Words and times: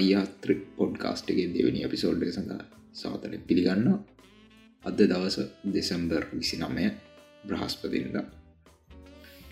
ත්‍රයියාත්‍ර 0.00 0.50
podcast 0.76 1.30
එක 1.32 1.38
දෙවනි 1.54 1.80
අපිසෝල්ඩ 1.86 2.24
සඳහා 2.28 2.62
සාතන 2.94 3.34
පිළිගන්න 3.48 3.88
අද 4.84 5.00
දවස 5.02 5.36
දෙසම්බර් 5.74 6.24
විසි 6.32 6.56
නමය 6.58 6.86
බ්‍රහස්පතින්ද 7.44 8.16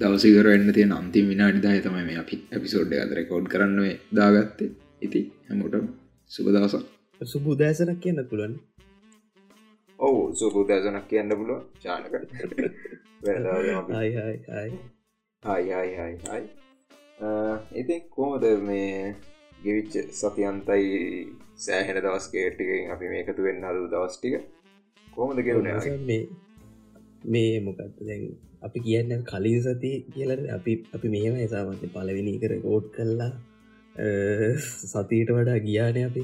දවසිකර 0.01 0.49
එන්න 0.49 0.73
තියෙන 0.73 0.93
අන්තිම 0.93 1.29
විනාඩිදාය 1.33 1.81
තමයි 1.81 2.05
මේ 2.09 2.19
අපි 2.23 2.41
ඇපිසෝඩ් 2.51 2.97
අද 2.97 3.13
රෙකෝඩ් 3.13 3.47
කරන්නේ 3.47 3.93
දාගත්තේ. 4.13 4.71
ඉති 5.03 5.21
හැමෝටම 5.47 5.87
සුබ 6.31 6.47
දවසක්. 6.49 6.85
සුබුදෑසනක් 7.21 8.01
කියන්න 8.01 8.25
පුළන් 8.31 8.55
ඔවු 9.99 10.23
සුබුදෑසනක් 10.35 11.09
කියන්න 11.09 11.39
පුළුව 11.39 11.61
චානක. 11.79 12.12
හයි 13.95 14.11
හයි 14.17 14.37
හයි. 14.49 14.71
හයි 15.43 15.71
හයි 15.73 16.15
හයි 16.27 16.45
ඉතින් 17.75 18.03
කොමද 18.11 18.45
මේ 18.62 19.17
ගෙවිච්ච 19.62 19.95
සතියන්තයි 20.12 20.89
සෑහෙන 21.59 21.98
දවස් 21.98 22.27
කේටිකින් 22.28 22.92
අපි 22.95 23.06
මේකතු 23.12 23.42
වෙන්න 23.42 23.65
අදු 23.65 23.87
දවස්ටික 23.89 24.34
කොමද 25.09 25.42
ගෙවුණ 25.42 25.69
මේ 26.05 26.23
මේ 27.27 27.61
මොකක්ද? 27.61 27.95
දැන් 28.00 28.23
අපි 28.62 28.78
කියන්න 28.81 29.25
කලින් 29.25 29.61
සති 29.61 29.92
කියලට 30.15 30.50
අපි 30.50 30.73
අපි 30.95 31.09
මේම 31.09 31.39
එසාමත 31.39 31.87
පලවෙනි 31.95 32.34
කර 32.41 32.55
කෝඩ් 32.62 32.91
කල්ලා 32.97 33.33
සතියට 34.84 35.31
වඩා 35.31 35.59
ගියාන 35.61 35.98
අපි. 36.05 36.22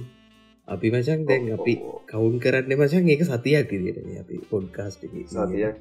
අපි 0.68 0.86
මචන් 0.90 1.24
දැන් 1.28 1.52
අපි 1.52 1.74
කවුන් 2.08 2.36
කරන්න 2.40 2.76
මචන් 2.76 3.08
ඒක 3.08 3.22
සතියක් 3.24 3.72
ඉදිට 3.72 3.98
අපි 4.20 4.36
පොඩ්කාස්ට 4.50 5.02
සතියක් 5.28 5.76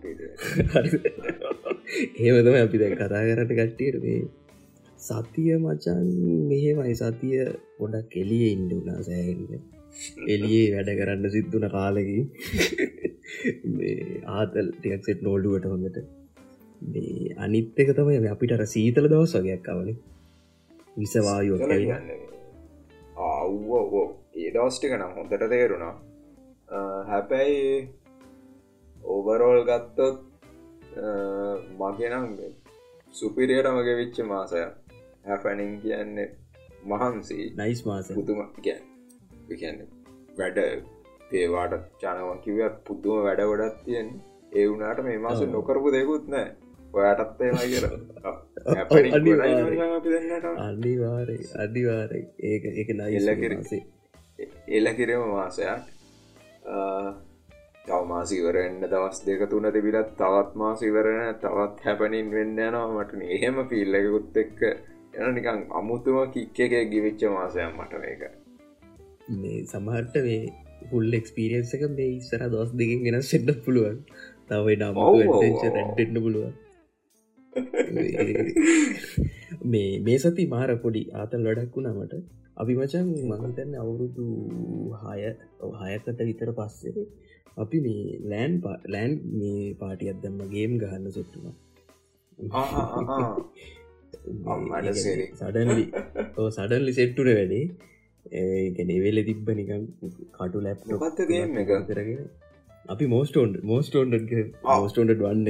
ඒවතම 2.19 2.55
අපි 2.57 2.77
දැන් 2.81 2.95
කතා 2.95 3.23
කරට 3.27 3.51
කට්ටියට 3.51 3.97
මේ 4.03 4.21
සතිය 5.07 5.53
මචන් 5.57 6.09
මෙහෙමයි. 6.49 6.93
සතිය 7.01 7.37
පොඩක් 7.77 8.13
එලිය 8.23 8.45
ඉන්ඩුනා 8.55 8.99
සෑහෙන්ට 9.07 9.71
එලියේ 10.33 10.67
වැඩ 10.73 10.91
කරන්න 10.99 11.33
සිද්ධන 11.35 11.65
කාලකි. 11.75 12.19
ආතල් 14.37 14.67
ටියක් 14.73 15.03
සෙට් 15.07 15.23
නෝල්ඩුවට 15.27 15.69
හොඳට. 15.71 15.97
මේ 16.93 17.35
අනිත් 17.45 17.79
එක 17.81 17.89
තමයි 17.97 18.29
අපිට 18.33 18.55
අර 18.55 18.63
සීතල 18.73 19.07
දවස් 19.11 19.33
වගේයක් 19.37 19.63
කවන 19.67 19.89
විසවායෝ 20.97 21.59
අව්වෝ 23.27 24.05
ඒ 24.41 24.49
දවස්ටික 24.55 24.93
නම් 24.97 25.13
හොඳට 25.17 25.45
තේරුණා. 25.53 25.95
හැබැයි 27.09 27.63
ඕබරෝල් 29.13 29.61
ගත්තොත් 29.69 30.17
මගෙනම් 31.81 32.25
සුපිරියට 33.13 33.69
මගේ 33.75 33.99
විච්ච 33.99 34.17
මාසයක් 34.31 34.82
හැපැනින් 35.25 35.73
කියන්නේ 35.81 36.27
මහන්සී 36.85 37.45
නයිස් 37.57 37.85
මාස. 37.85 38.11
පුතුම 38.11 38.39
කියන්න 39.53 39.79
වැඩ 40.37 40.59
තේවාට 41.31 41.73
චනව 42.01 42.29
කිවත් 42.43 42.75
පුද්දුම 42.87 43.23
වැඩ 43.25 43.41
ගොඩත් 43.51 43.79
තියෙන් 43.85 44.07
ඒ 44.51 44.65
වුනාට 44.69 45.03
මේ 45.05 45.17
මාස 45.19 45.41
නොකරපු 45.47 45.87
දෙකුත් 45.91 46.25
නෑ 46.27 46.47
ඔයාටත් 46.93 47.41
ඒමයි 47.41 47.67
කිය 47.71 47.81
අනිවාරය 50.61 51.37
අනිවාරය 51.59 52.21
ඒක 52.43 52.63
එක 52.73 52.89
නයිල්ල 52.99 53.29
කිරසේ 53.41 53.83
එල්ල 54.69 54.87
කිරම 54.97 55.23
මාසයක්. 55.31 55.83
තවමාසිවරෙන්න්න 57.85 58.83
දවස් 58.83 59.17
දෙක 59.25 59.41
තුන 59.49 59.65
තිබිලත් 59.73 60.09
තවත් 60.19 60.51
මාසිවරණ 60.55 61.39
තවත් 61.41 61.85
හැපනින් 61.85 62.27
වෙන්න 62.35 62.59
යනවා. 62.59 62.87
මටන 62.89 63.21
එහෙම 63.35 63.57
පිල්ලකුත් 63.69 64.37
එක්ක 64.37 64.59
එන 65.15 65.35
නිකං 65.35 65.59
අමුතුම 65.71 66.17
කික්ක 66.33 66.59
එක 66.59 66.89
ගිවිච්ච 66.89 67.21
මාසයක් 67.29 67.73
මට 67.77 67.93
මේක. 68.03 68.21
මේ 69.35 69.59
සමහට 69.63 70.15
මේ 70.19 70.41
හුල් 70.91 71.17
එක්ස්පිරියන්ස 71.19 71.73
එක 71.77 71.83
මේ 71.91 72.13
ඉස්සර 72.13 72.41
දොස් 72.49 72.69
දෙකින් 72.73 73.03
ගෙන 73.05 73.17
සෙන්ඩ 73.23 73.51
පුළුවන්. 73.65 73.97
තවයි 74.49 74.75
නම 74.77 74.97
රැඩ්ඩෙන්න්න 74.99 76.23
පුළුවන්. 76.25 76.53
මේ 79.65 79.91
මේ 79.99 80.17
සති 80.17 80.47
මාර 80.47 80.69
පොඩි 80.77 81.03
ආතල් 81.13 81.45
වැඩක් 81.47 81.75
වුණාමට 81.75 82.15
අපි 82.57 82.73
මචන් 82.77 83.07
මහිතන්න 83.29 83.71
අවුරුදු 83.75 84.25
හය 85.03 85.19
හයකට 85.83 86.19
විතර 86.23 86.49
පස්සේ 86.57 87.05
අපි 87.57 87.77
මේ 87.85 88.03
ලෑන් 88.31 88.53
ලෑන්් 88.93 89.13
මේ 89.35 89.61
පාටියත් 89.79 90.17
දැම්ම 90.23 90.43
ගේම් 90.49 90.73
ගහන්න 90.81 91.05
සොට්ටුවා 91.11 91.55
සඩන්ලි 95.33 95.85
සඩන්ලි 96.51 96.93
සෙට්ටුර 96.93 97.27
වැඩේ. 97.31 97.65
ඒගැන 98.33 98.93
වෙල 99.05 99.19
තිබ්බ 99.29 99.49
නිකම් 99.59 99.83
කටු 100.37 100.61
ලැප් 100.61 100.87
පත්තගේම 101.03 101.59
එක? 101.63 101.73
කරගෙන 101.89 102.23
අපි 102.85 103.05
මෝස්ටෝන්් 103.05 103.51
මෝස්ටෝන්ඩ 103.63 104.33
මෝස්ටෝන්ඩ 104.71 105.21
වන්න 105.21 105.47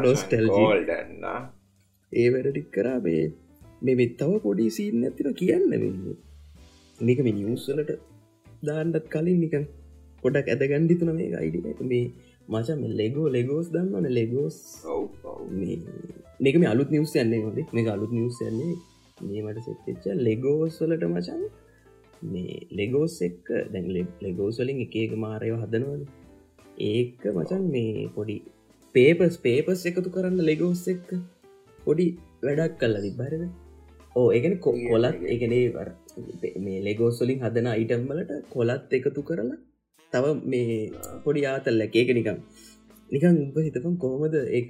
නොස්ටල් 0.00 0.48
ඒ 2.12 2.28
වැඩටික් 2.30 2.68
කරා 2.70 2.98
මේ 3.00 3.24
මේ 3.82 3.96
මෙත්තව 4.02 4.36
පොඩි 4.42 4.68
සීන් 4.70 5.04
ඇතින 5.04 5.34
කියන්න 5.34 5.66
වෙන්න. 5.72 5.98
නික 7.00 7.18
මේ 7.24 7.36
නිියවස්සලට 7.38 7.90
දාන්නත් 8.62 9.08
කලින් 9.08 9.40
නිකන් 9.40 9.66
පොඩක් 10.22 10.48
ඇද 10.52 10.62
ගණ්ඩිතුන 10.70 11.12
මේ 11.18 11.34
අයිඩ 11.42 11.82
මේ 11.92 12.04
මචම 12.48 12.82
ලෙගෝ 13.00 13.28
ලෙගෝස් 13.36 13.68
දන්නවන 13.74 14.06
ලෙගෝස් 14.18 14.56
මේක 16.44 16.56
මේ 16.60 16.70
අලුත් 16.72 16.90
නිවස් 16.94 17.14
යන්නේ 17.22 17.40
හොද 17.44 17.56
මේ 17.76 17.86
අලුත් 17.94 18.12
නිවස් 18.18 18.38
යන්නේ 18.48 18.74
මේමට 19.30 19.68
සෙච්ච 19.86 20.04
ලෙගෝස් 20.26 20.76
වලට 20.82 21.08
මචන් 21.12 21.42
මේ 22.32 22.58
ලෙගෝස් 22.80 23.16
එක්ක 23.28 23.46
දැන් 23.72 23.86
ලෙගෝස්වලින් 24.26 24.78
එක 24.86 24.94
එක 25.02 25.12
මාරයව 25.24 25.56
හදනවන. 25.62 26.02
ඒක 26.90 27.20
මචන් 27.34 27.64
මේ 27.74 28.08
පොඩි 28.16 28.36
පේපස් 28.94 29.36
පේපස් 29.46 29.82
එකතු 29.90 30.14
කරන්න 30.14 30.40
ලෙගෝස් 30.50 30.82
එක්ක 30.94 31.08
පොඩි 31.78 32.06
වැඩක් 32.46 32.76
කල්ල 32.80 32.96
තිබරද 33.06 33.42
ඕ 34.20 34.28
එකන 34.38 34.54
කොලත් 34.66 35.24
එකනේ 35.34 35.64
මේ 36.66 36.78
ලෙගෝස්වලින් 36.88 37.42
හදන 37.44 37.68
අයිටම්වලට 37.74 38.32
කොලත් 38.54 38.94
එකතු 38.98 39.22
කරලා 39.30 39.58
තව 40.12 40.24
මේ 40.44 40.76
පොඩි 41.24 41.46
ආතල්ල 41.46 41.82
ඒක 41.84 42.10
නිකම් 42.18 42.38
නිකන් 43.10 43.34
උඹ 43.44 43.56
හිතපම් 43.58 43.94
කොහොමද 44.04 44.34
ඒක? 44.50 44.68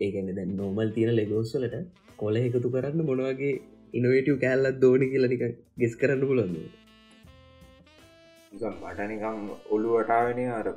ඒගැන 0.00 0.28
දැන් 0.36 0.50
නෝමල් 0.56 0.90
තියෙන 0.96 1.16
ලෙගෝස්වලට 1.16 1.76
කොල 2.16 2.36
එකතු 2.38 2.68
කරන්න 2.74 3.08
මොනවගේ 3.08 3.54
ඉනවේටව 3.94 4.36
කෑල්ලත් 4.44 4.78
දෝනි 4.82 5.10
කියලා 5.12 5.32
නික 5.32 5.42
ගෙස් 5.80 5.94
කරන්න 6.00 6.28
පුලන්න 6.30 6.54
මටනිකම් 8.52 9.40
ඔළුවටාවෙන 9.70 10.40
අර 10.58 10.68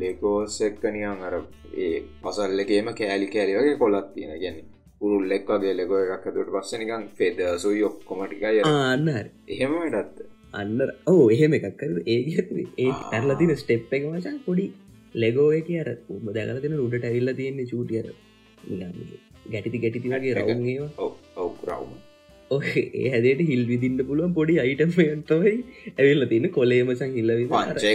ලෙකෝස් 0.00 0.56
එක්කනියන් 0.60 1.24
අර 1.26 1.34
ඒ 1.78 1.96
පසල්ලකේම 2.22 2.88
කෑලි 2.94 3.26
කෑලි 3.28 3.58
වගේ 3.58 3.76
කොලත් 3.76 4.08
තියෙන. 4.14 4.40
ගැන 4.42 4.56
උරුල් 5.00 5.32
එක් 5.36 5.48
වගේ 5.50 5.74
ලෙගෝ 5.76 6.00
එකක් 6.04 6.26
ඇතුට 6.26 6.52
පස්ස 6.54 6.78
නිකන් 6.80 7.04
ෆෙද 7.18 7.38
සුයි 7.58 7.82
ඔක්කොමටිකයි 7.82 8.62
අන්න 8.66 9.08
එහෙම 9.48 9.72
වැඩත්ත 9.74 10.16
අන්න 10.54 10.78
ඕ 11.06 11.24
එහෙම 11.34 11.56
එකක් 11.58 11.68
කර 11.80 11.92
ඒ 12.06 12.18
ඒ 12.78 12.88
ඇරලා 13.10 13.38
තින 13.40 13.52
ස්ටෙප් 13.56 13.94
එක 13.98 14.08
මචන් 14.10 14.38
පොඩි 14.46 14.66
ලෙගෝ 15.14 15.50
එක 15.58 15.68
අර 15.82 15.90
උම 16.10 16.24
දැකල 16.30 16.62
තින 16.64 16.78
උඩට 16.78 17.06
ඇවිල්ල 17.10 17.34
තියෙන්නේ 17.34 17.70
චූටියර 17.72 18.08
ගැටිති 19.52 19.82
ගැටිති 19.84 20.14
වගේ 20.14 20.34
රවුන්ඒවා 20.36 21.10
ඔව් 21.38 21.52
රවම 21.68 21.92
ඔහ 22.50 22.66
ඒ 22.76 23.06
හැදට 23.10 23.44
හිල් 23.50 23.62
විදින්න 23.70 24.06
පුළුවන් 24.08 24.34
පොඩි 24.34 24.58
අයිටමයන්තවයි 24.64 25.54
ඇවිල්ල 25.92 26.28
තින 26.32 26.50
කොලේමසං 26.50 27.16
හිල්ලවි 27.18 27.46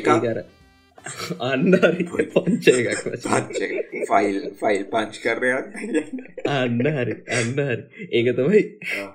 කර 0.08 0.40
අන්නරි 1.42 2.04
පංච 2.06 2.66
එකක්. 2.74 3.02
ෆයිල් 4.10 4.38
ෆයිල් 4.62 4.84
පංච් 4.86 5.22
කරයක් 5.24 5.66
අන්න 6.50 6.80
හරි 6.90 7.16
අන්න 7.32 7.54
හරි. 7.60 7.84
ඒක 8.12 8.28
තමයි 8.36 8.62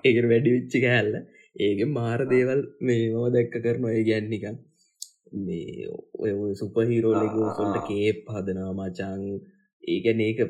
ඒකට 0.04 0.28
වැඩි 0.30 0.54
විච්චි 0.56 0.82
කෑල්ල 0.84 1.14
ඒක 1.56 1.80
මාර 1.88 2.20
දේවල් 2.26 2.60
මේ 2.80 3.10
මම 3.10 3.26
දැක්ක 3.34 3.56
කරන 3.58 3.84
ඒ 3.88 4.04
ගැන්නිකන් 4.04 4.56
මේ 5.40 5.88
ඔය 6.20 6.54
සුපහිරෝ 6.54 7.14
ලෙගෝ 7.14 7.48
සොල්ට 7.56 7.78
කේප් 7.88 8.18
හදනා 8.28 8.70
මචං. 8.72 9.22
ඒකැන 9.84 10.20
ඒක 10.20 10.40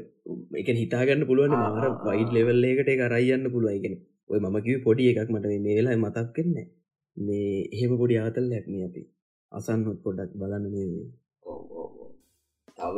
එක 0.60 0.68
හිතාගන්න 0.74 1.26
පුළුවන් 1.28 1.54
මාර 1.54 1.86
වයිඩ් 2.06 2.30
ලෙවල් 2.32 2.64
ඒකට 2.64 2.88
එක 2.88 3.02
රයියන්න 3.08 3.52
පුළුවයිගෙන 3.54 3.94
ඔය 4.30 4.38
මම 4.40 4.56
කිව 4.64 4.78
පොඩි 4.86 5.10
එකක් 5.10 5.30
මට 5.30 5.46
මේ 5.56 5.76
වෙලා 5.78 5.96
මතක් 5.96 6.28
කරන්න 6.34 6.70
මේ 7.16 7.50
එහෙම 7.66 7.92
පොඩි 8.00 8.16
ආතල් 8.18 8.46
ලැක්න 8.50 8.80
අපි 8.86 9.02
අසන්හොත් 9.52 9.98
පොඩක් 10.04 10.32
බලන්න 10.34 10.66
මේ 10.72 11.04
තව 12.78 12.96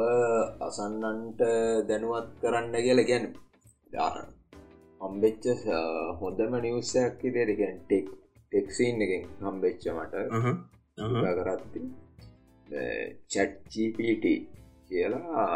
අසන්නන්ට 0.67 1.41
දැනුවත් 1.89 2.29
කරන්න 2.43 2.75
කියල 2.79 3.01
ගැන 3.11 3.25
දාරන්න 3.93 4.36
හම්බෙච්ච 5.01 5.45
හොඳම 6.21 6.53
නිවස්සයක් 6.65 7.25
ඉදරගැන් 7.29 7.77
ටෙක් 7.81 8.07
ටෙක්සින් 8.53 9.03
එකෙන් 9.05 9.25
හම්බෙච්ච 9.43 9.83
මට. 9.95 10.15
කරත්ති 11.39 11.81
චට්ජපට 13.31 14.25
කියලා 14.89 15.47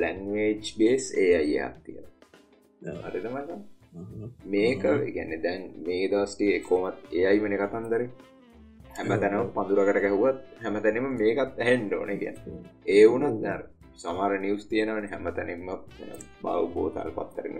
ලැන්වේජ් 0.00 0.74
බේස් 0.78 1.04
ඒ 1.16 1.30
අයියක් 1.40 1.74
කියලා 1.84 3.06
හරිද 3.06 3.26
මට? 3.26 3.50
මේක 4.46 4.82
ගැන්න 5.16 5.34
දැන් 5.42 5.62
මේ 5.86 6.06
දස්ටිය 6.08 6.54
කොමත් 6.60 6.96
ඒයි 7.12 7.42
වෙන 7.42 7.56
කතන්දර 7.60 8.02
හැම 8.96 9.12
තැනම් 9.14 9.52
පඳුරකට 9.54 10.00
ගැහුවත් 10.04 10.40
හැම 10.62 10.76
තැනම 10.84 11.06
මේකත් 11.20 11.60
ඇහෙන්ඩ 11.62 11.92
ඕන 11.92 12.12
ගැ 12.22 12.34
ඒ 12.88 13.04
වුණත් 13.06 13.38
දර 13.44 13.62
සමර 13.96 14.32
නිවස් 14.44 14.64
තියෙනවන 14.70 15.06
හැම 15.12 15.26
තැනින්ම 15.36 15.68
බව 16.42 16.54
බෝතල් 16.74 17.10
පත්තරන 17.18 17.58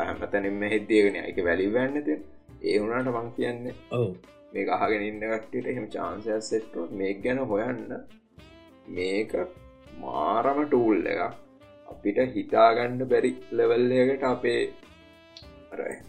හැම 0.00 0.22
තැනින්ම 0.32 0.64
හෙද්දියගෙන 0.72 1.18
එක 1.22 1.38
වැලි 1.48 1.68
වැන්නද 1.76 2.08
ඒ 2.08 2.78
වුණට 2.80 3.12
මං 3.12 3.28
කියන්නේ 3.36 3.74
ඔව. 3.98 4.08
මේ 4.52 4.66
අහගෙන 4.76 5.06
ඉන්න 5.08 5.22
කට්ටියට 5.24 5.70
එහෙම 5.72 5.86
චාන්සයක් 5.94 6.46
සෙට්ට 6.48 6.96
මේ 7.00 7.12
ගැන 7.24 7.42
හොයන්න 7.52 7.82
මේක 8.96 9.32
මාරම 10.00 10.58
ටූල් 10.64 11.06
එක 11.12 11.22
අපිට 11.88 12.20
හිතාගන්න 12.36 12.98
බැරි 13.12 13.32
ලෙවල්ලයකට 13.60 14.26
අපේ 14.32 14.60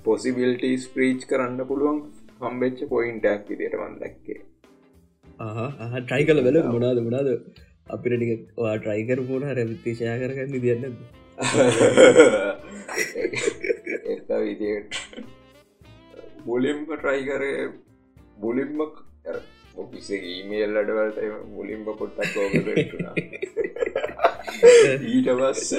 පොසිබිල්ටස් 0.05 0.89
ප්‍රීච් 0.93 1.29
කරන්න 1.31 1.69
පුළුවන් 1.71 2.03
හම්බෙච්ච 2.41 2.83
පොයින්ටක් 2.91 3.49
විදියට 3.51 3.79
වන් 3.83 3.95
දැක්කේ. 4.01 4.41
ට්‍රයි 6.01 6.27
කල 6.27 6.43
වෙල 6.47 6.59
මොනාද 6.75 6.99
මොනාද 7.07 7.29
අපිට 7.95 8.13
ටික 8.19 8.41
ට්‍රයිකර 8.55 9.19
පුුණ 9.29 9.45
රැවිතිශය 9.57 10.05
කරගන්න 10.21 10.53
දියන්න 10.65 10.83
විදියට. 14.45 14.91
මුලින්ම 16.49 16.79
ට්‍රයිකරය 16.89 17.51
මුලින්ම 18.43 18.79
ඔෆිසේ 19.83 20.21
ඊමේල් 20.31 20.73
අඩවලට 20.81 21.19
මුලින්ම 21.55 21.81
පොට්ටක් 22.01 22.35
ෝග 22.43 22.53
ඊට 25.13 25.29
පස්ස 25.39 25.71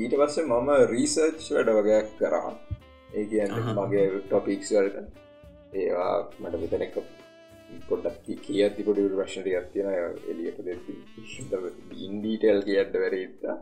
ඊට 0.00 0.14
පස්සේ 0.20 0.46
මම 0.50 0.68
රීසර්ච් 0.92 1.42
වැඩ 1.56 1.70
වගයක් 1.78 2.08
කරා. 2.20 2.50
ඒ 3.16 3.24
කියන්න 3.30 3.54
මගේ 3.76 4.06
ටොපික්ස්වල්ට 4.28 4.96
ඒවා 5.82 6.14
මට 6.40 6.54
විතන 6.62 6.82
එක 6.86 6.96
පොඩක් 7.88 8.28
කිය 8.40 8.62
තිකොට 8.76 9.00
ප්‍රශ්නට 9.14 9.48
ඇත්තියෙන 9.52 9.88
එලියට 10.30 10.58
ඉන්ඩීටල් 12.00 12.60
කියන්න 12.66 12.94
වැරත්තා 12.96 13.56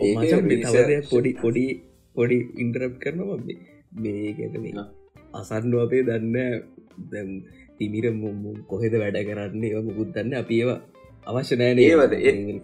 ඒ 0.00 1.02
පොඩි 1.10 1.32
පොඩි 1.42 1.64
පොඩි 2.16 2.38
ඉන්ටරප් 2.56 2.94
කරනවා 2.98 3.38
මේ 3.98 4.32
ගැන 4.38 4.80
අසන්න 5.34 5.74
අපේ 5.80 6.02
දන්න 6.02 6.36
දැම් 7.10 7.30
තිමිර 7.78 8.06
කොහෙද 8.68 8.94
වැඩ 8.94 9.18
කරන්නේ? 9.28 9.70
ඒව 9.70 9.84
මුකුත් 9.84 10.10
දන්න 10.14 10.34
අප 10.34 10.50
ඒවා 10.50 10.80
අවශ්‍ය 11.26 11.56
නෑන 11.56 11.78
ඒවද? 11.80 12.12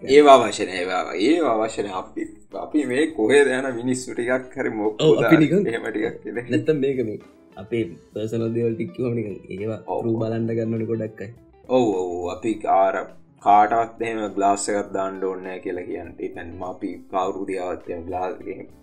ඒවා 0.07 0.35
අවශ්‍යන 0.39 0.69
ඒවා 0.71 1.03
ඒ 1.19 1.37
අවශ්‍යන 1.53 1.87
අපි 1.93 2.23
අපි 2.55 2.85
මේ 2.85 3.03
කොහේ 3.09 3.43
දයන 3.45 3.67
මිනිස්සු 3.75 4.13
ටිකක් 4.13 4.55
හරි 4.55 4.71
මොක් 4.71 5.01
හෙමටික් 5.25 6.49
නැතම් 6.49 6.77
මේක 6.77 6.99
මේ 7.05 7.19
අපේ 7.55 7.83
පර්සනල් 8.11 8.51
දෙවල් 8.51 8.75
ටික්කවනික 8.75 9.27
ඒවා 9.51 9.79
ඔරු 9.89 10.13
බලන්ඩ 10.17 10.53
ගන්නන 10.53 10.85
ගොඩක්කයි 10.85 11.31
ඔවු 11.69 11.89
ඔවු 11.95 12.19
අපි 12.29 12.53
කාර 12.57 12.95
කාටත් 13.41 14.03
එම 14.03 14.19
ගලාස්සකත් 14.33 14.91
දාන්න 14.93 15.23
ඕන්නෑ 15.23 15.59
කියලා 15.59 15.85
කියන්නට 15.85 16.21
තැන් 16.33 16.51
අපි 16.65 16.91
කවරුදියාවත්ය 17.09 18.01
ගලාස් 18.03 18.35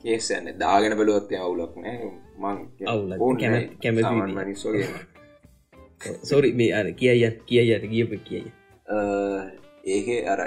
කේසන්න 0.03 0.51
දාගෙන 0.59 0.97
බලුවත්ය 0.97 1.39
අවුලක් 1.39 1.79
නෑ 1.79 2.11
මං 2.39 2.59
කැමති 3.83 4.15
මනිස්සෝගේ 4.33 4.91
සොරි 6.01 6.53
මේ 6.55 6.73
අර 6.75 6.87
කියයි 6.93 7.31
කියයි 7.43 7.75
අයට 7.75 7.87
ගියප 7.89 8.13
කියයි. 8.25 8.53
ඒක 9.87 10.09
අර 10.27 10.41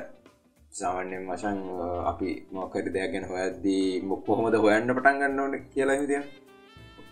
සාමන්‍යෙන් 0.71 1.27
වශන් 1.27 1.59
අපි 2.05 2.29
මොකට 2.51 2.87
දෙයක් 2.89 3.11
ගැන 3.13 3.25
හොයද්දී 3.25 4.01
මොක් 4.03 4.23
කොහොමද 4.25 4.55
හොයන්න 4.57 4.87
පටන් 4.89 5.19
ගන්න 5.19 5.39
ඕන 5.39 5.53
කියලා 5.69 5.97
හිදිය 5.97 6.23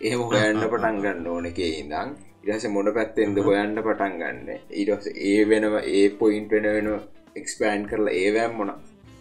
එහෙම 0.01 0.21
හොයන්න 0.23 0.61
පටන් 0.63 0.97
ගන්න 1.03 1.25
ඕන 1.27 1.45
එක 1.47 1.57
ඉඳං 1.59 2.11
ඉරස 2.43 2.65
මොන 2.69 2.89
පැත්තෙන්ද 2.95 3.39
හොයන්න 3.39 3.75
පටන් 3.77 4.13
ගන්න? 4.19 4.47
ඊටස 4.73 5.09
ඒ 5.23 5.41
වෙනව 5.45 5.75
ඒ 5.81 6.05
පොයින්ට 6.15 6.55
වෙන 6.55 6.67
වෙන 6.69 6.87
එක්ස්පෑන්් 7.35 7.83
කරලා 7.89 8.15
ඒවැම් 8.15 8.55
මොන? 8.55 8.71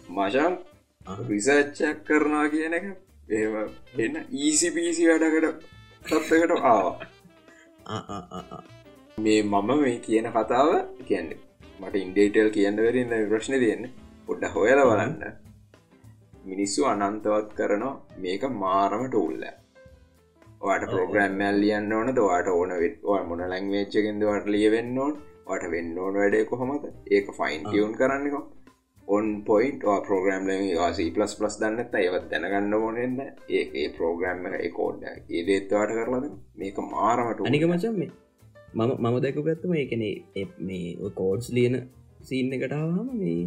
මශන් 0.09 0.55
රිසච්චක් 1.27 1.99
කරනවා 2.05 2.45
කියන 2.49 2.77
එක. 2.79 2.87
එහෙම 3.29 3.55
එන්න 3.97 4.17
ඊසි 4.37 4.71
පිසි 4.71 5.09
වැඩකට 5.09 5.67
තත්කට 6.05 6.55
ආවා. 6.63 6.95
මේ 9.17 9.43
මම 9.43 9.69
මේ 9.77 9.99
කියන 9.99 10.31
කතාව 10.31 10.71
කියන්නේ 11.05 11.39
මට 11.79 11.95
ඉන්ඩේටල් 11.97 12.55
කියන්න 12.55 12.83
වැරන්න 12.83 13.29
ප්‍රශ්න 13.29 13.59
තියන්න. 13.59 13.93
පොඩ්ඩ 14.27 14.53
හොයල 14.55 14.87
බලන්න. 14.87 15.39
මිනිස්සු 16.45 16.87
අනන්තවත් 16.87 17.55
කරනවා 17.55 17.97
මේක 18.17 18.43
මාරම 18.57 19.03
ටූල්ල 19.07 19.49
වාට 20.61 20.85
පෝග්‍රම්මල් 20.91 21.59
ලියන්න 21.61 21.91
ඕන 21.93 22.13
දවාට 22.13 22.47
ඕන 22.49 22.71
වෙත්වා 22.81 23.23
මොන 23.25 23.43
ලංවේච්චකෙන්ද 23.47 24.23
වට 24.25 24.55
ලියවෙන්න 24.55 24.97
ඕන්? 24.99 25.13
වට 25.47 25.73
වෙන්න 25.73 25.97
ඕන 25.97 26.15
වැඩේ 26.15 26.45
කොහොමද? 26.45 26.87
ඒක 27.09 27.35
ෆයින් 27.37 27.61
ටියවුන් 27.63 27.93
කරන්නක 27.95 28.35
ඔන් 29.07 29.29
පොයින්ට 29.43 29.83
පෝග්‍රම් 30.07 30.49
වාසි 30.73 31.05
පලස් 31.11 31.35
දන්නත් 31.61 31.95
ඒවත් 31.99 32.25
දැනගන්න 32.33 32.75
ඕනෙන්ද 32.79 33.21
ඒ 33.51 33.85
පෝග්‍රම් 33.95 34.43
එක 34.49 34.73
කෝඩ්ඩ 34.75 35.31
ඒ 35.31 35.45
දේත්වාට 35.47 35.93
කරලද 35.97 36.27
මේක 36.55 36.81
මාරමට 36.91 37.41
අනික 37.45 37.65
මචන් 37.69 37.97
මේ 38.01 38.11
මම 38.75 38.91
මම 38.99 39.17
දැකු 39.23 39.45
ගත්තම 39.47 39.73
ඒකනේ 39.75 40.45
මේ 40.61 41.09
කෝඩ්ස් 41.15 41.49
ලියන 41.57 41.79
සීන්න 42.23 42.55
එකටාවම 42.57 43.09
මේ 43.15 43.41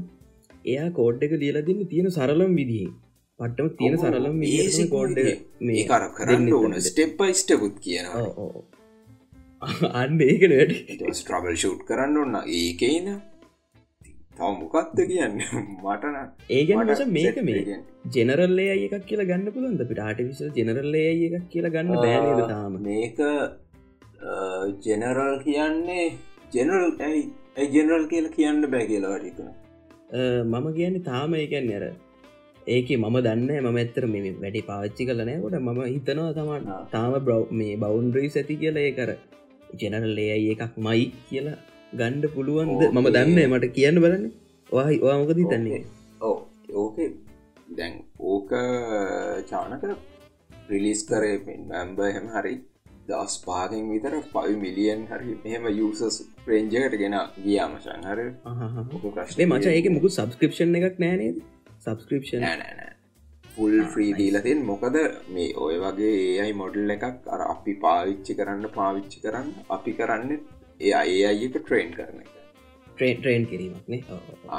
එයා 0.66 0.88
කෝඩ් 0.92 1.22
එක 1.22 1.34
ලියල 1.36 1.60
දෙන්න 1.62 1.86
තියෙන 1.86 2.10
සරලම් 2.10 2.58
විදිහ 2.60 2.90
පට්ටම 3.42 3.68
තියෙන 3.78 3.98
සරලම් 3.98 4.36
කෝඩ් 4.90 5.18
මේ 5.62 5.84
කර 5.88 6.04
කරන්න 6.16 6.48
ඕන. 6.52 6.78
ස්ටෙප්පයිස්ටකුත් 6.86 7.76
කියනවා. 7.80 8.50
අන්න 9.92 10.16
වැඩ 10.18 11.04
ස්ට්‍රබල් 11.12 11.56
ෂුට් 11.56 11.82
කරන්න 11.88 12.16
ඔන්න 12.22 12.36
ඒකයින 12.56 13.08
තව 14.36 14.50
මොකක්ද 14.52 15.02
කියන්න? 15.10 15.40
මටන 15.84 16.16
ඒගැනස 16.50 17.02
මේක 17.16 17.40
මේ 17.48 17.78
ජෙනරල්ලේ 18.16 18.76
එකක් 18.76 19.08
කියලා 19.08 19.28
ගන්න 19.30 19.56
පුළන්ද 19.56 19.84
පිට 19.90 20.04
ආටිවිශල් 20.06 20.54
ජෙනරල්ලේ 20.60 21.10
එකක් 21.28 21.48
කියලා 21.52 21.74
ගන්න 21.76 22.02
බෑනද 22.04 22.44
තාම? 22.52 22.78
මේක 22.82 23.18
ජෙනරල් 24.86 25.34
කියන්නේ 25.44 26.06
ජෙනරල් 26.52 26.88
ඇයි 27.00 27.68
ජෙනරල් 27.76 28.08
කියල 28.08 28.30
කියන්න 28.38 28.70
බෑ 28.72 28.86
කියලා 28.86 29.12
වටිතුන. 29.16 29.52
මම 30.46 30.72
කියන්නේ 30.78 31.06
තාම 31.10 31.38
එකැන් 31.42 31.70
ඇර 31.74 31.86
ඒක 32.66 32.88
මම 32.94 33.16
දන්න 33.18 33.50
ම 33.64 33.76
ඇත්තර 33.76 34.04
මේ 34.06 34.32
වැඩි 34.36 34.62
පාච්චි 34.62 35.06
කලනෑකොට 35.06 35.56
මම 35.58 35.80
හිතනවා 35.86 36.32
තමන් 36.32 36.64
තාම 36.90 37.14
බ්‍රව් 37.20 37.44
මේ 37.52 37.74
බෞන්ඩ්‍රී 37.76 38.30
ඇති 38.32 38.56
කියලා 38.56 38.84
ඒ 38.88 38.92
කර 38.92 39.10
ජෙනරල් 39.80 40.18
ඒ 40.20 40.38
එකක් 40.54 40.78
මයි 40.78 41.04
කියලා 41.28 41.58
ගණ්ඩ 41.92 42.24
පුළුවන්ද? 42.34 42.80
මම 42.88 43.08
දන්න 43.08 43.38
මට 43.48 43.72
කියන්න 43.72 44.00
බලන්න. 44.00 44.26
වාහි 44.70 44.96
වාමකදී 45.00 45.46
තන්නේ 45.50 45.82
ඕ 46.22 46.38
ඕක. 46.74 46.96
දැන් 47.72 47.94
ඕක 48.24 48.50
චානක 49.48 49.84
ප්‍රිලිස් 50.66 51.00
කරේ 51.04 51.36
බැම්බ 51.66 51.98
හෙම 52.08 52.28
හරි 52.34 52.54
දස් 53.08 53.34
පාගෙන් 53.44 53.88
විතර 53.90 54.14
පවි 54.28 54.54
මිලියන් 54.56 55.00
හරි 55.10 55.34
මෙහම 55.44 55.66
යුසස් 55.72 56.18
ප්‍රේන්ජකට 56.44 56.94
ගෙන 57.00 57.16
ගියාමශන් 57.38 58.06
හර 58.08 58.20
ප්‍රශ්නය 59.16 59.46
මච 59.46 59.66
ඒක 59.70 59.90
මුකු 59.96 60.08
සබස්ක්‍රපෂන් 60.10 60.78
එකක් 60.80 61.02
නෑනේද 61.04 61.42
සබස්ක්‍රපෂන් 61.84 62.44
ෆුල් 63.54 63.74
ෆ්‍රී 63.92 64.12
දීලතින් 64.18 64.60
මොකද 64.68 64.96
මේ 65.34 65.48
ඔය 65.64 65.76
වගේ 65.84 66.12
ඒයි 66.18 66.52
මොඩල් 66.60 66.92
එකක් 66.94 67.26
අර 67.34 67.40
අපි 67.46 67.72
පාවිච්චි 67.84 68.36
කරන්න 68.38 68.68
පාවිච්චි 68.76 69.18
කරන්න 69.24 69.48
අපි 69.76 69.92
කරන්න 69.98 70.30
ඒ 70.80 70.92
අඒ 71.00 71.18
අයක 71.30 71.56
ට්‍රේන් 71.56 71.90
කරන 71.96 72.22
එක. 72.22 72.30
ට්‍රේන් 72.92 73.44
කිරීමක්නේ 73.50 74.00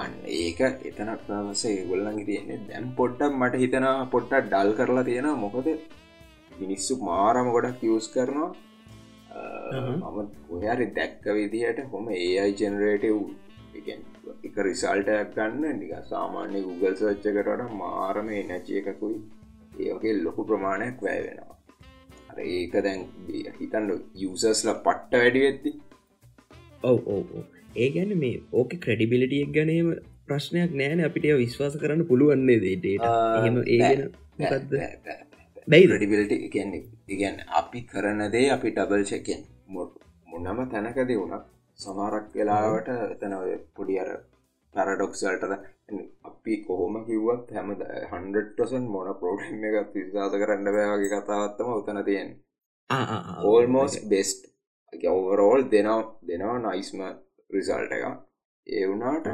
අන්න 0.01 0.13
ඒක 0.39 0.61
එතනක් 0.89 1.23
දවසේ 1.29 1.87
ගොල්ලන් 1.89 2.19
තියෙන්නේ 2.29 2.59
දැම් 2.67 2.91
පොට්ටක් 2.99 3.39
මට 3.39 3.63
හිතනා 3.63 3.95
පොට්ටක් 4.13 4.45
ඩල් 4.47 4.73
කරලා 4.79 5.07
තියෙන 5.09 5.29
මොකද 5.45 5.71
මිනිස්සු 6.61 6.99
මාරම 7.09 7.49
ගොඩක් 7.55 7.87
යස් 7.91 8.09
කරනවා. 8.15 8.51
මම 9.73 10.19
ඔහරි 10.55 10.85
දැක්ක 10.97 11.25
විදිහට 11.37 11.79
හොම 11.93 12.05
ඒයි 12.17 12.51
ජෙනරේටව් 12.59 13.17
එක 14.43 14.55
රිසල්ටයක් 14.59 15.33
ගන්න 15.35 15.79
නික 15.79 15.93
සාමාන්‍ය 16.09 16.61
Google 16.61 16.95
සච්චකටට 16.95 17.73
මාරම 17.75 18.29
නැචිය 18.43 18.79
එකකුයි 18.83 19.17
ඒගේ 19.81 20.13
ලොකු 20.19 20.45
ප්‍රමාණයක් 20.45 21.01
වැෑ 21.01 21.23
වෙනවා. 21.23 21.57
ඒක 22.45 22.73
දැන් 22.79 23.01
හිතන්න 23.57 23.89
යසස්ල 24.23 24.71
පට්ට 24.79 25.13
වැඩි 25.15 25.41
වෙත්ති 25.41 25.71
ඔව 26.83 27.07
ඕ 27.07 27.43
ඒ 27.75 27.89
ගැන 27.89 28.17
මේ 28.17 28.41
ඕක 28.53 28.75
ක්‍රඩිබිලිටියක් 28.79 29.53
ගැනීම 29.53 29.93
ප්‍රශ්නයක් 30.25 30.73
නෑන 30.73 31.03
අපිට 31.05 31.29
විශ්වාස 31.35 31.77
කරන්න 31.77 32.05
පුළුවන්නේ 32.05 32.59
දේට 32.59 33.07
එහෙම 33.07 33.61
ඒගෙන 33.67 34.01
බැයි 35.67 35.89
රඩිබිලිට 35.89 36.51
කියන්නේ 36.51 36.83
ඉගැන් 37.09 37.41
අපි 37.53 37.85
කරන 37.85 38.21
දේ 38.31 38.45
අපි 38.51 38.71
ඩබල් 38.71 39.05
චකෙන් 39.05 39.41
මොන්නම 39.73 40.63
තැනකද 40.69 41.13
වුණක් 41.13 41.52
සමාරක් 41.79 42.27
වෙලාවට 42.33 42.89
එතන 42.93 43.35
පොඩි 43.73 43.99
අර 43.99 44.09
පැරඩොක්සල්ටද 44.73 45.53
අපි 46.25 46.57
කොහොම 46.63 46.95
කිව්වත් 47.05 47.51
හැම 47.51 47.75
හන්ඩටසන් 48.11 48.89
මොන 48.89 49.11
පෝග්‍රම් 49.17 49.67
එක 49.69 49.93
විශවාස 49.93 50.35
කරන්න 50.35 50.71
බෑගේ 50.71 51.11
කතාවත්තම 51.15 51.71
උතන 51.73 52.03
තියෙන් 52.03 52.35
ඕල්මෝස් 53.43 53.99
බෙස්ට් 54.07 54.51
ඔවරෝල් 55.09 55.65
දෙනවා 55.69 56.03
දෙනවා 56.25 56.59
නයිස්ම 56.67 57.01
රිසල්ට 57.49 57.93
එක 57.93 58.05
ඒ 58.67 58.85
වුනාට 58.85 59.27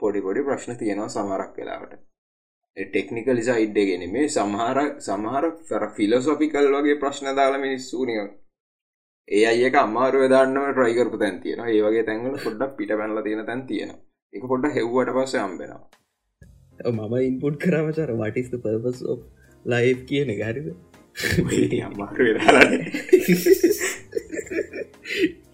පොඩි 0.00 0.20
පොඩි 0.20 0.42
ප්‍රශ්න 0.42 0.76
තියෙනවා 0.76 1.08
සමරක් 1.10 1.56
වෙලාවට. 1.56 1.92
ටෙක්නිකල් 2.76 3.40
සයිඩ්ඩගෙන 3.42 4.04
මේ 4.10 4.28
සමහර 4.28 4.78
සමහර 5.00 5.44
ෆර 5.64 5.84
ෆිලසොෆිකල් 5.90 6.72
වගේ 6.74 6.96
ප්‍රශ්න 6.96 7.30
දාලා 7.32 7.60
මිනිස්සූනිය 7.60 8.24
ඒ 9.28 9.44
අයක 9.46 9.76
අමාරුව 9.76 10.24
දන්නව 10.26 10.66
ට්‍රයිකරපු 10.70 11.16
තැන් 11.16 11.36
තියෙන 11.42 11.62
ඒවගේ 11.66 12.04
තැන්වල 12.04 12.36
පොඩ්ඩක් 12.38 12.72
පිට 12.78 12.92
පැනල 12.94 13.22
තියෙන 13.22 13.44
තැන් 13.46 13.62
තියෙන 13.66 13.92
එක 14.32 14.44
පොඩ්ඩ 14.46 14.76
හෙව්වට 14.76 15.14
පස්ස 15.16 15.34
අම්බෙනවා 15.40 15.82
මම 16.92 17.14
ඉන්පුට් 17.22 17.56
කරමචර 17.60 18.10
වටිස් 18.16 18.48
පර්පස් 18.58 19.00
ලයි් 19.64 19.94
කියන 20.06 20.30
ගරිද 20.40 20.68
අමාරු 21.86 22.22
වෙලාලනේ 22.28 22.82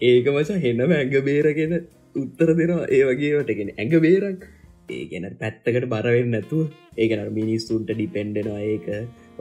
ඒක 0.03 0.27
මචා 0.29 0.61
හෙන්නම 0.63 0.91
ඇඟ 0.91 1.17
බේරගෙන 1.23 1.73
උත්තර 2.15 2.49
දෙනවා. 2.51 2.87
ඒ 2.87 3.03
වගේවටගෙන 3.09 3.71
ඇඟ 3.73 3.95
බේරක්. 3.99 4.41
ඒ 4.89 5.03
ගැන 5.11 5.27
පැත්තකට 5.37 5.85
බරවෙන්න 5.85 6.31
නැතුව. 6.35 6.71
ඒකන 6.97 7.21
මිනිස්සුන්ට 7.31 7.91
ඩිපෙන්ඩෙනවා 7.91 8.61
ඒක 8.65 8.87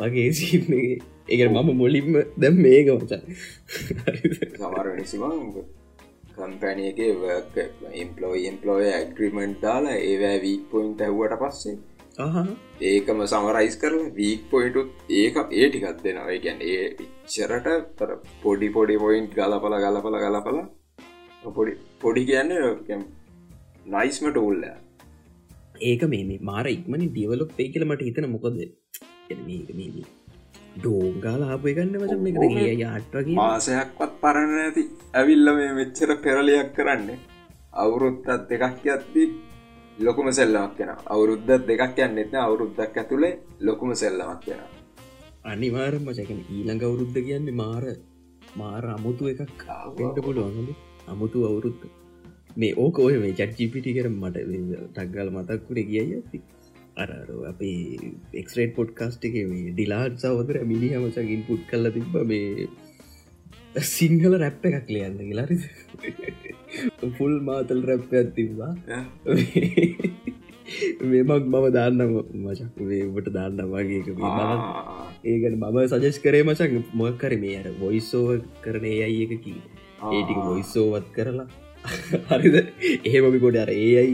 වගේ 0.00 0.28
ඒක 1.32 1.40
මම 1.48 1.68
මුලින්ම 1.82 2.08
දැම් 2.42 2.56
මේක 2.66 2.88
මචා. 3.02 3.20
සමර 4.56 4.86
නිසිම 4.96 5.22
කම්පැනියක 6.34 6.98
ඉම්පලෝයි 8.02 8.42
ඉම්පලෝය 8.50 8.88
ඇග්‍රිමෙන්ට් 8.96 9.62
දාලා 9.66 9.96
ඒවෑ 10.08 10.38
වීක් 10.46 10.64
පොයින්ට 10.72 11.00
ඇහුවට 11.06 11.36
පස්සේ 11.42 11.76
ඒකම 12.90 13.22
සමරයිස් 13.32 13.76
කරල 13.82 13.98
වීක් 14.18 14.42
පොයිටුත් 14.52 14.90
ඒක 15.20 15.36
ඒ 15.60 15.66
ටිකත් 15.68 16.02
දෙනවා. 16.04 16.36
ගැන් 16.44 16.58
ඒ 16.70 16.82
ඉච්චරට 17.04 17.68
තර 17.98 18.10
පොඩි 18.44 18.68
පොඩි 18.76 18.96
පොයින්ට් 19.04 19.32
ගලපල 19.38 19.76
ගලපල 19.84 20.16
ගලපල 20.24 20.60
පොඩි 21.56 21.72
පොඩි 22.02 22.22
කියන්න 22.30 22.52
නයිස්මට 23.94 24.38
උල්ල 24.48 24.62
ඒක 25.88 26.02
මේ 26.14 26.38
මාර 26.50 26.66
ඉක්මනි 26.76 27.06
ඩියවලොප් 27.08 27.58
ඒ 27.62 27.68
කියල 27.74 27.86
මට 27.88 28.08
හිතන 28.08 28.28
මොකද 28.36 28.58
ඩෝගාල 30.76 31.42
ආපය 31.44 31.74
ගන්න 31.76 32.00
වචන 32.02 32.26
එක 32.46 32.80
යාටගේ 32.80 33.36
මාසයක්වත් 33.36 34.12
පරණ 34.22 34.56
ඇති 34.64 34.82
ඇවිල්ල 35.14 35.52
මේ 35.58 35.70
මෙච්චර 35.74 36.10
පෙරලයක් 36.24 36.74
කරන්න. 36.76 37.08
අවුරුත්තත් 37.74 38.28
දෙකක් 38.50 38.62
ඇත්දී 38.64 39.28
ලොකුම 39.98 40.28
සෙල්ලමක් 40.32 40.76
කෙන 40.76 40.92
අවුරුද්ධ 41.06 41.66
දෙකක් 41.68 41.98
යන්නෙත්න 42.00 42.36
අවුරුද්දක් 42.38 42.96
ඇතුළේ 42.96 43.34
ලොකුම 43.60 43.90
සෙල්ලමක් 43.94 44.44
කෙන 44.44 44.60
අනිවාරම 45.44 46.06
චකන 46.10 46.40
ඊළඟ 46.48 46.82
අවුරුද්ධ 46.82 47.18
කියන්නේ 47.18 47.60
මාර. 47.62 47.84
මාර 48.56 48.84
අමුතු 48.86 49.24
එකක් 49.32 49.52
කාවට 49.58 50.16
පුළුවන්ද 50.26 50.70
අමුතු 51.08 51.38
අවුරුද්ධ 51.48 51.84
මේ 52.56 52.72
ඕක 52.76 52.96
ඔය 52.98 53.14
මේ 53.18 53.32
චට්ජිපිටි 53.32 53.94
කර 53.96 54.08
මට 54.12 54.36
ටක්ගල් 54.94 55.28
මතක්කුට 55.30 55.78
කියයි 55.88 56.00
ඇති 56.16 56.38
අර 56.96 57.10
අපේ 57.48 58.12
එක්ස්රේට් 58.34 58.74
පොඩ්කාස්ට් 58.74 59.26
එක 59.28 59.36
මේ 59.50 59.72
ඩිලාට් 59.72 60.16
සවදර 60.18 60.64
මිනිහමසකින් 60.64 61.42
පුට් 61.48 61.62
කල්ල 61.70 61.90
තිබ්බ 61.90 62.14
මේ 62.24 62.68
සිංහල 63.88 64.34
රැප්ප 64.36 64.64
එකක් 64.70 64.88
ලියන්න 64.88 65.18
කියලාරි 65.20 65.56
ෆුල් 67.18 67.34
මාතල් 67.40 67.82
රැප්ප 67.82 68.14
ඇතිවා 68.14 68.72
මේමක් 71.02 71.44
මම 71.44 71.66
දාන්න 71.72 72.02
මචක් 72.38 72.88
වේට 72.88 73.28
දාන්න 73.32 73.62
වගේ 73.68 74.00
ඒකට 75.24 75.54
මම 75.54 75.78
සජස් 75.88 76.18
කරේ 76.24 76.44
මචක් 76.44 76.72
මොකර 76.94 77.32
මේ 77.44 77.60
අර 77.60 77.68
වොයිස්සෝව 77.80 78.42
කරන 78.64 78.84
ඒ 78.86 78.98
අයි 79.06 79.22
එකකි 79.26 79.54
ඒටික 80.08 80.38
වොයිස්සෝවත් 80.40 81.08
කරලා. 81.12 81.48
හරිද? 82.30 82.56
එහෙමමි 83.04 83.40
කොට 83.40 83.56
අර 83.56 83.70
ඒ 83.70 84.04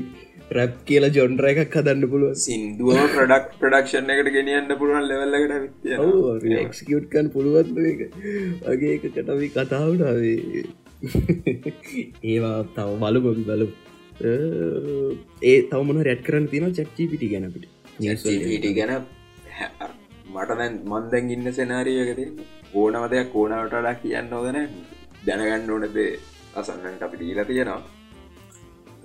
ප්‍රැප් 0.49 0.75
කියලා 0.85 1.11
ජොන්ඩර 1.11 1.47
එකක් 1.49 1.75
හදන්න 1.75 2.11
පුළුව 2.11 2.35
සින්දුව 2.38 2.99
ප්‍රඩක් 3.12 3.47
ප්‍රඩක්ෂන් 3.61 4.12
එකට 4.15 4.31
ගෙනියන්න 4.37 4.75
පුළුවන් 4.75 5.07
ලෙවල්ලකට 5.07 5.87
එක්කටකන් 6.61 7.31
පුළුවන් 7.33 7.81
එක 7.85 8.03
වගේ 8.65 8.93
එක 8.93 9.07
කටවි 9.09 9.49
කතාවටාවේ 9.50 10.65
ඒවා 12.25 12.59
තව 12.73 12.88
බලු 13.00 13.21
බොබි 13.21 13.45
බලු 13.45 13.69
ඒ 15.45 15.57
තවමන 15.65 16.03
රැට් 16.03 16.23
කරන්න 16.23 16.49
තින 16.49 16.69
චට්චි 16.71 17.09
පිටි 17.09 17.33
ගැනපිට 17.33 17.67
ට 17.99 18.75
ගැන 18.76 18.95
මට 20.29 20.50
දැන් 20.53 20.81
මන්දැන් 20.87 21.31
ඉන්න 21.31 21.53
සෙනාරියකද 21.53 22.23
ඕනම 22.75 23.05
දෙයක් 23.11 23.37
ඕනවටලා 23.37 23.95
කියන්න 23.97 24.33
ඕදන 24.33 24.59
දැනගන්න 25.26 25.71
ඕනද 25.71 26.00
අසන්නට 26.55 27.03
අපි 27.03 27.17
දීලා 27.19 27.47
තියෙනවා 27.47 27.96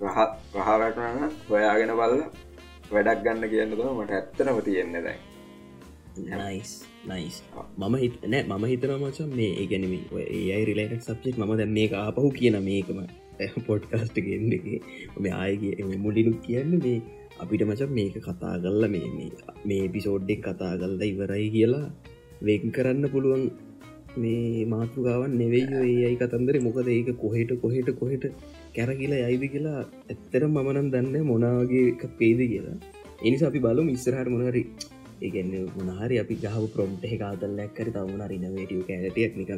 රහත් 0.02 0.32
රහවැටන 0.58 1.34
හොයාගෙන 1.48 1.92
බල්ල 1.96 2.16
වැඩක් 2.92 3.20
ගන්න 3.26 3.50
කියන්න 3.50 3.74
තුව 3.74 3.90
මට 3.96 4.14
ඇත්තනම 4.14 4.62
තියෙන්න 4.68 4.96
දැයි 4.98 5.20
නයිස් 6.32 6.72
නයිස් 7.06 7.38
මම 7.80 7.98
හිත 7.98 8.16
නෑ 8.26 8.44
මම 8.50 8.66
හිතන 8.66 8.94
මචන් 8.98 9.36
මේ 9.36 9.50
ඒගැනීම 9.56 9.94
ඒයි 10.20 10.62
රිලට 10.70 11.08
සබ්ෙක් 11.08 11.38
ම 11.40 11.54
දැ 11.54 11.70
මේ 11.72 11.88
ආපහු 12.00 12.30
කියන 12.38 12.58
මේකම 12.64 13.02
පොඩ්කාස්ට 13.68 14.18
ගෙන්න්නගේ 14.22 14.80
මේ 15.20 15.34
ආයගේ 15.36 15.98
මුලිනුත් 16.00 16.40
කියන්න 16.46 16.74
මේ 16.80 16.98
අපිට 17.40 17.66
මචන් 17.66 17.94
මේක 17.94 18.18
කතා 18.20 18.56
කල්ල 18.60 18.88
මේ 18.90 19.30
මේ 19.66 19.84
පිසෝඩ්ඩෙක් 19.90 20.42
කතා 20.44 20.74
කල්ල 20.78 21.04
ඉවරයි 21.04 21.48
කියලා 21.56 21.88
වෙන් 22.42 22.74
කරන්න 22.76 23.06
පුළුවන් 23.10 23.46
මේ 24.18 24.66
මාතෘගාවන් 24.68 25.38
නෙවෙයි 25.38 25.82
ඒයි 25.82 26.16
කතන්දර. 26.18 26.60
මොකද 26.62 26.88
ඒක 26.90 27.10
කොහෙට 27.18 27.52
කොහෙට 27.58 27.90
කොහෙට 27.96 28.26
කැරකිලා 28.76 29.22
යයිද 29.26 29.44
කියලා 29.54 29.80
ඇත්තර 30.06 30.44
මමනම් 30.48 30.88
දන්න 30.94 31.26
මොනාගේ 31.26 31.86
පේද 32.20 32.42
කියලා. 32.46 32.78
එනිසා 33.22 33.50
අපි 33.50 33.60
බලු 33.60 33.86
ඉස්සරහර 33.90 34.30
මොනහරි 34.30 34.64
ඒගන්න 35.22 35.54
මොනහරි 35.78 36.16
අපි 36.20 36.36
ගහ 36.38 36.58
ප්‍රොම්ට් 36.74 37.06
එක 37.06 37.16
කාතල් 37.20 37.54
ලැක්කර 37.60 37.90
තවුණ 37.92 38.24
රිනවේටිය 38.32 38.82
කෑටයක් 38.84 39.38
නික 39.38 39.52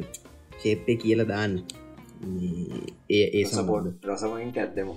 ශේප්පය 0.60 0.96
කියලා 0.96 1.28
දාන්න. 1.28 1.54
ඒ 3.10 3.26
ඒ 3.30 3.44
සබෝඩ් 3.46 3.86
රසමයින් 4.08 4.52
ඇත්දම 4.56 4.90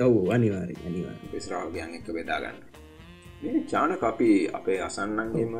ඔවු 0.00 0.20
අනිවාරි 0.30 0.76
අනිවා 0.86 1.16
විස්රාගයන් 1.32 1.98
එක 1.98 2.06
බෙදාගන්න 2.12 2.58
චාන 3.66 3.96
අපි 4.02 4.30
අපේ 4.50 4.78
අසන්නන්ගේම 4.80 5.54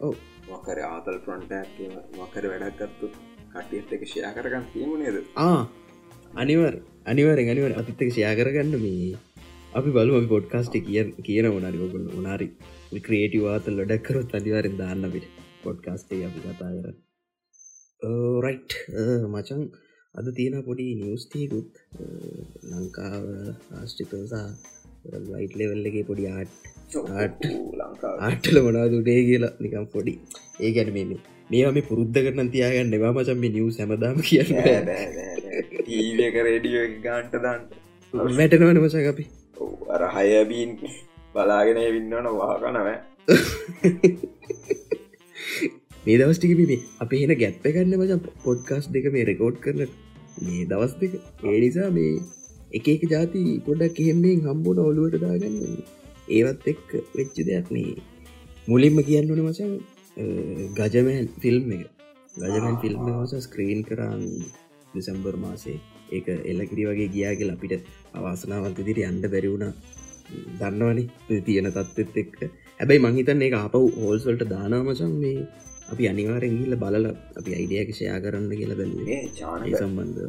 ඔව. 0.00 0.14
වකර 0.44 0.78
ආතල් 0.84 1.18
ප්‍රොන්ටක් 1.18 1.76
වකර 2.14 2.44
වැඩක්ගත්තු 2.52 3.06
කටියත් 3.52 3.92
එක 3.92 4.02
ෂයා 4.04 4.32
කරගන්න 4.32 4.66
තිීම 4.72 4.92
නේද? 4.98 5.16
ආ 5.38 5.62
අනිවර් 6.34 6.74
අනිවරෙන් 7.06 7.48
අනිවර 7.52 7.72
අතිත්තක 7.80 8.10
ෂයා 8.10 8.34
කරගන්න 8.38 8.74
මේ. 8.84 9.12
අපි 9.78 9.90
බලු 9.96 10.12
අපි 10.18 10.28
පොඩ්කාස්ට 10.34 10.74
කිය 10.86 11.00
කියන 11.26 11.46
ඕනරි 11.48 11.78
ඔගුල 11.86 12.04
ඕනාරි 12.16 12.48
ක්‍රේටව 13.06 13.44
ආතල් 13.52 13.78
ලොඩක්කරොත් 13.78 14.34
අනිවාරෙන් 14.38 14.76
දාන්න 14.80 15.04
පිට 15.14 15.26
පොඩ්කාස්ටේ 15.64 16.20
අපි 16.28 16.40
කතා 16.44 16.70
කර 16.76 16.94
රයිට් 18.44 18.72
මචන් 19.32 19.62
අද 20.14 20.26
තියෙන 20.38 20.56
පොඩි 20.68 20.86
නිවස්ටීකුත් 21.00 21.70
ලංකාව 22.70 23.26
ආස්ටිකසා 23.78 24.46
ලයිට් 25.30 25.54
ලෙවල්ලගේ 25.60 26.04
පොඩි 26.10 26.26
ආට් 26.30 26.58
ආට්ටල 28.20 28.58
මනාදුටේ 28.66 29.20
කියලා 29.28 29.54
නිකම් 29.62 29.86
පොඩි. 29.94 30.14
ඒ 30.64 30.70
ගැන 30.76 30.90
මේ 30.96 31.06
මේ 31.52 31.70
මේ 31.76 31.84
පුරුද්ධ 31.88 32.18
කරන 32.24 32.50
තියාගන්න 32.52 32.98
වා 33.02 33.12
මචන් 33.14 33.40
මේ 33.44 33.52
නිව් 33.54 33.70
සැමදාම 33.76 34.20
කියන්න 34.28 34.50
ඊක 35.96 36.36
රේඩියෝ 36.46 36.84
ගාන්ට 37.06 37.34
දන්න. 37.36 37.62
වැටනවන 38.38 38.78
මසක 38.82 39.06
අපි. 39.12 39.24
අර 39.94 40.02
හයබීන් 40.14 40.70
බලාගෙන 41.34 41.80
වින්නවන 41.96 42.28
වාකනව 42.38 42.88
මේ 46.04 46.16
දවස්ටික 46.20 46.54
මේ 46.60 46.78
අප 47.04 47.12
එහෙන 47.18 47.34
ගැප්ප 47.42 47.66
ගන්න 47.74 47.94
මචන් 47.98 48.20
පොඩ්කාස් 48.46 48.88
දෙක 48.96 49.10
මේ 49.16 49.26
රෙකෝඩ් 49.30 49.58
කරන 49.66 49.82
මේ 50.44 50.62
දවස් 50.70 50.94
දෙක 51.02 51.18
ඒ 51.50 51.58
නිසා 51.64 51.90
මේ 51.98 52.12
එක 52.78 52.86
එක 52.94 53.02
ජාති 53.14 53.42
පොඩක් 53.66 54.04
එහෙමෙන් 54.04 54.46
හම්බුන 54.46 54.84
ඔලුවට 54.88 55.22
දාගන්න. 55.24 55.58
ඒවත් 56.36 56.64
එක් 56.72 56.84
වෙච්ච 57.16 57.36
දෙයක් 57.48 57.66
මේ 57.76 57.92
මුලින්ම 58.68 59.02
කියන්න 59.08 59.32
ඕන 59.32 59.42
මචන් 59.46 59.72
ගජමෑන් 60.16 61.28
ෆිල්ම් 61.40 61.72
එක. 61.72 61.86
ගජමන් 62.36 62.76
ෆිල්ම් 62.82 63.08
වස 63.08 63.34
ස්ක්‍රීන් 63.46 63.80
කරන්න 63.84 64.22
දෙසම්බර් 64.94 65.36
මාසේ 65.38 65.78
ඒක 66.10 66.28
එල්ලකිරි 66.44 66.86
වගේ 66.86 67.08
ගියා 67.08 67.34
කියලා 67.34 67.58
අපිට 67.58 67.90
අවාසනාවන්ත 68.14 68.80
දිට 68.80 69.02
අන්ඩ 69.04 69.26
බැරිවුණ 69.28 69.74
දන්නවනි 70.58 71.04
තියෙන 71.42 71.68
තත්ත්ත් 71.70 72.16
එක්ක. 72.16 72.38
හැබැයි 72.78 73.04
මංහිතන් 73.04 73.42
ඒ 73.42 73.52
අප 73.58 73.76
හෝල්සල්ට 73.96 74.44
දානාමචන් 74.50 75.14
මේ 75.18 75.46
අපි 75.92 76.08
අනිවාරෙන් 76.08 76.54
ගිල්ල 76.60 76.76
බලල 76.76 77.06
අපි 77.38 77.50
අයිඩියක 77.58 77.90
ෂයා 77.92 78.20
කරන්න 78.20 78.52
කියලා 78.52 78.78
බැලේ 78.78 79.20
චාන 79.38 79.66
සම්බන්ධ 79.72 80.20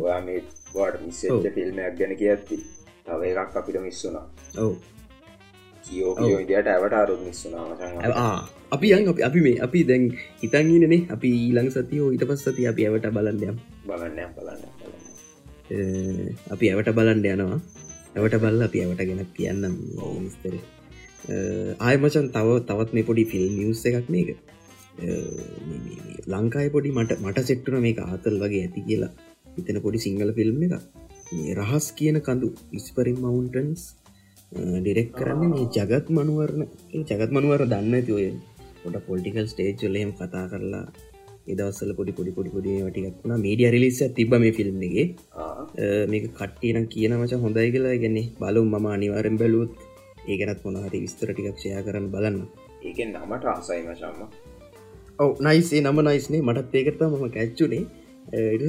වාට 0.76 0.98
මිස 1.02 1.22
ෆිල්මයක් 1.56 1.96
ගැන 2.00 2.16
කියත්ති 2.18 2.58
තව 3.06 3.22
එකක් 3.34 3.58
අපිට 3.60 3.80
මිස්සුනා 3.82 4.26
ඔව 4.58 4.74
කියෝ 5.86 6.40
ඉදිට 6.44 6.70
ඇවට 6.74 7.00
අරුත් 7.02 7.22
නිස්සුනා 7.28 7.66
මචන් 7.70 8.20
ආ 8.26 8.38
අපි 8.76 8.94
යන් 8.98 9.10
අපි 9.14 9.22
අපි 9.30 9.40
මේ 9.48 9.58
අපි 9.68 9.80
දැන් 9.90 10.06
හිතන්ගන්නනේ 10.44 11.02
අපි 11.16 11.30
ඊළං 11.42 11.70
සතියෝ 11.76 12.10
ඊට 12.14 12.28
පස් 12.30 12.46
සති 12.48 12.70
අපි 12.72 12.88
ඇවට 12.90 13.10
බලන්ඩයම් 13.18 13.58
බලන්න 13.90 14.32
බලන්න 14.38 14.62
අපි 16.54 16.66
ඇවට 16.72 16.90
බලන්ඩ 16.98 17.28
යනවා. 17.34 17.60
ඇවට 18.16 18.36
බල්ල 18.44 18.64
අපි 18.68 18.80
ඇවට 18.84 19.04
ගෙන 19.10 19.22
කියන්නම් 19.38 19.76
විස්තර 20.24 20.56
ආය 21.88 21.96
මචන් 22.02 22.28
තව 22.36 22.58
තවත් 22.70 22.90
මේ 22.96 23.08
පොඩි 23.10 23.24
ෆිල් 23.32 23.46
නිවස් 23.60 23.84
එකක් 23.90 24.10
මේක. 24.16 24.30
ලංකායි 26.34 26.74
පොඩි 26.76 26.92
මට 26.98 27.20
මට 27.26 27.46
සෙට්ටුන 27.50 27.82
මේ 27.86 27.96
ආතල් 28.10 28.36
වගේ 28.44 28.62
ඇති 28.66 28.86
කියලා. 28.90 29.12
හිතන 29.56 29.80
පොඩි 29.86 30.04
සිංහල 30.06 30.32
ෆිල්ම් 30.38 30.64
එක 30.68 30.76
රහස් 31.60 31.86
කියන 31.98 32.18
කඳු 32.28 32.48
ඉස්පරින් 32.78 33.18
මවන්ටන්ස් 33.24 33.82
ඩිරෙක් 34.54 35.10
කරන්න 35.20 35.50
මේ 35.54 35.66
ජගත් 35.76 36.08
මනුවරණ. 36.18 36.68
ජගත් 37.10 37.32
මනුවර 37.38 37.62
දන්න 37.72 37.96
ඇති 38.00 38.12
ඔය 38.20 38.28
පොඩ 38.84 38.96
පොල්ටිකල් 39.08 39.48
ස්ටේජ්ලයම් 39.52 40.12
කතා 40.20 40.46
කරලා 40.52 40.86
එදවසල 41.54 41.92
පොඩි 42.00 42.12
පොඩි 42.18 42.32
පොඩි 42.36 42.52
පොඩි 42.56 42.74
ටිකක්ුණ 42.90 43.34
මීඩිය 43.46 43.70
රිලිස 43.76 44.00
තිබ 44.18 44.36
මේ 44.44 44.54
ෆිල්ම් 44.58 44.84
එක. 44.90 45.16
මේක 46.12 46.26
කට්ටියන 46.38 46.86
කියන 46.94 47.16
මච 47.20 47.42
හොඳයි 47.46 47.72
කියලා. 47.76 47.96
ගැන්නේ 48.04 48.28
බලු 48.42 48.64
ම 48.66 48.88
අනිවාරෙන් 48.94 49.40
බැලුවත් 49.42 49.72
ඒකනත් 50.32 50.62
මොනහරි 50.68 51.04
විස්තර 51.06 51.30
ටිකක් 51.32 51.58
ෂය 51.62 51.74
කරන්න 51.88 52.08
බලන්න. 52.14 52.38
ඒකෙන් 52.88 53.10
නමට 53.18 53.50
ආසයි 53.56 53.82
මචම්ම 53.88 54.22
ඔව 55.24 55.32
නයිසේ 55.48 55.82
නම 55.82 56.00
නයිස්නේ 56.08 56.46
මටත් 56.48 56.74
ඒකත 56.80 57.02
මම 57.10 57.26
කැච්චුනේ 57.36 57.84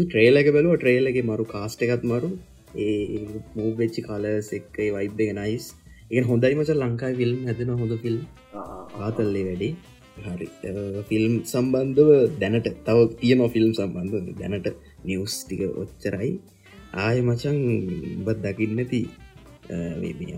ට්‍රේලක 0.09 0.49
බැලුව. 0.57 0.75
ට්‍රේලගේ 0.81 1.29
මරු 1.31 1.45
කාස්ට 1.55 1.87
එකත් 1.87 2.05
මරු 2.12 2.31
මූවෙච්චි 3.57 4.07
කාලස් 4.09 4.49
එක්කයි 4.59 4.90
වයිබ් 4.97 5.21
එක 5.25 5.33
නයිස් 5.40 5.66
එක 6.11 6.26
හොඳයි 6.31 6.54
මච 6.59 6.71
ලංකායි 6.83 7.14
ෆිල්ම් 7.21 7.38
හැදෙන 7.49 7.71
හොඳ 7.83 7.95
ෆිල්ම් 8.04 8.21
ආතල්ලේ 9.04 9.45
වැඩි. 9.49 9.69
හරි. 10.25 10.47
ෆිල්ම් 11.10 11.34
සම්බන්ධව 11.52 12.10
දැනට 12.41 12.69
තව 12.87 12.99
තියන 13.21 13.41
ෆිල්ම් 13.54 13.71
සම්බන්ධ 13.78 14.34
දැනට 14.41 14.69
නිවස් 15.08 15.37
ටික 15.43 15.63
ඔච්චරයි. 15.82 16.30
ආය 17.04 17.19
මචන් 17.28 17.58
බත් 18.26 18.39
දකින්න 18.45 18.76
නැති 18.78 19.02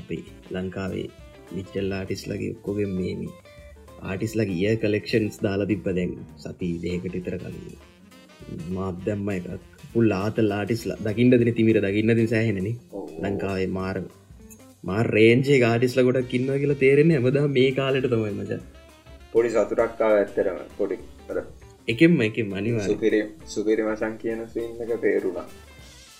අපේ 0.03 0.22
ලංකාවේ 0.55 1.09
විච්චල් 1.57 1.92
ආටිස් 1.99 2.22
ලගේ 2.31 2.55
ඔක්කොගෙන් 2.55 2.92
මේමි 2.99 3.29
ආටිස් 4.11 4.33
ලගේ 4.40 4.70
ඒ 4.70 4.77
කලෙක්ෂන්ස් 4.83 5.37
දාලා 5.46 5.70
තිබ්බ 5.72 5.88
දැන් 5.99 6.12
සති 6.44 6.68
දේකට 6.85 7.18
ඉතර 7.20 7.37
කලින්. 7.42 7.77
මාත් 8.77 8.96
දැම්ම 9.07 9.29
එකක් 9.37 9.76
පුල් 9.96 10.14
ආත 10.16 10.38
ලාටිස්ලා 10.44 10.96
දකිින්ට 11.06 11.37
දෙන 11.42 11.52
තිමිර 11.59 11.82
දකින්නද 11.85 12.22
සෑහෙනන. 12.32 12.70
ලංකාවේ 13.24 13.68
මාර 13.76 13.96
මාර් 14.85 15.04
රේන්ජේ 15.11 15.61
ගාටිස්ල 15.64 16.02
ගොඩක් 16.09 16.32
කින්න 16.32 16.50
කියලා 16.54 16.80
තේරෙන 16.82 17.14
ඇමදා 17.18 17.46
මේ 17.50 17.70
කාලට 17.78 18.09
තමයි 18.09 18.32
මච. 18.32 18.59
පොඩි 19.32 19.54
සතුරක්කාව 19.54 20.16
ඇත්තරම. 20.16 20.59
පොඩි 20.78 20.98
එකෙම 21.88 22.20
එක 22.22 22.42
මනිවා 22.46 22.90
සුපිරි 23.54 23.82
මසන් 23.85 24.18
කියන 24.22 24.44
සින්නක 24.52 24.92
තේරුණා. 25.02 25.46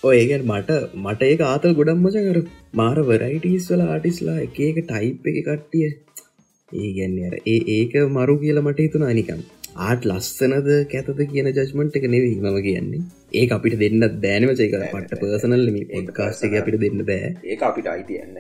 ඒගැන් 0.03 0.43
මට 0.47 0.81
මට 1.05 1.31
ඒ 1.31 1.37
ආතල් 1.45 1.77
ගොඩම් 1.81 2.03
මච. 2.05 2.17
කර 2.27 2.39
මාර 2.75 2.99
වරයිටස් 3.11 3.71
වල 3.73 3.87
ආටිස්ලා 3.87 4.39
එක 4.41 4.59
එක 4.69 4.83
ටයිප් 4.83 5.31
එක 5.33 5.39
කට්ටිය. 5.45 5.93
ඒ 6.73 6.89
ගැන්න 6.95 7.19
ඒ 7.47 7.59
ඒක 7.75 7.93
මරු 8.13 8.35
කියල 8.39 8.59
මට 8.61 8.85
හිතුන 8.85 9.05
අනිකම් 9.11 9.43
ආට් 9.85 10.07
ලස්සනද 10.11 10.69
කැතද 10.93 11.21
කියන 11.31 11.49
ජස්මන්ට් 11.53 11.99
එක 11.99 12.07
නෙවී 12.15 12.37
මම 12.39 12.57
කියන්නේ 12.63 13.03
ඒ 13.39 13.47
අපිට 13.55 13.75
දෙන්න 13.81 14.05
දෑනවචයක 14.23 14.75
පට 14.93 15.17
පර්සනල් 15.21 15.65
එක්කාස්ක 15.99 16.55
අපිට 16.61 16.77
දෙන්න 16.83 17.01
බෑ. 17.09 17.31
ඒ 17.51 17.57
අපිට 17.69 17.89
අයිතියන්න 17.93 18.37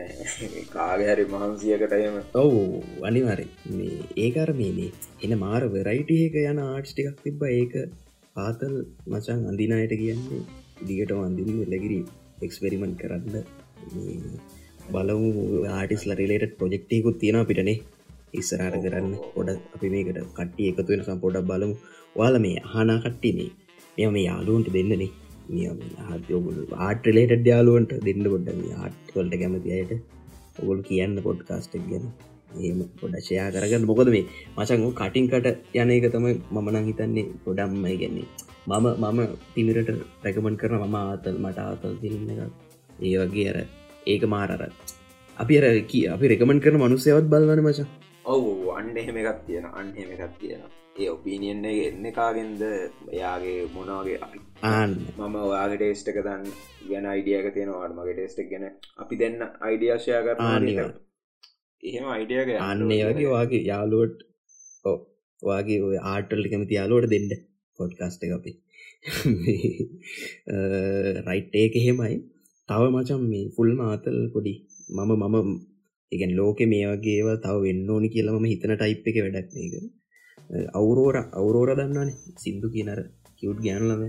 කාගහරි 0.75 1.25
මහන්සියකටයම 1.33 2.17
ඔවු 2.43 2.61
අනිවර 3.09 3.41
මේ 3.73 3.99
ඒකර 4.25 4.51
මේනේ 4.61 4.91
එන 5.25 5.35
මාර 5.43 5.63
වෙරයිටඒක 5.75 6.37
යන 6.43 6.61
ආර්ට්ටිකක් 6.67 7.19
තිබ්බ. 7.25 7.43
ඒක 7.51 7.75
පාතල් 8.37 8.77
මචන් 9.13 9.43
අඳිනායට 9.53 9.95
කියන්නේ 10.03 10.41
දිගට 10.89 11.13
වන්දින්න 11.19 11.61
ලැගිරි 11.73 12.01
එක්ස්පෙරිමන්් 12.49 12.97
කරන්න. 13.03 13.37
බලමු 14.95 15.31
ආටිස්ල 15.75 16.17
රිලේට 16.23 16.57
ප්‍රජෙක්්ටයකුත් 16.61 17.21
තියෙන 17.21 17.43
පිටනේ 17.51 17.79
ඉස්සරහට 18.41 18.81
කරන්න. 18.87 19.13
පොඩ 19.37 19.55
අපි 19.75 19.93
මේකට 19.95 20.25
කට්ටිය 20.33 20.73
එකතු 20.73 20.91
වෙන 20.93 21.07
සම්පොඩක් 21.07 21.47
බලමු. 21.53 21.77
වාල 22.17 22.43
මේ 22.47 22.67
හනා 22.73 23.01
කට්ටිනේ 23.05 23.53
මෙ 23.99 24.07
මේ 24.15 24.27
යාලුවන්ට 24.29 24.69
දෙන්නනේ 24.77 25.11
හත්යෝගුල් 26.11 26.59
ආටලේට 26.87 27.47
යාලුවන්ට 27.53 27.93
දෙන්න 28.07 28.25
පොඩ්ඩ 28.33 28.63
ආට්වලට 28.79 29.37
කැමති 29.43 29.77
අයට. 29.77 29.93
ඔගොල් 30.61 30.81
කියන්න 30.89 31.17
පොඩ්කාස්ටක් 31.27 31.85
ගැන. 31.91 32.05
ඒම 32.59 32.81
පොඩක්ෂයා 33.01 33.49
කරගන්න. 33.55 33.89
මොකද 33.91 34.11
මේ 34.15 34.25
මචංගු 34.57 34.91
කටින්කට 35.01 35.49
යන 35.81 35.91
එක 35.97 36.07
තමයි 36.15 36.35
මමනං 36.55 36.87
හිතන්නේ 36.91 37.27
ගොඩම්මයි 37.45 37.97
ගැන්නේ 38.03 38.29
මම 38.69 38.87
මම 39.03 39.21
තිමිරට 39.55 39.91
රැකමන් 40.25 40.57
කරන 40.63 40.79
මම 40.81 40.97
ආතල් 41.03 41.37
මට 41.45 41.67
ආතල් 41.67 41.95
තිරන්න 42.03 42.31
එක 42.35 42.41
ඒ 43.03 43.17
වගේ 43.23 43.47
අර 43.53 43.59
ඒක 44.07 44.25
මාරරත් 44.35 44.97
අපි 45.37 45.61
අර 45.61 45.67
කිය 45.93 46.09
අපි 46.15 46.33
රෙකමන් 46.33 46.63
කරන 46.65 46.83
මනුසයවත් 46.83 47.31
බලවන 47.33 47.63
මචා. 47.67 47.87
ඔවු 48.25 48.51
අන්න 48.79 48.97
එහෙම 48.97 49.23
එකක් 49.23 49.41
තියෙන 49.47 49.71
අන්න 49.73 49.95
එහෙම 49.95 50.11
එකක් 50.17 50.35
තියෙන 50.41 50.63
ඒ 50.97 51.09
ඔපීනියන්න 51.09 51.67
එන්න 51.67 52.07
කාගෙන්ද 52.13 52.63
එයාගේ 52.67 53.57
මොනවාගේ 53.73 54.19
ආන්න 54.67 54.95
මම 55.17 55.35
ඔයාගේ 55.43 55.79
ටේස්ටක 55.79 56.21
දන්න 56.21 56.47
ගැන 56.87 57.09
අයිඩියක 57.09 57.49
තියෙනවාට 57.55 57.97
මගේ 57.97 58.15
ටේස්ටක් 58.15 58.53
ගැන 58.53 58.65
අපි 58.99 59.19
දෙන්න 59.19 59.37
අයිඩියශය 59.63 60.21
කර 60.21 60.39
එහෙම 61.83 62.07
අයිඩියක 62.11 62.55
අන්නේ 62.63 63.03
වගේ 63.09 63.35
වගේ 63.35 63.63
යාලුවට 63.65 64.25
ඕ 64.85 64.97
වගේ 65.43 65.83
ඔය 65.83 65.99
ආටල්ලි 66.07 66.49
කැමති 66.49 66.79
යාලුවට 66.79 67.13
දෙන්න 67.13 67.29
පොඩ්කාස්ට 67.79 68.23
එක 68.23 68.33
අපි. 68.33 68.53
රයිට් 71.27 71.55
ඒක 71.55 71.75
එහෙමයි. 71.77 72.17
තව 72.69 72.83
මචම් 72.91 73.23
මේ 73.27 73.53
ෆුල් 73.57 73.71
මාතල් 73.77 74.19
පොඩි 74.33 74.55
මම 74.91 75.13
මම 75.25 75.53
ඉගැන් 76.13 76.33
ලෝකෙ 76.35 76.65
මේ 76.67 76.87
වගේව 76.89 77.29
තව 77.41 77.55
වෙන්න 77.63 77.91
ඕනි 77.91 78.09
කියලම 78.09 78.45
හිතන 78.47 78.75
ටයිප් 78.75 79.09
එක 79.09 79.17
වැඩක් 79.19 79.55
මේක 79.55 79.75
අවුරෝර 80.51 81.17
අවුරෝර 81.33 81.71
දන්නන 81.73 82.11
සිින්දු 82.37 82.69
කියනර 82.71 83.01
කිව්ට් 83.37 83.61
ගෑන්ලම 83.61 84.03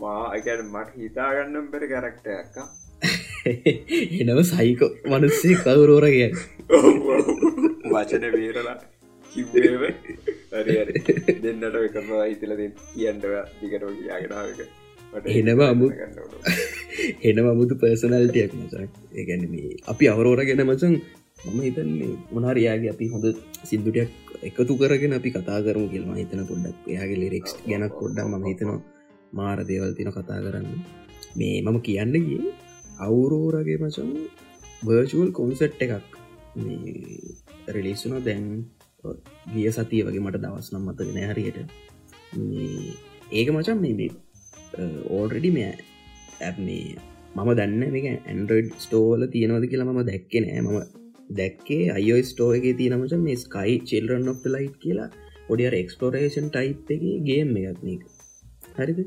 මාඇකට 0.00 0.62
මට 0.64 0.90
හිතාගන්නම් 0.96 1.70
පෙර 1.70 1.86
කැරක්ටයක්ක 1.88 2.56
එනව 4.20 4.40
සයිකෝ 4.44 4.90
මනුස්සේ 5.06 5.56
කවුරෝර 5.58 6.06
කිය 6.08 6.28
වචන 7.90 8.26
වේරලා 8.34 8.76
කිව්ව 9.32 9.82
දෙන්නට 11.42 11.80
එකවා 11.80 12.24
හිතල 12.24 12.54
කියන්නව 12.58 13.24
දිගට 13.56 13.86
කියාගෙනාවක 13.94 14.60
එනවා 15.34 15.70
අමු 15.70 15.88
එන 17.28 17.40
අමුතු 17.44 17.74
පර්සනල්ටයක් 17.76 18.52
මසක් 18.54 18.92
ඒගැන 19.14 19.48
මේ 19.52 19.72
අපි 19.86 20.04
අවරෝර 20.08 20.44
ගෙන 20.44 20.64
මචන් 20.64 21.00
මම 21.44 21.60
හිතන්නේ 21.62 22.12
මොනාරයාගේ 22.30 22.90
අපි 22.90 23.08
හොඳ 23.08 23.26
සිින්දුටයක් 23.64 24.29
එකතු 24.48 24.72
කරගෙන 24.80 25.12
අපි 25.18 25.30
කතා 25.34 25.60
කරමු 25.64 25.86
කියල්ම 25.92 26.12
හිතන 26.18 26.42
පොඩ්ඩක් 26.50 26.88
එයාගේ 26.92 27.20
ලිරෙක්ස් 27.22 27.52
ගැනක් 27.68 27.94
පොඩ්ඩක් 28.00 28.28
ම 28.30 28.44
හිතනවා 28.48 28.80
මාර 29.38 29.58
දේවල් 29.70 29.92
තින 29.98 30.10
කතා 30.16 30.38
කරන්න. 30.44 30.68
මේ 31.38 31.56
මම 31.64 31.78
කියන්නගේ 31.86 32.54
අවුරෝරගේ 33.06 33.78
මචන් 33.82 34.10
වර්චුවල් 34.86 35.30
කොන්සෙට් 35.38 35.82
එකක්. 35.84 36.06
රෙලිස්සුන 37.74 38.16
දැන් 38.26 38.46
ගිය 39.52 39.68
සතිය 39.76 40.02
වගේ 40.06 40.24
මට 40.24 40.42
දවස් 40.44 40.68
නම් 40.72 40.88
මතගෙන 40.88 41.20
හරියට. 41.30 41.58
ඒක 43.38 43.48
මචන් 43.54 43.78
මේ 43.82 44.10
ඕල්රෙඩි 45.16 45.50
මෙ 45.56 45.62
ඇ 46.40 46.52
මේ 46.66 46.96
මම 47.36 47.50
දන්න 47.58 47.98
එක 48.00 48.06
ඇන්ඩරඩ් 48.08 48.72
ස්ටෝල 48.84 49.20
තියෙනවද 49.34 49.64
කියලා 49.72 49.88
මම 49.88 50.02
දැක්කෙ 50.10 50.38
නෑ. 50.40 50.60
මම 50.62 50.99
දැක්කේ 51.30 51.82
අයෝ 51.90 52.20
ස්ටෝගේ 52.24 52.74
තියනමච 52.74 53.16
මේ 53.20 53.36
ස්කයි 53.36 53.74
චෙල්රන් 53.84 54.28
ඔ් 54.28 54.36
ලයි් 54.48 54.68
කියලා 54.82 55.08
ඔඩියර 55.48 55.74
එක්ස්පලෝරේෂන් 55.74 56.48
ටයිප් 56.50 56.94
එක 56.94 57.02
ගේම් 57.26 57.56
එකක්නක 57.62 58.04
හරිද? 58.78 59.00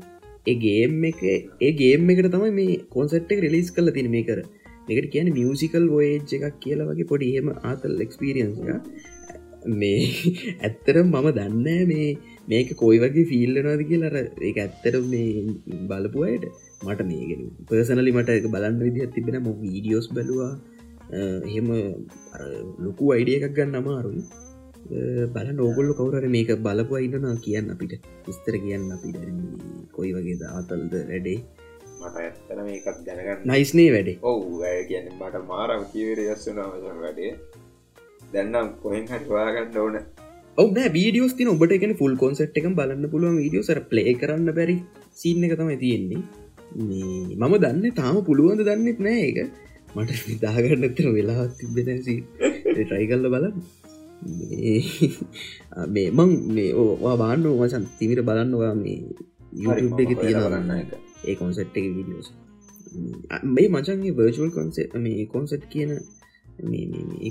ඒගේම් 0.46 1.04
එක 1.04 1.22
ඒගේම් 1.62 2.10
එකට 2.10 2.30
තමයි 2.32 2.52
මේ 2.52 2.76
කොන්සට් 2.90 3.32
එක 3.34 3.42
රිලිස් 3.44 3.70
කල 3.70 3.90
තින 3.90 4.10
මේ 4.10 4.26
කර 4.28 4.40
එකට 4.88 5.10
කියන 5.12 5.32
මියසිකල් 5.32 5.86
වෝේජ් 5.88 6.34
එකක් 6.38 6.60
කියලා 6.60 6.88
වගේ 6.90 7.10
පොඩි 7.12 7.32
හෙම 7.36 7.50
ආතල් 7.62 8.04
එක්ස්පිරියන්ස් 8.06 8.58
මේ 9.72 9.98
ඇත්තර 10.66 10.96
මම 11.02 11.28
දන්න 11.30 11.88
මේ 11.90 12.10
මේක 12.48 12.74
කොයි 12.76 13.00
වගේ 13.00 13.26
ෆිල්ලනවාද 13.30 13.82
කියලර 13.90 14.16
ඒ 14.18 14.52
ඇත්තර 14.58 15.00
මේ 15.06 15.46
බලපුයට 15.88 16.44
මට 16.82 17.08
මේ 17.10 17.40
පර්සනලි 17.68 18.12
මට 18.12 18.38
එක 18.38 18.48
බලන්න 18.54 18.84
විදිහත් 18.86 19.14
තිබෙන 19.14 19.40
ම 19.40 19.50
වීඩියෝස් 19.62 20.08
බැලවා. 20.10 20.52
එහෙම 21.48 21.68
ලොකු 22.86 23.12
අයිඩිය 23.16 23.36
එකක් 23.38 23.54
ගන්න 23.58 23.80
අමාරුයි. 23.80 24.22
බල 25.34 25.48
නෝගොල්ල 25.58 25.90
කවුරර 25.98 26.24
මේක 26.36 26.50
බලපු 26.66 27.00
ඉන්නවා 27.06 27.36
කියන්න 27.46 27.74
අපිට. 27.74 27.94
විස්තර 28.26 28.56
කියන්න 28.64 28.88
අපිට 28.96 29.20
කොයි 29.96 30.12
වගේ 30.16 30.50
ආතල්ද 30.56 30.94
වැඩේ? 31.10 31.38
මට 32.00 32.16
ඇත්තන 32.22 32.60
මේකත් 32.68 32.98
දැනගන්න 33.06 33.46
නයිස්නේ 33.52 33.90
වැඩේ. 33.96 34.18
ඔවු 34.30 34.60
කියන්න 34.90 35.08
මට 35.20 35.44
මාරම 35.52 35.84
කීවර 35.92 36.20
යස්සුනාමසන් 36.26 37.00
වැඩේ. 37.06 37.32
දැන්නම් 38.34 38.68
කොහෙන් 38.84 39.04
හරි 39.10 39.24
හොයාගන්න 39.32 39.80
ඕන. 39.84 39.96
ඔවන 40.62 40.80
වීඩියෝස් 40.96 41.34
තින 41.38 41.52
ඔබට 41.52 41.76
එකන 41.76 41.94
ෆුල් 42.00 42.16
කොන්සට් 42.22 42.58
එක 42.60 42.66
බලන්න 42.80 43.12
පුළුවන් 43.12 43.38
වීඩියෝ 43.42 43.68
සර 43.68 43.80
ප්ලේ 43.92 44.14
කරන්න 44.22 44.50
බැරි 44.58 44.76
සින්න 45.22 45.46
එක 45.46 45.54
තමයි 45.60 45.78
තියෙන්නේ. 45.84 46.22
මම 47.40 47.54
දන්න 47.64 47.96
තාම 48.00 48.16
පුළුවන්ද 48.28 48.62
දන්නෙත් 48.68 49.00
නෑ 49.06 49.24
එක 49.30 49.38
මට 49.94 50.38
දාගන්න 50.42 50.86
එතර 50.88 51.06
වෙලා 51.16 51.44
තිබෙනසි 51.58 52.14
ට්‍රයි 52.68 53.06
කල්ල 53.10 53.26
බලන්න. 53.34 53.56
මේ 55.88 56.08
මං 56.10 56.30
මේ 56.56 56.70
ඕවා 56.74 57.16
බාන්න 57.16 57.46
මසන් 57.50 57.84
තිමිට 57.98 58.22
බලන්නවා 58.28 58.74
මේ 58.74 58.98
YouTube 59.56 60.02
එක 60.04 60.12
තියෙනවන්න 60.20 60.70
එක 60.74 60.90
ඒ 61.24 61.34
කොන්සෙට් 61.34 61.78
එක 61.78 61.86
වීඩියෝස් 61.96 62.28
මේ 63.54 63.68
මචන්ගේ 63.68 64.16
වර්චුවල් 64.18 64.50
කොන්සෙට් 64.50 64.98
මේ 64.98 65.24
කොන්සෙට් 65.26 65.64
කියන 65.72 65.92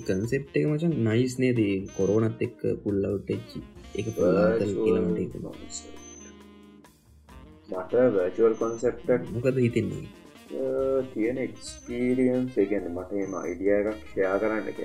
කන්සෙප් 0.08 0.44
එක 0.58 0.66
මචන් 0.68 0.94
නයිස් 1.08 1.34
නේදී? 1.40 1.76
කොරෝනත් 1.98 2.42
එක්ක 2.48 2.60
පුල්ලවට් 2.84 3.30
එච්චි 3.36 3.60
එක 3.96 4.08
මට 7.70 7.94
වැචුවල් 8.16 8.56
කොන්සෙප්ට 8.56 9.10
මොකද 9.34 9.58
හිතෙන්නේ 9.58 10.23
තියෙන 11.14 11.38
එක්ස්පීරියන්ස් 11.40 12.58
එකන 12.58 12.86
මට 12.90 13.24
එම 13.24 13.34
අයිඩිය 13.40 13.74
එකක් 13.76 14.04
ෂයා 14.04 14.36
කරන්න 14.42 14.70
එක 14.72 14.80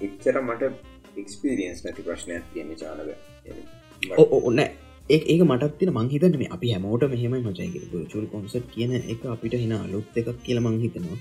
එච්චර 0.00 0.38
මට 0.40 0.70
එක්ස්පීරියන්ස් 1.16 1.84
නැති 1.84 2.06
ප්‍රශ්නයක් 2.06 2.44
තියෙන 2.52 2.72
චානක 2.76 4.20
ඕන්න 4.20 4.60
ඒ 4.60 5.20
ඒක 5.26 5.42
මටත්තින 5.44 5.92
මංහිතන 5.92 6.38
මේ 6.40 6.50
අපි 6.50 6.72
හැමෝට 6.72 7.06
මෙහෙම 7.10 7.34
මචයික 7.42 7.74
චුල් 8.12 8.26
කොන්සට් 8.28 8.70
කියන 8.70 8.94
එක 8.96 9.26
අපිට 9.28 9.56
හින 9.56 9.74
අලුත් 9.76 10.20
එකක් 10.20 10.30
කියල 10.44 10.60
මංහිතනවා 10.60 11.18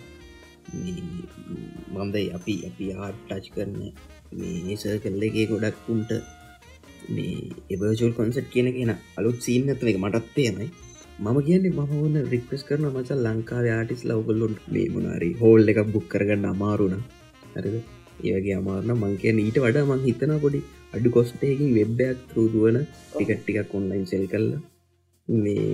මන්දයි 1.96 2.26
අපි 2.38 2.56
අපි 2.70 2.86
ආට් 2.98 3.20
ටච් 3.26 3.54
කරන 3.56 3.76
මේ 4.34 4.78
සර් 4.78 4.98
කල්ලගේ 5.04 5.46
ගොඩක්කුන්ට 5.48 6.12
මේ 7.10 7.36
එබර්ජල් 7.70 8.14
කොන්සට් 8.14 8.48
කියන 8.50 8.72
කියෙන 8.72 8.96
අලුත් 9.18 9.38
සීන් 9.42 9.70
ඇත 9.70 9.84
එක 9.86 10.00
මටත්තයමයි 10.00 10.68
මම 11.24 11.38
කියන්නේ 11.48 11.74
මම 11.80 11.92
ඕන 11.98 12.16
රික්වස් 12.32 12.62
කරන 12.68 12.86
මචල් 12.88 13.20
ලංකාව 13.26 13.66
ආටිස් 13.74 14.02
ලවගල්ලොන්ට 14.10 14.64
මේ 14.74 14.88
මොනාරි 14.96 15.30
හෝල් 15.42 15.72
එකක් 15.72 15.80
බුක් 15.94 16.06
කරගන්න 16.14 16.48
අමාරුණ 16.50 16.96
හරිද? 17.54 17.76
ඒවගේ 18.28 18.56
අමාරන 18.62 18.92
මං 18.96 19.14
කියන 19.22 19.38
ඊට 19.44 19.60
වඩා 19.66 19.84
මං 19.90 20.02
හිතන 20.08 20.34
පොඩි 20.46 20.60
අඩු 20.96 21.14
කොස්ටයකින් 21.18 21.70
වෙබ්බයක් 21.78 22.20
තරූදුවන 22.32 22.80
ටිකට්ටිකක් 23.14 23.72
ඔන්ලයින් 23.80 24.04
සෙල් 24.12 24.26
කල්ල 24.34 24.50
මේ 25.28 25.70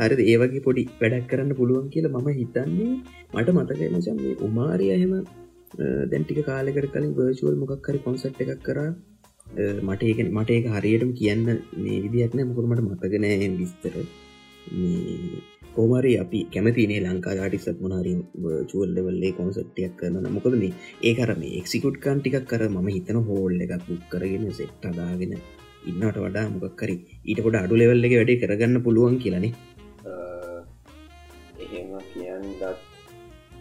හරිද? 0.00 0.20
ඒවගේ 0.32 0.64
පොඩි 0.66 0.84
වැඩක් 1.00 1.30
කරන්න 1.30 1.54
පුළුවන් 1.60 1.86
කියලා 1.94 2.14
මම 2.16 2.28
හිතන්නේ. 2.40 2.90
මට 3.36 3.56
මතකයි 3.56 3.92
මචන් 3.94 4.18
මේ 4.24 4.36
උමාරය 4.48 4.90
එහෙම 4.96 5.14
දැන්ටික 6.10 6.42
කාලෙකට 6.50 6.90
කලින් 6.94 7.16
වර්චුවල් 7.20 7.56
මොකක් 7.62 7.88
හරි 7.88 8.04
කොන්සට් 8.08 8.44
එකක් 8.44 8.60
කරා. 8.66 8.90
මට 9.86 10.02
ඒක 10.10 10.20
මට 10.28 10.50
ඒක 10.58 10.68
හරියටම 10.76 11.16
කියන්න 11.22 11.48
මේ 11.82 12.04
විදිහක්න 12.04 12.46
මොකරමට 12.50 12.86
මතගෙනෑ 12.90 13.56
විස්තර. 13.62 13.96
කෝමරි 15.74 16.12
අපි 16.16 16.40
කැමතිනේ 16.52 17.00
ලංකා 17.02 17.34
ටිසත් 17.42 17.80
මොනාරි 17.80 18.12
චුවල්ලවල්ලේ 18.70 19.32
කොන්සට්ටියක් 19.32 19.94
කරන 19.96 20.30
මොකද 20.30 20.54
මේ 20.54 20.72
ඒ 21.02 21.14
කරම 21.14 21.42
එක්සිකුට් 21.52 21.98
කාන් 21.98 22.18
ටිකක් 22.20 22.46
කර 22.46 22.64
ම 22.68 22.88
හිතන 22.88 23.20
හෝල් 23.24 23.54
එකක් 23.58 23.84
පුක් 23.86 24.02
කරගෙන 24.10 24.46
සෙට් 24.52 24.84
අදාගෙන 24.84 25.34
ඉන්නට 25.90 26.18
වඩා 26.18 26.46
මොකක්කරි 26.50 26.96
ඊට 27.22 27.44
කොට 27.44 27.56
අඩු 27.56 27.80
ලෙවල්ල 27.80 28.06
එක 28.06 28.14
වැඩේ 28.14 28.40
කරගන්න 28.42 28.84
පුළුවන් 28.84 29.16
කියලනේ 29.18 29.52
එහෙම 31.64 31.92
කියන්න 32.08 32.50
දත් 32.54 32.78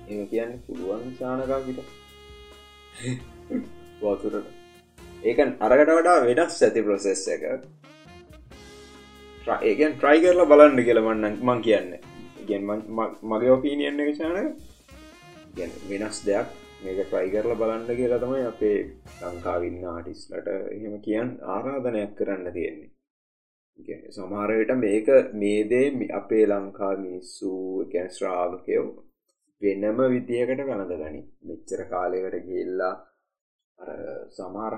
එම 0.08 0.26
කියන්න 0.28 0.54
පුළුවන් 0.62 1.14
සානකාවිට 1.16 1.80
වතුරට. 4.02 4.48
ඒකන් 5.24 5.52
අරකට 5.60 5.92
වඩා 5.92 6.18
වෙනස් 6.28 6.60
ඇති 6.62 6.84
ප්‍රොසෙස් 6.84 7.24
එක 7.30 7.44
ඒකන් 9.48 9.96
ට්‍රයි 9.96 10.20
කරලා 10.24 10.50
බලන්න 10.52 10.86
කියලවන්න 10.88 11.38
මං 11.48 11.62
කියන්න. 11.62 11.90
ඉගෙන් 12.42 12.64
මගේ 13.30 13.52
ඔපීනියන්න 13.56 14.00
එක 14.04 14.12
චාන 14.20 14.38
වෙනස් 15.90 16.20
දෙයක්. 16.28 16.48
මේක 16.84 17.00
ට්‍රයි 17.02 17.32
කරලා 17.34 17.60
බලන්න 17.62 17.98
කියලා 18.00 18.24
තමයි 18.24 18.44
අපේ 18.52 18.78
ලංකාවින්න 19.22 19.86
ආටිස්ලට 19.92 20.48
එහෙම 20.48 20.96
කියන් 21.06 21.30
ආරාධනයක් 21.56 22.14
කරන්න 22.18 22.54
තියෙන්නේ. 22.54 22.92
සමහරයට 24.12 24.72
මේක 24.78 25.08
මේදේ 25.42 25.88
අපේ 26.20 26.46
ලංකා 26.48 26.94
මිනිස්සු 26.98 27.52
ගැන් 27.94 28.10
ශ්‍රාවකයෝ 28.18 28.86
වෙනම 29.62 30.00
විදියකට 30.14 30.62
කනද 30.70 30.94
ගනි 31.02 31.22
මෙච්චර 31.50 31.82
කාලයකට 31.92 32.46
ගිල්ලා 32.48 32.96
සමහර 34.30 34.74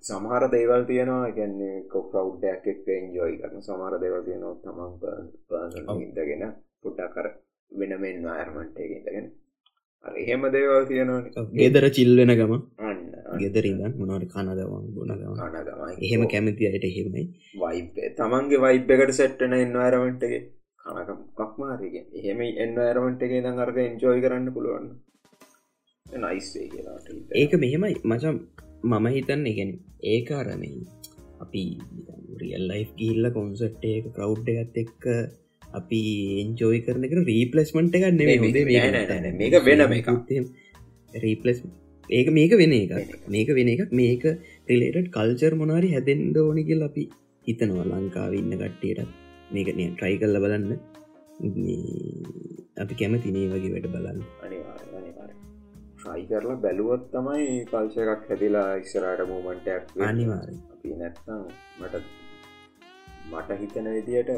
සමහර 0.00 0.42
දේවල් 0.50 0.82
තියෙනවා. 0.90 1.30
ගැන්නේ 1.38 1.76
කොකවුඩ්ඩයක් 1.92 2.66
එක් 2.72 2.88
එන්ජෝයි 2.98 3.38
කරන 3.40 3.62
සමහර 3.62 3.94
දේවල් 4.04 4.22
තියෙනවා. 4.28 4.54
තමන් 4.64 6.02
ඉදගෙන 6.02 6.44
පුට්ටා 6.82 7.14
කර 7.14 7.26
වෙනමෙන් 7.72 8.26
අයර්මන්ට 8.34 8.78
එක 8.78 8.92
ඉඳගෙන. 8.98 9.26
එහෙම 10.04 10.42
දේවල් 10.56 10.84
තියෙනවා 10.90 11.46
ගෙදර 11.52 11.86
චිල්වෙන 11.96 12.32
ගම. 12.40 12.52
අන්න 12.80 13.00
ගෙදරින්ද 13.40 13.96
මොනට 14.00 14.26
කනදවන් 14.34 14.84
ගුණගම 14.96 15.38
කනගමයි 15.38 15.94
එහෙම 16.02 16.26
කැමති 16.34 16.68
අයට 16.70 16.84
එහෙමයි. 16.90 17.24
වයිබේ 17.62 18.12
තමන්ගේ 18.18 18.62
වයිබ් 18.66 18.92
එකට 18.96 19.16
සෙට්ටන 19.20 19.56
එන්වරමටගේ 19.56 20.42
කනක 20.84 21.10
කක්මාරගෙන 21.38 22.06
එහෙම 22.20 22.40
එන්වරමට 22.64 23.26
එකේ 23.26 23.42
දං 23.46 23.64
අර්ග 23.64 23.78
එන්ජෝයි 23.84 24.24
කරන්න 24.24 24.54
පුළුවන් 24.56 24.88
නයිස්ේ 26.24 26.66
කියලාට 26.72 27.06
ඒක 27.42 27.54
මෙහෙමයි. 27.64 27.94
මචම් 28.04 28.36
මම 28.90 29.06
හිතන්න 29.16 29.46
ගැන 29.58 29.70
ඒකාරමයි 30.12 30.72
අපි 31.44 31.62
රියල් 32.42 32.64
ලයි් 32.70 32.84
ගිල්ල 33.00 33.30
කොන්සට් 33.36 33.88
ඒක 33.92 34.06
කවුඩ් 34.18 34.48
එකත් 34.54 34.78
එක්ක 34.82 35.06
අපි 35.80 36.00
එන්ජෝයි 36.42 36.80
කරන 36.86 37.06
එක 37.06 37.14
රීපලස්මට 37.30 37.96
හොද 38.04 38.20
මේක. 38.22 38.44
වෙන 38.58 38.84
එක 39.48 39.56
රීපලස් 41.24 41.60
ඒක 42.10 42.28
මේක 42.38 42.54
වෙන 42.62 42.74
එක 42.78 42.92
මේක 43.34 43.48
වෙන 43.58 43.72
එකක්. 43.74 43.92
මේක 44.00 44.24
රිලේට 44.70 45.12
කල්චර් 45.16 45.54
මොනාරි 45.62 45.94
හැදෙන්ද 45.96 46.36
ඕනිගල් 46.44 46.88
අපි 46.88 47.04
හිතනවා 47.46 47.86
ලංකාව 47.92 48.40
ඉන්න 48.40 48.58
කට්ටියට 48.62 49.14
මේක 49.54 49.68
නය 49.78 49.86
ට්‍රයි 49.90 50.20
කල්ල 50.22 50.42
බලන්න. 50.44 50.72
අපි 52.82 52.94
කැමතිනේ 53.00 53.50
වගේ 53.52 53.72
වැඩ 53.74 53.88
බලන්න 53.94 54.20
ට්‍රයි 56.04 56.24
කරලා 56.30 56.56
බැලුවොත් 56.58 57.02
තමයි 57.12 57.46
කල්ච 57.70 57.96
එකක් 58.04 58.28
හැදිලා 58.28 58.68
ඉස්සරට 58.80 59.20
මූමන්ටයක් 59.28 59.84
අනිවාර 60.04 60.48
අපි 60.72 60.90
නැත්නම් 61.00 61.42
මට 61.80 61.94
මට 63.30 63.56
හිතන 63.60 63.86
විදියට 63.90 64.30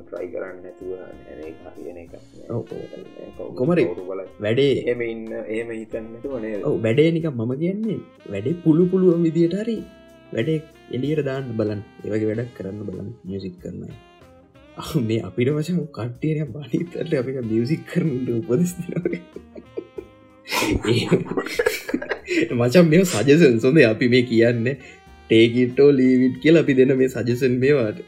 ට්‍රයි 0.00 0.28
කරන්න 0.32 0.58
නැතුව 0.64 0.90
නැනේ 0.98 1.52
හරියන 1.66 1.98
එක 1.98 2.12
කොමරි 3.56 3.84
වැඩේ. 4.40 4.74
එම 4.86 5.00
ඉන්න 5.04 5.26
එහෙම 5.44 5.70
හිතන්නතු 5.72 6.40
නේ 6.44 6.62
ඔව 6.64 6.78
වැඩේ 6.80 7.10
නික 7.12 7.28
මම 7.32 7.52
කියන්නේ 7.60 7.98
වැඩේ 8.28 8.60
පුළු 8.64 8.86
පුළුවන් 8.92 9.26
විදියට 9.28 9.58
හරි 9.60 9.76
වැඩේ 10.32 10.58
එලියට 10.96 11.24
දාන්න 11.24 11.52
බලන් 11.58 11.84
ඒවගේ 12.04 12.30
වැඩක් 12.30 12.56
කරන්න 12.56 12.82
බලන් 12.88 13.12
මියසික් 13.24 13.56
කරනයි 13.62 13.94
මේ 15.06 15.22
අපිට 15.22 15.54
වශම 15.54 15.80
කට්ටියන 15.96 16.52
බනිතරට 16.54 17.14
අපි 17.16 17.38
මියසික් 17.46 17.86
කරනට 17.86 18.28
උපදස්තිනගේ 18.34 19.22
මචන් 22.52 22.86
මේ 22.88 23.04
සජසන් 23.04 23.56
සොඳ 23.60 23.78
අපි 23.84 24.08
මේ 24.08 24.24
කියන්න. 24.24 24.66
ටේකිටෝ 25.30 25.90
ලීවිට් 25.90 26.36
කියල 26.42 26.56
අපි 26.56 26.72
දෙන 26.74 26.96
මේ 26.98 27.08
සජසන් 27.08 27.54
මේවාට. 27.58 27.98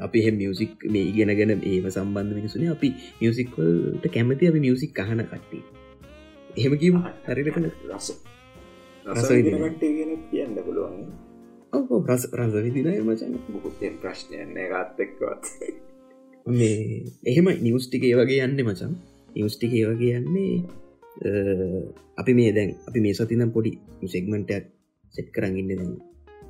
අපි 0.00 0.18
එහ 0.20 0.32
මියසික් 0.32 0.72
මේ 0.86 1.04
ඉගෙනගෙන 1.10 1.52
ඒම 1.62 1.86
සම්බන්ධ 1.90 2.36
මිනිසුන 2.38 2.68
අපි 2.68 2.88
මියසික්වල්ට 3.20 4.04
කැමති 4.14 4.50
අපි 4.50 4.60
මියසික් 4.60 4.92
කහන 4.92 5.20
කට්ටි 5.24 5.58
එහෙම 6.56 6.74
කිව 6.78 6.94
හරිට 7.26 7.48
රස. 7.90 8.08
කියන්න 10.30 10.54
පුළුවන්. 10.60 11.06
රස 11.74 12.24
රස 12.32 12.54
විදිනය 12.56 13.00
මචන් 13.00 13.34
මුකුත්තෙන් 13.48 13.94
ප්‍රශ්නයන්න 14.00 14.54
ගත්තෙක්වත් 14.70 15.44
මේ 16.46 17.02
එහෙම 17.24 17.46
නිවස්ටික 17.60 18.04
ඒ 18.04 18.14
වගේ 18.14 18.44
යන්න 18.44 18.62
මචන් 18.62 18.92
නිවස්ටික 19.36 19.72
ඒ 19.72 19.86
වගේ 19.88 20.18
යන්නේ 20.18 20.83
අපි 22.20 22.32
මේ 22.38 22.52
දැන් 22.56 22.70
අපි 22.88 23.00
මේ 23.00 23.14
සතිනම් 23.14 23.50
පොඩි 23.56 23.72
සෙක්මටයක් 24.14 24.64
සෙට් 25.14 25.28
කරගන්න 25.34 25.68
දැන්. 25.70 25.92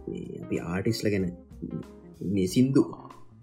මේ 0.09 0.41
අපි 0.45 0.57
ආටිස්ල 0.73 1.09
ගැන 1.13 1.27
මේ 2.35 2.49
සින්දු 2.55 2.83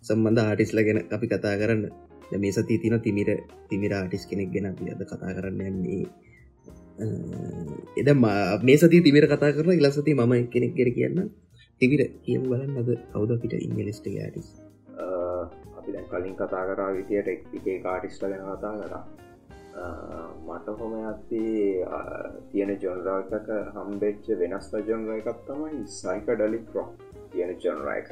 සම්බන්ධ 0.08 0.42
ආටිස්ල 0.44 0.82
ගැන 0.88 1.00
අපි 1.16 1.28
කතා 1.28 1.56
කරන්න. 1.62 1.84
දැන් 2.30 2.42
මේ 2.42 2.52
සති 2.52 2.82
තින 2.84 2.98
තිමිර 3.06 3.30
තිමිර 3.70 3.94
ආටිස් 3.94 4.26
කෙනෙක් 4.32 4.50
ගැන 4.54 4.66
අපි 4.72 4.92
අද 4.94 5.02
කතා 5.12 5.32
කරන්න 5.38 5.62
යන්නේ. 5.70 6.06
එද 8.00 8.10
මේ 8.68 8.78
සති 8.78 9.06
තිමිර 9.08 9.26
කතා 9.28 9.56
කරන 9.56 9.80
ඉලසති 9.80 10.14
මම 10.14 10.34
කෙනෙක් 10.54 10.74
ගෙර 10.80 10.90
කියන්න 10.98 11.20
තිවිර 11.82 12.02
කියම 12.26 12.42
බලන්න 12.50 12.78
අද 12.82 12.90
කවුද 13.14 13.32
අපිට 13.36 13.54
ඉංගලිස්ට 13.60 14.06
ආටිස් 14.18 14.50
අපි 15.80 15.90
දැන් 15.94 16.06
කලින් 16.12 16.36
කතා 16.36 16.64
කරා 16.70 16.92
විදියට 16.98 17.28
එකේ 17.58 17.78
කාටිස්ල 17.86 18.26
ගැන 18.32 18.44
කතා 18.50 18.74
කරා. 18.82 19.04
මට 20.48 20.76
හොම 20.80 20.94
ඇති 21.02 21.44
තියෙන 22.52 22.72
ජොන්රාකක 22.84 23.50
හම්බෙච්ච 23.76 24.28
වෙනස් 24.42 24.70
ජොන්ර 24.90 25.14
එකක් 25.18 25.42
තමයි 25.48 25.82
සයික 26.00 26.28
ඩලික් 26.32 26.74
රොක් 26.76 26.90
තියෙන 27.32 27.54
ජොන්ර 27.60 27.92
එක. 27.96 28.10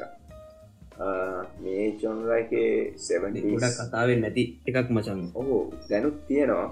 මේ 1.64 1.88
ජොන්ර 2.04 2.36
එකේ 2.38 2.70
ගොඩක් 2.98 3.80
කතාවෙන් 3.80 4.22
නැති 4.26 4.46
එකක් 4.68 4.88
මචන්. 4.90 5.26
ඔහු 5.36 5.58
දැනුත් 5.90 6.22
තියෙනවා. 6.28 6.70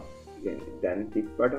දැන් 0.81 1.03
තික්පට 1.13 1.53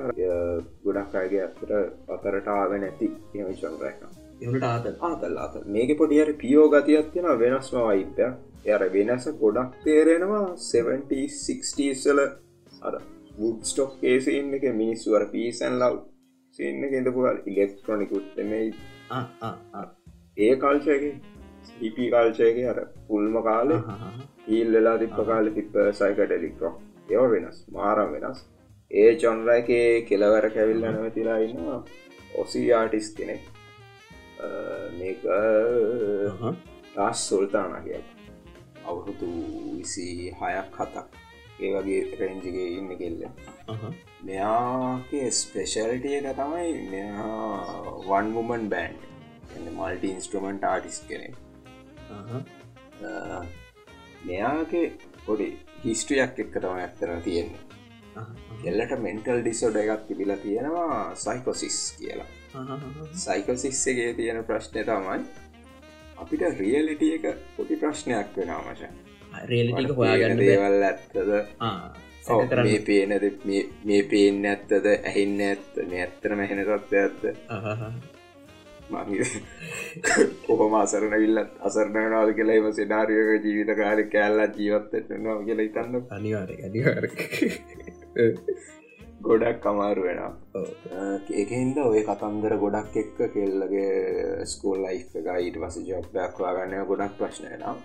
ගොඩක් 0.85 1.15
අයගේ 1.21 1.43
අතර 1.47 1.71
අතරටාව 2.15 2.75
නැති 2.81 3.07
එම 3.35 3.53
ජොන්ර 3.61 3.85
එක 3.91 4.03
එට 4.41 4.63
ආත 4.63 4.85
ආතල් 5.01 5.37
ආත 5.37 5.55
මේක 5.75 5.91
පොඩියට 6.01 6.37
පියෝ 6.43 6.67
ගතියක් 6.73 7.11
තියෙන 7.13 7.39
වෙනස්ම 7.41 7.79
වයිපය 7.87 8.27
යර 8.65 8.83
වෙනස 8.95 9.25
ගොඩක් 9.41 9.79
තේරෙනවා 9.85 10.45
7060සල 10.67 12.21
අර 12.81 12.95
වුඩ් 13.39 13.59
ස්ටොක් 13.63 14.05
ඒසින්න 14.11 14.55
එක 14.57 14.65
මිනිස්වර 14.81 15.25
පිසන් 15.33 15.75
ලව් 15.79 15.97
සින්න 16.59 16.81
කෙඳපුගල් 16.93 17.37
ඉලෙක්ට්‍රොනිකුත් 17.45 18.39
මේ 18.45 18.63
ඒ 20.37 20.53
කල්චයගේ 20.63 21.13
හිපි 21.77 22.05
කාල්චයක 22.11 22.57
අර 22.71 22.79
පුල්ම 23.07 23.35
කාලෙ 23.43 23.77
ඊල් 24.49 24.69
වෙලා 24.75 24.97
තිප්ප 25.01 25.19
කාල 25.29 25.51
තිප්ප 25.57 25.75
සයික 25.99 26.19
ඩෙලික්රෝ 26.21 26.73
ඒව 27.09 27.25
වෙනස් 27.33 27.57
මාරම් 27.69 28.09
වෙනස්. 28.15 28.39
ඒ 28.91 29.11
චොන්ර 29.21 29.49
එකේ 29.53 29.87
කෙලවර 30.09 30.45
කැවිල්ල 30.55 30.83
නැවතිලා 30.85 31.39
ඉන්නවා 31.47 31.79
ඔසි 32.35 32.61
ආටිස් 32.73 33.07
කෙනෙක්. 33.17 33.43
මේක 34.99 35.21
ටස් 36.93 37.19
සොල්තානගේ 37.29 38.01
අවුරුදු 38.85 39.31
විසි 39.71 40.07
හයක් 40.39 40.77
හතක් 40.77 41.28
ඒ 41.59 41.71
වගේ 41.75 42.01
රෙන්ජිගේ 42.19 42.67
ඉන්න 42.79 42.91
කෙල්ල. 43.01 43.21
මෙයාගේ 44.29 45.29
ස්පෙශල්ටිය 45.39 46.17
එක 46.19 46.27
තමයි 46.39 46.73
මෙයා 46.93 47.29
one 48.09 48.33
woman 48.35 48.65
band 48.73 48.95
multi 49.77 50.13
instrument 50.15 50.63
artist 50.71 50.99
කෙනෙක්. 51.09 51.35
මෙයාගේ 54.29 54.85
පොඩි 55.25 55.49
හිස්ට්‍රියක් 55.85 56.39
එක්ක 56.45 56.55
තම 56.63 56.79
ඇත්තර 56.83 57.15
තියෙන්නේ. 57.27 57.63
එල්ලට 58.69 58.97
මෙන්ටල් 59.05 59.43
ඩිසෝඩ 59.43 59.77
එකක් 59.83 60.07
තිබිලා 60.07 60.39
තියෙනවා 60.45 60.99
සයිකොසිස් 61.25 61.79
කියලා. 61.99 62.29
සයිකසිස්සගේ 63.25 64.09
තියෙන 64.17 64.43
ප්‍රශ්නය 64.49 64.81
තමයි 64.89 65.21
අපිට 66.21 66.43
රියලිටිය 66.59 67.13
එක 67.17 67.25
පොඩි 67.57 67.75
ප්‍රශ්නයක් 67.83 68.35
වෙනවා 68.37 68.63
මචන් 68.65 68.95
රේලිටික 69.45 69.95
හොයාගන්න 69.95 70.41
දේවල් 70.41 70.83
ඇත්තද? 70.83 71.17
මේ 72.63 72.79
පේනද 72.81 73.13
මේ 73.85 74.03
පේන්න 74.05 74.45
ඇත්තද? 74.45 74.87
ඇහින්න 74.93 75.41
ඇත්ත? 75.41 75.83
මේ 75.89 76.05
ඇත්තන 76.05 76.37
මැහෙන 76.37 76.63
තත්ව 76.63 76.93
ඇත්ත? 77.01 77.21
කොහොම 80.47 80.73
අසරන 80.75 81.13
විල්ලත් 81.15 81.53
අසරනනාද 81.61 82.33
කියලා 82.33 82.57
එම 82.61 82.67
සිනාරියක 82.73 83.45
ජීවිත 83.45 83.71
කාල 83.77 84.03
කෑල්ලා 84.13 84.49
ජීවත්ත 84.57 85.15
නවා 85.17 85.39
කියලා 85.43 85.69
ඉතන්න 85.69 86.03
අනිවාර 86.11 86.51
අනිවාර 86.67 87.05
ගොඩක් 89.21 89.59
කමාරු 89.61 90.03
වෙනවා. 90.03 90.33
ඒකහින්ද 91.33 91.77
ඔය 91.83 92.03
කතන්දර 92.07 92.57
ගොඩක් 92.57 92.99
එක්ක 93.01 93.17
කෙල්ලගේ 93.33 94.45
ස්කෝල් 94.47 94.83
ලයි් 94.85 95.01
එක 95.13 95.31
ඊට 95.37 95.57
පස 95.61 95.79
ජොබ්යක් 95.87 96.43
වාගන්න 96.43 96.77
ගොඩක් 96.87 97.17
ප්‍රශ්නයනවා 97.17 97.75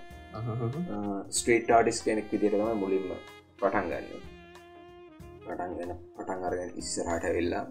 ස්ට්‍රීට් 1.38 1.68
ආඩිස් 1.70 1.98
කෙනෙක් 2.06 2.26
විදිරතම 2.32 2.80
මුලින්ම 2.82 3.10
පටන් 3.60 3.86
ගන්න. 3.90 4.06
පටන්ගෙන 5.44 5.92
පටන් 6.16 6.46
අරගෙන 6.48 6.72
ඉස්සරහට 6.82 7.28
වෙල්ලා 7.36 7.64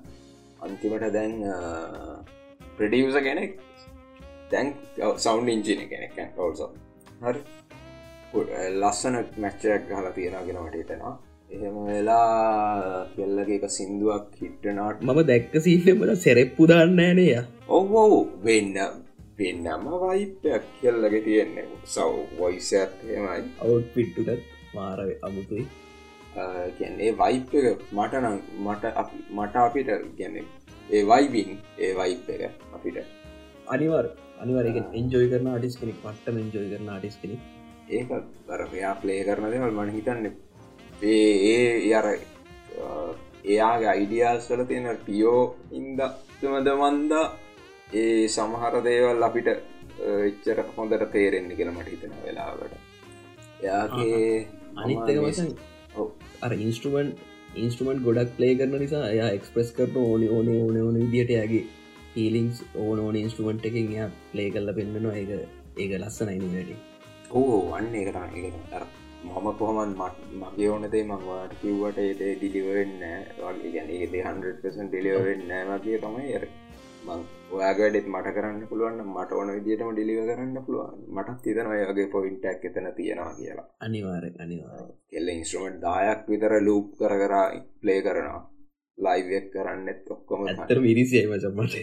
අන්තිමට 0.66 1.10
දැන් 1.18 1.36
ප්‍රඩියස 2.78 3.18
කෙනෙක් 3.28 3.60
දැන් 4.52 4.74
සෞන්් 5.26 5.52
ඉංජින 5.56 5.84
කෙනෙක් 5.92 6.40
ඔල්සෝ 6.46 6.72
හරි. 7.26 7.42
ලස්සන 8.82 9.16
මැච්චයක් 9.44 9.94
හලා 9.98 10.16
තියෙනගෙන 10.18 10.58
වටටනවා 10.66 11.16
එහෙම 11.56 11.76
වෙලා 11.88 13.06
කෙල්ලගේක 13.16 13.66
සිින්දුවක් 13.78 14.30
හිටනාට 14.42 15.04
මම 15.08 15.20
දැක්ක 15.30 15.54
සිීනමට 15.66 16.22
සෙරෙප්පු 16.26 16.68
දන්නෑනය 16.70 17.28
ඔවු. 17.70 18.20
වෙන්න 18.46 18.78
පෙන්නම 19.38 19.88
වයිපයක් 20.04 20.64
කෙල්ලග 20.82 21.16
තියෙන්නේ. 21.28 21.68
සව් 21.86 22.12
වොයිසත් 22.40 23.00
හෙමයි 23.08 23.40
අවුත් 23.64 23.86
පිට්ටුටත් 23.96 24.44
මාර 24.76 25.00
අමුතුයි. 25.22 25.66
කියන්නේ 26.78 27.12
වයිප් 27.22 27.56
එක 27.62 27.82
මට 27.92 28.14
නම් 28.22 28.38
මට 28.66 28.84
මට 29.32 29.56
අපිට 29.66 29.90
ගැන 30.20 30.38
ඒ 30.90 31.04
වයිබින් 31.12 31.52
ඒ 31.80 31.92
වයිප් 32.00 32.30
එක 32.36 32.42
අපිට. 32.76 32.98
අනිවර් 33.68 34.06
අනිවරක 34.42 34.78
එන්ජෝයි 34.94 35.32
කරන 35.32 35.52
අඩිස් 35.58 35.76
කෙනෙක් 35.82 36.00
පට්ටම 36.06 36.40
එන්ජෝයි 36.44 36.72
කරන 36.74 36.90
අඩිස් 36.98 37.16
කෙනෙක්. 37.22 37.42
ඒක 37.90 38.10
බරපයා 38.48 38.96
ප්ලේ 39.02 39.22
කරන 39.28 39.52
දෙවල් 39.54 39.78
මන 39.78 39.94
හිතන්න. 39.98 40.26
ඒ 41.04 41.32
ඒ 41.52 41.70
යර 41.90 42.08
එයාගේ 43.46 43.90
අයිඩියස්වල 43.94 44.62
තියෙන 44.70 45.00
පියෝ 45.08 45.42
ඉන්ද 45.72 46.00
තුමද 46.42 46.68
මන්දා 46.82 47.26
ඒ 47.94 48.28
සමහර 48.28 48.76
දේවල් 48.82 49.28
අපිට 49.28 49.50
එච්චර 50.28 50.60
හොඳට 50.78 51.06
තේරෙන්නේ 51.12 51.58
කියලා 51.58 51.76
මට 51.76 51.94
හිතන 51.94 52.16
වෙලාවට 52.24 52.74
එයාගේ 53.62 54.48
අනිත්තක 54.78 55.20
අර 56.42 56.56
ඉන්ස්ට්‍රමන්් 56.58 57.12
ඉන්ස්ට්‍රමන්ට් 57.58 58.06
ගොඩක් 58.08 58.32
ප්ලේ 58.38 58.56
කරන 58.56 58.76
නිසා 58.78 59.04
එයා 59.10 59.30
එක්ස්ප්‍රස් 59.38 59.70
කරන 59.78 60.00
ඕනි 60.04 60.30
ඕන 60.30 60.50
ඕන 60.54 60.80
ඕන 60.82 60.98
විදිට 61.04 61.36
යාගේ 61.36 61.64
හීලිංස් 62.16 62.64
ඕන 62.78 63.00
ඕන 63.00 63.16
ඉන්ස්ට්‍රමන්ට් 63.16 63.70
එකින් 63.70 63.94
එයා 63.94 64.10
ප්ලේ 64.32 64.50
කරල 64.50 64.74
පෙන්න්නනවා 64.80 65.16
ඒක 65.16 65.32
ඒක 65.78 65.94
ලස්සනයිනි 66.00 66.50
වැඩි? 66.56 66.76
ඕ 67.32 67.62
වන්න 67.68 67.96
එක 67.96 68.10
ඒ 68.40 68.52
මම 69.24 69.48
කොහමන් 69.60 69.94
මගේ 70.40 70.70
ඕනදේ 70.70 71.04
මංවාට 71.04 71.54
කිව්වට 71.62 72.00
ඒතේ 72.00 72.34
ඩිලිවෙන්න 72.36 73.00
වගේ 73.38 73.72
ගැන 73.72 73.90
ඒදේ 73.92 74.24
100 74.26 74.90
ඩිලිවෙන්න 74.90 75.54
වගේ 75.70 76.02
තමයි 76.02 76.36
මං 77.06 77.22
ඔයාගඩෙත් 77.56 78.08
මට 78.14 78.34
කරන්න 78.36 78.62
පුළුවන් 78.72 79.00
මට 79.06 79.32
ඕන 79.40 79.50
විදිටම 79.56 79.92
ඩිලිව 79.94 80.22
කරන්න 80.30 80.58
පුළුවන්. 80.66 80.98
මටත් 81.16 81.40
තිතන 81.44 81.68
ඔයගේ 81.74 82.08
පොයින්ටක් 82.16 82.64
එතන 82.70 82.88
තියෙනවා 82.98 83.34
කියලා. 83.40 83.68
අනිවාර 83.86 84.26
අනිවාර 84.46 84.88
කෙල්ල 85.12 85.28
ඉන්ස්ට්‍රමට් 85.36 85.78
දායක් 85.86 86.22
විතර 86.32 86.54
ලූප් 86.68 86.88
කර 87.00 87.14
කරා 87.22 87.46
ප්ලේ 87.82 88.02
කරනවා. 88.08 88.42
ලයිවක් 88.98 89.48
කරන්නෙත් 89.54 90.12
ඔක්කොම 90.16 90.42
තර 90.68 90.80
මිරිසියි 90.88 91.28
මචම්මට 91.30 91.74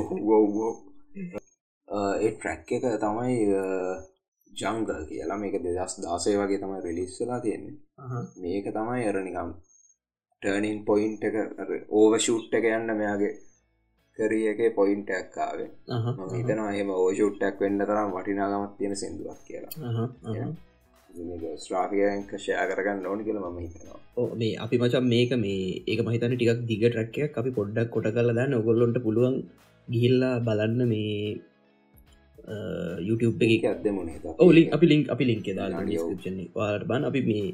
ඔහෝ 0.00 0.70
ඒ 2.22 2.30
ට්‍රැක් 2.34 2.70
එක 2.76 2.84
තමයි 3.04 3.36
ජංගල් 4.52 5.02
කියලා. 5.08 5.38
මේක 5.42 5.56
දෙදස් 5.64 5.94
දාසය 6.04 6.36
වගේ 6.40 6.60
තමයි 6.62 6.80
රිලිස්සලා 6.86 7.40
තියෙන්නේ. 7.44 7.78
මේක 8.42 8.66
තමයි 8.76 9.02
අරනිකම් 9.10 9.50
ටර්නින් 10.42 10.78
පොයින්ට 10.88 11.22
එක 11.28 11.36
ඕවෂුට් 11.90 12.54
එක 12.58 12.66
යන්න 12.76 12.90
මෙයාගේ 13.00 13.32
කරියගේ 14.18 14.70
පොයින්ට 14.78 15.10
ඇක්කාවේ 15.16 15.70
හිතනවා 16.34 16.70
එම 16.82 16.90
ඕෂුට්ටක් 16.94 17.60
වෙන්න 17.64 17.80
තරම් 17.82 18.14
වටිනාගමත් 18.16 18.76
තියෙන 18.78 18.96
සිදුවක් 19.02 19.40
කියලා. 19.48 19.72
ස්ට්‍රාෆියක 21.62 22.30
ෂය 22.36 22.52
කරගන්න 22.70 23.08
ඕනි 23.10 23.26
කියල 23.26 23.40
ම 23.42 23.58
හිතනවා. 23.64 23.98
මේ 24.40 24.54
අපි 24.64 24.80
මචන් 24.80 25.10
මේක 25.14 25.32
මේ 25.44 25.82
ඒක 25.90 26.00
මහිතන 26.06 26.36
ටිකක් 26.36 26.64
දිග 26.70 26.82
ට්‍රක්කයක් 26.86 27.38
අපි 27.42 27.50
පොඩ්ඩක් 27.58 27.92
කොට 27.94 28.08
කල 28.16 28.32
දන්න. 28.38 28.58
ඔගොල්ලොන්ට 28.60 28.98
පුළුවන් 29.06 29.36
ගිහිල්ලා 29.88 30.34
බලන්න 30.46 30.80
මේ 30.92 31.36
YouTube 33.08 33.46
එක. 33.46 33.64
ඇදමුණ 33.72 34.10
ඕලි 34.44 34.62
අපි 34.76 34.86
ලින්ක් 34.90 35.06
අපි 35.14 35.24
ලින්ක 35.30 35.48
දාලා 35.60 35.86
වාට 36.58 36.84
බන් 36.90 37.08
අපි 37.10 37.22
මේ 37.30 37.46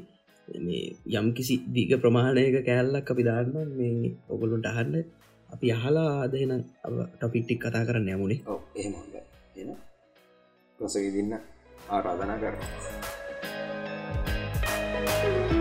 මේ 0.59 0.85
යම් 1.13 1.27
කිසි 1.33 1.55
දිග 1.69 1.91
ප්‍රමාණයක 1.97 2.57
කෑල්ලක් 2.61 3.07
අපි 3.07 3.23
දාන්න 3.23 3.51
මේ 3.73 4.15
ඔගොලුන්ට 4.29 4.65
අහන්න. 4.65 4.95
අපි 5.49 5.67
අහලා 5.71 6.09
ආදයන 6.17 6.53
ටොපිට්ටික් 7.11 7.59
කතා 7.61 7.83
කරන්න 7.85 8.09
යමුණේ 8.09 8.39
එහෙම 8.77 9.73
ප්‍රසගදින්න 10.79 11.33
ආරාධනා 11.89 12.37
කර 12.39 12.55
Love 14.95 15.51
is 15.51 15.52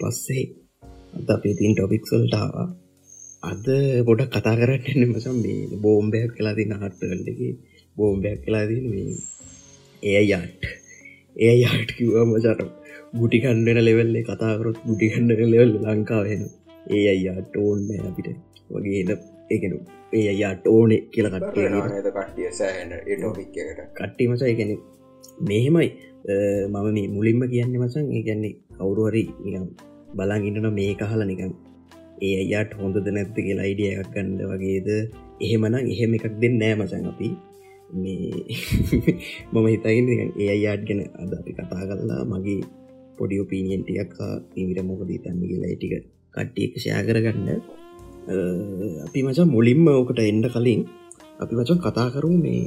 පස්සේ 0.00 0.44
අද 1.14 1.28
අපේ 1.28 1.54
තින් 1.54 1.72
ටොපික්සල්ටාව 1.74 2.54
අද 3.42 3.66
ගොඩ 4.04 4.22
කතා 4.28 4.56
කරන්න 4.58 5.06
මසම් 5.06 5.38
මේ 5.38 5.80
බෝම්බයක් 5.82 6.32
කලාති 6.36 6.64
නාට්ටකල්ටක 6.66 7.40
බෝම්බයක් 7.96 8.40
කලාදී 8.44 8.82
මේ 8.86 9.08
ඒ 10.02 10.22
යාට් 10.24 10.60
ඒ 11.40 11.54
යාට් 11.56 11.90
කිව්ව 11.96 12.16
මචට 12.24 12.70
ගුටි 13.14 13.38
කණ්ඩන 13.40 13.80
ලෙවල්ලේ 13.80 14.24
කතාකරොත් 14.24 14.78
ගුටි 14.84 15.06
කණ්ඩන 15.08 15.50
ලෙවල් 15.50 15.72
ලංකාවෙන 15.86 16.42
ඒ 16.88 17.02
අයියාට 17.08 17.56
ඕන්න 17.56 17.88
අපිට. 18.00 18.28
වගේ 18.70 19.00
එන 19.02 19.10
එකන 19.50 19.74
ඒ 20.12 20.24
අයියාට 20.24 20.64
ඕනෙ 20.66 20.96
කියල 21.12 21.28
කට්ටේ 21.28 21.68
කට්ටිය 22.06 22.52
සෑහන 22.52 22.94
ටොපික් 23.10 23.58
එකට. 23.62 23.82
කට්ටි 23.92 24.28
මස 24.28 24.42
එකන 24.44 24.72
මෙහෙමයි. 25.42 25.88
මම 26.68 26.90
මේ 26.90 27.06
මුලින්ම 27.08 27.42
කියන්න 27.48 27.78
මසන් 27.78 28.10
ඒගැන්නේ 28.12 28.54
කවුරුහරි 28.74 29.24
බලන් 30.16 30.46
ඉන්නන 30.48 30.68
මේ 30.74 30.92
කහල 30.94 31.22
නිකම් 31.24 31.52
ඒ 32.20 32.32
අයාට 32.42 32.72
හොඳද 32.74 33.06
නැත්ත 33.08 33.36
කියලා 33.36 33.66
අයිඩිය 33.66 33.90
එකක් 33.92 34.10
ගණ්ඩ 34.14 34.42
වගේද? 34.52 34.88
එහෙමනම් 35.40 35.90
එහෙම 35.92 36.16
එකක් 36.16 36.26
දෙන්න 36.42 36.56
නෑ 36.62 36.74
මසන් 36.76 37.06
අපි. 37.12 37.28
මේ 37.92 38.30
මම 39.52 39.66
හිතයින්න 39.66 40.08
ඒ 40.36 40.48
අයාට 40.56 40.82
ගැන 40.88 41.00
අද 41.16 41.32
අපි 41.40 41.56
කතා 41.58 41.82
කරලා 41.82 42.22
මගේ 42.32 42.60
පොඩි 43.18 43.40
ඔපීනියන් 43.44 43.82
ටියක් 43.84 44.14
ඉමිට 44.56 44.82
මොකද 44.82 45.10
තන්න 45.16 45.42
කියලා 45.44 45.74
ටික 45.74 45.94
කට්ටියක 46.34 46.72
ෂයා 46.76 47.02
කරගන්න. 47.02 47.48
අපි 49.06 49.26
මචා 49.26 49.46
මුලින්ම 49.46 49.88
ඕකට 49.88 50.20
එන්ඩ 50.22 50.46
කලින් 50.48 50.82
අපි 51.42 51.52
වචන් 51.56 51.80
කතා 51.80 52.08
කරු 52.14 52.30
මේ 52.36 52.64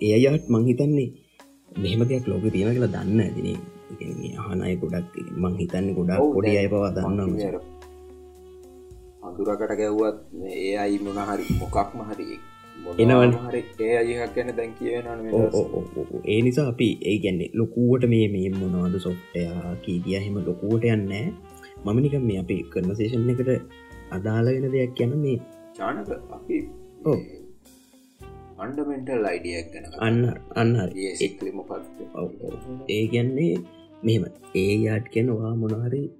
ඒ 0.00 0.12
අයාට 0.18 0.46
මංහිතන්නේ 0.48 1.08
මෙහෙම 1.78 2.02
දෙයක් 2.04 2.26
ලෝක 2.26 2.44
තියෙන 2.46 2.74
කියලා 2.74 2.94
දන්න 2.94 3.20
ඇතින 3.20 3.60
හනය 4.44 4.72
ගොඩක් 4.76 5.14
මං 5.36 5.54
හිතන්න 5.58 5.92
ගොඩක් 5.94 6.34
පොඩි 6.34 6.56
අය 6.58 6.68
පවා 6.68 6.90
දන්න 6.90 7.60
අඳුරකට 9.22 9.74
ගැව්වත් 9.80 10.18
ඒ 10.54 10.72
අයි 10.76 10.96
මොකක්ම 11.60 12.00
හරි 12.08 12.26
එනවන. 12.98 13.32
හරි 13.44 13.62
අයහක් 13.96 14.34
ගැන 14.34 14.50
දැන් 14.56 14.72
කියවෙන 14.78 15.06
ඒ 16.24 16.40
නිසා 16.42 16.66
අපි 16.68 16.88
ඒ 17.02 17.16
ගැන්නේ 17.18 17.50
ලොකුවට 17.54 18.04
මේ 18.08 18.26
මේ 18.28 18.48
මොනවද 18.52 18.96
සොෆ්ටයා 18.98 19.74
කීදිය 19.84 20.18
හෙම 20.18 20.36
ලොකුවට 20.46 20.84
යන්නෑ 20.84 21.26
මමනික 21.84 22.16
මේ 22.22 22.38
අපි 22.38 22.56
කරනසේෂන් 22.72 23.30
එකට 23.30 23.52
අදාළ 24.10 24.46
වෙන 24.46 24.66
දෙයක් 24.72 24.96
ගැන 24.98 25.14
මේ 25.18 25.36
චානක 25.76 26.10
අපි. 26.30 26.58
අන්ඩමෙන්ටල් 28.58 29.24
අයිඩියක් 29.24 29.70
ගැන 29.72 29.86
අන්න 29.98 30.18
අන්න 30.54 30.72
ඒ 32.88 33.04
ගැන්නේ 33.06 33.54
මෙම 34.04 34.24
ඒ 34.54 34.76
යාට් 34.76 35.06
කෙනවා 35.12 35.54
මොනහරි 35.54 36.10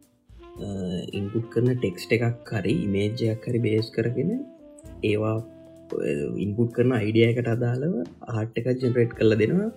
ඉන්පුට් 1.12 1.52
කරන 1.52 1.74
ටෙක්ස්ට 1.74 2.12
එකක් 2.12 2.54
හරි 2.54 2.72
ඉමේජයක් 2.72 3.48
හරි 3.48 3.58
බේස් 3.58 3.90
කරගෙන 3.94 4.44
ඒවා 5.04 5.42
ඉන්පුට් 6.38 6.72
කරන 6.72 6.92
අයිඩියයකට 6.92 7.48
අදාළව 7.48 8.06
ආට් 8.22 8.58
එකක් 8.58 8.66
ජෙනරේට් 8.66 9.10
කල 9.10 9.34
දෙනවා. 9.34 9.72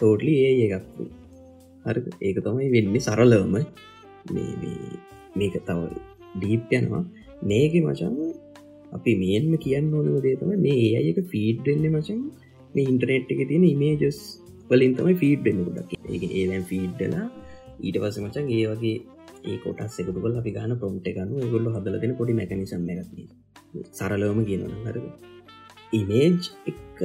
තෝටලි 0.00 0.34
ඒ 0.34 0.68
එකක්. 0.68 0.82
හරි 1.86 2.28
ඒක 2.28 2.38
තමයි 2.38 2.70
වෙන්නේ 2.70 2.98
සරලවම. 2.98 3.52
මේ- 3.52 4.58
මේ- 4.62 4.98
මේක 5.36 5.66
තව 5.66 5.88
ඩීප් 6.38 6.60
යනවා. 6.72 7.04
මේක 7.42 7.84
මචන් 7.84 8.34
අපි 8.92 9.14
මේන්ම 9.14 9.54
කියන්න 9.54 9.94
ඕනව 9.94 10.20
දේතම 10.20 10.46
මේ 10.46 10.72
ඒ 10.72 10.94
අයක 10.96 11.24
ෆීඩ්ෙන්න්න 11.24 11.92
මචන් 11.92 12.30
මේ 12.76 12.84
ඉන්ටනෙට් 12.84 13.32
එක 13.32 13.48
තියෙන 13.48 13.64
ඉමේජස් 13.64 14.38
වලින් 14.70 14.94
තමයි 14.94 15.14
ෆීඩ් 15.14 15.40
වෙන්න 15.42 15.64
ගොඩක්. 15.64 15.94
ඒ 16.10 16.26
ඒවැන් 16.26 16.62
ෆීඩ්ඩලා 16.62 17.30
ඊට 17.80 17.98
පස 18.02 18.18
මචන් 18.20 18.46
ඒ 18.50 18.64
වගේ 18.70 18.96
ඒ 19.44 19.56
කොටස් 19.58 19.98
එකතු 20.00 20.16
කල 20.16 20.38
අපි 20.40 20.52
ගන 20.56 20.72
පොම්ට 20.76 21.06
එකනු 21.06 21.50
ගොල්ල 21.52 21.68
හදල 21.70 21.96
දෙන 22.02 22.12
පොඩි 22.16 22.38
මැකනිසම් 22.38 22.88
එකක් 22.92 23.10
සරලවම 23.92 24.40
කියනන 24.44 24.74
හරද 24.80 25.06
ඉමේජ් 25.92 26.50
එක 26.66 27.00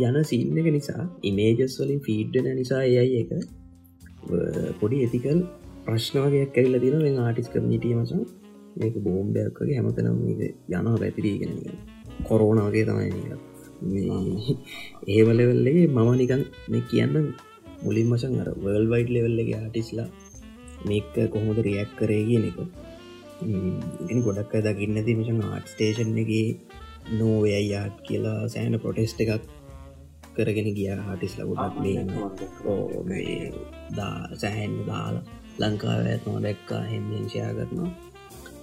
යන 0.00 0.18
සින්න 0.24 0.58
එක 0.58 0.68
නිසා 0.70 1.04
ඉමේජස් 1.22 1.78
වලින් 1.78 2.00
ෆීඩ්ඩන 2.00 2.50
නිසා 2.54 2.82
ඒයි 2.88 3.22
එක 3.22 3.32
පොඩි 4.80 5.00
ඇතිකල් 5.00 5.40
ප්‍රශ්නවගයක් 5.86 6.52
කැල්ල 6.54 6.80
තින 6.80 6.96
වෙන් 7.00 7.18
ආටිස් 7.20 7.48
කරනීටිය 7.48 7.94
මසන් 7.96 8.22
මේක 8.76 8.96
බෝම්බයක් 9.04 9.56
වගේ 9.58 9.78
හැමතනම් 9.78 10.18
මේක 10.20 10.40
යනවා 10.70 10.96
පැතිරීගෙන 10.96 11.54
කොරෝන 12.24 12.60
වගේ 12.66 12.84
තමයි 12.84 13.10
ඒවලවෙල්ලගේ 15.10 15.86
මම 15.88 16.10
නිකන් 16.14 16.42
මේ 16.68 16.88
කියන්න 16.90 17.16
මුලින් 17.84 18.08
මසන් 18.10 18.34
අර 18.42 18.48
වර්ල් 18.64 18.86
වයිඩ් 18.92 19.10
ලෙවල්ලගේ 19.16 19.60
ආටිස්ලා 19.60 20.08
මේක 20.88 21.14
කොහොමද 21.34 21.58
රියක් 21.66 21.90
කරේ 21.98 22.22
කියන 22.28 22.44
එක. 22.50 22.58
ගොඩක් 24.26 24.52
දකින්න 24.66 25.00
ති 25.06 25.18
මචන් 25.18 25.40
ආට් 25.46 25.72
ස්ටේෂන් 25.72 26.18
එක 26.22 26.32
නෝවයි 27.18 27.62
යාට් 27.72 27.96
කියලා 28.06 28.40
සෑන 28.54 28.76
ප්‍රොටෙස්ට 28.82 29.22
එකක් 29.24 29.48
කරගෙන 30.36 30.68
ගිය 30.78 30.90
හටිස්ල 31.06 31.40
ගොඩක් 31.50 31.76
මේ 33.10 33.38
දා 33.98 34.14
සැහැන් 34.42 34.74
දාලා 34.90 35.24
ලංකාව 35.62 36.06
ඇත්ම 36.12 36.36
දැක්කා 36.46 36.82
හෙමේෂයා 36.92 37.50
කරනවා. 37.58 37.90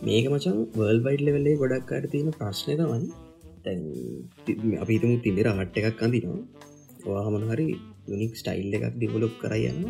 මේක 0.05 0.25
මචන් 0.31 0.57
වර්ල් 0.79 0.99
වයිඩ් 1.05 1.25
ලෙවල්ලේ 1.27 1.59
ගොඩක් 1.61 1.91
අට 1.97 2.07
තියෙන 2.13 2.37
ප්‍රශ්නය 2.39 2.73
තමයි. 2.79 3.09
තැන් 3.65 3.79
අපිතුමු 4.83 5.15
තිබෙර 5.25 5.47
ආට් 5.51 5.77
එකක් 5.79 6.03
අඳනවා. 6.05 6.39
වාහමන 7.07 7.45
හරි 7.51 7.67
යුනික් 8.07 8.33
ස්ටයිල් 8.35 8.77
එකක් 8.77 8.95
දිවලොප් 8.99 9.35
කරයන්න 9.41 9.81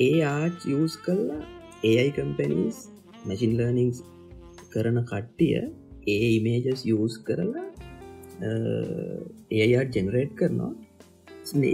ඒ 0.00 0.18
ආට් 0.26 0.60
යස් 0.70 0.94
කල්ලා 0.98 1.42
ඒයි 1.84 2.10
කම්පැනිස් 2.12 2.78
මැසින් 3.26 3.52
ලර්නිංස් 3.58 3.98
කරන 4.72 4.98
කට්ටිය 5.04 5.62
ඒ 6.06 6.28
ඉමේජස් 6.30 6.82
යස් 6.86 7.14
කරලා 7.26 7.68
ඒයාට 9.52 9.90
ජෙනරේට් 9.92 10.34
කරනවා. 10.34 10.72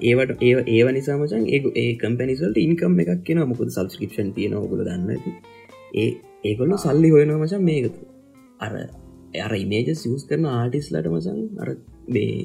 ඒවට 0.03 0.43
ඒ 0.43 0.55
ඒව 0.69 0.89
නිසාමචන් 0.91 1.45
ඒ 1.49 1.61
ඒ 1.75 1.93
කම්පැනිසල්ට 1.97 2.59
ඉන්කම් 2.59 2.99
එකක් 3.03 3.23
කියෙන 3.25 3.43
මොකද 3.45 3.69
සබස්ක්‍රපෂන් 3.69 4.33
තියෙන 4.37 4.55
ඔකුල 4.57 4.85
දන්න 4.85 5.11
ඇති 5.11 5.33
ඒ 5.95 6.11
ඒකොල්ල 6.45 6.75
සල්ලි 6.79 7.11
හොයනවා 7.11 7.41
මචන් 7.41 7.65
මේකතු 7.65 8.01
අර 8.61 8.75
අර 9.41 9.53
ඉමේජ 9.57 9.89
සියස් 9.95 10.25
කරන 10.29 10.47
ආටිස්ලට 10.51 11.09
මසන් 11.09 11.41
අර 11.63 11.69
බේ 12.09 12.37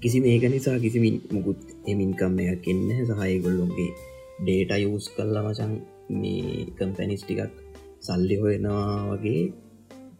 කිසි 0.00 0.18
මේක 0.20 0.44
නිසා 0.46 0.78
කිසිමින් 0.78 1.16
මුකුත් 1.30 1.60
එමින්කම් 1.92 2.36
එකක් 2.44 2.66
එන්න 2.72 2.84
සහයගොල්ලොන්ගේ 3.10 3.90
ඩේට 4.40 4.72
යස් 4.88 5.06
කල්ලා 5.16 5.44
මචන් 5.46 5.72
මේ 6.20 6.66
කම්පැනිස් 6.78 7.24
ටිකක් 7.24 7.56
සල්ලි 8.06 8.36
හොයනවා 8.42 8.86
වගේ. 9.12 9.42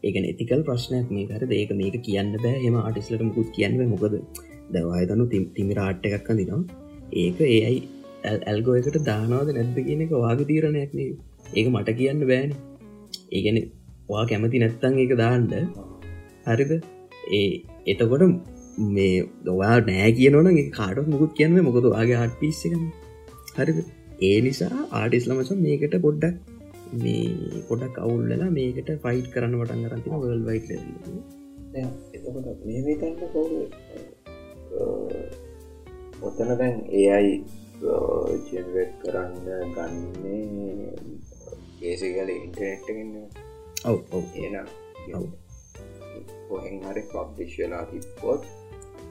ඒක 0.06 0.16
නැතිකල් 0.24 0.62
ප්‍රශ්නයක් 0.68 1.08
මේ 1.16 1.28
කර 1.30 1.42
ඒක 1.60 1.72
මේක 1.80 1.96
කියන්න 2.08 2.34
බෑ. 2.44 2.56
හෙම 2.64 2.76
ආටිස්ලට 2.78 3.24
මුකුත් 3.28 3.50
කියන්න 3.56 3.78
මොකද 3.94 4.16
දවායතනු 4.74 5.24
තිමිර 5.56 5.78
ආට් 5.86 6.06
එකක් 6.08 6.28
දිනවා 6.40 6.62
ඒක 7.22 7.38
ඒයි 7.48 7.78
ඇල්ගෝ 8.50 8.76
එකට 8.80 8.98
දානවාද 9.10 9.50
නැද්ද 9.56 9.78
කියන 9.86 10.04
එක 10.04 10.12
වාග 10.24 10.40
තීරණයක්නේ 10.50 11.10
ඒක 11.56 11.66
මට 11.72 11.96
කියන්න 12.00 12.22
බෑන. 12.30 12.52
ඒගැන 13.36 13.58
වා 14.10 14.24
කැමති 14.30 14.62
නැත්තන් 14.62 15.00
ඒක 15.02 15.12
දාන්ඩ 15.22 15.54
හරිද? 16.48 16.72
ඒ 17.38 17.48
එතකොට 17.92 18.22
මේ 18.95 19.14
දවා 19.45 19.76
නෑ 19.87 20.11
කියනවන 20.12 20.61
කාඩ 20.70 20.99
මුකුත් 21.07 21.33
කියන්න 21.39 21.59
මොකද 21.68 21.89
වගේ 21.89 22.18
ආට් 22.18 22.37
පිස්සකම 22.41 22.85
හරිද? 23.57 23.79
ඒ 24.22 24.39
නිසා 24.41 24.85
ආටිස්ලමස 24.93 25.51
මේකට 25.64 25.95
පොඩ්ඩක් 26.05 26.37
මේ 26.95 27.62
පොඩක් 27.68 27.99
අවුල්ලලා 28.05 28.51
මේකට 28.51 28.91
ෆයිට් 29.05 29.29
කරන්න 29.35 29.59
වටන් 29.61 29.85
කරතින 29.85 30.14
වල් 30.22 30.43
වයිට 30.49 30.70
එතකොට 32.14 32.64
මේ 32.66 32.81
වෙතන්න 32.87 33.14
කවුරු 33.22 33.59
ඔතන 36.22 36.51
දැන් 36.61 36.79
ඒයි 37.01 37.35
ජෙනවට් 38.49 38.95
කරන්න 39.03 39.74
ගන්නේ 39.74 40.93
ඒසිකල 41.83 42.31
ඉන්ටනෙට්ටගන්න 42.35 43.12
ඔව 43.85 43.99
ඔව. 44.11 44.24
ඒන 44.37 44.57
ඔව්. 45.14 45.26
කොහෙන් 46.49 46.81
හරි 46.85 47.03
පබ්ලිශ්ලා 47.12 47.85
තිප්පොත් 47.91 48.43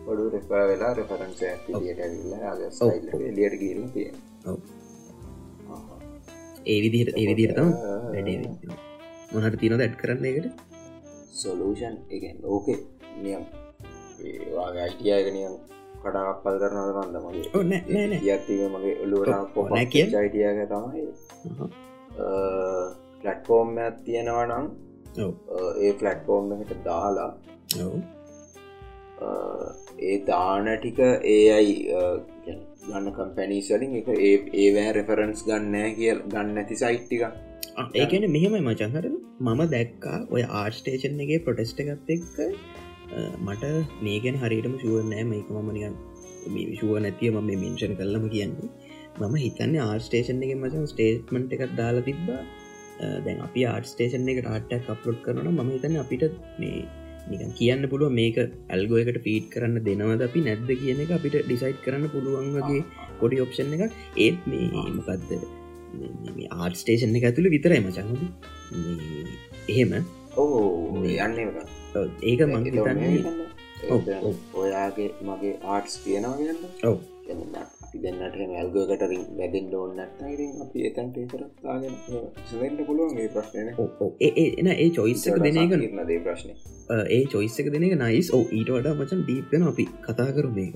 පොඩු 0.08 0.26
රෙපා 0.34 0.64
වෙලා 0.70 0.92
රෙෆරන්ස 0.96 1.42
ඇතිලියට 1.44 2.00
ඇල්ලා 2.02 2.52
ඔව්. 2.82 2.92
ලියට 3.38 3.56
ගීරම 3.62 3.86
තියෙන 3.92 4.16
ඔව්. 4.46 4.58
ඒ 6.66 6.78
විදිහට 6.84 7.12
ඒ 7.16 7.26
විදිරතම 7.30 7.70
වැඩේ 8.08 8.38
මොහට 9.34 9.58
තියන 9.62 9.78
දැඩ් 9.82 9.96
කරන්න 10.02 10.26
එකට 10.26 10.48
සොලූෂන් 11.38 11.96
එකෙන් 12.10 12.38
ඕකේ 12.46 12.78
නියම් 13.24 13.44
ඒවාගේ 14.26 14.84
අයිටියයගනියම් 14.86 15.54
කඩාක් 16.04 16.40
පල් 16.44 16.58
කරනද 16.62 16.92
මන්ද 16.98 17.18
මගේ 17.26 17.50
ඕ 17.54 17.64
නෑ 17.66 17.82
නෑ 17.88 18.08
නෑ 18.08 18.22
යත්තිව 18.30 18.62
මගේ 18.68 18.94
ඔව්, 18.94 19.02
ඔල්ලුවට 19.04 19.54
පො 19.54 19.68
නෑ 19.70 19.86
කියන්න. 19.88 20.16
අයිටියක 20.16 20.60
තමයි 20.70 21.04
පලට්ෆෝර්ම් 23.22 23.78
ඇත් 23.80 23.98
තියෙනවා 24.06 24.46
නම් 24.48 24.66
ඒ 25.82 25.92
ෆලට්ෆෝර්ම් 26.00 26.48
එකට 26.58 26.80
දාලා 26.86 27.32
ඒ 30.04 30.18
දාන 30.26 30.72
ටික 30.74 31.00
ඒ 31.04 31.44
අයි 31.52 31.76
ගන්න 32.86 33.12
කම්පැනිස්වලින් 33.14 33.96
එක 34.02 34.10
ඒ 34.16 34.34
ඒවෑ 34.64 34.96
රෙෆරන්ස් 34.98 35.46
ගන්නෑ 35.48 35.94
කියල් 35.96 36.20
ගන්න 36.28 36.62
ඇති 36.64 36.82
සයිට්ටික 36.84 37.24
ඒකන 37.96 38.28
මෙහෙමයි 38.36 38.64
මචහර 38.64 39.08
මම 39.08 39.64
දැක්කා 39.74 40.20
ඔය 40.30 40.44
ආර්ස්ටේෂන් 40.62 41.24
එකගේ 41.26 41.42
ප්‍රොටෙස්ට 41.48 41.82
එකත් 41.86 42.14
එක්ක 42.18 42.44
මට 43.42 43.74
මේකෙන් 44.02 44.40
හරිටම 44.44 44.78
ශුවනෑ 44.84 45.26
මේක 45.26 45.50
මමනියන් 45.58 45.98
මේ 46.48 46.68
විශුව 46.68 46.94
නැතිය 47.00 47.32
ම 47.32 47.40
මේ 47.42 47.60
මිංෂණ 47.64 47.98
කරලම 48.00 48.26
කියන්නේ. 48.30 48.70
මම 49.20 49.36
හිතන්න 49.38 49.76
ආර්ස්ටේෂන් 49.86 50.44
එක 50.46 50.54
මචන් 50.56 50.88
ස්ටේට්මන්ට් 50.94 51.56
එකක් 51.56 51.76
දාලා 51.80 52.06
තිබ්බා. 52.10 52.42
දැන් 53.26 53.44
අපි 53.48 53.66
ආර්ස්ටේෂන් 53.66 54.30
එක 54.34 54.42
ටක් 54.46 54.94
අප්ලෝඩ් 54.96 55.20
කරන 55.26 55.50
ම 55.50 55.72
හිතන්න 55.76 56.00
අපිට 56.04 56.26
මේ 56.60 56.86
නිකන් 57.30 57.54
කියන්න 57.60 57.90
පුළුව 57.92 58.12
මේක 58.20 58.38
ඇල්ගෝයකට 58.44 59.20
පීට් 59.26 59.48
කරන්න 59.54 59.84
දෙනවද 59.88 60.26
අපි 60.28 60.44
නැද්ද 60.48 60.70
කියන 60.82 61.04
එක 61.06 61.14
අපිට 61.18 61.38
ඩිසයිට් 61.42 61.80
කරන්න 61.86 62.12
පුළුවන් 62.14 62.52
වගේ 62.58 62.84
පොඩි 63.20 63.42
ඔප්ෂන් 63.46 63.74
එක 63.78 63.84
ඒත් 64.18 64.48
මේ 64.52 64.86
මොකක්ද 64.98 65.32
ආර්් 66.58 66.72
ස්ටේෂන් 66.82 67.18
එක 67.18 67.28
ඇතුළ 67.30 67.52
විතරයි 67.56 67.82
මචහද 67.82 68.12
එහෙම. 69.68 69.92
ඕ 70.36 71.04
යන්න 71.04 71.38
ඒක 72.24 72.42
මං 72.48 72.66
හිතන්නේ. 72.68 73.48
ඔයාගේ 74.56 75.10
මගේ 75.24 75.56
ආර්ටස් 75.66 76.00
තියෙනවා 76.04 76.56
ඔව 76.84 76.98
අපි 77.98 78.06
දෙන්නට 78.06 78.38
ඇල්ගකට 78.56 79.04
රින් 79.04 79.24
වැදෙන් 79.38 79.68
ඕන්නත් 79.74 80.22
ඉරින් 80.26 80.52
අපි 80.64 80.80
එතන්ට 80.90 81.18
කරත්තාගෙන 81.32 81.96
සවෙන්ට 82.50 82.82
පුළුවන් 82.88 83.16
මේ 83.18 83.30
ප්‍රශ්නය 83.30 83.62
එන 84.60 84.70
ඒ 84.74 84.90
චොයිස්සක 84.92 85.38
දෙන 85.38 85.58
එක 85.58 85.74
දේ 86.10 86.20
ප්‍රශ්නය 86.20 86.54
ඒ 87.10 87.22
චොයිස්සක 87.28 87.70
දෙන 87.74 87.86
එක 87.88 87.96
නයිස් 87.98 88.30
ඕ 88.32 88.44
ඊට 88.50 88.70
වඩා 88.70 88.96
මචන් 88.96 89.24
දීපෙන 89.30 89.64
අපි 89.64 89.86
කතා 90.06 90.30
කරු 90.32 90.52
මේක. 90.52 90.76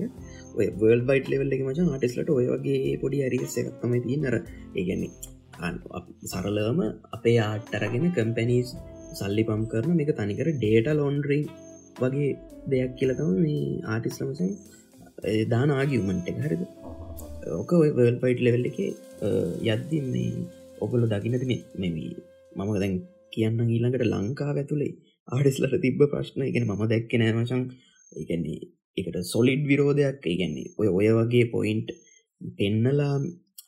ඔය 0.56 0.66
වල් 0.80 1.02
බයිට 1.02 1.30
ලෙවල්ල 1.32 1.54
එක 1.56 1.64
මචන් 1.64 1.90
ආටිස්ලට 1.90 2.30
ඔය 2.30 2.46
වගේ 2.48 2.96
පොඩි 3.02 3.22
අරිස 3.28 3.56
එකත්තම 3.56 3.94
දී 3.98 4.18
නර 4.18 4.36
ඒගැන්නේ 4.76 5.12
සරලවම 6.26 6.80
අපේ 7.12 7.38
ආට්ටරගෙන 7.40 8.08
කම්පැනිස් 8.16 8.76
සල්ලි 9.14 9.46
පම් 9.48 9.64
කරන 9.72 10.04
එක 10.04 10.14
තනිකර 10.18 10.52
ඩේට 10.54 10.92
ලොන්ඩරිං 10.94 11.48
වගේ 12.02 12.30
දෙයක් 12.70 12.92
කියලතම 12.98 13.34
මේ 13.38 13.80
ආටිස්ලමසන් 13.86 14.54
දාන 15.50 15.70
ආගියමන්ට 15.72 16.30
එක 16.30 16.38
හරිද 16.44 16.62
ඕක 17.50 17.72
ඔය 17.74 17.90
වල් 17.96 18.18
පයිට් 18.22 18.40
ලෙවල් 18.46 18.66
එක 18.70 18.78
යද්දි 19.66 19.98
මේ 20.12 20.44
ඔගොල 20.84 21.06
දකිනති 21.12 21.46
මෙමී 21.82 22.12
මම 22.56 22.70
දැන් 22.82 22.94
කියන්න 23.34 23.58
ඊළඟට 23.64 24.04
ලංකා 24.06 24.52
ඇතුළේ 24.52 24.92
ආඩිස්ලට 25.28 25.74
තිබ්බ 25.84 26.02
ප්‍රශ්න. 26.12 26.40
ඉගෙන 26.50 26.68
මම 26.68 26.82
දැක්ක 26.92 27.12
නෑමචන් 27.20 27.62
එකන්නේ 28.12 28.60
එකට 28.98 29.18
සොලිඩ් 29.24 29.62
විරෝධයක්. 29.70 30.22
ඉගන්නේ 30.34 30.72
ඔය 30.80 30.88
ඔය 30.98 31.08
වගේ 31.18 31.46
පොයින්ට් 31.54 31.90
පෙන්නලා 32.58 33.16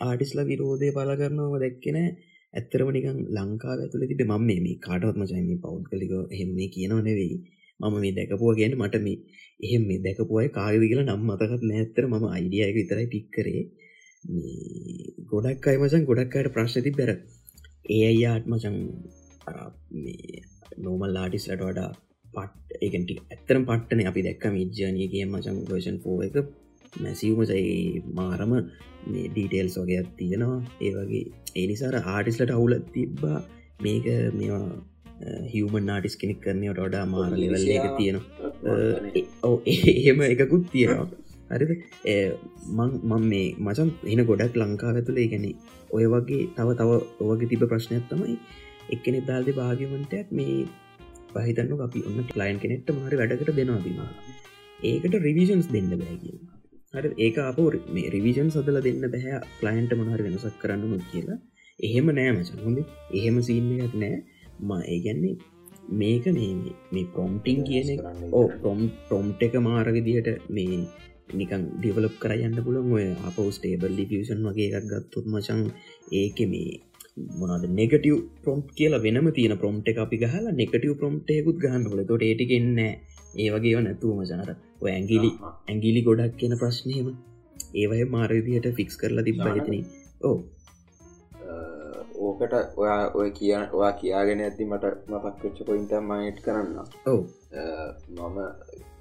ආටිස්ල 0.07 0.41
විරෝධය 0.51 0.93
පල 0.97 1.13
කරනවා 1.21 1.63
දැක්කෙන 1.65 1.99
ඇත්තරම 2.55 2.89
නිකන් 2.97 3.19
ලංකා 3.37 3.75
ඇතුළ 3.75 4.07
තිබ 4.11 4.23
මම 4.29 4.47
මේ 4.49 4.79
කාටවත් 4.87 5.19
මචයිම 5.21 5.51
පෞද්ගලික 5.67 6.15
එහෙම 6.35 6.51
කියනව 6.75 7.01
නෙවෙයි. 7.09 7.37
මම 7.81 7.97
මේ 8.01 8.15
දැකපුව 8.19 8.53
ගැන 8.59 8.75
මට 8.81 9.03
මේ. 9.07 9.19
එහෙම 9.61 9.83
මේ 9.89 10.03
දැකපුය 10.05 10.47
කාගද 10.59 10.85
කියලා 10.85 11.09
නම් 11.09 11.23
මතකත් 11.29 11.63
නෑත්තර 11.71 12.05
මම 12.09 12.25
අයිඩියයක 12.37 12.77
විතරයි 12.79 13.09
පික්කරේ 13.15 13.63
ගොඩක් 15.31 15.67
අයි 15.69 15.79
මචන් 15.79 16.09
ගොඩක්කට 16.09 16.55
ප්‍රශ්නති 16.55 16.97
බැර 16.99 17.11
ඒ 17.87 18.03
අයියාට 18.11 18.45
මචන් 18.47 18.77
නෝමල් 20.85 21.17
ආටිස්ලට 21.17 21.63
වඩා 21.63 21.91
පට් 22.35 22.79
ඒකට 22.81 23.11
ඇත්තරම් 23.33 23.65
පට්ටන. 23.69 24.09
අපි 24.11 24.25
දැක්ක 24.27 24.45
මිජ්ජානයගේ 24.57 25.25
මචන් 25.27 25.59
ගෝෂන් 25.69 25.99
පෝ 26.05 26.19
එක. 26.27 26.37
මැසිවමසයි 27.03 28.03
මාරම 28.19 28.53
මේ 29.11 29.27
ඩීටේල්ස් 29.29 29.77
වගේයක් 29.81 30.09
තියෙනවා. 30.19 30.61
ඒ 30.85 30.93
වගේ 30.97 31.25
ඒ 31.59 31.67
නිසාර 31.67 31.97
ආටිස්ලට 32.07 32.55
අවුල 32.57 32.75
තිබ්බා. 32.95 33.39
මේක 33.85 34.07
මේවා 34.39 34.69
හිවමන් 35.53 35.87
නාටිස් 35.91 36.17
කෙනෙක් 36.21 36.41
කරනයට 36.45 36.79
වඩා 36.79 37.05
මාර 37.07 37.31
ලෙවල්ල 37.33 37.69
එක 37.77 37.87
තියෙනවා. 37.99 38.51
ඕ 39.43 39.57
එහෙම 39.67 40.25
එකකුත් 40.25 40.65
තියෙනවා. 40.73 41.07
හරිද? 41.51 41.73
මං 43.11 43.25
මේ 43.33 43.49
මචන් 43.59 43.91
එන 44.13 44.25
ගොඩක් 44.31 44.61
ලංකාව 44.63 45.01
ඇතුළේ 45.01 45.29
ගැන 45.33 45.47
ඔය 45.91 46.07
වගේ 46.15 46.49
තව 46.57 46.79
තව 46.81 46.91
ඔවගේ 47.25 47.51
තිබ 47.51 47.67
ප්‍රශ්නයක් 47.73 48.09
තමයි 48.11 48.39
එක්කෙනෙ 48.95 49.21
දාල්ද 49.29 49.51
භාගමන්ටයක් 49.61 50.35
මේ 50.41 50.59
පහිතන්න 51.35 51.87
අපි 51.87 52.07
ඔන්න 52.09 52.27
ලයින් 52.41 52.59
කෙනෙක්ට 52.65 52.97
මාරි 52.99 53.21
වැඩකට 53.21 53.57
දෙනවා 53.61 53.85
දිමා 53.87 54.11
ඒකට 54.83 55.23
රිවිෂන්ස් 55.29 55.69
දෙන්න 55.75 55.95
බෑග 55.95 56.25
හර 56.95 57.07
ඒක 57.19 57.37
අප 57.43 57.59
මේ 57.95 58.11
රිවිෂන් 58.15 58.51
සදල 58.51 58.79
දෙන්න 58.87 59.05
බැහැ 59.07 59.39
කලයින්ට 59.61 59.93
මොහර 60.01 60.21
වෙනසක් 60.27 60.57
කරන්න 60.63 60.85
නො 60.93 60.99
කියලා. 61.11 61.39
එහෙම 61.79 62.07
නෑ 62.19 62.31
මචන් 62.33 62.61
හොඳ. 62.67 62.79
එහෙම 63.19 63.37
සීන්නයක් 63.49 63.95
නෑ 64.03 64.17
ම 64.61 64.71
ඒගැන්නේ 64.87 65.35
මේක 65.93 66.25
මේ 66.91 67.05
ප්‍රොම්ටිං 67.07 67.59
කියන 67.65 67.89
ඕ 68.33 68.47
ප්‍රොම් 68.57 68.81
ප්‍රොම්ට් 69.07 69.43
එක 69.43 69.55
මාර 69.61 69.87
විදිහට 69.91 70.31
මේ 70.51 70.79
නිකන් 71.33 71.63
ඩිවලප් 71.75 72.17
කරයන්න 72.19 72.57
පුළන් 72.61 72.93
ඔය 72.93 73.07
අප 73.23 73.37
ස්ටේබල් 73.51 73.95
ලිෆෂන් 73.99 74.43
වගේ 74.47 74.69
එකක් 74.71 74.89
ගත්තොත් 74.91 75.27
මචන් 75.27 75.61
ඒක 76.15 76.39
මේ 76.49 76.81
මොනද 77.39 77.65
නෙගටව 77.73 78.17
ප්‍රොම්් 78.43 78.61
කියලා 78.73 79.03
වෙනම 79.03 79.29
තියන 79.33 79.55
ප්‍රොම්ට් 79.57 79.91
එක 79.91 79.99
අපි 79.99 80.17
ගහලා 80.23 80.53
නෙගටව 80.53 80.95
ප්‍රොම්ටයකුත් 81.01 81.61
ගහන්න 81.63 81.87
හොල 81.87 82.03
තොට 82.05 82.23
ඒටිකෙන්න 82.23 82.81
ඒ 82.81 83.49
වගේ 83.51 83.81
නැතුව 83.81 84.17
මචනර 84.17 84.51
ඔය 84.81 84.91
ඇගිලි 84.93 85.31
ඇගිලි 85.69 86.01
ගොඩක් 86.03 86.35
කියන 86.41 86.55
ප්‍රශ්නයම 86.57 87.09
ඒවය 87.75 88.05
මාරවිදියට 88.09 88.69
ෆික්ස් 88.75 88.97
කරලා 88.97 89.25
තිබ 89.25 89.41
හිතන 89.49 89.77
ඕ 90.23 90.37
ඕකට 92.35 92.55
ඔයා 92.77 93.11
ඔය 93.15 93.31
කිය 93.31 93.53
ඔයා 93.73 93.93
කියාගෙන 93.95 94.41
ඇති 94.41 94.65
මට 94.67 94.85
මතක්වෙච්ච 95.09 95.59
පොයින්ට 95.67 95.93
මයිට් 96.03 96.39
කරන්න 96.45 96.79
මම 98.11 98.39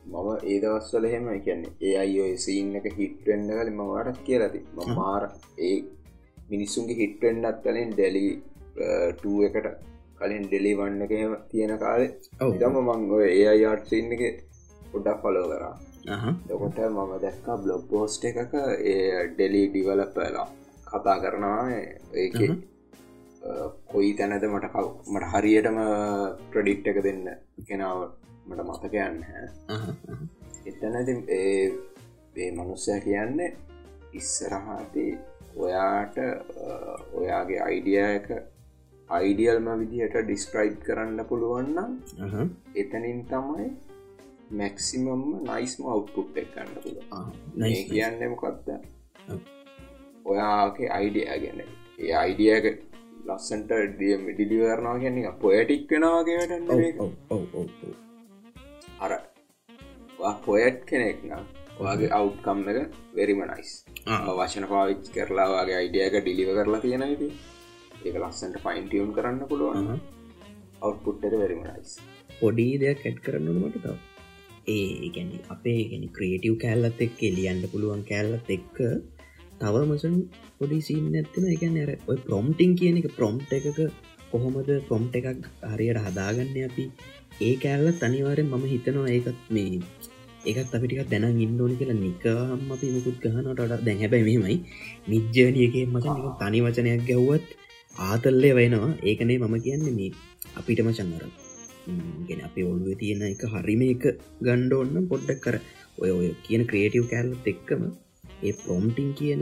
මම 0.05 0.29
ඒදවස්සල 0.45 1.05
හෙම 1.05 1.27
කියන්නේ 1.41 1.73
ඒ 1.81 1.93
අයි 1.97 2.37
සීන් 2.37 2.75
එක 2.75 2.87
හිට්වෙන්න 2.97 3.47
කල 3.49 3.71
මවාටත් 3.71 4.19
කියලති 4.25 4.59
මාර 4.95 5.27
ඒ 5.59 5.75
මිනිස්සුන්ගේ 6.49 6.97
හිට්වෙන්ඩත් 6.97 7.61
කලින් 7.63 7.93
ඩෙලි 7.93 8.25
එකට 9.47 9.69
කලින් 10.19 10.45
ඩෙලි 10.47 10.73
වන්න 10.79 11.05
එක 11.05 11.13
හෙම 11.15 11.37
තියෙන 11.51 11.77
කාලේ 11.79 12.11
දම 12.59 12.77
මං 12.81 13.07
ඔය 13.11 13.25
ඒ 13.29 13.47
අයාට් 13.47 13.87
සින්න 13.87 14.13
එක 14.17 14.43
පොඩ්ඩක් 14.91 15.21
පලෝ 15.21 15.47
කරා. 15.47 15.75
දකොට 16.47 16.83
මම 16.89 17.15
දැක්කා 17.21 17.57
බ්ලොග් 17.57 17.87
පෝස්ට 17.89 18.25
එකක 18.25 18.53
ඒ 18.85 19.27
ඩෙලි 19.29 19.63
ඩිවලපලා 19.69 20.47
කතා 20.87 21.17
කරනවා 21.19 21.65
ඒක 22.15 22.39
කොයි 23.87 24.13
තැනද 24.13 24.45
මට 24.45 24.75
මට 25.07 25.25
හරියටම 25.33 25.79
ප්‍රඩික්් 26.51 26.87
එක 26.87 26.99
දෙන්න 27.03 27.25
කෙනාව 27.67 27.99
මට 28.47 28.61
මතකයන්න 28.63 29.17
එතනති 30.65 31.15
ඒ 31.29 32.49
මනුස්සය 32.51 32.99
කියන්නේ 33.03 33.51
ඉස්සරහාති 34.13 35.05
ඔයාට 35.57 36.17
ඔයාගේ 37.13 37.59
අයිඩිය 37.61 37.99
එක 38.01 38.29
අයිඩියල්ම 39.09 39.67
විදිහට 39.81 40.15
ඩිස්ක්‍රයිබ් 40.21 40.77
කරන්න 40.85 41.25
පුළුවන්නම් 41.25 41.91
එතනින් 42.75 43.19
තමයි 43.25 43.67
මැක්සිමම් 44.53 45.27
නයිස්ම 45.43 45.83
අවුපුට් 45.87 46.37
එකන්න 46.37 46.73
පුළුව 46.77 47.05
කියන්න 47.91 48.25
මොකක්ද 48.29 48.67
ඔයාගේ 50.25 50.89
අයිඩිය 50.89 51.27
ගැන. 51.43 51.61
ඒ 51.99 52.13
අයිඩියක 52.15 52.92
ලස්සන්ට 53.25 53.71
ඩිලිවරනවා 53.91 54.95
කියන්නේ 54.99 55.33
පොයටික් 55.39 55.91
වෙනවාගේට 55.91 56.51
අර 59.01 59.13
පොයට් 60.41 60.79
කෙනෙක් 60.85 61.19
නම් 61.25 61.45
ඔයාගේ 61.79 62.11
අවු්කම් 62.11 62.59
එක 62.71 62.79
වෙරිම 63.15 63.41
නයිස් 63.45 63.71
වශන 64.31 64.65
පාවිච් 64.71 65.03
කරලාවාගේ 65.15 65.77
අයිඩියක 65.77 66.15
ඩිලිව 66.17 66.49
කරලා 66.57 66.81
තියෙන 66.81 67.05
ති 67.15 67.29
ඒක 68.01 68.15
ලස්සන්ට 68.17 68.57
ෆයින්ටියුම් 68.63 69.09
කරන්න 69.15 69.39
පුළුවන්. 69.49 69.87
අවුපුට්ට 70.81 71.35
වෙරිම 71.35 71.61
නයිස් 71.65 71.91
පොඩි 72.39 72.67
දෙයක් 72.81 73.01
ඇට් 73.03 73.19
කරන්නට 73.25 73.59
මට 73.59 73.83
තව. 73.83 73.95
ඒ 74.67 75.09
ගැන 75.15 75.29
අපේ 75.49 75.81
ගැන 75.89 76.05
ක්‍රේටව් 76.17 76.55
කෑල්ලත් 76.61 76.99
එක් 77.05 77.19
එලියන්ට 77.23 77.65
පුළුවන් 77.71 78.03
කෑල්ලත් 78.09 78.49
එක්ක 78.57 78.77
තව 79.59 79.75
මසන් 79.85 80.17
පොඩි 80.59 80.79
සින්න 80.87 81.15
ඇත්තන 81.19 81.45
එක 81.55 81.63
නැර 81.75 81.91
ඔය 82.09 82.17
ප්‍රොම්ටිං 82.25 82.73
කියන 82.79 82.99
එක 83.01 83.07
ප්‍රොම්ට් 83.17 83.53
එකක 83.57 83.79
කොහොමද 84.31 84.69
ප්‍රොම්ට් 84.87 85.15
එකක් 85.19 85.47
හරියට 85.71 86.01
හදාගන්න 86.05 86.57
අපි? 86.67 86.85
ඒ 87.41 87.53
කෑල්ලත් 87.63 88.03
අනිවාරෙන් 88.07 88.51
මම 88.51 88.65
හිතනවා 88.73 89.13
ඒකත් 89.15 89.39
මේ 89.55 89.79
ඒකත් 90.49 90.75
අපිටික 90.77 91.09
දැන 91.11 91.41
ඉන්ඩෝනි 91.45 91.79
කියලා 91.79 91.99
නිකහම් 92.03 92.71
අපි 92.75 92.87
මුකුත් 92.95 93.17
ගහනට 93.23 93.81
දැන් 93.87 93.99
හැබැයි 94.03 94.25
මෙමයි 94.29 94.57
මිජ්ජනියගේ 95.11 95.85
මචන් 95.93 96.21
තනි 96.41 96.59
වචනයක් 96.65 97.03
ගැව්වත් 97.09 97.47
ආතල්ලේ 97.95 98.53
වෙනවා. 98.59 98.91
ඒකනේ 99.09 99.37
මම 99.41 99.55
කියන්න 99.65 99.89
මේ 99.97 100.11
අපිටම 100.59 100.89
චන්නර 100.97 101.25
ගෙන 102.27 102.41
අපේ 102.47 102.65
ඔළුව 102.71 102.97
තියෙන 103.01 103.23
එක 103.29 103.43
හරිම 103.53 103.81
එක 103.85 104.03
ගණ්ඩෝන්න 104.45 105.07
පොඩ්ඩක් 105.11 105.43
කර 105.45 105.55
ඔය 106.01 106.11
ඔය 106.17 106.27
කියන 106.45 106.63
ක්‍රේටව් 106.69 107.05
කෑල්ලත් 107.11 107.47
එක්කම 107.53 107.81
ඒ 108.41 108.53
ප්‍රොම්ටිං 108.59 109.13
කියන. 109.19 109.41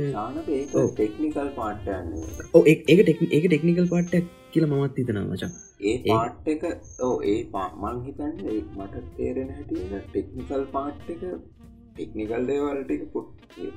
ටෙක්නිකල් 0.92 1.50
පාට්ටයන්න 1.56 2.14
ඕ 2.54 2.64
ඒ 2.66 2.76
ඒක 2.89 3.48
ටෙක්නිකල් 3.48 3.88
පාට්ටක් 3.88 4.28
කියල 4.54 4.66
මමත් 4.68 4.98
හිතන 4.98 5.20
මචන් 5.24 5.52
ඒ 5.84 5.96
පාට් 6.08 6.48
එක 6.48 6.64
ඕ 7.02 7.16
ඒ 7.26 7.38
පාමන් 7.54 8.02
හිතන්න 8.06 8.36
ඒ 8.48 8.60
මට 8.78 9.04
තේරෙන 9.18 9.50
හැටියට 9.56 10.08
ටෙක්නිකල් 10.08 10.66
පාට් 10.74 11.10
එක 11.10 11.24
ටෙක්නිකල් 11.94 12.48
දේවල්ටික 12.50 13.06
පුට් 13.14 13.30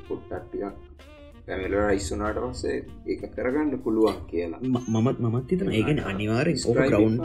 පුට්ටක්ටිකක් 0.09 1.05
පැමිල 1.47 1.75
රයිස්සුනාට 1.81 2.39
පස්සේ 2.43 2.77
ඒක 3.07 3.23
කරගන්න 3.37 3.79
පුළුවන් 3.85 4.21
කියලා. 4.27 4.61
මමත් 4.65 5.19
මමත් 5.21 5.51
හිතන 5.51 5.73
ඒගෙන 5.73 6.05
අනිවාරෙන් 6.07 6.59
ඕක 6.59 6.79
Striping 6.79 7.17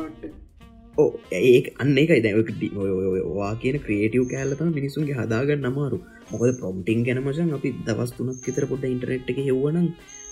ඒ 1.39 1.57
අන්න 1.81 1.97
එකයි 1.97 2.21
දැවා 2.25 3.51
කියන 3.61 3.77
ක්‍රේටව් 3.85 4.23
කෑල්ලතම 4.31 4.71
මිනිසුන්ගේ 4.77 5.19
හදාගන්න 5.19 5.69
අමාරු. 5.71 5.99
මොකද 6.31 6.57
ප්‍රොම්ටිං 6.59 6.99
ගැන 7.05 7.19
මචන් 7.21 7.53
අපි 7.57 7.69
දවස් 7.85 8.11
තුනක් 8.17 8.47
විතර 8.47 8.65
පොඩ 8.71 8.83
ඉන්ටරෙට් 8.87 9.31
එක 9.33 9.39
හෙව්වනම් 9.47 9.87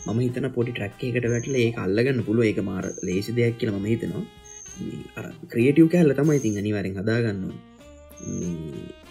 මම 0.05 0.19
හිතන 0.19 0.47
පොඩි 0.55 0.73
ට්‍රක් 0.73 1.01
එකට 1.07 1.27
වැටල 1.33 1.55
ඒ 1.61 1.69
අල්ලගන්න 1.83 2.25
පුළුව 2.27 2.49
ඒක 2.49 2.59
මාර 2.67 2.85
ලේසි 3.07 3.31
දෙයක් 3.37 3.57
කියල 3.59 3.71
ම 3.73 3.87
හිතනවා 3.87 5.25
ක්‍රියටව් 5.51 5.87
කෑල්ල 5.93 6.13
තමයි 6.13 6.37
ඉතින් 6.39 6.59
අනිවාරෙන් 6.61 6.99
හදාගන්න 6.99 7.41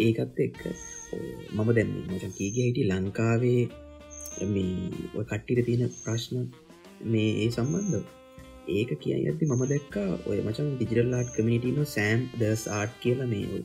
ඒකත් 0.01 0.39
එක්ක 0.47 0.61
මම 1.55 1.69
දැන්න 1.71 1.93
මචන් 2.07 2.37
කීග 2.39 2.57
හිටි 2.61 2.89
ලංකාවේ 2.91 3.63
මේ 4.47 4.73
ඔය 5.17 5.25
කට්ටිට 5.25 5.67
තියෙන 5.67 5.93
ප්‍රශ්න 5.99 6.47
මේ 7.07 7.31
ඒ 7.43 7.51
සම්බන්ධ 7.51 8.16
ඒක 8.69 8.91
කිය 9.01 9.15
ඇති 9.15 9.47
මම 9.47 9.63
දැක්කා 9.67 10.19
ඔය 10.27 10.39
මචන් 10.41 10.69
ඩිජිරල්ලාට් 10.77 11.29
කමිනිටීම 11.37 11.85
සෑම් 11.85 12.21
දස් 12.41 12.69
ආට් 12.69 12.91
කියලා 13.03 13.27
මේ 13.27 13.63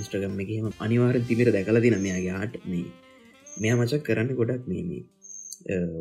ඉස්ට්‍රගම් 0.00 0.40
එකම 0.40 0.68
අනිවාර 0.80 1.16
තිබිර 1.20 1.52
දැකල 1.52 1.80
දින 1.80 1.96
මෙයාගේ 2.00 2.30
ආට් 2.30 2.54
මේ. 2.66 2.84
මෙයා 3.60 3.76
මචක් 3.76 4.02
කරන්න 4.02 4.34
ගොඩක් 4.34 4.68
මේ 4.68 5.02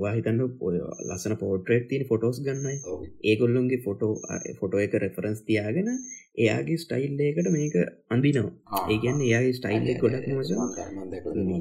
වාහිතන්න 0.02 0.40
ඔය 0.62 0.78
ලස්සන 1.10 1.36
පෝට්‍රේට් 1.36 1.90
තින 1.90 2.06
ෆොටෝස් 2.08 2.42
ගන්නයි. 2.42 2.78
ඒගොල්ලොන්ගේ 3.24 3.78
ෆොටෝ 3.78 4.14
ෆොටෝ 4.60 4.80
එක 4.80 4.94
රෙෆරන්ස් 4.94 5.42
තියාගෙන 5.42 5.90
එයාගේ 6.38 6.78
ස්ටයිල්ලේකට 6.78 7.50
මේක 7.52 7.76
අඳිනවා. 8.10 8.54
ආ. 8.68 8.88
ඒගැන්න 8.92 9.22
එයාගේ 9.22 9.54
ස්ටයිල්ල 9.54 10.00
ගොඩක් 10.00 10.28
මච 10.30 10.50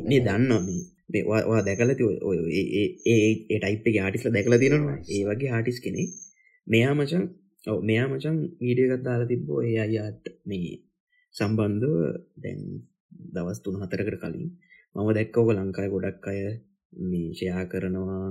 මේ 0.09 0.21
දන්නවා 0.21 0.61
මේ. 0.61 0.83
මේ 1.11 1.23
වා- 1.23 1.47
වා 1.49 1.61
දැකලති 1.63 2.05
ඔය 2.05 2.39
ඒ 3.07 3.59
ටයිප් 3.59 3.87
එක 3.87 3.97
ආටිස්ල 4.05 4.31
දැකල 4.31 4.57
තිනවා 4.59 4.97
ඒ 5.11 5.25
වගේ 5.25 5.51
ආටිස් 5.51 5.81
කෙනෙ 5.81 6.03
මෙයා 6.69 6.95
මචන් 6.95 7.25
ඔව 7.65 7.79
මෙයා 7.89 8.09
මචන් 8.09 8.37
වීඩියගත් 8.61 9.03
දාලා 9.07 9.31
තිබ්බෝ 9.33 9.61
ඒ 9.63 9.79
අයාත් 9.87 10.25
මේ 10.47 10.71
සම්බන්ධව 11.35 11.95
දැන් 12.43 12.63
දවස් 13.35 13.59
තුන 13.63 13.81
හතරකට 13.81 14.19
කලින් 14.23 14.49
මම 14.95 15.09
දැක්කෝක 15.17 15.49
ලංකායි 15.51 15.93
ගොඩක් 15.95 16.27
අය 16.31 16.41
මේ 16.93 17.29
ෂයා 17.33 17.65
කරනවා. 17.67 18.29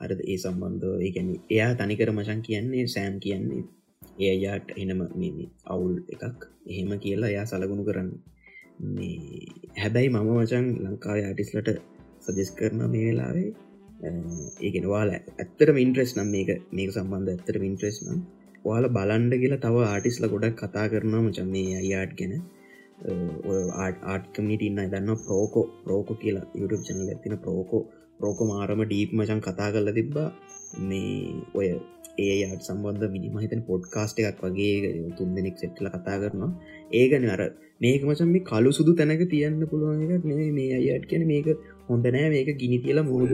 අරද 0.00 0.20
ඒ 0.22 0.38
සම්බන්ධව 0.38 0.92
ඒගැන 0.98 1.30
එයා 1.50 1.72
තනිකර 1.74 2.10
මචන් 2.12 2.40
කියන්නේ 2.46 2.84
සෑම් 2.86 3.14
කියන්නේ 3.24 3.62
ඒ 4.18 4.30
අයාට 4.34 4.68
එනම 4.80 5.00
මේ 5.20 5.46
අවුල් 5.72 5.94
එකක් 6.14 6.40
එහෙම 6.70 6.90
කියලා 7.04 7.30
එයා 7.30 7.46
සලගුණු 7.46 7.84
කරන්න. 7.88 8.10
මේ 8.94 9.18
හැබැයි 9.80 10.10
මම 10.10 10.28
මචන් 10.36 10.66
ලංකාව 10.84 11.18
ආටිස්ලට 11.20 11.70
සජෙස් 12.24 12.50
කරන 12.58 12.80
මේ 12.92 13.04
වෙලාවේ 13.06 13.50
ඒගෙන 14.00 14.86
වාල 14.92 15.10
ඇත්තට 15.14 15.78
ඉන්ට්‍රෙස් 15.84 16.12
නම් 16.16 16.28
මේක 16.34 16.50
මේක 16.76 16.90
සම්බන්ධ 16.94 17.32
ඇත්තට 17.32 17.66
ඉන්ට්‍රෙස් 17.70 17.98
නම් 18.04 18.20
වාල 18.66 18.86
බලන්ඩ 18.96 19.34
කියලා 19.42 19.64
තව 19.64 19.76
ආටිස්ල 19.86 20.26
ගොඩක් 20.32 20.56
කතා 20.62 20.86
කරනවා 20.92 21.22
මචන් 21.26 21.48
මේ 21.54 21.74
අයාට් 21.82 22.12
ගැන. 22.18 22.34
ආට්කමිටන්න 24.12 24.90
දන්න 24.92 25.22
ප්‍රෝකෝ 25.26 25.64
ප්‍රෝකෝ 25.84 26.16
කියලා 26.22 26.46
YouTube 26.60 26.82
චනල 26.86 27.12
ඇතින 27.12 27.36
ප්‍රෝකෝ 27.44 27.82
ප්‍රෝකෝ 28.18 28.50
මාරම 28.52 28.82
ඩීප් 28.84 29.10
මචන් 29.18 29.40
කතා 29.46 29.68
කරල 29.74 29.90
තිබ්බා. 29.98 30.28
මේ 30.88 31.14
ඔය 31.58 31.68
ඒ 32.18 32.36
අයට 32.46 32.62
සම්බන්ධ 32.68 33.10
මිනිමහිතන 33.14 33.62
පොඩ්කාස්ට 33.68 34.20
එකක් 34.20 34.40
වගේ 34.44 34.92
තුන් 35.18 35.34
දෙනෙක් 35.36 35.56
සෙට්ල 35.62 35.88
කතා 35.94 36.16
කරනවා. 36.22 36.50
ඒගන 37.00 37.26
අර 37.34 37.42
මේක 37.80 38.02
මචන් 38.08 38.30
මේ 38.34 38.46
කලු 38.50 38.70
සුදු 38.78 38.92
තැනක 39.00 39.22
තියන්න 39.34 39.60
පුළුවන් 39.72 40.00
එකක් 40.06 40.24
නෙමෙයි 40.30 40.52
මේ 40.58 40.78
අයට 40.78 41.06
කියන 41.10 41.26
මේක 41.32 41.48
හොඳ 41.88 42.06
නෑ 42.14 42.28
මේක 42.34 42.50
ගිනි 42.62 42.78
කියලා 42.84 43.06
මුහුද. 43.10 43.32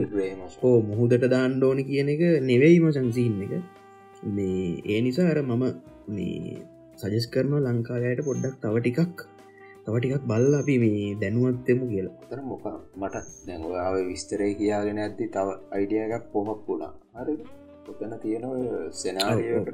හෝ 0.61 0.77
මුහුදට 0.89 1.25
දාණ්ඩෝන 1.33 1.81
කියන 1.89 2.09
එක 2.13 2.23
නෙවෙයි 2.49 2.79
මචන්සිීන් 2.83 3.41
එක. 3.45 3.53
මේ 4.35 4.65
ඒ 4.91 4.99
නිසා 5.05 5.29
අර 5.33 5.39
මම 5.43 5.63
මේ 6.15 6.55
සජස් 7.01 7.27
කරනවා 7.33 7.65
ලංකාවයට 7.67 8.25
පොඩ්ඩක් 8.29 8.55
තව 8.63 8.75
ටිකක් 8.79 9.19
තව 9.85 9.95
ටිකක් 9.99 10.25
බල්ල 10.31 10.53
අපි 10.61 10.75
මේ 10.83 11.03
දැනුවත්තෙමු 11.21 11.91
කියලා. 11.91 12.15
තර 12.31 12.41
මොක 12.51 12.65
මට 13.01 13.15
දැඟාව 13.47 13.95
විස්තරය 14.09 14.49
කියාගෙන 14.61 15.03
ඇද්දි 15.03 15.31
තව 15.35 15.47
අයිඩිය 15.75 16.03
එකක් 16.07 16.25
පොහක් 16.33 16.67
වුණා. 16.67 16.93
හරි. 17.19 17.37
ඔතන 17.89 18.13
තියෙන 18.21 18.45
සෙනාරියට 18.99 19.67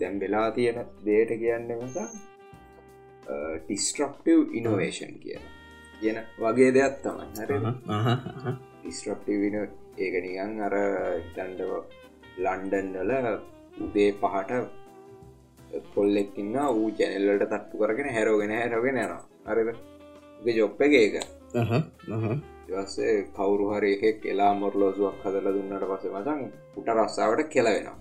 දැම් 0.00 0.16
වෙලා 0.22 0.48
තියෙන 0.56 0.80
දේට 1.06 1.30
කියන්න 1.42 1.70
මසා 1.82 2.08
ටිස්ට්‍රක්ටව් 3.60 4.40
ඉනෝවේෂන් 4.58 5.14
කියන 5.22 5.44
කියන 6.00 6.18
වගේ 6.38 6.70
දෙයක් 6.72 6.96
තමයි. 7.02 7.26
හරි 7.38 7.56
ඩිස්ට්‍රක්ටව 8.80 9.42
ඒක 9.98 10.14
නිගන් 10.24 10.58
අර 10.60 10.74
හිතන්ඩව 11.18 11.72
ලන්ඩන් 12.38 12.90
වල 13.02 13.28
උදේ 13.78 14.10
පහට 14.14 14.52
කොල්ලෙක්කින්න 15.94 16.58
වූ 16.70 16.90
ජැනල්ලට 16.98 17.46
තත්තු 17.46 17.80
කරගෙන 17.80 18.10
හැරෝගෙන 18.10 18.52
හැරගෙන 18.52 18.96
යනවා. 18.96 19.22
අරද 19.46 19.68
ජොප්ප 20.52 20.80
එක 20.80 20.94
ඒක. 20.94 21.16
දස්සේ 22.68 23.16
කවුරු 23.32 23.66
හරි 23.72 23.90
එකෙක් 23.96 24.24
එලා 24.26 24.52
මොරලෝසුවක් 24.54 25.20
හදල 25.24 25.52
දුන්නට 25.54 25.88
පස 25.90 26.08
මචන් 26.12 26.40
උට 26.76 26.88
රස්සාාවට 26.96 27.48
කෙලවෙනවා. 27.48 27.98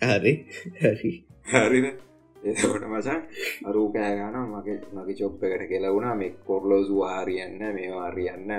හරි 0.12 0.32
හරි. 0.80 1.12
හරිද 1.46 2.09
එකොට 2.42 2.84
මචන් 2.84 3.20
අරූ 3.64 3.86
කෑගන 3.92 4.36
මගේ 4.48 4.78
මගේ 4.94 5.16
චොප්ප 5.16 5.42
එකට 5.44 5.68
කෙලවුණා 5.68 6.14
මේ 6.14 6.34
කොරලෝසු 6.46 7.02
ආරියන්න 7.04 7.62
මේ 7.74 7.90
ආරියන්න 7.94 8.50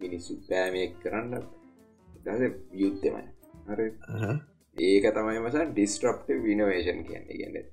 මිනිස්සු 0.00 0.34
පෑමෙක් 0.48 0.92
කරන්න. 1.02 1.32
දස 2.24 2.40
යුද්ධමයි. 2.74 3.24
හරි. 3.68 3.88
ඒක 4.76 5.04
තමයි 5.14 5.40
මසන් 5.40 5.72
ඩිස්ට්‍රප්ට 5.72 6.28
විනවේෂන් 6.44 7.00
කියන්නේ. 7.04 7.38
ගන්න 7.38 7.64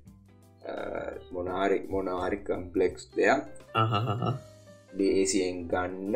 මොනාරි 1.32 1.78
මොනාරි 1.88 2.38
කම්පලෙක්ස් 2.38 3.02
දෙයක් 3.16 3.42
දේසියෙන් 4.92 5.58
ගන්න 5.68 6.14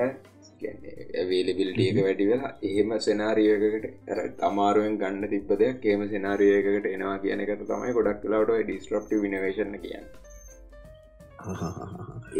වේලබිල්ටියක 1.28 2.00
වැඩි 2.00 2.28
වෙලා 2.30 2.52
එහෙම 2.62 2.96
සෙනාරියකට 3.00 4.42
අමාරුවෙන් 4.42 4.98
ගන්න 4.98 5.30
තිබ 5.30 5.54
දෙයක් 5.60 5.86
ඒම 5.86 6.02
සෙනාරියකට 6.08 6.90
එනවා 6.94 7.18
කියන 7.18 7.44
එකට 7.46 7.64
තමයි 7.70 7.94
ගොඩක් 7.98 8.20
කලාට 8.24 8.52
ඩිස්ට්‍රප්ට 8.62 9.16
විනවේශන 9.24 9.78
කියන්න. 9.78 10.06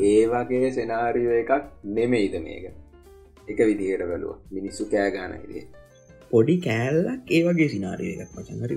ඒ 0.05 0.21
වගේ 0.27 0.71
සෙනාරියෝ 0.73 1.41
එකක් 1.41 1.73
නෙමෙයිද 1.97 2.39
මේක? 2.43 2.69
එක 3.49 3.61
විදිහයට 3.61 4.05
බලුව 4.11 4.37
මිනිස්සු 4.51 4.85
කෑගාන 4.93 5.35
ඉදේ 5.39 5.65
පොඩි 6.31 6.57
කෑල්ලක් 6.59 7.31
ඒ 7.31 7.43
වගේ 7.47 7.69
සිනාරිය 7.75 8.13
එකක් 8.15 8.33
මචන්හරි 8.37 8.77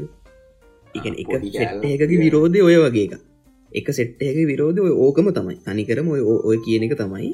එක 0.95 1.05
එක 1.05 1.27
පොඩි 1.27 1.51
කෑල්ලක් 1.55 1.83
සෙට්ටයකගේ 1.83 2.21
විරෝධය 2.23 2.61
ඔය 2.67 2.77
වගේ 2.85 3.05
එක 3.07 3.15
එක 3.71 3.87
සෙට්ටයක 3.99 4.37
විරෝධ 4.51 4.79
ඔය 4.85 4.93
ඕකම 5.05 5.27
තමයි. 5.37 5.57
තනිකරම 5.65 6.07
ඔය 6.15 6.21
ඔය 6.49 6.57
කියන 6.65 6.87
එක 6.87 6.95
තමයි 7.01 7.31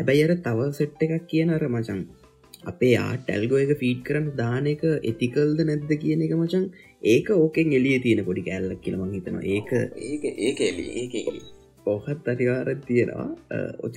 හැබැයි 0.00 0.26
අර 0.26 0.34
තව 0.44 0.68
සෙට් 0.72 1.06
එකක් 1.06 1.28
කියන 1.30 1.54
අර 1.54 1.62
මචන් 1.68 2.00
අපේ 2.64 2.92
ආට 2.98 3.22
ටැල්ගෝ 3.22 3.60
එක 3.64 3.72
ෆීට් 3.80 4.00
කරන්න 4.06 4.26
දාන 4.36 4.66
එක 4.72 4.82
එතිකල්ද 5.10 5.60
නැද්ද 5.62 5.92
කියන 6.02 6.26
එක 6.26 6.34
මචන් 6.36 6.66
ඒක 7.04 7.30
ඕකෙන් 7.36 7.72
එලිය 7.72 7.96
තියෙන 8.04 8.20
පොඩි 8.24 8.44
කෑල්ලක් 8.48 8.82
කියලමං 8.84 9.16
හිතනවා. 9.16 9.44
ඒක 9.46 9.70
ඒක 10.04 10.24
ඒක 10.40 10.60
එලි 10.68 10.84
එලි 11.22 11.40
පොහත් 11.86 12.28
අනිවාරත් 12.28 12.84
තියෙනවා. 12.86 13.28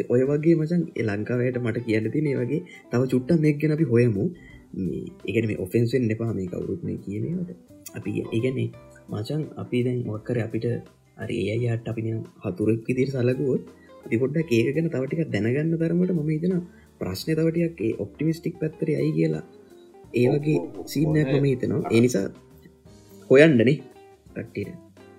ඔය 0.09 0.21
වගේ 0.31 0.55
මචන් 0.55 0.81
ලංකාවයට 1.07 1.61
මට 1.61 1.85
කියන්න 1.87 2.09
තිනේ 2.15 2.39
වගේ 2.41 2.61
තව 2.91 3.01
චුට්ට 3.13 3.43
මේක් 3.45 3.61
ගැන 3.61 3.75
අපි 3.77 3.87
හොයමු. 3.93 4.25
ඒගැන 5.27 5.47
මේ 5.49 5.61
ඔෆෙන්සෙන් 5.65 6.09
එපා 6.15 6.31
මේ 6.33 6.47
කවුරුත් 6.47 6.83
මේ 6.83 6.97
කියනට 7.05 7.49
අපි 7.93 8.11
ඒගැන්නේ 8.25 8.69
මචන් 9.11 9.43
අපි 9.57 9.85
දැන් 9.85 10.03
මොක්කර 10.09 10.39
අපිට 10.39 10.67
අරි 11.17 11.39
ඒ 11.45 11.57
අයට 11.67 11.87
අපින 11.87 12.07
හතුරෙක් 12.43 12.83
විදිර 12.87 13.09
සලකුවොත් 13.09 13.63
පොඩ්ඩ 14.21 14.53
ඒක 14.57 14.69
ගැන 14.75 14.89
තවටික 14.93 15.21
දැනගන්න 15.33 15.75
තරමට 15.81 16.15
මම 16.15 16.31
හිතන 16.35 16.55
ප්‍රශ්නය 16.99 17.35
තවටයක් 17.39 17.83
ඒ 17.87 17.93
ඔප්ටිමිස්ටික් 18.05 18.55
පැත්තර 18.61 18.87
අයි 18.93 19.11
කියලා. 19.17 19.43
ඒ 20.13 20.27
වගේ 20.33 20.59
සීනයක් 20.85 21.29
මම 21.33 21.45
හිතනවා. 21.45 21.83
ඒ 21.93 22.01
නිසා 22.05 22.25
හොයන්ඩනේ 23.29 23.77
කට්ටිට 24.35 24.69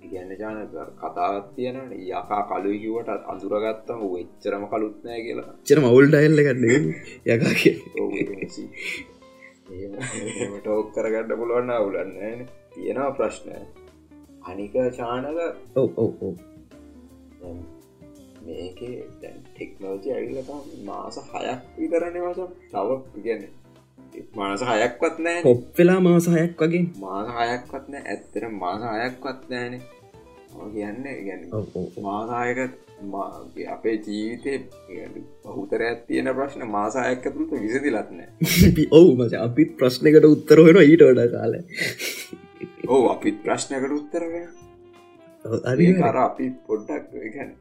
කියන්න 0.04 0.32
ජාන 0.40 0.58
කතාවත් 1.00 1.46
තියෙන 1.56 1.78
යකා 1.92 2.42
කලුකිවට 2.50 3.28
අඳුරගත්තම 3.32 4.00
වෙච්චරම 4.14 4.64
කලුත්නෑ 4.72 5.20
කියලා. 5.26 5.54
චර 5.66 5.78
මවුල් 5.84 6.06
ඩයිල්ල 6.08 6.40
ගන්න 6.46 6.64
යකා 7.26 7.52
ටෝක් 10.58 10.86
කරගන්න 10.94 11.38
පුළුවන්න 11.38 11.70
අවුලන්න 11.70 12.12
තියෙනවා 12.74 13.12
ප්‍රශ්නය 13.18 13.56
අනික 14.44 14.74
චානක 14.96 15.38
ඔව 15.76 15.88
ඔව 15.98 16.36
මේකේ 18.46 18.94
දැන් 19.20 19.42
ටෙක්නෝජි 19.44 20.14
ඇවිලතා 20.14 20.60
මාස 20.84 21.20
හයක් 21.26 21.60
විතරන 21.78 22.16
වච 22.24 22.48
තව 22.72 22.88
ගැන 23.26 23.44
මාස 24.34 24.62
හයක්වත් 24.70 25.18
නෑ 25.18 25.42
පොප්වෙලා 25.42 26.00
මාසහයක් 26.02 26.62
වගේ. 26.62 26.84
මාස 27.00 27.28
හයක්වත් 27.40 27.84
නෑ. 27.88 28.02
ඇත්තර 28.06 28.48
මාස 28.54 28.82
හයක්වත් 28.94 29.50
නෑන. 29.50 29.82
කියන්න 30.72 31.02
ගැන 31.26 31.42
මාසායක 32.02 32.58
අපේ 33.68 33.96
ජීවිතය 33.98 34.52
බහුතරයක් 35.44 36.04
තියෙන 36.08 36.30
ප්‍රශ්න 36.36 36.66
මාසායක් 36.68 37.26
ඇතුළට 37.26 37.54
විසදිලත්නෑ 37.56 38.28
ඔවු 38.92 39.10
මච 39.16 39.40
අපිත් 39.40 39.76
ප්‍රශ්නකට 39.80 40.28
උත්තර 40.30 40.64
වෙන 40.66 40.80
ඊට 40.82 41.04
වඩ 41.08 41.26
කාල. 41.34 41.54
ඕ 42.88 43.02
අපිත් 43.08 43.42
ප්‍රශ්නකට 43.44 43.98
උත්තරව 43.98 44.34
අරි 45.64 45.90
අපි 46.22 46.50
පොඩ්ඩක් 46.66 47.10
ගැන 47.34 47.52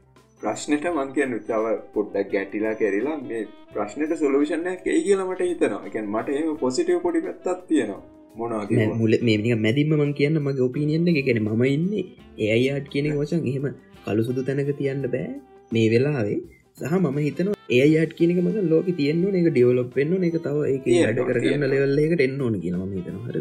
ප්‍රශ්නයට 0.44 0.88
මං 0.94 1.12
කියන්න 1.18 1.36
තව 1.50 1.76
පොඩ්ඩක් 1.94 2.32
ගැටිලා 2.34 2.74
කැරිලා 2.80 3.14
මේ 3.28 3.44
ප්‍රශ්නයට 3.76 4.12
සොලූෂණ 4.22 4.68
කයි 4.84 4.98
කියලමට 5.06 5.42
හිතනවා. 5.50 5.80
එකැන් 5.88 6.10
මට 6.14 6.28
ඒ 6.40 6.58
පොසිටව 6.62 6.98
පොඩි 7.06 7.24
පැත්තත් 7.26 7.64
තියෙනවා. 7.70 8.02
මොනවාගේ 8.40 8.86
මුල 9.00 9.14
මේ 9.28 9.56
මැදිම 9.64 9.94
මං 9.98 10.12
කියන්න 10.20 10.42
මගේ 10.46 10.66
ඔපිනියන්ද 10.68 11.08
ගැන 11.28 11.40
ම 11.44 11.64
ඉන්නේ 11.70 12.04
ඒ 12.42 12.50
අයියාට් 12.56 12.88
කියන 12.94 13.08
වචන් 13.20 13.42
එහෙම 13.50 13.66
කළු 14.06 14.22
සුදු 14.28 14.46
තැනක 14.48 14.72
තියන්න 14.80 15.04
බෑ. 15.14 15.34
මේ 15.74 15.86
වෙලාවේ 15.92 16.38
සහ 16.78 16.94
මම 17.02 17.18
හිතන 17.26 17.48
ඒ 17.76 17.84
අයට 18.00 18.12
කියනක 18.18 18.40
මක 18.44 18.64
ලෝක 18.72 18.88
තියෙන්න්න 18.98 19.38
එක 19.40 19.48
ඩියවලොප් 19.50 19.94
වෙන්න 19.98 20.26
එක 20.28 20.36
තව 20.46 20.56
එක 20.72 20.84
වැඩ 20.96 21.20
කරගන්න 21.28 21.64
ලෙවල්ලකට 21.74 22.24
එන්න 22.26 22.42
ඕන 22.46 22.56
කියන 22.64 22.76
ම 22.80 22.92
හිතන 22.98 23.16
හර 23.26 23.36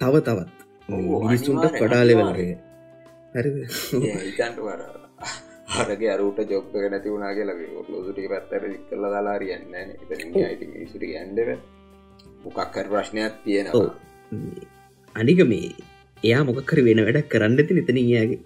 තව 0.00 0.14
තවත්. 0.28 0.50
මිනිස්සුන්ට 1.24 1.78
කඩා 1.80 2.02
ලෙවලගේ 2.10 2.56
හරි 3.36 3.50
ඉතන්ට 4.30 4.58
වර 4.66 5.01
හරගේ 5.74 6.10
අරුට 6.14 6.38
ජොක්ක 6.50 6.74
නැති 6.86 7.12
වුණනා 7.12 7.34
කියලා 7.36 7.56
ලොසුටික 7.88 8.28
පැත්තර 8.32 8.64
කල්ල 8.88 9.04
දාලා 9.14 9.36
රියන්න 9.38 9.74
ඉ 10.76 10.86
සුට 10.92 11.04
ඇන්ඩව 11.10 11.50
මොකක්කර 12.44 12.86
ප්‍රශ්නයක් 12.92 13.34
තියෙනවා. 13.44 13.90
අනික 15.14 15.40
මේ 15.52 15.70
එයා 16.22 16.42
මොකක්කර 16.44 16.78
වෙන 16.88 17.04
වැඩක් 17.06 17.30
කරන්න 17.32 17.58
ඇති 17.58 17.78
නිතන 17.78 18.02
යාගේ 18.06 18.40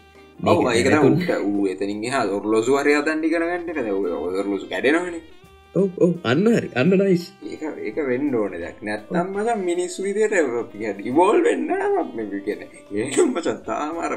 ඒකට 0.75 1.31
ඌ 1.43 1.67
එතනින් 1.67 2.05
හා 2.11 2.27
ඔරලොසු 2.31 2.77
වරය 2.77 2.95
දන්නි 3.03 3.33
කරගන්න 3.33 3.67
කද 3.69 3.89
ඔරලොසු 4.41 4.67
කැඩෙනවන. 4.69 5.17
ඔ 5.75 6.07
අන්න 6.25 6.47
හරි. 6.49 6.69
අන්න 6.75 6.91
නයිස් 6.93 7.25
ඒක 7.43 7.97
වෙන්න 8.03 8.35
ඕන 8.35 8.53
දෙයක් 8.55 8.79
නැත්තම් 8.83 9.35
මස 9.35 9.49
මිනිස් 9.65 9.99
විදියට 9.99 11.05
ඉවෝල් 11.05 11.43
වෙන්න 11.43 11.69
කියන 12.47 12.61
ඒම 12.95 13.35
චත්තාමර 13.39 14.13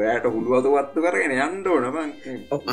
රෑට 0.00 0.26
හුළුවත 0.34 0.72
වත්තු 0.74 1.04
කරගෙන 1.04 1.36
යන්න 1.36 1.70
ඕන. 1.74 1.84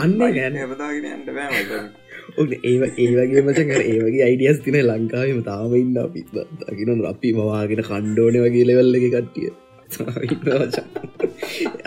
අන්න 0.04 0.18
ගැන 0.38 0.58
හපතාගෙන 0.64 1.14
යන්න 1.14 1.26
බෑ 1.38 1.86
ඔ 2.34 2.44
ඒ 2.70 2.74
ඒවගේ 3.04 3.42
මචන් 3.44 3.72
ඒවගේ 3.76 4.24
අයිඩියස් 4.28 4.60
තින 4.66 4.78
ලංකාවම 4.82 5.40
තාම 5.50 5.76
ඉන්න 5.82 6.00
අපිත් 6.04 6.32
දකින 6.62 7.06
අපි 7.12 7.30
මවාගෙන 7.38 7.84
කණ්ඩෝන 7.90 8.38
වගේ 8.46 8.66
ලෙවල්ල 8.70 8.98
එක 9.00 9.08
කට්ටිය. 9.16 9.52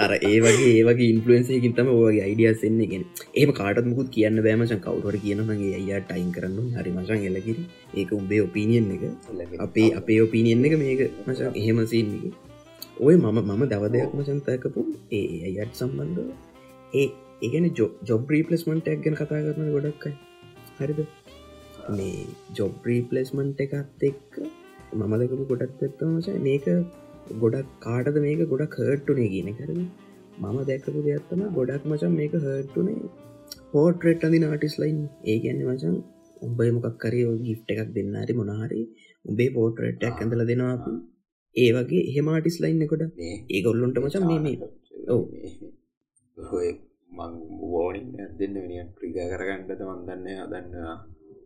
අර 0.04 0.12
ඒවගේ 0.30 0.70
ඒවගේ 0.72 1.08
ඉන්ෆලුවන්සයකින් 1.14 1.76
තම 1.78 1.90
ඔගේ 1.94 2.24
අයිඩියස් 2.26 2.64
එන්නේ. 2.68 2.90
ගෙන 2.92 3.04
ඒම 3.34 3.52
කාටත් 3.60 3.86
මුකුත් 3.90 4.10
කියන්න 4.16 4.42
බෑමචන් 4.46 4.82
කවුරට 4.86 5.22
කියනගේ 5.24 5.72
අයියා 5.78 6.02
ටයින් 6.02 6.30
කරන්න 6.36 6.74
හරි 6.76 6.96
මචන් 6.96 7.24
එලකිරි 7.30 7.64
ඒක 7.94 8.12
උඹේ 8.20 8.42
ඔපිනියන් 8.48 8.92
එක. 8.96 9.02
අපේ 9.66 9.88
අපේ 10.02 10.20
ඔපිනියන් 10.26 10.68
එක 10.68 10.76
මේක. 10.84 11.02
මචන් 11.26 11.58
එහෙමසින්නේ 11.62 12.47
ඔය 12.98 13.14
මම 13.16 13.36
මම 13.40 13.62
දව 13.72 13.88
දෙයක් 13.94 14.14
මචන්තයකපු 14.14 14.82
ඒ 15.12 15.24
අයට 15.48 15.74
සම්බන්ධ 15.78 16.20
ඒ 16.92 17.04
ඒගැන 17.42 17.66
ජොබ් 18.08 18.22
රීපලස්මන්ටක් 18.28 19.02
ගැන 19.04 19.16
කතා 19.18 19.42
කරන 19.46 19.68
ගොඩක්කයි 19.74 20.12
හරිද? 20.78 21.00
මේ 21.90 22.24
ජොබ් 22.56 22.88
රීපලස්මන්ට් 22.88 23.60
එකත් 23.64 24.02
එක්ක 24.08 24.38
මම 24.94 25.14
දෙකපු 25.20 25.44
ගොඩක් 25.44 25.84
ඇත්තමස 25.84 26.28
මේක 26.40 26.66
ගොඩක් 27.36 27.68
කාටද 27.80 28.18
මේක 28.18 28.42
ගොඩක් 28.52 28.74
හර්ට්ටුනේ 28.80 29.28
කියන 29.28 29.50
කරද 29.58 29.78
මම 30.42 30.58
දැක්කපු 30.64 31.04
දෙයක්ත්තම 31.06 31.44
ගොඩක් 31.58 31.86
මචන් 31.90 32.16
මේක 32.16 32.34
හර්ට්ටුනේ 32.38 32.96
පෝට්‍රෙට් 33.72 34.26
අදි 34.28 34.40
නාටිස් 34.44 34.74
ලයින් 34.82 34.98
ඒ 35.26 35.36
ගැන්න 35.44 35.62
මචන් 35.66 35.94
උඹයි 36.42 36.74
මොකක් 36.74 36.98
කරය 37.04 37.22
ගිෆ්ට 37.44 37.70
එකක් 37.74 37.94
දෙන්න 37.94 38.18
හරි 38.22 38.36
මොනාහරි 38.40 38.82
උඹේ 39.24 39.48
පෝට්‍රෙට්ටක් 39.54 40.20
ඇඳල 40.20 40.44
දෙනවා 40.50 40.74
ඒ 41.56 41.70
වගේ 41.76 42.04
හෙමාටිස් 42.14 42.58
ලයින්කොට 42.62 43.02
ඒ 43.50 43.60
ගොල්ලොන්ට 43.66 43.98
මචන් 44.02 44.26
මේ 44.30 44.40
මේ. 44.46 44.56
ඔව. 45.08 45.22
හොය 46.36 46.68
මං 47.18 47.32
වෝනිින් 47.72 48.08
දෙන්න 48.38 48.54
වෙනිිය 48.56 48.84
ක්‍රිග 48.96 49.16
කරගන්නට 49.32 49.80
මන්දන්න 49.86 50.26
හදන්නවා 50.40 50.96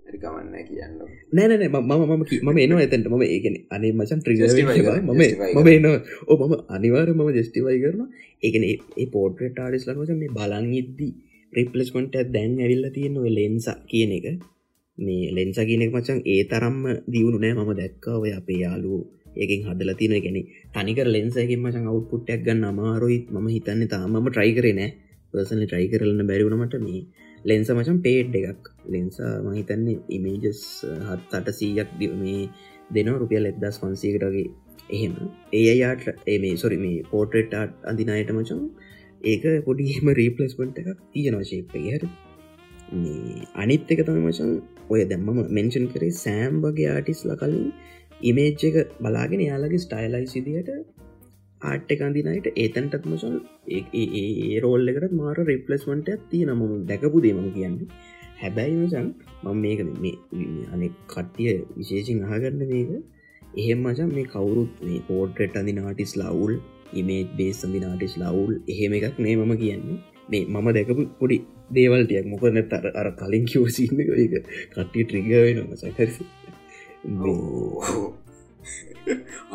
ඇරිකමන්න 0.06 0.54
කියන්න. 0.68 0.94
නෑනෑ 1.32 1.68
මම 1.70 1.90
මම 1.90 2.24
මම 2.42 2.58
එනවා 2.64 2.80
ඇතැන්ට 2.82 3.10
මම 3.10 3.24
ඒගෙන 3.26 3.56
අනේ 3.70 3.92
මචන් 3.92 4.20
ත්‍රිග 4.24 4.40
මම 5.00 5.22
මම 5.56 5.68
එන 5.74 5.86
ඕ 6.28 6.36
මම 6.40 6.54
අනිවාර 6.68 7.08
මම 7.10 7.30
ජෙස්ටිවයි 7.38 7.82
කරන 7.84 8.02
ඒගෙන 8.42 8.64
ඒ 8.68 9.06
පෝට්‍රට 9.14 9.58
ආඩිස් 9.58 9.86
ලනවච 9.88 10.18
මේ 10.22 10.34
බලන් 10.38 10.68
ඉද්දී 10.80 11.12
රිපලස්මට 11.52 12.16
දැන් 12.34 12.52
ඇවිල්ල 12.58 12.86
තියෙන 12.94 13.16
ලෙන්ස 13.38 13.66
කියන 13.90 14.12
එක. 14.18 14.26
මේ 14.98 15.32
ලෙන්ස 15.36 15.58
කියනෙක් 15.68 15.92
මචන් 15.94 16.20
ඒ 16.32 16.42
තරම්ම 16.50 16.78
දියුණු 17.12 17.38
නෑ. 17.40 17.54
මම 17.56 17.72
දැක්ක 17.80 18.04
ඔය 18.16 18.32
අපේ 18.38 18.60
යාලු 18.64 18.94
ඒකින් 19.34 19.64
හදල 19.66 19.92
තින 19.94 20.14
ගැන 20.18 20.38
තනිකර 20.74 21.08
ලෙන්සකින් 21.08 21.60
මචන් 21.60 21.88
අවුපුට්ටක් 21.88 22.44
ගන්න 22.46 22.64
අමාරුයිත් 22.64 23.26
ම 23.34 23.48
හිතන්න 23.48 23.82
තාමම 23.88 24.16
ට්‍රයි 24.26 24.52
කරනෑ 24.52 24.90
පර්සන 25.34 25.62
ට්‍රයි 25.62 25.86
කරලන්න 25.88 26.28
බැරිවුණමට 26.28 26.76
මේ 26.80 27.02
ලෙන්ස 27.44 27.70
මචන් 27.70 27.98
පේඩ් 28.00 28.34
එකක්. 28.40 28.64
ලෙන්සා 28.86 29.32
මහිතන්නේ 29.44 30.02
ඉමේජස් 30.08 30.60
හත් 31.08 31.30
අට 31.32 31.48
සීයක් 31.52 31.90
මේ 32.16 32.42
දෙනවා. 32.90 33.20
රුපියල් 33.22 33.48
එදස් 33.50 33.78
පන්සීකටගේ 33.80 34.46
එහෙම. 34.90 35.14
ඒ 35.52 35.64
අයාට 35.74 36.04
ඒ 36.26 36.56
සොරි 36.56 36.78
මේ 36.78 36.98
පෝට්‍රෙට් 37.10 37.54
අඳිනායට 37.84 38.30
මචන් 38.32 38.60
ඒක 39.22 39.44
පොඩිම 39.66 40.12
රීපලස්මට 40.12 40.78
එකක් 40.82 41.00
තියෙනවා 41.12 41.48
ශේප 41.50 41.74
හර. 41.84 42.04
අනිත් 43.56 43.90
එක 43.92 44.04
තම 44.06 44.20
මචන් 44.22 44.52
ඔය 44.90 45.02
දැම්මම 45.04 45.42
මෙන්ෂන් 45.50 45.86
කරේ 45.92 46.12
සෑම් 46.16 46.62
වගේ 46.64 46.90
ආටිස්ල 46.90 47.34
කලින් 47.34 47.68
ඉමේජ් 48.22 48.64
එක 48.68 48.76
බලාගෙන 48.98 49.40
යාලගේ 49.42 49.78
ස්ටයිලයි 49.78 50.26
සිදියට 50.26 50.68
ආට් 51.62 51.92
එක 51.94 52.00
අඳිනයට 52.00 52.46
ඒතැන්ටත් 52.54 53.06
මසල් 53.06 53.36
ඒ 53.94 54.60
රෝල්ල 54.60 54.92
එකට 54.92 55.14
මාර 55.14 55.38
රිපලස්මට 55.42 56.10
තිය 56.30 56.42
නම 56.46 56.62
දැකපු 56.86 57.22
දේමම 57.24 57.48
කියන්නේ. 57.56 57.88
හැබැයි 58.40 58.76
මසන් 58.76 59.08
මම 59.44 59.58
මේක 59.60 59.80
මේ 59.96 60.14
අනෙ 60.72 60.88
කට්ටිය 61.06 61.56
විශේෂෙන් 61.72 62.22
අහගන්න 62.26 62.62
මේක. 62.64 62.90
එහෙම 63.56 63.80
මචන් 63.84 64.10
මේ 64.10 64.26
කවුරුත් 64.26 64.72
මේ 64.82 65.00
පෝට්‍රෙට් 65.08 65.56
අඳි 65.56 65.72
නාටිස් 65.72 66.14
ලවුල් 66.16 66.54
ඉමේජ් 66.94 67.26
බේස් 67.36 67.64
අඳි 67.64 67.80
නාටිස් 67.80 68.14
ලවුල් 68.18 68.52
එහෙම 68.66 68.98
එකක් 68.98 69.18
මේ 69.18 69.36
මම 69.38 69.54
කියන්නේ. 69.56 69.98
මේ 70.28 70.44
මම 70.46 70.68
දැකපු 70.70 71.02
පොඩි 71.18 71.38
දේවල්ටයක් 71.70 72.26
මොකද 72.26 72.52
නැතර 72.52 72.86
අර 72.94 73.08
කලින් 73.14 73.44
කිවසින්න 73.46 74.00
එක 74.00 74.46
කට්ටිය 74.70 75.04
ට්‍රිග 75.04 75.28
වෙන 75.36 75.60
මසකරස 75.66 76.16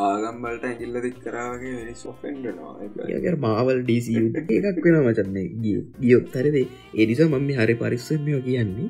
ආගම්බලට 0.05 0.65
ඇගිල්ල 0.69 0.97
දික් 1.05 1.19
කරාවගේ 1.23 1.93
සොෆෙන්ඩනවා 1.95 3.35
මාවල් 3.45 3.79
ඩීසි 3.83 4.15
එකක් 4.15 4.83
වෙන 4.85 4.97
මචන්නේ 5.01 5.45
ගිය 5.63 5.77
ගියොත් 6.01 6.27
තරදේ 6.33 6.65
ඒනිස 6.95 7.21
මම 7.25 7.47
හරි 7.59 7.75
පරිස්සමයෝ 7.75 8.41
කියන්නේ. 8.41 8.89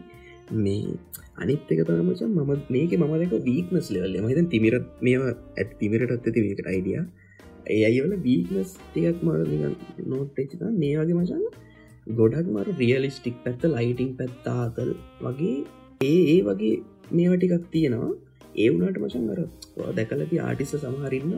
මේ 0.64 0.98
අනිත්තක 1.38 1.84
තමචන් 1.84 2.34
මම 2.38 2.52
මේක 2.70 2.98
මම 3.00 3.14
දෙක 3.24 3.38
වීක්නස් 3.50 3.88
ලෙවල්ල 3.94 4.20
මහිත 4.26 4.50
තිමිරත් 4.50 4.90
මේවා 5.02 5.38
ඇත් 5.58 5.72
තිමිරටත් 5.80 6.18
ඇති 6.18 6.46
මේකට 6.46 6.74
අයිඩිය 6.74 7.00
ඒ 7.68 7.82
අයිවල 7.90 8.14
වීක්නස් 8.28 8.76
ටිකක් 8.82 9.24
මර 9.24 9.40
නෝට්චත 10.12 10.62
මේවාගේ 10.84 11.20
මචන් 11.20 11.44
ගොඩක් 12.16 12.48
මර 12.56 12.68
රියලිස්ටික් 12.82 13.36
පැත්ත 13.44 13.64
ලයිටිං 13.74 14.12
පැත්තාතල් 14.20 14.92
වගේ 15.22 15.58
ඒ 16.02 16.22
ඒ 16.34 16.40
වගේ 16.44 16.76
මේවටිකක් 17.12 17.68
තියෙනවා. 17.72 18.16
ඒ 18.58 18.70
වුණට 18.72 19.00
මචන් 19.00 19.32
අර 19.34 19.40
දැකලති 19.96 20.38
ආටිස 20.42 20.74
සමහරන්න 20.78 21.34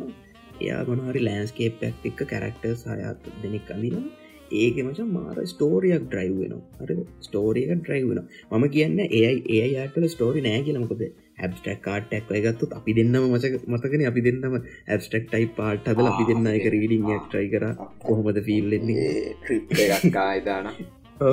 එයා 0.60 0.82
ගොනහරි 0.86 1.22
ලෑන්ස්කේප් 1.24 1.78
පැක් 1.82 2.06
එක්ක 2.06 2.22
කැරක්ටර් 2.26 2.76
සායත් 2.78 3.30
දෙනෙක් 3.42 3.72
අඳිනම් 3.76 4.06
ඒක 4.54 4.78
මචන් 4.84 5.10
මාර 5.10 5.38
ස්ටෝරියක් 5.46 6.06
ඩ්‍රයිව් 6.06 6.36
වෙන 6.42 6.54
අර 6.82 6.92
ස්ටෝරියක 7.22 7.72
ඩ්‍රයිව් 7.78 8.06
වෙන 8.12 8.22
මම 8.52 8.66
කියන්න 8.76 9.02
ඒයි 9.02 9.34
ඒ 9.56 9.66
යාටල 9.70 10.08
ස්ටෝරි 10.08 10.44
නෑ 10.46 10.62
කියලමකොද 10.62 11.04
හැබස්ටක් 11.38 11.82
කාටක් 11.82 12.32
ගත්තුත් 12.38 12.72
අපි 12.74 12.96
දෙන්නම 12.98 13.28
මචක 13.30 13.60
මතකන 13.68 14.06
අපි 14.08 14.26
දෙන්නම 14.28 14.56
ඇබස්ටක් 14.58 15.28
ටයි 15.28 15.50
පාට් 15.58 15.92
හදල 15.92 16.12
අපි 16.12 16.30
දෙන්න 16.30 16.48
එක 16.52 16.70
රීඩිංයක් 16.70 17.28
ට්‍රයි 17.28 17.50
කර. 17.50 17.68
කොහොමද 18.02 18.42
ෆිල්ලෙන්නේ 18.48 20.10
කායිදාන 20.12 20.72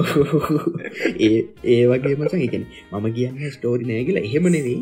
ඒ 1.20 1.34
ඒ 1.66 1.82
වගේ 1.88 2.14
මචන් 2.16 2.40
එකන 2.44 2.64
මම 2.92 3.06
කියන්න 3.16 3.50
ස්ටෝරි 3.52 3.84
නෑගල 3.86 4.16
එහෙම 4.20 4.48
නෙවෙයි 4.50 4.78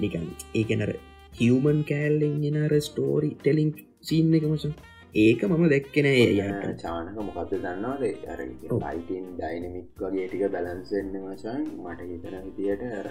නිකන් 0.00 0.26
ඒකනර 0.54 0.92
හියමන් 1.38 1.80
කෑල්ලෙන් 1.88 2.36
එනර 2.50 2.74
ස්ටෝරි 2.80 3.30
ටෙලිං 3.34 3.70
සීන් 4.02 4.36
එක 4.38 4.46
මචන් 4.48 4.74
ඒක 5.16 5.42
මම 5.46 5.64
දැක්කෙන 5.72 6.06
යට 6.10 6.82
චානක 6.82 7.18
මොකක්ද 7.18 7.52
දන්නවාද? 7.56 8.02
අර 8.32 8.40
ඔව්. 8.70 8.80
ලයිටන් 8.84 9.26
ඩයිනමික් 9.38 10.02
වගේ 10.02 10.26
ටික 10.28 10.44
බැලන්සෙන්න්න 10.54 11.14
මචන් 11.22 11.62
මට 11.84 12.00
හිතන 12.10 12.36
විදියට 12.46 12.82
අර 12.92 13.08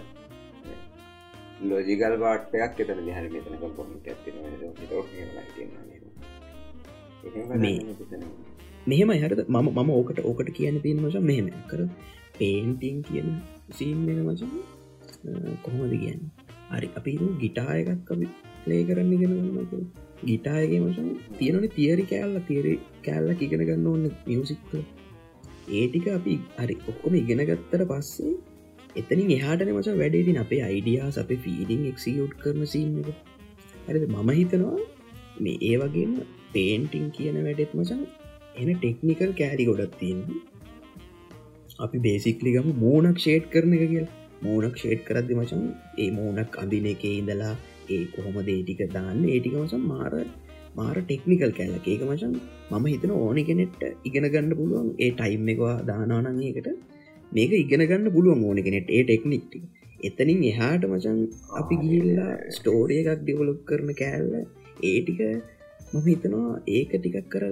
ලෝජිකල් 1.64 2.18
පාටයක් 2.24 2.84
එතන 2.84 3.02
දිහර 3.08 3.30
මෙතනක 3.36 3.66
පොමිට 3.78 4.08
ඇතින 4.08 4.36
මෙහෙම 8.88 9.12
හරද? 9.16 9.40
මම 9.50 9.68
මම 9.76 9.90
ඕකට 9.92 10.20
ඕකට 10.24 10.50
කියන්න 10.58 10.82
තියෙන 10.82 11.04
මචන් 11.04 11.26
මෙහෙම 11.32 11.48
කර. 11.72 11.82
පේන්ටිං 12.38 12.98
කියන 13.04 13.30
සීන් 13.72 14.10
එක 14.12 14.20
මචන් 14.22 14.52
කොහොමද 15.64 15.94
කියන්න 16.02 16.22
හරි 16.72 16.90
අපි 17.00 17.14
ගිටායකක් 17.44 18.12
අපි 18.16 18.28
ලේ 18.70 18.82
කරන්න 18.90 19.14
ගෙන 19.22 19.34
ගිටායගේ 20.30 20.82
මචන් 20.82 21.08
තියෙනනි 21.40 21.70
තියරි 21.78 22.06
කෑල්ල. 22.12 22.36
තියරි 22.50 22.74
කෑල්ල 23.06 23.44
ඉගෙන 23.48 23.64
ගන්න 23.70 23.88
ඕන්න 23.92 24.06
මියසික්ක 24.30 24.74
ඒටික 25.74 26.08
අපි 26.18 26.34
හරි 26.58 26.76
ඔක්කොම 26.92 27.16
ඉගෙන 27.22 27.44
ගත්තට 27.50 27.88
පස්සේ 27.92 28.34
එතනින් 28.96 29.32
එහාටන 29.38 29.72
මච 29.76 29.96
වැඩේදින 30.02 30.42
අපේ 30.44 30.62
අයිඩියාස් 30.70 31.22
අපේ 31.24 31.40
ෆීඩිං 31.46 31.86
එක්සිියුට් 31.92 32.36
කරන 32.44 32.68
සීන් 32.74 32.92
එක. 33.04 33.10
ඇරද 33.88 34.04
මම 34.10 34.30
හිතනවා 34.40 34.78
මේ 35.44 35.58
ඒ 35.70 35.78
වගේම 35.82 36.14
පේන්ටිං 36.54 37.08
කියන 37.16 37.40
වැඩෙත් 37.48 37.74
මචන් 37.80 38.04
එන 38.62 38.70
ටෙක්නිකල් 38.76 39.34
කෑරි 39.40 39.66
ගොඩත් 39.70 39.98
තියෙන්නේ 40.02 40.44
අපි 41.80 41.98
බේසික්ලිගම 42.06 42.70
මූනක් 42.84 43.18
ෂේට් 43.20 43.50
කරන 43.54 43.76
එක 43.78 43.84
කියල්. 43.94 44.08
මූනක් 44.42 44.76
ෂේට් 44.76 45.06
කරද්දි 45.08 45.34
මචන් 45.36 45.64
ඒ 45.98 46.10
මූනක් 46.12 46.60
අඳින 46.64 46.88
එක 46.88 47.06
ඉඳලා 47.12 47.54
ඒ 47.90 48.04
කොහොම 48.08 48.38
දේටික 48.44 48.82
දාන්න? 48.90 49.22
ඒටික 49.26 49.56
මසම් 49.56 49.84
මාර 49.86 50.14
මාර 50.76 50.98
ටෙක්නිකල් 51.02 51.52
කෑල්ල 51.52 51.78
ඒක 51.86 52.04
මචන් 52.08 52.34
මම 52.72 52.86
හිතන 52.88 53.16
ඕනි 53.18 53.44
කෙනෙට්ට 53.44 53.84
ඉගෙන 54.04 54.28
ගන්න 54.28 54.52
පුළුවන්. 54.56 54.90
ඒ 54.98 55.12
ටයිම් 55.14 55.50
එකවා 55.54 55.78
දානානංඒකට 55.84 56.70
මේක 57.32 57.52
ඉගෙන 57.54 57.84
ගන්න 57.84 58.14
පුළුවන් 58.14 58.44
ඕන 58.44 58.60
කෙනෙට 58.64 58.90
ඒ 58.90 59.04
ටෙක්නික්ටි 59.04 59.60
එතනින් 60.04 60.42
එහාට 60.44 60.84
මචන් 60.88 61.20
අපි 61.54 61.76
ගිල්ලා 61.84 62.34
ස්ටෝරිය 62.50 63.00
එකක් 63.02 63.22
ඩිවලොප් 63.22 63.60
කරන 63.66 63.90
කෑල්ල 63.94 64.34
ඒටික 64.84 65.22
මම 65.92 66.06
හිතනවා 66.06 66.54
ඒක 66.70 66.92
ටිකක් 66.94 67.28
කර 67.30 67.46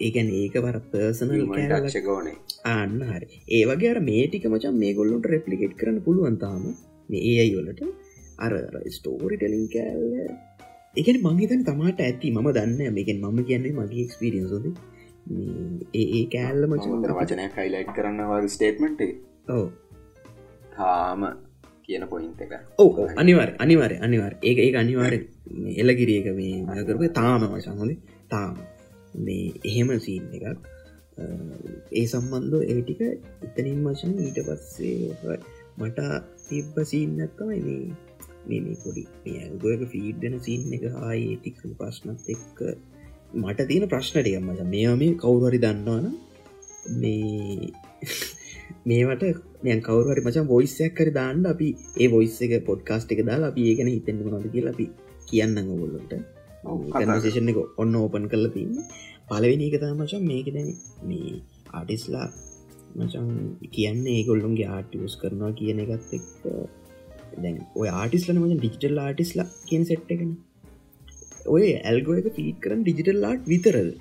ඒකැන 0.00 0.30
ඒක 0.34 0.56
වර 0.58 0.78
පර්සනල් 0.90 1.44
කෑල්ල 1.48 1.88
අන්න 2.64 3.00
හරි. 3.02 3.42
ඒ 3.48 3.64
වගේ 3.64 4.00
මේ 4.00 4.26
ටික 4.26 4.46
මචන් 4.46 4.78
මේ 4.78 4.94
ගොල්ලොට 4.94 5.26
රෙප්ලිකෙට් 5.26 5.74
කරන්න 5.76 6.04
පුළුවන්තාම 6.04 6.62
මේ 7.08 7.20
ඒ 7.22 7.36
අයිවලට 7.44 7.82
අර 8.38 8.52
ස්ටෝරි 8.88 9.36
ටෙලින් 9.36 9.66
කෑල්ල. 9.68 10.14
එකන 10.96 11.20
මංහිතන් 11.22 11.62
තමාට 11.64 12.00
ඇති. 12.00 12.30
මම 12.30 12.48
දන්න 12.52 12.94
මේකෙන් 12.94 13.20
මම 13.22 13.44
කියන්නේ 13.44 13.76
මගේ 13.78 14.04
එක්ස්පිරියන්සොද 14.06 14.66
ඒ 15.94 16.06
ඒ 16.16 16.24
කෑල්ල 16.26 16.66
මචන්දර 16.66 17.10
මචන් 17.10 17.20
වචනය 17.20 17.46
කයිලයිට් 17.54 17.92
කරන්න 17.96 18.20
වගේ 18.30 18.48
ස්ටේට්මට 18.48 19.00
ඕ 19.50 19.66
තාම 20.74 21.22
කියන 21.84 22.04
පොයින්ට 22.08 22.40
එක. 22.40 22.52
ඕ 22.78 23.08
අනිවර් 23.16 23.54
අනිවර 23.58 23.92
අනිවර් 24.00 24.32
ඒක 24.42 24.58
ඒ 24.58 24.74
අනිවාර 24.76 25.16
එලගිරියක 25.76 26.28
මේ 26.34 26.60
මකරප 26.66 27.02
තාම 27.14 27.48
වශන් 27.48 27.80
හොඳ 27.80 27.96
තාම. 28.28 28.54
මේ 29.16 29.52
එහෙම 29.64 29.88
සීන් 30.00 30.28
එකක් 30.36 30.68
ඒ 31.92 32.04
සම්බන්ධ 32.06 32.62
ඒටික 32.66 33.00
ඉතනින් 33.46 33.80
මචන් 33.84 34.14
ඊට 34.20 34.40
පස්සේ 34.46 35.36
මට 35.78 35.98
තිබ්බ 36.46 36.80
සීන් 36.84 37.18
ඇත්තමයි 37.18 37.60
මේ 37.60 37.82
මේ 38.46 38.60
මේ 38.60 38.78
පොඩි 38.84 39.04
ගොයක 39.58 39.82
ෆීඩ්ඩන 39.92 40.40
සීන් 40.40 40.72
එක 40.72 40.86
ආය 41.02 41.20
ඒතික 41.26 41.60
ප්‍රශ්නත් 41.78 42.32
එක්ක 42.34 42.58
මට 43.34 43.68
තියෙන 43.68 43.88
ප්‍රශ්නටික 43.88 44.40
මච. 44.40 44.60
මේ 44.66 44.96
මේ 44.96 45.14
කවුරුහරි 45.16 45.58
දන්නවන 45.58 46.06
මේ 46.96 47.70
මේවට 48.86 49.24
මෙයන් 49.62 49.80
කවරුහරි 49.82 50.24
මචන් 50.24 50.46
බොයිස්සයක් 50.46 50.92
කර 50.96 51.10
දාන්න 51.12 51.46
අපි 51.46 51.68
ඒ 51.96 52.08
බොයිස්ස 52.08 52.40
එක 52.42 52.54
පොඩ්කාස්ට් 52.64 53.14
එක 53.14 53.22
දාලා 53.26 53.50
අපි 53.52 53.68
ඒගෙන 53.70 53.88
හිතෙන්න්න 53.88 54.30
නොද 54.30 54.46
කියලා 54.52 54.74
අපි 54.74 54.86
කියන්න 55.28 55.56
ගොල්ලොට 55.70 56.12
කන්වසේෂන් 56.94 57.50
එක 57.52 57.58
ඔන්න 57.76 57.94
ඕපන් 57.96 58.28
කරල 58.30 58.46
තින්න 58.56 58.74
පලවෙනි 59.30 59.66
එක 59.68 59.76
තම 59.80 59.98
මචන් 59.98 60.28
මේකෙන 60.30 60.70
මේ 61.08 61.32
ආටිස්ලා 61.72 62.28
මචන් 62.96 63.26
කියන්නේ 63.74 64.14
ඒගොල්ලුන්ගේ 64.18 64.68
ආටියස් 64.76 65.16
කරනවා 65.22 65.52
කියන 65.58 65.82
එකත් 65.84 66.14
එක් 66.18 66.28
දැන් 67.42 67.58
ඔය 67.80 67.88
ආටිස්ලන 67.92 68.40
මචන් 68.42 68.60
ඩිජිටල් 68.60 69.02
ආටිස්ලා 69.02 69.48
කියන 69.68 69.84
සෙට් 69.90 70.08
එකන. 70.14 70.32
ඔය 71.54 71.66
ඇල්ගෝ 71.82 72.16
එක 72.20 72.30
පිීට 72.38 72.58
කරන 72.64 72.82
ඩිජිටල් 72.82 73.28
ආට් 73.28 73.44
විතරද? 73.52 73.92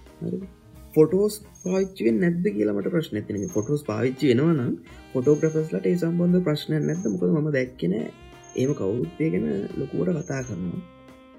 ෆොටෝස් 0.95 1.35
පාච්චුවෙන් 1.63 2.17
නැද්ද 2.23 2.45
කියලමට 2.55 2.89
ප්‍රශ්න 2.93 3.19
ඇතින 3.19 3.45
ෆොටෝස් 3.55 3.83
පාවිච්චි 3.89 4.31
වෙනවනම් 4.31 4.73
ෆොටෝග්‍රෆස්ලට 5.13 5.85
ඒ 5.89 5.97
සම්බන්ධ 5.97 6.45
ප්‍රශ්න 6.47 6.73
නැද 6.87 7.05
මොකද 7.13 7.35
ම 7.35 7.51
දැක්කෙන 7.57 7.93
ඒම 7.99 8.71
කවුරුත්තයගෙන 8.79 9.45
ලොකුවට 9.79 10.19
කතා 10.19 10.41
කරනවා. 10.47 10.81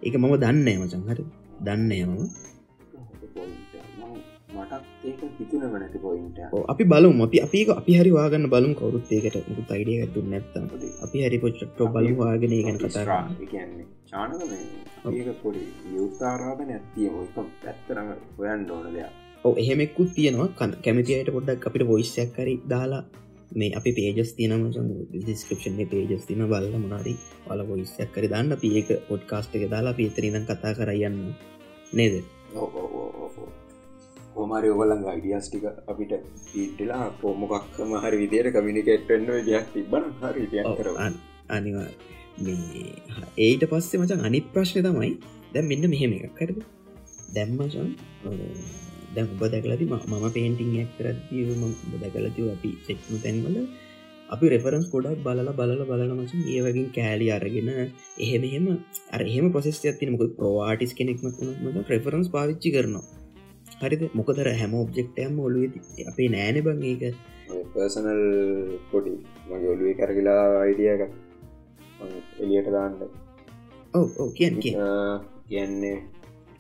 එක 0.06 0.14
මම 0.20 0.34
දන්න 0.44 0.68
මචන් 0.76 1.04
හරි 1.08 1.26
දන්න 1.66 1.92
මම. 2.06 2.22
අපි 6.72 6.84
බලමු. 6.84 7.22
අපි 7.26 7.38
අපි 7.46 7.58
අපි 7.80 7.92
හරි 7.98 8.10
වාගන්න 8.18 8.50
බලම් 8.52 8.74
කවරුත්තේකට 8.80 9.48
මුකු 9.48 9.62
අයිඩිය 9.76 9.98
ඇතු 10.02 10.26
නැත්තම් 10.32 10.64
අපි 11.04 11.16
හරි 11.24 11.38
පොච්චට්ටෝ 11.44 11.88
බලු 11.94 12.12
වාගෙන 12.20 12.54
ගැන 12.66 12.78
කතා. 12.82 13.22
කියන්නේ 13.52 13.86
චානක 14.10 15.40
පොඩි 15.42 15.62
යුත්තාරාධ 15.96 16.62
නැත්තිය 16.70 17.08
ඔක 17.22 17.36
පැත්තරම 17.62 18.08
හොයන් 18.38 18.62
ඕන 18.70 18.86
දෙයක්. 18.94 19.10
ඕ 19.44 19.54
එහෙමෙක්කුත් 19.62 20.10
තියෙනවා. 20.16 20.48
කන් 20.58 20.72
කැමතියට 20.84 21.30
පොඩ්ඩක් 21.36 21.66
අපිට 21.68 21.86
බොයිස්සයක් 21.92 22.30
කරි 22.36 22.54
දාලා 22.72 23.02
මේ 23.58 23.70
අපි 23.78 23.90
පේජස් 23.98 24.32
තියනම 24.38 24.66
ඩිස්කපෂන් 25.14 25.78
පේජස් 25.92 26.26
තින 26.28 26.42
බල්ල 26.50 26.76
මනාරි 26.84 27.14
වල 27.46 27.62
බොයිස්සයක් 27.70 28.10
කරි 28.14 28.28
දාන්න. 28.34 28.52
අපි 28.56 28.68
ඒක 28.78 28.90
පොඩ්කාස්ට් 29.08 29.56
එක 29.56 29.64
දාලා 29.74 29.98
පිතරිනම් 30.00 30.44
කතා 30.50 30.76
කරයන්න 30.78 31.18
නේද 31.98 32.14
හෝමරි 34.34 34.68
ඔගලන් 34.72 35.02
අයිඩියස් 35.06 35.46
ටික 35.48 35.64
අපිට 35.86 36.12
පීටලා 36.46 37.04
පොමොකක් 37.20 37.54
මහරි 37.86 38.16
විදියට 38.18 38.48
කමිනිකේට්න්න 38.54 39.26
දෙයක් 39.46 39.66
තිබන 39.74 40.04
හරි 40.22 40.44
ඔව්, 40.62 40.76
කර 40.78 40.88
අන්- 40.98 41.20
අනිවා 41.50 41.88
ඒට 43.38 43.64
පස්සේ 43.70 44.00
මචන් 44.00 44.20
අනිත් 44.24 44.46
ප්‍රශ්න 44.52 44.86
තමයි 44.86 45.10
දැම් 45.52 45.66
මෙන්න 45.66 45.90
මෙහෙම 45.90 46.12
එකක් 46.18 46.34
කරද 46.38 46.58
දැම්මචන් 47.34 47.88
දැම් 49.14 49.28
උබ 49.34 49.42
දැකලති 49.48 49.84
මම 49.86 50.26
පේන්ටිං 50.32 50.74
ඇක්තරත්තිය 50.78 51.44
දැකලතිව 52.02 52.46
අපි 52.50 52.70
සෙක්ම 52.86 53.14
තැන්වල 53.20 53.56
අපි 54.28 54.44
රෙෆරන්ස් 54.48 54.86
ගොඩක් 54.88 55.22
බලල 55.24 55.48
බලල 55.54 55.80
බලන 55.84 56.12
මචන් 56.16 56.42
ඒ 56.48 56.60
වගින් 56.64 56.88
කෑලි 56.92 57.26
අරගෙන 57.32 57.68
එහෙම 58.18 58.42
එහෙම 58.44 58.66
අර 59.10 59.22
එහෙම 59.24 59.46
පොසෙස් 59.52 59.80
ඇතින 59.84 60.12
මොක 60.12 60.22
ප්‍රවාටිස් 60.36 60.92
කෙනෙක්ම 60.94 61.26
ම 61.64 61.80
රෙෆරන්ස් 61.88 62.28
පාවිච්චි 62.30 62.70
කරනවා 62.72 63.04
හරිද? 63.80 64.02
මොකදර 64.18 64.48
හැම 64.60 64.72
ඔබ්ජෙක්ටයම 64.84 65.34
ඔලුව 65.46 65.72
අපේ 66.10 66.28
නෑන 66.34 66.56
බං 66.64 66.82
ඒක. 66.90 67.02
පර්සනල් 67.72 68.22
පොඩි. 68.90 69.14
මගේ 69.48 69.70
ඔලුවේ 69.74 69.94
කරගලා 70.00 70.44
අයිඩියක 70.64 71.02
එලියට 72.42 72.68
දාන්න. 72.74 72.94
ඔව 73.98 74.08
ඕ 74.20 74.28
කියන් 74.38 74.54
කිය 74.62 74.76
කියන්නේ. 75.48 75.98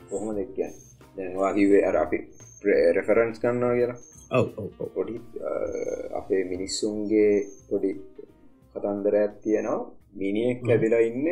කොහොම 0.08 0.30
දෙක්කයන් 0.38 0.72
දැන්වාකිවේ 1.16 1.82
අර 1.88 1.96
අපි 2.04 2.18
රෙෆරන්ස් 2.96 3.38
කන්නවා 3.42 3.74
කියලා. 3.78 3.98
ඔව 4.38 4.90
පොඩි 4.96 5.20
අපේ 6.20 6.42
මිනිස්සුන්ගේ 6.52 7.32
පොඩි 7.68 7.92
කතන්දර 8.74 9.14
ඇත්තියනවා 9.22 9.80
මිනිියෙක් 10.20 10.68
ඇදිලා 10.72 11.04
ඉන්න. 11.10 11.26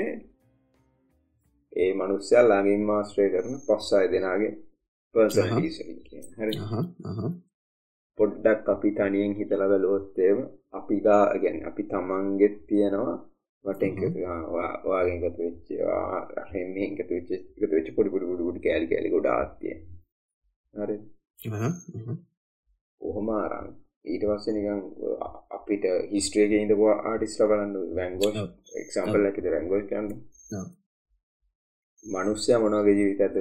ඒ 1.72 1.90
මනුස්්‍යල් 1.98 2.46
ලාගින් 2.50 2.82
මාස්ත්‍රය 2.90 3.30
කරන 3.32 3.54
පස්සාය 3.66 4.06
දෙනාගේ 4.12 4.54
පර්සන 5.14 5.48
හරි. 6.36 6.52
පොඩ්ඩක් 8.18 8.68
අපි 8.68 8.90
තනියෙන් 8.90 9.32
හිතල 9.34 9.62
බැලුවොත්තේම 9.64 10.38
අපිගා 10.72 11.24
ගැන 11.36 11.58
අපි 11.64 11.82
තමන්ගෙත් 11.84 12.56
තියෙනවා 12.66 13.16
වටෙන්වාගෙන් 13.64 15.18
ගතු 15.20 15.40
වෙච්චවා 15.40 16.18
රහෙම 16.42 16.74
ගතු 16.96 17.12
වෙච්ච 17.12 17.30
ගතු 17.56 17.74
වෙච්ච 17.74 17.88
පොඩි 17.94 18.12
පොඩි 18.12 18.26
ගුඩ 18.38 18.58
කෑලි 18.60 18.86
කෑලි 18.86 19.10
ගොඩ 19.10 19.28
ආත්තිය. 19.28 19.76
හරි. 20.74 20.96
ඔහොම 23.00 23.28
ආරං. 23.30 23.68
ඊට 24.04 24.24
පස්ස 24.24 24.46
නිකං 24.48 24.80
අපිට 25.50 25.84
හිස්ට්‍රේක 26.12 26.52
ඉඳවා 26.54 26.96
ආටිස්ල 27.02 27.46
බලන්න. 27.46 27.74
වැංගෝ 27.94 28.30
එක්සම්පල් 28.76 29.26
ඇකිද 29.26 29.46
වැංගෝස් 32.04 32.46
කන්න 32.46 32.54
ඔව්. 32.54 32.54
මනුස්්‍ය 32.54 32.58
මොනගේ 32.58 32.94
ජීවිත 32.94 33.20
ඇතක 33.20 33.36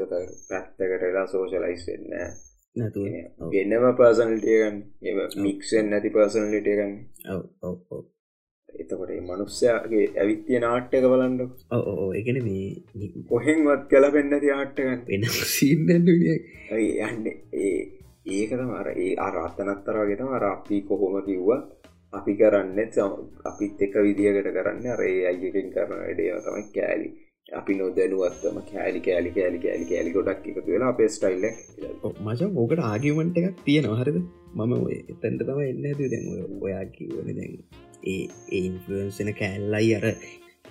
පැත්තකටලා 0.50 1.26
සෝෂලයිස් 1.28 1.88
වෙන්න 1.88 2.12
නැතුව. 2.76 3.06
වෙන්නම 3.52 3.88
පර්සනලිටයගන්න 3.96 4.78
එ 5.04 5.12
මික්ෂන් 5.40 5.90
නැති 5.90 6.10
පර්සනලිටයගන්න 6.10 6.94
ඔව 7.30 7.44
ඔව 7.64 7.78
ඔව. 7.92 8.06
එතකොට 8.76 9.12
මනුස්්‍යයාගේ 9.22 10.06
ඇවිත්තිය 10.16 10.60
නාට්‍යක 10.60 11.06
බලන්ඩ 11.06 11.42
ඕ 11.72 12.10
එකන 12.14 12.40
මේ 12.44 12.68
කොහෙන්වත් 13.30 13.88
කල 13.90 14.10
පෙන්න්නති 14.12 14.52
ආට්ටගන්න 14.52 15.06
වෙන 15.08 15.24
සිීන්න 15.52 15.90
යන්න 17.08 17.26
ඒ 17.56 17.74
ඒකත 18.30 18.62
මර 18.62 18.90
ඒ 18.96 19.12
අරාත්තනත්තර 19.20 20.00
වගේතම 20.02 20.34
රාපී 20.38 20.82
කොහොම 20.84 21.16
කිව්වා 21.26 21.62
අපි 22.14 22.34
කරන්න 22.36 22.80
අපිත් 23.46 23.82
එක 23.82 23.96
විදිහකට 24.00 24.52
කරන්න 24.54 24.86
රේ 24.96 25.18
අයකින් 25.28 25.72
කරන 25.72 25.96
වැඩේ 25.96 26.42
තම 26.44 26.68
කෑලි 26.76 27.10
අපි 27.50 27.74
නොදැනුවත්තම 27.74 28.58
කෑලි 28.70 29.00
කෑලි 29.04 29.30
කෑලි 29.36 29.60
කෑලි 29.60 29.86
කෑලි 29.92 30.12
ගොඩක් 30.16 30.48
එකතු 30.52 30.64
වෙලා 30.68 30.90
අපේ 30.94 31.08
ස්ටයිල්ල 31.08 31.46
මචන් 32.26 32.58
ඕකට 32.62 32.82
ආගිමට 32.84 33.38
එකක් 33.42 33.62
තියෙනවා 33.68 34.00
හරිද? 34.00 34.18
මම 34.56 34.74
ඔය 34.78 34.98
එතැන්ට 35.14 35.46
තම 35.48 35.62
එන්න 35.66 35.86
ඇති 35.90 36.10
දැන් 36.14 36.28
ඔයා 36.66 36.84
කිවන 36.98 37.30
දැන් 37.38 37.54
ඒ 38.06 38.26
ඒන්ෆලන්සන 38.60 39.32
කෑල්ලයි 39.40 39.96
අර. 40.00 40.08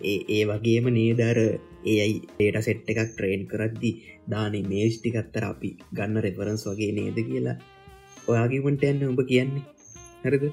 ඒ 0.03 0.19
ඒ 0.37 0.43
වගේම 0.51 0.91
නේදර 0.99 1.41
ඒයි 1.87 2.21
ඒට 2.41 2.61
සෙට් 2.67 2.93
එකක් 2.95 3.03
ට්‍රේන් 3.07 3.49
කරද්දි 3.53 3.93
දානේ 4.31 4.65
මේෂ්ටිකත්තර 4.73 5.49
අපි 5.51 5.73
ගන්න 5.97 6.25
රෙෆරන්ස් 6.27 6.69
වගේ 6.71 6.93
නේද 6.99 7.21
කියලා 7.31 7.59
ඔයාගිමට 8.29 8.89
ඇන්න 8.89 9.07
උඹ 9.11 9.23
කියන්නේ. 9.33 9.65
හරිද? 10.25 10.45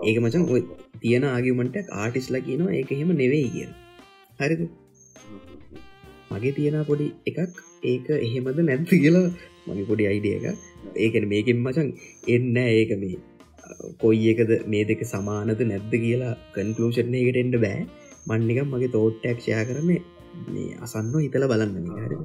ඒක 0.00 0.18
මචන් 0.18 0.48
ඔය 0.54 0.62
තියෙන 1.00 1.32
ආගිමට 1.34 1.82
ආටිස්ලා 2.02 2.46
කියනවා 2.48 2.78
ඒක 2.78 2.94
එහෙම 2.96 3.12
නෙවෙයි 3.22 3.50
කිය 3.56 3.68
හරිද 4.40 4.62
මගේ 6.32 6.54
තියෙන 6.58 6.78
පොඩි 6.90 7.08
එකක්. 7.30 7.52
ඒක 7.84 8.06
එහෙමද 8.18 8.62
නැත්ත 8.68 8.88
කියලා 8.92 9.26
මගේ 9.66 9.88
පොඩි 9.90 10.10
අයිඩිය 10.12 10.34
එක 10.38 10.46
ඒකන 10.96 11.26
මේකින් 11.32 11.58
මචන් 11.64 11.88
එන්න 12.34 12.56
ඒක 12.62 12.92
මේ 13.02 13.18
කොයි 14.02 14.30
එකද 14.32 14.50
මේ 14.72 14.84
දෙක 14.90 15.02
සමානද 15.12 15.60
නැද්ද 15.70 15.94
කියලා 16.04 16.34
කන්කලූෂණ 16.54 17.14
එකට 17.20 17.42
එන්ඩ 17.42 17.56
බෑ. 17.64 17.80
මන්නිකම් 18.28 18.68
මගේ 18.74 18.94
තෝට්ටක්ෂයා 18.96 19.62
කරම 19.68 19.90
මේ 20.54 20.70
අසන්න 20.84 21.14
හිතල 21.24 21.46
බලන්න 21.52 21.88
හරි. 21.98 22.18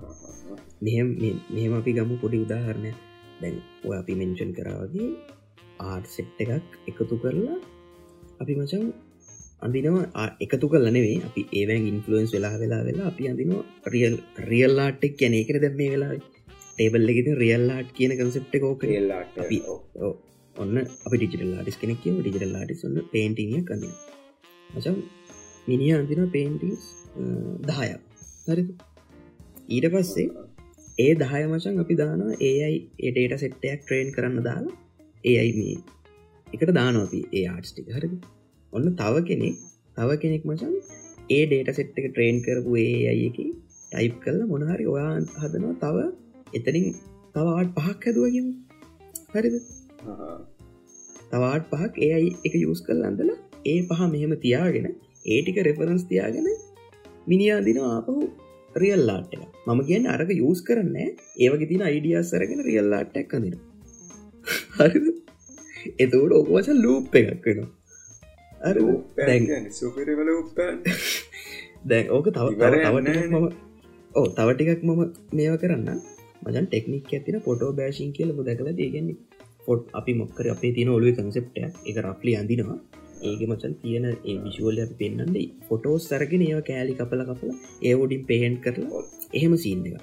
මෙහම 0.86 1.08
මෙහම 1.56 1.74
අපි 1.80 1.96
ගමු 1.98 2.16
පොඩි 2.24 2.44
උදාහරණය 2.46 2.92
දැන් 3.42 3.56
ඔය 3.88 3.96
අපි 4.02 4.14
මෙන්ෂන් 4.22 4.52
කරාවගේ 4.58 5.10
ආට් 5.88 6.06
සෙට් 6.16 6.42
එකක් 6.44 6.78
එකතු 6.92 7.16
කරලා 7.24 7.58
අපි 8.42 8.54
මචන් 8.60 8.86
අඳනවා 9.62 10.26
එකතු 10.40 10.68
කලනෙවේ 10.72 11.18
අපි 11.28 11.42
ඒවැන් 11.60 11.86
ඉන්ෆලුවන්ස් 11.92 12.32
වෙලා 12.36 12.56
වෙලා 12.62 12.82
වෙලා 12.84 13.08
අපි 13.08 13.30
අඳනවා 13.32 13.64
රියල් 13.94 14.16
රියල්ලාටෙක් 14.50 15.16
ගැන 15.22 15.36
එකට 15.36 15.62
දැම් 15.64 15.76
මේ 15.76 15.90
වෙලා 15.94 16.12
ටේබල් 16.74 17.12
එකති 17.14 17.32
රියල්ලාට් 17.44 17.90
කියන 17.98 18.14
කන්සෙප්ට 18.20 18.56
කෝක 18.64 18.84
අපි 19.44 19.58
ඔන්න 20.56 20.76
අපි 21.06 21.16
ඩිජිටල් 21.16 21.50
ලාටිස් 21.54 21.80
කෙනෙක් 21.82 22.00
කියව 22.04 22.20
ඩිජිටල් 22.20 22.54
ලාටිස් 22.56 22.86
ඔන්න 22.88 23.00
පේන්ටිය 23.14 23.64
කඳ 23.64 23.90
මචම් 24.74 24.98
මිනිිය 25.68 25.94
අන්තින 25.94 26.30
පේන්ටිස් 26.30 26.84
දහයක්. 27.68 28.02
හරි. 28.48 28.64
ඊට 29.70 29.88
පස්සේ 29.94 30.28
ඒ 30.98 31.14
දහය 31.16 31.44
මචන් 31.48 31.84
අපි 31.84 31.96
දාන 31.96 32.22
ඒයි 32.42 32.78
ඒඩේට 33.00 33.40
සෙට්ටයක් 33.40 33.82
ට්‍රේන් 33.82 34.10
කරන්න 34.16 34.44
දාලා 34.44 34.76
ඒයි 35.26 35.52
මේ 35.60 35.78
එකට 36.48 36.72
දානෝපි 36.76 37.20
ඒ 37.34 37.46
ආට්ස්ටික 37.48 37.94
හරිද 37.96 38.16
ඔන්න 38.74 38.88
තව 38.96 39.16
කෙනෙක් 39.28 39.58
තව 39.98 40.10
කෙනෙක් 40.22 40.44
මචන් 40.46 40.74
ඒ 41.30 41.44
ඩේට 41.46 41.78
සෙට් 41.78 42.00
එක 42.00 42.08
ට්‍රේන් 42.08 42.38
කරපු 42.46 42.72
ඒ 42.80 42.98
අයකි 43.12 43.46
ටයිප් 43.92 44.16
කල්ල 44.24 44.40
මොනහරි 44.46 44.86
ඔයා 44.94 45.12
හදනවා 45.42 45.76
තව 45.84 45.98
එතනින් 46.54 46.88
තවාට 47.36 47.70
පහක් 47.78 48.04
හැදුවගම 48.06 48.48
හරිද? 49.34 49.56
තවාට 51.32 51.70
පහක් 51.72 51.94
ඒ 52.00 52.12
අයි 52.18 52.30
එක 52.46 52.56
යස් 52.62 52.82
කල් 52.82 53.02
අඳල 53.10 53.32
ඒ 53.66 53.78
පහ 53.90 54.02
මෙහෙම 54.14 54.34
තියාගෙන 54.46 54.88
ඒටික 55.26 55.58
රෙෆරන්ස් 55.68 56.04
තියාගෙන 56.12 56.48
මිනිියාදින 57.28 57.80
ආපහු 57.86 58.16
රියල්ලාට 58.76 59.34
මම 59.68 59.80
කියන්න 59.88 60.12
අරක 60.14 60.30
යස් 60.38 60.62
කරන්න 60.68 60.98
ඒවගේ 61.40 61.70
තින 61.72 61.88
අයිඩියස් 61.90 62.30
සරගෙන 62.32 62.62
රියල්ලාට්ටක් 62.68 63.32
කඳන 63.32 63.56
හරි 64.78 65.00
එතවට 65.98 66.38
ඔකවස 66.40 66.70
ලූප් 66.84 67.20
එකක් 67.22 67.46
වෙනවා 67.48 67.77
සුපිරිවල 69.72 70.30
උප්පන් 70.34 70.76
දැන් 71.90 72.06
ඕක 72.10 72.28
තව 72.30 72.48
තවට 72.58 73.26
මම 73.30 73.48
ඕ 74.12 74.28
තව 74.30 74.50
ටිකක් 74.54 74.82
මම 74.84 75.02
මේව 75.32 75.56
කරන්න. 75.62 76.00
මජන් 76.44 76.66
ටෙක්නික් 76.66 77.10
ඇතින 77.10 77.38
පොටෝ 77.42 77.72
බෑශින් 77.72 78.10
කියලම 78.16 78.40
දැකල 78.42 78.70
දේගන්නේ 78.74 79.18
පොට් 79.66 79.84
අපි 79.94 80.12
මොක්කර 80.20 80.46
අපේ 80.54 80.72
තියෙන 80.76 80.90
ඔලුව 80.90 81.18
කන්සෙප්ට 81.18 81.58
එක 81.90 81.98
රප්ලි 82.06 82.34
අඳනවා. 82.40 82.80
ඒක 83.22 83.42
මචන් 83.50 83.74
තියෙන 83.82 84.06
ඒ 84.08 84.38
විශුවල 84.44 84.80
පෙන්න්නන්නේ 85.00 85.48
ෆොටෝස් 85.68 86.04
සරගෙන 86.10 86.44
ඒව 86.48 86.60
කෑලි 86.70 86.98
කපල 87.00 87.22
කපල 87.30 87.52
ඒවඩින් 87.84 88.24
පේහෙන්් 88.30 88.56
කරලා 88.64 89.04
එහෙම 89.34 89.54
සීන්න 89.64 89.86
එක 89.90 89.96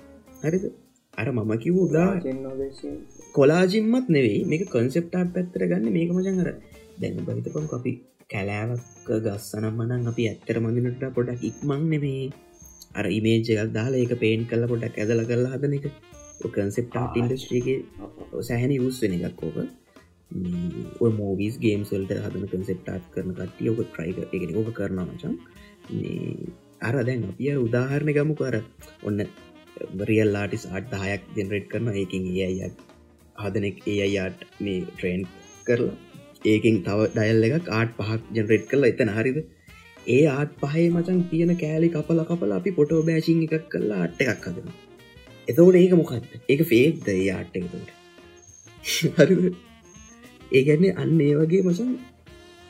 හරිද? 0.45 0.65
අර 1.19 1.29
මම 1.33 1.53
කිව් 1.63 1.77
උදා 1.85 2.11
කොලාජිම්මත් 3.35 4.07
නෙවෙයි. 4.09 4.41
මේක 4.51 4.65
කොන්සෙප්ටා 4.69 5.25
පැත්තර 5.35 5.63
ගන්න. 5.71 5.95
මේක 5.97 6.11
මචන් 6.17 6.43
අර 6.43 6.51
දැන්න 7.01 7.25
බහිතපම් 7.27 7.67
අපි 7.79 7.93
කැලෑවක් 8.31 9.11
ගස්සනම්මනන් 9.21 10.11
අපි 10.11 10.25
ඇත්තර 10.31 10.59
මඳනට 10.61 11.05
පොඩක් 11.17 11.43
ඉක්මං 11.43 11.85
නෙමේ. 11.91 12.25
අර 12.95 13.07
ඉමේජයක් 13.11 13.73
දාලා 13.73 14.03
ඒක 14.03 14.15
පේන් 14.21 14.45
කල්ල 14.51 14.67
පොඩක් 14.67 14.99
ඇදල 14.99 15.25
කරලා 15.31 15.55
හදන 15.55 15.79
එක. 15.79 15.87
කන්සෙප්ට 16.51 17.17
ඉන්ඩස්ට්‍රීගේ 17.17 17.79
සැහැන 18.43 18.73
යුස් 18.73 19.01
වෙන 19.03 19.17
එකක් 19.21 19.43
ඕක. 19.43 19.59
මෝවිස් 21.15 21.57
ගේම් 21.59 21.83
සල්ට 21.85 22.19
හදන 22.19 22.47
කන්සෙප්ටාත් 22.53 23.05
කරන 23.15 23.35
කට්ටිය 23.35 23.71
ඔක 23.71 23.81
ට්‍රයික 23.85 24.19
එක 24.25 24.57
ඕක 24.57 24.71
කරන 24.75 25.01
මචන් 25.05 25.35
අර 26.81 26.95
දැන් 27.03 27.29
අපිය 27.31 27.53
උදාහරණ 27.59 28.15
ගමු 28.17 28.35
කර 28.35 28.57
ඔන්න 29.03 29.21
බරියල් 29.99 30.33
ලාටිස් 30.33 30.65
අට් 30.71 30.91
දහයක් 30.93 31.23
ජෙනරේට් 31.37 31.71
කරන 31.71 31.93
ඒකින් 31.95 32.27
ඒයක් 32.33 32.83
හදනෙක් 33.37 33.79
ඒ 33.87 34.01
අයාට 34.07 34.45
මේ 34.61 34.81
ට්‍රේන්් 34.89 35.23
කරලා 35.67 36.14
ඒකින් 36.45 36.81
තව 36.83 37.11
ඩයල් 37.11 37.51
එකක් 37.51 37.69
ආට් 37.73 37.93
පහක් 37.99 38.23
ජනරේට් 38.35 38.67
කරලා 38.67 38.91
එතන 38.91 39.13
හරිද? 39.13 39.39
ඒ 40.09 40.25
ආත් 40.29 40.51
පහේ 40.63 40.87
මචන් 40.89 41.21
තියෙන 41.29 41.53
කෑලි 41.59 41.89
කපල 41.91 42.19
කපල 42.25 42.51
අපි 42.53 42.71
පොටෝ 42.73 43.01
බෑශිං 43.05 43.39
එකක් 43.47 43.69
කරලා 43.71 44.01
අට්ට 44.07 44.25
එකක් 44.25 44.49
හදන 44.49 44.69
එතවට 45.49 45.77
ඒක 45.77 45.95
මොකක්ද 45.95 46.27
ඒක 46.49 46.65
ෆේක්ද 46.67 47.09
ඒ 47.11 47.23
ආට්ට 47.33 47.57
එකතට 47.59 47.93
හරි 49.19 49.37
ඒගැන්නේ 50.53 50.93
අන්න 50.97 51.17
ඒ 51.21 51.33
වගේ 51.39 51.63
මසන් 51.63 51.95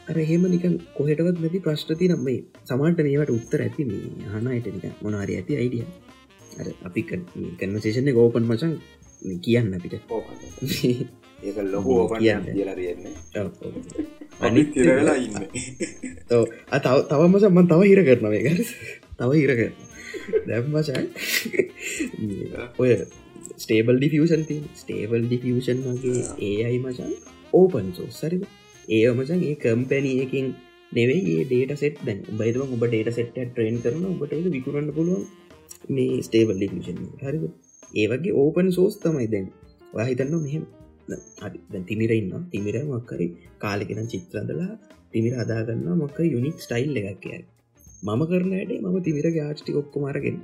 අර 0.06 0.16
එහෙම 0.18 0.46
නිකන් 0.46 0.76
කොහෙටවත් 0.92 1.38
නැති 1.38 1.60
ප්‍රශ්ටති 1.60 2.10
නම් 2.10 2.24
මේ 2.24 2.38
සමාට 2.64 3.02
මේවට 3.02 3.34
උත්තර 3.36 3.66
ඇති 3.66 3.88
මේ 3.88 4.32
හනයට 4.36 4.70
නික 4.74 5.02
මොනාරි 5.02 5.38
ඇති 5.38 5.58
අයිඩිය 5.58 5.84
අපි 6.84 7.06
කන්වසේෂන 7.58 8.14
ගෝපන් 8.14 8.48
මචන් 8.48 8.78
කියන්න 9.42 9.74
අපිට 9.74 10.00
ඒක 11.44 11.58
ලොහු 11.66 11.98
ඕපන් 12.00 12.20
කියලා 12.20 12.76
තියෙන්නේ. 12.76 13.12
අනිත් 14.40 14.68
තිරවෙලා 14.74 15.16
ඉන්න. 15.16 15.34
තව 16.28 16.96
තවම 17.10 17.34
සම්මන් 17.38 17.68
තව 17.68 17.80
හිර 17.90 18.00
කරන 18.04 18.26
එක 18.32 18.46
තව 19.18 19.30
හිර 19.34 19.52
කර 19.54 19.70
දැම්මචන් 20.46 21.06
ඔය 22.78 22.90
ස්ටේබල් 23.56 23.96
ඩිෆියෂන් 23.98 24.44
ති 24.48 24.56
ස්ටේබල් 24.74 25.24
ඩිෆියෂන් 25.24 25.82
වගේ 25.88 26.22
ඒ 26.42 26.54
අයි 26.68 26.78
මචන් 26.80 27.10
ඕපන් 27.52 27.90
සෝසරි 27.92 28.38
ඒ 28.88 29.02
මචන් 29.12 29.44
ඒ 29.44 29.56
කම්පැනියකින් 29.62 30.48
නෙවෙයි 30.92 31.34
ඒ 31.34 31.44
ඩේට 31.44 31.76
සෙට් 31.78 32.00
දැන් 32.06 32.24
බයිදම 32.40 32.64
ඔබ 32.68 32.84
ඩේට 32.84 33.14
සෙට් 33.18 33.32
ට්‍රේන් 33.34 33.78
කරන 33.82 34.04
ඔබට 34.06 34.34
විකුරන්න 34.48 34.90
පුළුවන් 34.96 35.24
මේ 35.90 36.22
ස්ටේබල් 36.22 36.58
ඩිෆිෂන් 36.58 37.04
හරි 37.22 37.38
ඒ 37.92 38.06
වගේ 38.10 38.34
ඕපන් 38.34 38.68
සෝස් 38.72 38.94
තමයි 38.98 39.28
දැන්. 39.30 39.46
ඔය 39.94 40.04
හිතන්න 40.04 40.34
මෙහෙම 40.36 40.64
තිමිර 41.84 42.12
ඉන්න 42.12 42.32
තිමිර 42.50 42.76
මොක්කරි 42.84 43.26
කාලෙකෙන 43.58 44.06
චිත්‍රදලා 44.06 44.72
තිමිර 45.12 45.34
හදාගන්න 45.40 45.88
මොක්ක 45.96 46.18
යුනික් 46.26 46.56
ස්ටයිල් 46.58 47.00
එකක් 47.02 47.20
කිය 47.20 47.40
මම 48.02 48.22
කරනයට 48.26 48.76
මම 48.78 48.96
තිමිර 49.02 49.26
ගාස්ටි 49.30 49.76
ඔක්කොමරගෙන 49.76 50.38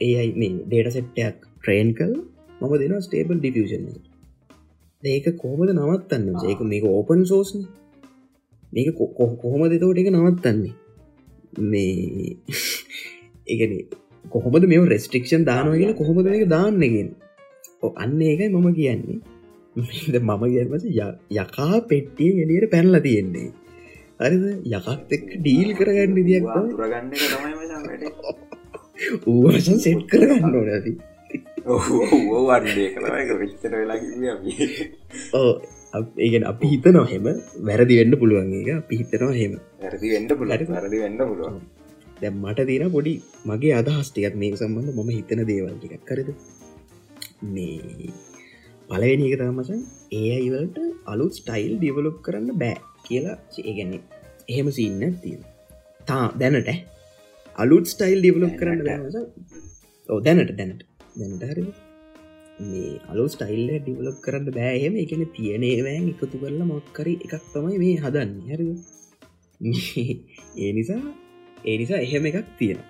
ඒ 0.00 0.14
අයි 0.16 0.32
මේ 0.34 0.54
ඩේට 0.62 0.92
සෙට්ටයක් 0.92 1.38
ට්‍රේන් 1.56 1.90
කල් 1.94 2.14
මම 2.60 2.72
දෙන 2.80 2.94
ස්ටේබල් 3.00 3.38
ඩිෆෂන් 3.38 3.86
ඒක 5.02 5.26
කොහොමද 5.36 5.70
නවත්තන්න? 5.70 6.26
ඒක 6.42 6.60
මේක 6.62 6.84
ඕපන් 6.86 7.22
සෝස්න 7.24 7.66
මේක 8.72 8.88
කොහොම 9.36 9.62
දෙතවට 9.64 9.98
එක 9.98 10.10
නවත්තන්නේ? 10.10 10.74
මේ 11.62 12.36
ඒගන 13.50 13.72
කොහොමද 14.28 14.66
මේ 14.66 14.82
රෙස්ටික්ෂන් 14.86 15.44
කියලා 15.44 15.94
කොහොමද 15.94 16.26
එක 16.28 16.48
දාන්නගෙන 16.48 17.10
අන්න 17.96 18.20
ඒකයි 18.22 18.48
මම 18.50 18.68
කියන්නේ 18.74 19.35
මම 20.18 20.42
ගැමස 20.46 20.84
යකා 21.36 21.76
පෙට්ටිය 21.88 22.32
එලියට 22.42 22.70
පැනලා 22.70 23.00
තියෙන්නේ. 23.00 23.48
හරිද 24.18 24.44
යකත් 24.70 25.10
එක් 25.12 25.24
ඩීල් 25.34 25.70
කරගන්න 25.78 26.12
විදික් 26.16 26.44
තුරගන්න 26.48 27.08
ඌවසන් 29.26 29.78
සෙට් 29.78 30.04
කරගන්න 30.08 30.54
ඕන 30.54 30.70
ඇති 30.72 30.92
ඕ 31.66 32.40
වර්ඩය 32.46 32.84
කළ 32.94 33.06
එක 33.14 33.32
විච්චර 33.40 33.72
වෙලා 33.74 33.98
ඕ 35.34 35.50
ඒගෙන 36.18 36.44
අපි 36.44 36.70
හිත 36.70 36.86
නොහෙම 36.90 37.26
වැරදි 37.62 37.98
වෙන්න 38.00 38.18
පුළුවන් 38.20 38.54
එක 38.54 38.70
අපි 38.74 39.00
හිතනවා 39.00 39.34
හෙම 39.34 39.58
වැරදි 39.82 40.12
වෙන්න 40.12 40.28
පුල 40.34 40.48
හරි. 40.50 40.68
වැරදි 40.68 41.02
වෙන්න 41.02 41.20
පුළුවන්. 41.22 41.58
දැ 42.20 42.30
මට 42.34 42.66
තියෙන 42.68 42.90
පොඩි 42.90 43.12
මගේ 43.48 43.74
අදහස්ටිකත් 43.74 44.38
මේ 44.40 44.56
සම්බන්ධ 44.56 44.94
මම 44.94 45.10
හිතන 45.10 45.44
දේවල් 45.50 45.74
ටිකක්. 45.74 46.02
කරද 46.08 46.28
මේ 47.48 48.08
පලවෙනි 48.88 49.28
එක 49.28 49.38
තමසන් 49.40 49.80
ඒ 50.12 50.32
අයිවලට 50.38 50.76
අලුත් 51.06 51.32
ස්ටයිල් 51.32 51.72
ඩිවලොප් 51.76 52.18
කරන්න 52.22 52.58
බෑ 52.62 52.76
කියලා 53.04 53.38
ඒගැන්නේ 53.62 54.02
එහෙම 54.48 54.68
සින්න 54.72 55.02
තියෙන 55.22 55.42
තා 56.00 56.26
දැනට. 56.34 56.70
අලුත් 57.56 57.86
ස්ටයිල් 57.86 58.20
ඩිවලොප් 58.20 58.54
කරන්න 58.60 58.86
බෑමස 58.86 59.16
ඕ 60.08 60.20
දැනට 60.20 60.52
දැනට. 60.52 60.82
දැනට 61.14 61.44
හරි 61.44 61.66
මේ 62.62 62.92
අලු 63.10 63.24
ස්ටයිල්ල 63.28 63.70
ඩිවලොප් 63.76 64.18
කරන්න 64.24 64.48
බෑහෙම 64.50 64.94
එකන 64.96 65.22
තියනේවෑන් 65.34 66.06
එකතු 66.12 66.36
කරලා 66.42 66.68
මොක්කරි 66.72 67.14
එකක් 67.24 67.34
තමයි 67.52 67.78
මේ 67.82 67.96
හදන්න. 68.02 68.32
හරි 68.48 68.68
ඒ 70.62 70.70
නිසා 70.72 71.02
ඒ 71.64 71.76
නිසා 71.78 72.00
එහෙම 72.00 72.28
එකක් 72.30 72.48
තියෙන 72.58 72.80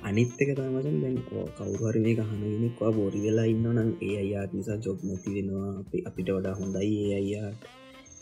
අනිත් 0.00 0.30
එක 0.34 0.50
තමසන් 0.56 0.96
දැන් 1.02 1.16
කවුහරි 1.56 2.00
මේ 2.00 2.14
ගහනගෙනෙක්වා 2.14 2.92
බොරි 2.92 3.20
වෙලා 3.20 3.46
ඉන්න 3.46 3.66
නම් 3.66 3.90
ඒ 4.00 4.14
අයාත් 4.22 4.50
නිසා 4.52 4.78
ජොබ් 4.78 4.98
නැති 5.02 5.28
වෙනවා. 5.34 5.70
අපි 5.80 5.98
අපිට 6.08 6.28
වඩා 6.28 6.54
හොඳයි 6.54 6.92
ඒ 7.00 7.12
අයියාට 7.14 7.60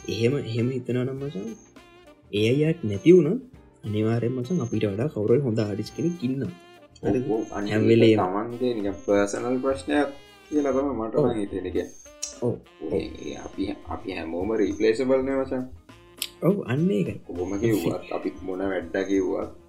එහෙම 0.09 0.35
එහෙම 0.41 0.69
හිතන 0.75 0.99
නම්මසන් 0.99 1.47
ඒ 2.33 2.47
අයියාත් 2.53 2.79
නැති 2.85 3.15
වුණ 3.15 3.39
අනිවාරෙන් 3.85 4.35
මසන් 4.35 4.65
අපිට 4.65 4.85
වඩා 4.85 5.09
කවුරයි 5.09 5.45
හොඳ 5.47 5.59
ආඩිස් 5.59 5.91
කෙනෙක් 5.97 6.23
ඉන්න. 6.23 6.43
තමන්ගේ 8.19 8.73
නික 8.77 8.97
පර්සනල් 9.05 9.57
ප්‍රශ්නයක් 9.63 10.09
කියලා 10.49 10.75
තම 10.75 10.89
මට. 10.99 11.15
හිතෙනක 11.37 11.79
ඔව් 12.41 12.55
අපි 13.39 13.63
අපි 13.87 14.09
හැමෝම 14.13 14.51
රීපලේසබල්න 14.55 15.31
වචන් 15.31 15.65
ඔව් 16.43 16.57
අන්න 16.67 16.91
එක 16.93 17.09
ඔබොම 17.29 17.53
කිව්වත් 17.61 18.13
අපි 18.13 18.31
මොන 18.43 18.63
වැඩ්ඩ 18.65 18.97
කිව්වත් 19.09 19.68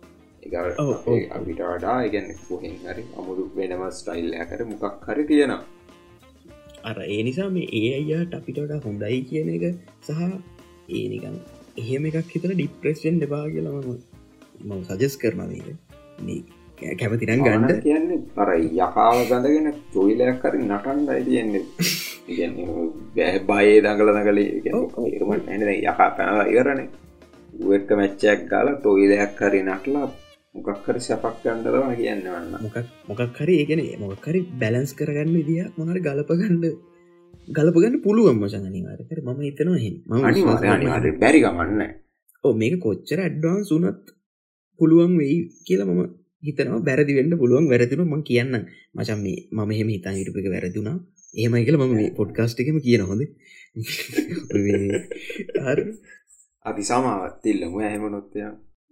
එක 0.50 0.80
ඔව්, 0.84 0.91
අපේ 0.93 1.18
ඔව්. 1.18 1.36
අපිට 1.38 1.62
වඩා 1.72 1.97
ඉගැන්න 2.08 2.30
පොහෙන් 2.47 2.76
හරි 2.86 3.04
අමුරු 3.20 3.43
වෙනම 3.58 3.84
ස්ටයිල්ලය 4.00 4.45
කර 4.52 4.62
මොකක් 4.72 5.08
හරි 5.10 5.24
තියෙනවා 5.32 5.64
අර 6.84 6.97
ඒ 7.08 7.22
නිසා 7.28 7.50
මේ 7.56 7.68
ඒ 7.80 7.89
අයියාට 8.00 8.38
අපිට 8.39 8.60
වඩා 8.64 8.80
හොඳයි 8.86 9.20
කියන 9.30 9.50
එක 9.56 9.66
සහ 10.06 10.22
ඒනිකන් 10.89 11.36
එහෙම 11.78 12.06
එකක් 12.10 12.32
හිතර 12.36 12.52
ඩිප්‍රෙස්ෙන් 12.54 13.20
දෙපා 13.24 13.43
කියලම 13.50 13.76
මම 14.60 14.80
සජස් 14.88 15.14
කරන 15.18 15.41
මේක. 15.41 15.68
මේ 16.20 16.95
කැමතිනම් 17.00 17.43
ගණ්ඩ 17.45 17.82
කියන්නේ 17.84 18.18
අර 18.41 18.50
යකාව 18.58 19.18
ගඳගෙන 19.30 19.68
චොයිලයක් 19.93 20.38
කරි 20.43 20.60
නටන්ඩ 20.62 21.10
තියෙන්නේ. 21.26 21.64
ඉගැන්න 22.28 22.56
බැහ 23.16 23.36
බයේ 23.50 23.78
දඟල 23.86 24.10
දඟලේ. 24.16 24.50
යකා 25.84 26.10
පැනලා 26.18 26.47
ඉවරණ 26.54 26.82
උවක 27.66 27.89
මැච්චයක් 28.00 28.41
ගාල 28.52 28.68
තොයිලයක් 28.84 29.32
කරි 29.39 29.62
නටලා 29.64 30.08
මොකක්කර 30.56 30.97
සැපක් 31.00 31.36
ගන්ඩරවා 31.43 31.95
කියන්න 31.95 32.22
වන්න 32.26 32.54
මොකක් 32.64 32.78
මොකක් 33.10 33.39
හරි 33.39 33.56
ඒගෙන 33.62 33.82
මොකක්කරි 34.04 34.39
බැලන්ස් 34.62 34.91
කරගන්න 35.00 35.36
විදිිය 35.38 35.66
මොහර 35.78 35.97
ගලපගණ්ඩ 36.06 36.66
ගලපගන්න 37.47 37.97
පුළුවන් 38.06 38.38
මචගනිවාරකර 38.41 39.20
මම 39.26 39.41
හිතනවා 39.47 39.82
හෙ 39.84 39.91
අනිවාරය 40.30 41.12
බැරි 41.24 41.43
ගමන්න 41.45 41.82
ඕ 42.43 42.54
මේක 42.62 42.76
කොච්චර 42.86 43.20
ඇඩ්වාන් 43.22 43.62
සුනත් 43.66 44.06
පුළුවන් 44.80 45.14
වෙයි 45.22 45.38
කියලා 45.68 45.89
මම 45.89 46.02
හිතනවා. 46.43 46.80
බැරදි 46.88 47.14
වෙන්න 47.18 47.34
පුළුවන් 47.41 47.70
වැරදින 47.72 48.02
ම 48.06 48.24
කියන්න 48.24 48.54
මචන් 48.95 49.20
මේ 49.26 49.39
මම 49.52 49.72
එහෙම 49.74 49.89
හිතා 49.95 50.14
හිටපික 50.18 50.47
වැරදිුණා 50.54 50.97
ඒමයි 51.34 51.66
කියල 51.66 51.78
මම 51.78 51.93
මේ 51.93 52.16
පොඩ්කාස්ට 52.20 52.62
එකම 52.62 52.78
කියන 52.86 53.04
හොඳ. 53.10 53.22
අපි 56.66 56.84
සමාවත්තිල්ලම 56.89 57.74
ඇහමනොත්තය 57.82 58.39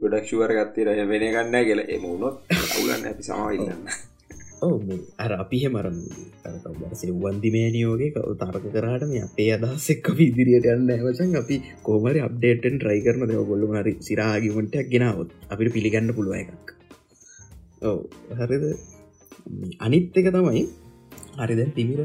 ගොඩක් 0.02 0.28
ශුවර 0.30 0.52
ගත්තේ 0.56 0.86
රය 0.88 1.04
වෙන 1.12 1.24
ගන්න 1.34 1.56
කියල. 1.68 1.80
එම 1.93 2.04
වුණොත් 2.04 2.36
අවුලන්න 2.74 3.06
අපි 3.12 3.24
සමවිල්ලන්න 3.28 3.88
ඕ 4.66 4.76
මේ 4.88 5.00
අර 5.24 5.32
අපිහ 5.43 5.64
මරන් 5.70 5.98
සෙව්වන්දිමේනියෝගේ 7.00 8.12
කව 8.16 8.36
තරක 8.41 8.66
කරාට 8.76 9.06
මේ 9.12 9.24
අපේ 9.28 9.50
අදස්සෙක් 9.56 10.10
අපි 10.14 10.28
ඉදිරියට 10.32 10.70
යන්න 10.74 10.93
ඇවචන් 10.95 11.34
අපි 11.41 11.58
කෝමරි 11.88 12.22
අප්ඩේටන් 12.28 12.78
ට්‍රයි 12.80 13.02
කරන 13.06 13.26
දෙව 13.32 13.43
ගොල්ලු 13.52 13.74
හරි 13.74 13.93
සිරාගිමටක් 14.08 14.93
ගෙනාවත් 14.93 15.30
අපිට 15.52 15.74
පිළිගන්න 15.76 16.16
පුළුව 16.18 16.38
එකක්. 16.41 16.68
ඔව 17.89 18.00
හරිද? 18.39 18.66
අනිත් 19.86 20.18
එක 20.20 20.30
තමයි 20.38 20.64
හරිදැන් 21.41 21.72
තිමිර. 21.78 22.02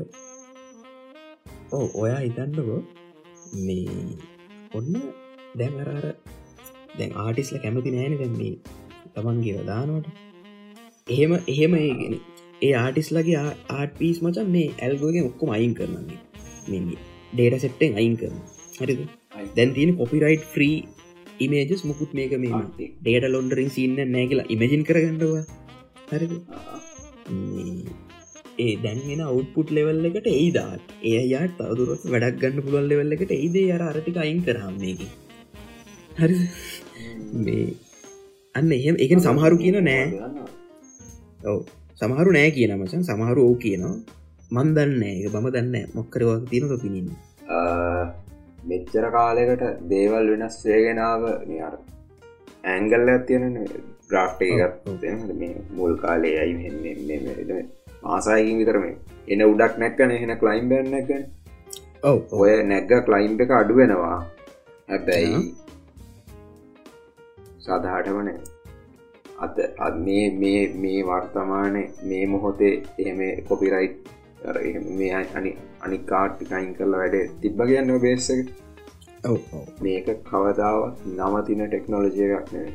ඕ 1.76 1.86
ඔයා 2.02 2.20
හිතන්නකෝ 2.26 2.80
මේ 3.66 3.88
ඔන්න 4.78 4.94
දැන් 5.58 5.82
අරාර 5.82 6.06
දැන් 6.98 7.16
ආටිස්ල 7.24 7.56
කැමති 7.64 7.94
නෑන 7.94 8.18
දැන් 8.18 8.36
මේ 8.40 8.54
තමන්ගේ 9.14 9.64
දානවට 9.70 10.08
එහෙම 11.08 11.32
එහෙම 11.46 11.74
ඒගෙන 11.78 12.14
ඒ 12.62 12.72
ආටිස්ලගේ 12.80 13.40
ආට 13.76 13.92
පිස් 13.98 14.18
මචන් 14.24 14.50
මේ 14.56 14.68
ඇල්ගෝගෙන් 14.78 15.28
ඔක්කොම 15.30 15.50
අයින් 15.56 15.74
කරනන්නේ 15.74 16.20
මෙ. 16.82 16.96
ඩේට 17.32 17.62
සෙට්ටෙන් 17.64 17.98
අයින් 18.00 18.14
කරන 18.20 18.36
හරිද? 18.80 19.00
දැන් 19.56 19.74
තියෙන 19.76 19.96
කොපිරයිට් 19.96 20.44
ෆ්‍රී 20.54 20.76
ඉමේජස් 21.40 21.82
මුකුත් 21.84 22.12
මේක 22.18 22.36
මේ 22.44 22.62
ඩේට 23.00 23.26
ලොන්ඩරින් 23.34 23.70
සින්න 23.76 23.98
නෑ 24.06 24.26
කියලා 24.30 24.50
ඉමජින් 24.54 24.86
කරගන්නවා 24.88 25.42
හරිද? 26.12 26.32
ඒ 28.58 28.72
දැන්ගෙන 28.84 29.22
අවුපුට් 29.26 29.74
ලෙවල් 29.76 30.08
එකට 30.10 30.30
ඒදාත් 30.36 30.94
ඒ 31.10 31.22
යාට 31.32 31.58
තවදුරත් 31.58 32.06
වැඩක් 32.14 32.40
ගන්න 32.42 32.64
පුළුවන් 32.64 32.88
ලෙවල් 32.92 33.16
එකට 33.16 33.36
ඒදේ 33.38 33.68
අර 33.76 33.82
අරටික 33.90 34.22
අයින් 34.24 34.40
කරහම් 34.46 34.74
මේක. 34.84 35.02
හරි 36.18 36.36
මේ 37.32 37.74
අන්න 38.54 38.72
එහෙම. 38.72 38.96
එකෙන් 38.98 39.20
සමහරු 39.20 39.56
කියන 39.56 39.78
නෑ. 39.84 40.04
ඔව. 41.44 41.60
සමහරු 42.00 42.30
නෑ 42.32 42.50
කියන 42.50 42.74
මචන් 42.78 43.02
සමහරු 43.02 43.48
ඕ 43.48 43.54
කියනවා. 43.54 43.96
මන් 44.50 44.74
දන්න 44.74 45.02
ඒක 45.02 45.32
බම 45.32 45.46
දන්න 45.50 45.92
මොක්කරවා 45.94 46.40
තියෙනක 46.50 46.72
පිණින් 46.82 47.08
මෙච්චර 48.68 49.06
කාලෙකට 49.10 49.62
දේවල් 49.88 50.26
වෙනස් 50.32 50.56
වේගෙනාව 50.64 51.22
නිර 51.46 51.76
ඇංගල්ල 52.64 53.08
තියෙන 53.26 53.56
ග්‍රාෆ් 54.10 54.42
එකත් 54.42 54.90
මේ 55.38 55.54
මුල් 55.70 55.94
කාලේ 55.96 56.34
ඇයි 56.40 57.64
ආසායකින් 58.02 58.60
විතරම 58.60 58.84
එන 59.28 59.42
උඩක් 59.42 59.74
නැක්කන 59.78 60.10
එහෙන 60.10 60.34
කලයිම් 60.38 60.68
බැන්න 60.68 60.90
නැකන 60.90 61.24
ඔව. 62.02 62.18
ඔය 62.32 62.52
නැග්ග 62.64 62.92
කලයිම්් 63.08 63.40
එක 63.40 63.50
අඩු 63.50 63.74
වෙනවා. 63.74 64.18
හැබැයි 64.88 65.40
සදහටමන 67.62 68.30
අත 69.38 69.60
අත් 69.80 69.96
මේ 70.00 70.24
මේ 70.36 70.62
මේ 70.78 71.00
වර්තමානය 71.02 71.84
මේ 72.04 72.24
මොහොතේ 72.26 72.74
එහෙම 72.98 73.22
කොපිරයිට් 73.44 74.12
මේ 74.92 75.12
අනි 75.34 75.52
අනිකාට්ටිකයින් 75.80 76.72
කරලා 76.74 77.02
වැඩ 77.02 77.18
තිබ්බ 77.40 77.66
කියන්න 77.68 77.94
බේසක 78.00 78.48
ඔව 79.26 79.52
මේක 79.80 80.08
කවදාවත් 80.24 81.04
නවතින 81.12 81.62
ටෙක්නෝලජය 81.66 82.30
එකක් 82.30 82.52
නෙවේ 82.52 82.74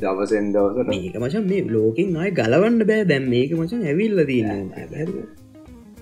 දවසෙන් 0.00 0.50
දවසට. 0.52 0.88
මේක 0.88 1.16
මචන් 1.16 1.46
මේ 1.46 1.62
ලෝකින් 1.68 2.16
අය 2.16 2.30
ගලවන්න 2.32 2.86
බෑ. 2.86 3.04
දැම් 3.04 3.24
මේක 3.28 3.54
මචන් 3.54 3.86
ඇවිල්ල 3.86 4.22
දන්න 4.24 5.22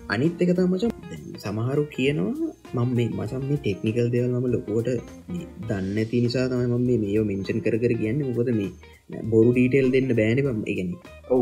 අනිත් 0.09 0.43
එක 0.43 0.53
තමචන් 0.57 1.00
සමහරු 1.41 1.83
කියනවා 1.95 2.49
මම 2.77 2.91
මේ 2.97 3.09
මචන් 3.19 3.43
මේ 3.49 3.59
ටෙක්නිකල් 3.59 4.09
දෙවල් 4.15 4.33
මම 4.33 4.47
ලොකුවට 4.47 4.89
දන්න 5.69 5.99
ඇති 5.99 6.23
නිසා 6.25 6.47
මම 6.51 6.75
මේ 6.87 6.99
මේෝ 6.99 7.25
මෙංචන් 7.25 7.59
කර 7.61 7.77
කර 7.83 7.93
කියන්න. 8.01 8.21
මොකද 8.29 8.51
මේ 8.53 8.71
බොරු 9.31 9.51
ඩීටෙල් 9.53 9.89
දෙන්න 9.91 10.11
බෑන 10.17 10.41
බම් 10.47 10.61
එකන 10.73 10.91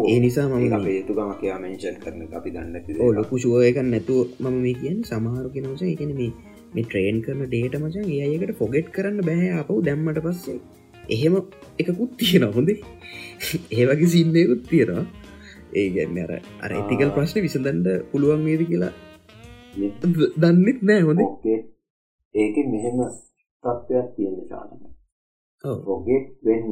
ඒ 0.06 0.18
නිසා 0.18 0.46
මම 0.48 0.56
මේ- 0.76 0.96
යුතුකම 0.98 1.32
කියයා 1.40 1.58
මෙංචන් 1.58 1.96
කරන 2.04 2.20
අපි 2.32 2.50
දන්න 2.50 2.76
ලොකු 3.18 3.42
ශුවයක 3.44 3.78
නැතුව 3.84 4.20
මම 4.40 4.56
මේ 4.64 4.76
කියන්න 4.80 5.00
සමහරු 5.02 5.48
කෙනවස 5.54 5.82
එකන 5.86 6.12
මේ 6.20 6.32
මේ 6.74 6.84
ට්‍රේන් 6.84 7.18
කරන 7.24 7.42
ඩේට 7.44 7.78
මචන් 7.80 8.06
ඒයකට 8.16 8.52
පොගෙට් 8.58 8.88
කරන්න 8.90 9.20
බෑ 9.22 9.48
අපව් 9.60 9.78
දැම්මට 9.84 10.20
පස්සේ. 10.26 10.58
එහෙම 11.08 11.34
එකකුත් 11.78 12.12
තියෙන 12.18 12.46
හොඳේ. 12.52 12.78
ඒවගේ 13.72 14.12
සින්නයකුත් 14.14 14.62
තියෙනවා. 14.70 15.04
ඒ 15.74 15.88
ගැන්න 15.94 16.18
අර 16.24 16.32
අර 16.64 16.70
ඇතිකල් 16.72 17.10
ප්‍රශ්න 17.10 17.44
විසඳන්ඩ 17.46 17.88
පුළුවන් 18.10 18.44
වේද 18.44 18.62
කියලා 18.70 18.92
දන්නෙත් 20.42 20.78
නෑ 20.82 21.00
හොඳ. 21.00 21.20
ඒක 22.34 22.56
මෙහෙම 22.72 22.98
තත්ත්වයක් 23.64 24.08
තියෙන 24.16 24.36
ශානක 24.48 24.72
ඔව්. 25.64 25.78
පොගෙට් 25.86 26.28
වෙන්න 26.44 26.68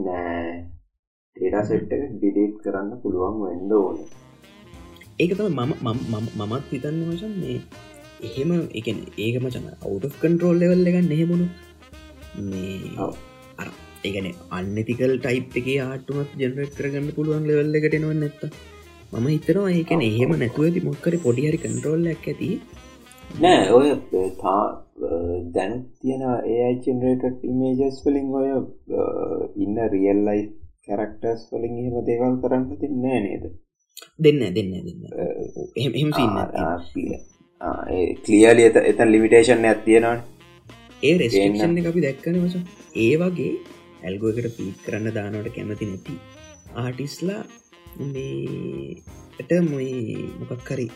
ටේඩා 1.36 1.64
සෙට් 1.64 1.90
එක 1.94 2.02
ඩිඩේට් 2.12 2.56
කරන්න 2.64 2.90
පුළුවන් 3.02 3.36
වෙන්ඩ 3.42 3.72
ඕන. 3.72 3.96
ඒක 5.18 5.32
තම 5.34 5.48
මම 5.58 5.72
මම- 5.84 6.06
මම- 6.12 6.34
මමත් 6.40 6.64
හිතන්න 6.70 6.98
මචන් 7.08 7.34
මේ 7.40 7.58
එහෙම 8.20 8.50
එකන 8.74 8.98
ඒක 9.18 9.36
මචන 9.42 9.66
අවු් 9.84 9.96
කන්ට්‍රෝල් 10.20 10.56
ලෙවල් 10.58 10.86
එකන්න 10.86 11.12
එහෙමුණු 11.12 11.46
මේ. 12.42 12.78
අර 13.58 13.68
ඒගන 14.04 14.26
අන්නතිකල් 14.50 15.12
ටයිප් 15.18 15.56
එක 15.60 15.68
ආටුමත් 15.84 16.30
ජනරට් 16.40 16.74
කරගන්න 16.78 17.14
පුළුවන් 17.16 17.46
ලෙවල් 17.48 17.76
එකට 17.78 17.94
එනවා 17.94 18.16
නැත්ත 18.16 18.42
මම 19.12 19.26
හිතනවා 19.26 19.70
ඒකන 19.72 20.02
එහෙම 20.02 20.32
නැතුවති 20.38 20.80
මොක්කර 20.80 21.14
පොඩිහරි 21.24 21.58
කන්ට්‍රෝල්ලක් 21.58 22.26
ඇති 22.26 22.48
නෑ 23.34 23.70
ඔය 23.72 23.88
තා 24.38 24.62
දැන් 25.54 25.74
තියෙන 26.00 26.22
ඒජෙනරේට 26.48 27.44
ඉමේජස් 27.44 27.98
වලින් 28.04 28.28
ඔය 28.34 28.48
ඉන්න 29.56 29.76
රියල්ලයි 29.92 30.42
කැරක්ටර්ස් 30.86 31.42
වලින් 31.52 31.78
එහෙම 31.78 31.96
දේවල් 32.06 32.34
කරන්න 32.42 32.64
තින්නේ 32.80 33.20
නේද? 33.22 33.44
දෙන්න 34.18 34.40
දෙන්න 34.50 34.72
දෙන්න 34.78 35.02
එහෙම 35.76 36.12
සින්න 36.12 36.36
කලියලි 38.24 38.62
එත 38.64 38.76
එතන් 38.82 39.12
ලිමිටේෂන් 39.12 39.64
ඇත්තියෙනවාන 39.64 40.20
ඒ 41.02 41.14
රෙස්ටේෂන් 41.18 41.78
අපි 41.86 42.00
දැක්කන 42.00 42.40
වස 42.42 42.56
ඒ 42.96 43.14
වගේ 43.18 43.52
ඇල්ගෝ 44.02 44.32
එකට 44.34 44.56
පීත් 44.58 44.78
කරන්න 44.84 45.14
දානවට 45.14 45.54
කැමති 45.54 45.86
නැති 45.86 46.14
ආටිස්ලා 46.76 47.42
මේට 48.10 49.52
මොයි 49.64 49.92
මොකක් 50.40 50.64
කරි 50.64 50.88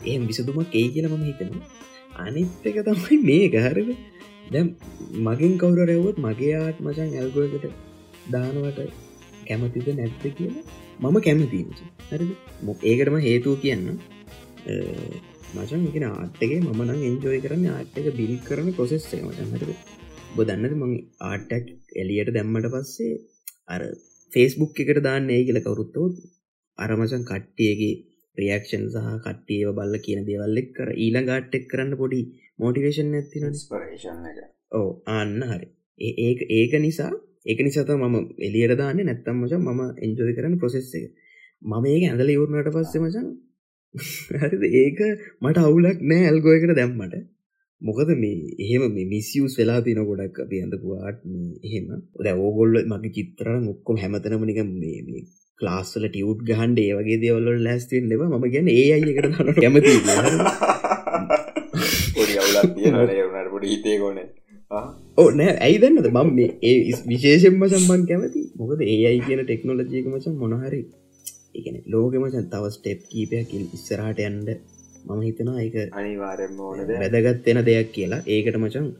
එහම 0.00 0.22
විසදුමක් 0.28 0.74
ඒ 0.74 0.86
කියල 0.88 1.08
මම 1.08 1.24
හිතනවා. 1.24 1.64
අනිත් 2.18 2.64
එක 2.64 2.78
තමයි 2.86 3.18
මේ 3.22 3.46
ගහරද 3.48 3.90
දැම් 4.52 4.68
මගින් 5.26 5.54
කවුර 5.58 5.78
රැව්වොත් 5.82 6.18
මගේ 6.18 6.54
ආත් 6.56 6.78
මචන් 6.80 7.10
ඇල්ගෝකට 7.14 7.66
දානවට 8.32 8.80
කැමතිද 9.46 9.88
නැත්ත 9.92 10.24
කියලා 10.32 10.64
මම 11.02 11.16
කැමති 11.20 11.60
හරි 12.08 12.26
මොක් 12.62 12.80
ඒකටම 12.84 13.18
හේතුව 13.20 13.54
කියන්න 13.62 13.84
මචන් 15.54 15.82
එක 15.90 15.96
ආට්ටගේ 16.04 16.60
මනං 16.70 17.02
එන්ජෝය 17.02 17.38
කරන්න 17.44 17.66
ආට්ක 17.72 18.08
බිල් 18.16 18.34
කරන 18.46 18.68
ප්‍රොසෙස්සේ 18.72 19.22
මචන් 19.22 19.52
හරද? 19.52 19.70
බො 20.34 20.42
දන්නද 20.44 20.74
මං 20.80 20.92
ආටක් 21.22 21.66
එලියට 21.96 22.30
දැම්මට 22.34 22.68
පස්සේ 22.74 23.14
අර 23.68 23.82
ෆේස්බුක් 24.32 24.80
එකට 24.82 25.00
දාන්න 25.06 25.30
ඒ 25.30 25.42
කියල 25.46 25.60
කවුරුත්තෝත් 25.60 26.16
අරමචන් 26.78 27.24
කට්ටියගේ 27.30 27.94
ප්‍රියක්ෂන් 28.36 28.84
සහ 28.88 29.06
කට්ටියව 29.18 29.70
බල්ල 29.74 29.94
කියන 30.00 30.20
දේවල්ලෙක් 30.24 30.68
කර. 30.72 30.90
ඊළඟ 30.96 31.28
ගාට්ටෙක් 31.28 31.64
කරන්න 31.70 31.92
පොඩි 31.96 32.20
මෝටිවේෂන් 32.58 33.14
ඇති 33.14 33.44
ඕ 34.72 34.88
අන්න 35.12 35.38
හරි. 35.44 35.68
ඒ 36.00 36.32
ඒක 36.56 36.72
නිසා 36.80 37.12
ඒක 37.46 37.60
නිසාත 37.60 37.90
මම 37.92 38.16
එලියට 38.40 38.74
දාන්න. 38.74 39.00
නැත්තම් 39.02 39.36
මචන් 39.38 39.62
මම 39.64 39.82
එන්ජෝය 40.00 40.32
කරන්න 40.34 40.58
ප්‍රොසෙස් 40.58 40.90
එක. 40.96 41.06
මම 41.62 41.84
ඒක 41.86 42.02
ඇඳල 42.04 42.30
ඉවරණට 42.30 42.74
පස්සේ 42.74 43.02
මචන් 43.02 43.28
හරි 44.42 44.68
ඒක 44.74 44.98
මට 45.42 45.58
අවුලක් 45.60 45.98
නෑ 46.04 46.26
ඇල්ගෝයකට 46.26 46.74
දැම්මට. 46.74 47.16
මොකද 47.82 48.10
මේ 48.16 48.52
එහෙම 48.58 48.84
මේ 48.90 49.06
මිසිියස් 49.06 49.54
වෙලා 49.58 49.80
තින 49.80 50.00
ගොඩක් 50.02 50.38
අපි 50.40 50.60
ඇඳපුවාට 50.60 51.18
එහෙම. 51.62 51.88
ද 52.16 52.26
ඕගොල්ල 52.36 52.74
මගේ 52.84 53.14
චිත්‍රන 53.16 53.64
ඔක්කොම 53.68 53.96
හැමතනම 53.96 54.44
නික 54.44 54.60
මේ 55.58 55.66
ලාස්සල 55.66 56.04
ටියවට් 56.08 56.40
ගහන්ඩ 56.48 56.78
ඒ 56.78 56.94
වගේ 56.98 57.20
දෙවල්ල 57.20 57.60
ලැස්තිෙන් 57.60 58.08
දෙව 58.10 58.20
ම 58.24 58.44
ගැන 58.54 58.68
ඒ 58.68 58.92
අයකට 58.94 59.36
හන 59.36 59.54
කැමති 59.56 59.92
පොඩි 62.16 62.34
අවුලක් 62.40 62.74
තියෙනට 62.74 63.50
පොඩි 63.50 63.68
හිතේ 63.72 63.98
ගොනේ 63.98 64.28
ඕ 65.18 65.30
නෑ. 65.30 65.56
ඇයි 65.64 65.78
දන්නද 65.82 66.08
මම 66.12 66.34
මේ 66.34 66.58
ඒ 66.62 66.92
විශේෂෙන්ම 67.06 67.68
සම්බන් 67.68 68.06
කැමති. 68.10 68.42
මොකද 68.60 68.80
ඒ 68.84 69.06
අයි 69.10 69.20
කියන 69.26 69.40
ටෙක්නොලජයක 69.42 70.06
මචන් 70.12 70.34
මොනහරි 70.42 70.80
එකන 71.58 71.76
ලෝකමචන් 71.86 72.50
තව 72.52 72.70
ස්ටෙප් 72.70 73.00
කීපයක් 73.12 73.54
ඉස්සරහට 73.56 74.20
යන්ඩ 74.26 74.50
මම 75.06 75.20
හිතනවා 75.28 75.64
එක 75.66 75.96
අනිවාරෙන්ම 76.00 76.60
ඕන 76.60 76.78
වැදගත්වෙන 76.92 77.62
දෙයක් 77.70 77.88
කියලා. 77.96 78.20
ඒකට 78.26 78.60
මචන් 78.60 78.92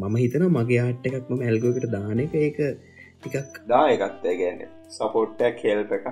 මම 0.00 0.14
හිතන 0.22 0.46
මගේ 0.58 0.80
ආට් 0.84 1.10
එකක් 1.10 1.28
මම 1.28 1.42
ඇල්ගෝකට 1.48 1.90
දාන 1.96 2.22
එක. 2.26 2.38
ඒක 2.46 2.62
ටිකක් 3.18 3.60
දායකත් 3.68 4.22
ගැන්න 4.22 4.62
සපෝට්ටක් 4.96 5.64
හෙල්ප 5.68 5.92
එකක්. 5.96 6.06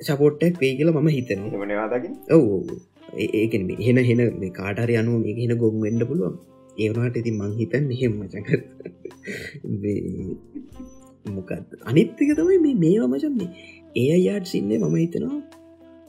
සපෝට්ටක් 0.00 0.56
වේ 0.62 0.72
කියලා 0.78 1.00
මම 1.00 1.10
හිතන 1.16 1.42
මනවාදකින් 1.62 2.14
ඔව 2.36 2.44
ඒකෙන් 3.40 3.62
හෙන 3.86 4.00
හෙන 4.08 4.22
මේ 4.42 4.52
කාටරය 4.58 4.96
අනුව 5.00 5.18
මේ 5.24 5.36
හෙන 5.40 5.54
ගොම් 5.62 5.76
වෙන්ඩ 5.86 6.04
පුළුවන්. 6.10 6.36
ඒවනාට 6.82 7.18
ඉති 7.20 7.32
මං 7.40 7.52
හිතන් 7.60 7.90
එහෙම 7.96 8.14
මචක 8.20 8.48
මොකත් 11.34 11.76
අනිත්තික 11.90 12.30
තමයි 12.38 12.58
මේ 12.66 12.76
මේවා 12.84 13.10
මචන් 13.12 13.34
මේ 13.40 13.50
ඒ 13.96 14.08
අයාට 14.18 14.46
සින්නේ 14.54 14.80
මම 14.82 14.96
හිතනවා. 15.02 15.40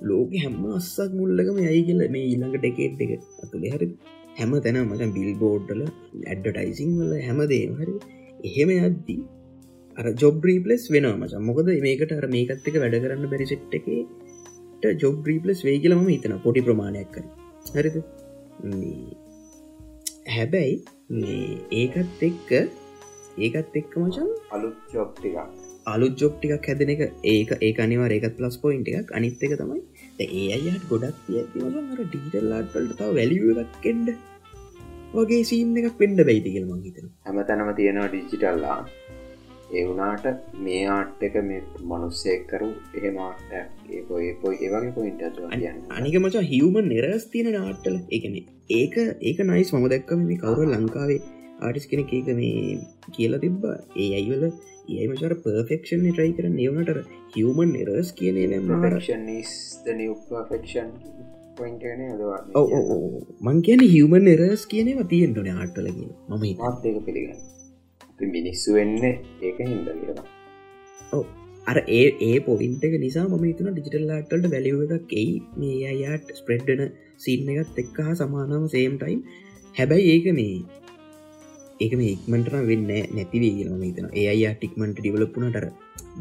ලෝක 0.10 0.32
හැම 0.44 0.58
අස්සක් 0.80 1.12
මුල්ලකම 1.20 1.58
යයි 1.68 1.84
කියල 1.90 2.02
මේ 2.16 2.26
ඊළඟ 2.32 2.58
ටෙකේට් 2.58 3.06
එක 3.06 3.14
අතුළේ 3.44 3.76
හරි. 3.76 3.88
හැම 4.40 4.52
තැන 4.66 4.84
මචන් 4.84 5.12
බිල් 5.18 5.32
බෝඩ්ඩල 5.44 5.82
ඇඩ්ඩටයිසිං 6.32 6.92
වල 7.00 7.14
හැමදේ 7.28 7.64
හරි. 7.80 7.96
එහෙම 8.50 8.72
යද්දී 8.80 9.22
අර 10.00 10.06
ජොබ්‍රීපලස් 10.22 10.86
වෙන 10.96 11.08
මචන් 11.10 11.44
මොකද 11.50 11.72
මේකට 11.88 12.14
අර 12.18 12.28
මේකත් 12.36 12.70
එක 12.70 12.78
වැඩ 12.84 12.98
කරන්න 13.04 13.32
බැරිසෙට් 13.34 13.76
එක 13.80 13.90
ජොබ්‍රීපලස් 15.04 15.66
වේ 15.68 15.76
කියලම 15.84 16.08
හිතන 16.08 16.38
පොටි 16.46 16.66
ප්‍රමාණයක් 16.68 17.12
කර 17.16 17.26
හරිද? 17.76 17.98
හැබැයි 20.36 20.74
ඒකත් 21.82 22.26
එක්ක 22.30 22.52
ඒකත් 23.40 23.80
එක්ක 23.82 23.94
මචන් 24.06 24.34
අලුත් 24.58 24.82
චොප්ටික 24.94 25.40
අලුත් 25.94 26.14
ජොප්ටිකක් 26.22 26.68
හැදෙන 26.70 26.94
එක. 26.96 27.02
ඒක 27.26 27.50
ඒ 27.60 27.74
අනිවා 27.86 28.12
ඒකත් 28.18 28.38
ප්ලස් 28.40 28.60
පොයින්ට 28.66 28.92
එකක්. 28.92 29.16
අනිත් 29.18 29.48
එක 29.48 29.56
තමයි 29.62 29.82
ඒ 30.20 30.46
අයට 30.58 30.86
ගොඩක් 30.92 31.34
ඇතිවර 31.40 32.04
ඩීටල්ලාටල්ට 32.04 33.00
තව 33.00 33.10
වැලිුව 33.20 33.66
එකක් 33.66 33.82
කෙන්ඩ 33.88 34.16
වගේ 35.16 35.44
සීම් 35.48 35.74
එකක් 35.80 35.98
පෙන්ඩ 35.98 36.20
බැයිතිකල් 36.28 36.64
මංහිතන 36.70 37.10
හැම 37.26 37.40
තැනම 37.50 37.68
තියෙනවා 37.80 38.12
ඩිජිටල්ලා 38.12 38.78
ඒ 39.74 39.84
වුනාට 39.88 40.26
මේ 40.66 40.82
ආට් 40.96 41.24
එක 41.28 41.36
මේ 41.50 41.62
මනුස්සෙක්කරු 41.92 42.70
එහෙමට 42.98 43.54
ඒ 43.54 44.02
පොයි 44.10 44.34
පොයි 44.42 44.58
ඒවගේ 44.60 44.92
පොයින්ට 44.98 45.24
කියන්න. 45.54 45.80
අනික 45.98 46.18
මචා 46.26 46.44
හිවමන් 46.52 46.92
නිරස් 46.94 47.26
තියෙන 47.32 47.50
නාට්ටල 47.58 47.98
එකන 48.18 48.36
ඒක 48.72 48.96
ඒක 49.24 49.40
නයිස් 49.50 49.74
මම 49.74 49.88
දැක්කම 49.94 50.28
මේ 50.28 50.42
කවුර 50.44 50.68
ලංකාවේ 50.68 51.22
ආටිස් 51.62 51.90
කෙනෙ 51.92 52.06
ඒක 52.12 52.30
මේ 52.40 52.78
කියලා 53.12 53.44
තිබ්බ. 53.46 53.64
ඒ 53.96 54.10
අයිවල 54.20 54.46
ඒ 54.92 55.08
මචර 55.08 55.34
පර්ෆෙක්ෂන් 55.44 56.06
ට්‍රයි 56.06 56.32
කර 56.38 56.48
නවනට 56.50 57.00
හිවමන් 57.36 57.74
නිරස් 57.78 58.12
කියනේ 58.20 58.60
ෆක්ෂන් 60.42 60.92
මං 63.44 63.58
කියන 63.62 63.82
හිවමන් 63.88 64.24
නිරස් 64.30 64.68
කියනවා 64.72 65.10
තියෙන්ටන 65.12 65.50
ආට්ටලගේ 65.56 66.12
මම 66.30 66.44
ඒක 66.46 66.62
පිළිගන්න 67.08 67.53
මිනිස්සු 68.20 68.74
වෙන්න 68.74 69.00
ඒක 69.04 69.58
හිද 69.62 69.88
කියලා. 69.94 70.28
අර 71.68 71.78
ඒ 71.90 72.04
ඒ 72.22 72.38
පොයින්ට 72.40 72.84
එක 72.84 72.96
නිසා 73.00 73.26
ම 73.30 73.46
තුන 73.58 73.72
ඩිජිටල් 73.72 74.06
ලාටල්ට 74.10 74.48
වැලිව 74.54 74.94
එකක් 74.98 75.14
එයි. 75.14 75.34
මේ 75.58 75.82
අයාට 75.94 76.30
ස්ප්‍රෙඩ්ඩන 76.40 76.94
සින්න 77.18 77.52
එකත් 77.54 77.82
එක්ක 77.84 77.98
හා 78.00 78.16
සමානම 78.16 78.66
සේම් 78.68 78.96
ටයිම් 78.98 79.22
හැබැයි 79.76 80.14
ඒක 80.14 80.28
මේ 80.34 80.58
ඒක 81.80 81.94
මේ 82.00 82.12
ඉක්මටන 82.16 82.68
වෙන්න 82.70 82.90
නැතිවේ 83.18 83.54
කියලම 83.58 83.84
තන 83.92 84.10
ඒ 84.14 84.28
අයා 84.28 84.54
ටික්මට 84.56 85.00
ඩිවලපුනටර 85.00 85.68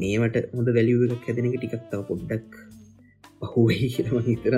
මේවට 0.00 0.50
හොඳ 0.54 0.70
වැලිව 0.78 1.04
එකක් 1.08 1.28
හැදෙන 1.28 1.50
එක 1.50 1.58
ටිකක්තාව 1.58 2.06
පොඩ්ඩක් 2.10 2.52
පහුවයි 3.42 3.92
කියලම 3.94 4.24
හිතර 4.28 4.56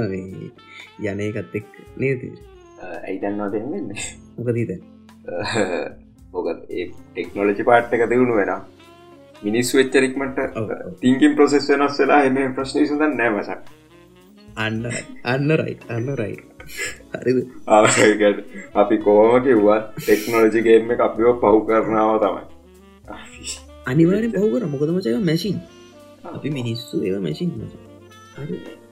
යන 1.05 1.21
එකත් 1.29 1.61
එක් 1.61 1.69
නේද? 1.97 2.23
ඇයිදන්වා 2.85 3.53
දෙන්න 3.53 3.93
මොකදීද 4.37 4.73
මොකත් 6.35 6.65
ඒ 6.71 6.87
ටෙක්නොලජි 6.89 7.69
පාට් 7.71 7.95
එක 7.95 8.09
දියුණු 8.11 8.41
වෙන 8.41 8.53
මිනිස් 9.43 9.71
වෙච්චරික්මට 9.75 10.43
තිංකින් 11.01 11.37
ප්‍රසෙස් 11.37 11.71
වෙනස් 11.73 12.01
වෙලා 12.01 12.23
එම 12.25 12.43
ප්‍රශ්න 12.57 12.87
සඳ 12.87 13.15
නෑවසක් 13.15 13.61
අන්න 14.57 14.83
අන්න 15.27 15.49
රයි 15.59 15.79
අන්න 15.91 16.11
රයි 16.15 16.37
හරි 17.15 17.33
අපි 18.75 18.97
කෝම 18.99 19.33
කිව්වත් 19.43 19.85
ටෙක්නොලජිගේම 19.97 20.91
අපිෝ 20.99 21.33
පහු 21.41 21.59
කරනාව 21.67 22.13
තමයි. 22.23 22.45
අනිවාරෙන් 23.87 24.33
පහුකර 24.33 24.63
මොකදමචය 24.67 25.11
මැසින් 25.23 25.57
අපි 26.29 26.49
මිනිස්සු 26.51 27.03
ඒව 27.03 27.17
මැසින් 27.21 27.51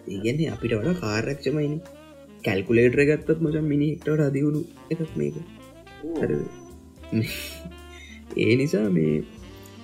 ඒගැන්නේ 0.09 0.51
අපිට 0.55 0.73
වඩා 0.73 0.97
කාරක්ෂමයිනි 0.97 1.78
කැල්කුලේටර 2.44 3.02
ගත්තත් 3.09 3.39
මචන් 3.40 3.66
මිනිහිටට 3.66 4.27
අදිවුණු 4.28 4.60
එකක් 4.90 5.12
මේක. 5.16 5.36
හරි 6.19 6.36
ඒ 8.43 8.52
නිසා 8.60 8.86
මේ 8.97 9.14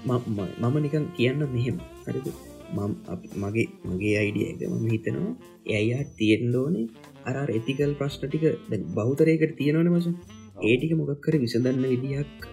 මම 0.07 0.77
නිකන් 0.85 1.05
කියන්න 1.17 1.43
මෙහෙම. 1.55 1.79
හරිද? 2.07 2.29
මගේ 3.43 3.67
මගේ 3.91 4.17
අයිඩිය 4.23 4.47
එක 4.51 4.63
මම 4.71 4.87
හිතනවා 4.95 5.33
එයා 5.79 6.03
තියෙන්දෝනේ 6.19 6.87
අර 7.31 7.49
එතිකල් 7.59 7.93
ප්‍රශ්න 8.01 8.25
ටික 8.25 8.45
බෞතරයකට 8.97 9.53
තියෙනවන 9.61 9.91
මස 9.95 10.09
ඒටික 10.63 10.93
මොකක්කර 11.01 11.35
විසඳන්න 11.45 11.85
විදිහක් 11.93 12.49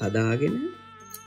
හදාගෙන 0.00 0.56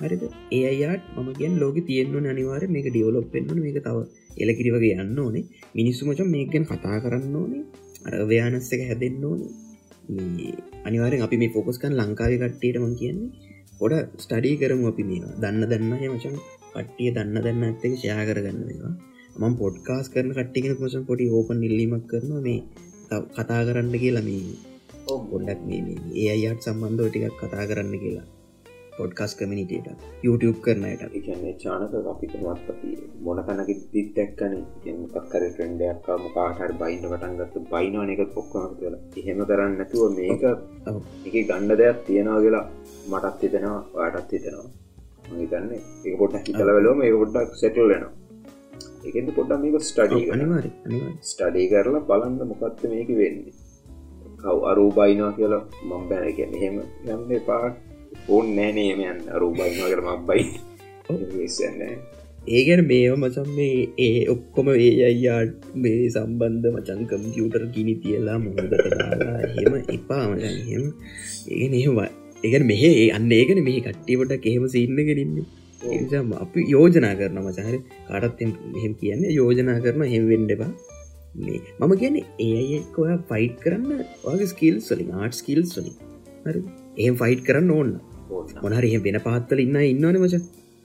හරිද? 0.01 0.23
ඒ 0.57 0.63
අයාට 0.71 1.03
මම 1.15 1.29
ගැන් 1.39 1.55
ලෝක 1.63 1.77
තියෙන්වන 1.89 2.31
අනිවාර 2.33 2.63
මේක 2.75 2.87
ඩියවලොප් 2.89 3.27
පෙන්වන 3.33 3.59
මේක 3.65 3.79
තව 3.87 3.97
එලකිරි 4.43 4.69
වගේ 4.75 4.95
යන්න 5.03 5.19
ඕනේ. 5.25 5.45
මිනිස්සු 5.77 6.01
මචන් 6.07 6.29
මේකෙන් 6.35 6.63
කතා 6.69 6.97
කරන්න 7.03 7.35
ඕනේ. 7.41 7.63
අරව්‍යානස්ස 8.07 8.73
එක 8.75 8.81
හැදෙන්න්න 8.89 9.27
ඕනේ. 9.29 9.70
අනිවාරෙන් 10.85 11.25
අපි 11.25 11.41
මේ 11.41 11.53
ෆෝකස්කන් 11.55 11.93
ලංකාව 11.99 12.33
කට්ටියටම 12.33 12.85
කියන්නේ 12.99 13.29
පොඩ 13.79 13.93
ස්ටඩී 14.23 14.55
කරමු 14.61 14.85
අපි 14.91 15.03
මේවා. 15.09 15.35
දන්න 15.41 15.63
දන්න 15.71 15.93
මචන් 16.09 16.35
පට්ටිය 16.73 17.09
දන්න 17.15 17.37
දන්න 17.37 17.63
ඇත්තක 17.67 17.93
ෂයා 17.93 18.23
කරගන්න 18.27 18.59
මේවා. 18.67 18.93
මම 19.39 19.53
පොඩ්කාස් 19.55 20.07
කරන 20.13 20.31
කට්ටිගෙන 20.31 20.75
මචන් 20.77 21.07
පොඩි 21.09 21.25
ඕපන් 21.29 21.63
ඉල්ලීමක් 21.67 22.05
කරන 22.11 22.31
මේ 22.45 22.59
කතා 23.35 23.61
කරන්න 23.67 23.95
කියලා 23.95 24.27
මේ 24.27 24.43
ගොඩක් 25.31 25.61
ඒ 26.15 26.27
අයියට 26.33 26.65
සම්බන්ධව 26.65 27.07
ටිකක් 27.09 27.35
කතා 27.41 27.65
කරන්න 27.69 27.95
කියලා 28.03 28.27
පොඩ්කස් 28.97 29.33
කමිනිටට 29.39 30.03
YouTube 30.25 30.57
කරනයට 30.65 31.01
එකන්නේ 31.19 31.53
චානක 31.63 31.93
අපිටමත් 32.13 32.69
අපි 32.73 32.89
මොන 33.25 33.39
කනක 33.47 33.69
දිත් 33.93 34.09
දැක්කන. 34.17 34.55
පක්කර 35.13 35.43
ට්‍රෙන්ඩයක්කා 35.47 36.17
මොකාටර 36.25 36.73
බයින්න 36.81 37.07
පටන්ගත්ත 37.11 37.55
බයිනවාන 37.73 38.13
එක 38.13 38.21
පොක්කම 38.37 38.75
කියලා 38.79 39.01
එහෙම 39.21 39.43
කරන්න 39.49 39.77
නැතුව 39.79 40.03
මේක 40.17 40.43
එක 41.27 41.35
ගණ්ඩ 41.49 41.77
දෙයක් 41.81 41.99
තියෙනවා 42.07 42.39
කියලා 42.45 42.65
මටත් 43.11 43.41
හිතෙනවා 43.43 43.81
වාටත් 43.97 44.31
හිතෙනවා. 44.35 44.69
හිතන්න 45.41 45.71
එක 46.07 46.15
පොට්ට 46.21 46.47
හිතලවලෝම 46.49 47.05
ඒ 47.05 47.13
පොඩ්ඩක් 47.21 47.51
සෙටල් 47.61 47.87
වෙනවා. 47.91 48.13
එකද 49.07 49.29
පොඩ්ඩ 49.37 49.61
මේක 49.63 49.85
ස්ටඩී 49.89 50.31
අනිවාර 50.35 50.67
ස්ටඩී 51.29 51.67
කරලා 51.71 52.07
බලන්න 52.09 52.41
මොකක්ද 52.51 52.83
මේක 52.95 53.09
වෙන්නේ. 53.21 53.55
කව් 54.43 54.57
අරූ 54.71 54.89
බයිනවා 54.97 55.31
කියලා 55.39 55.63
මම් 55.87 56.03
බැන 56.09 56.23
එක 56.29 56.39
මෙහෙම 56.53 56.77
යන්න 57.13 57.33
එපා 57.39 57.71
ඕන් 58.27 58.55
නෑනේමයන් 58.55 59.19
අරූ 59.29 59.51
බයිනවා 59.51 59.89
කර 59.89 60.01
මක් 60.03 60.19
බයි 60.27 60.43
ඒගැන 62.49 62.81
මේව 62.85 63.13
මචන් 63.15 63.49
මේ 63.51 63.77
ඒ 63.99 64.21
ඔක්කොම 64.27 64.69
ඒ 64.73 64.91
අයියාට 65.07 65.65
මේ 65.75 66.09
සම්බන්ධ 66.09 66.67
මචන් 66.71 67.01
කම්පියුටර් 67.05 67.65
ගිනි 67.75 67.95
තියලා 67.95 68.37
මුහදට 68.39 68.73
හෙම 69.55 69.75
එපා 69.89 70.23
මචන් 70.27 70.59
හෙම 70.69 70.85
ඒගෙන 71.49 71.75
ඒවා 71.79 72.09
ඒගන 72.43 72.65
මෙහ 72.65 72.83
අන්න 73.15 73.31
ඒකන 73.31 73.61
මේ 73.61 73.81
කට්ටිවට 73.81 74.37
කෙහෙම 74.37 74.65
සින්න 74.67 75.01
කරන්නේ 75.01 75.45
එනිසාම 75.89 76.31
අපි 76.37 76.65
යෝජනා 76.67 77.13
කරන 77.15 77.41
මචහර 77.43 77.77
කාටත් 78.07 78.41
මෙහෙම 78.69 78.95
කියන්න 78.95 79.27
යෝජනා 79.31 79.77
කරන 79.79 80.05
හෙම 80.05 80.25
වෙන්ඩපා 80.27 80.71
මේ 81.35 81.59
මම 81.79 81.93
කියන 81.97 82.17
ඒ 82.17 82.53
අයෙක් 82.55 82.97
ඔය 82.99 83.11
ෆයිට් 83.29 83.57
කරන්න 83.63 84.05
වගේ 84.23 84.47
ස්කිල් 84.47 84.77
සලින් 84.81 85.11
ආට් 85.13 85.33
ස්කිල් 85.33 85.61
සලින් 85.65 85.95
හරි. 86.45 86.61
එහම 86.97 87.15
ෆයිට් 87.15 87.43
කරන්න 87.43 87.71
ඕන්න 87.71 87.91
මොනහරි 88.63 88.97
වෙන 89.07 89.19
පාත්තල 89.27 89.63
ඉන්න 89.65 89.79
ඉන්නවන 89.83 90.19
මච. 90.23 90.35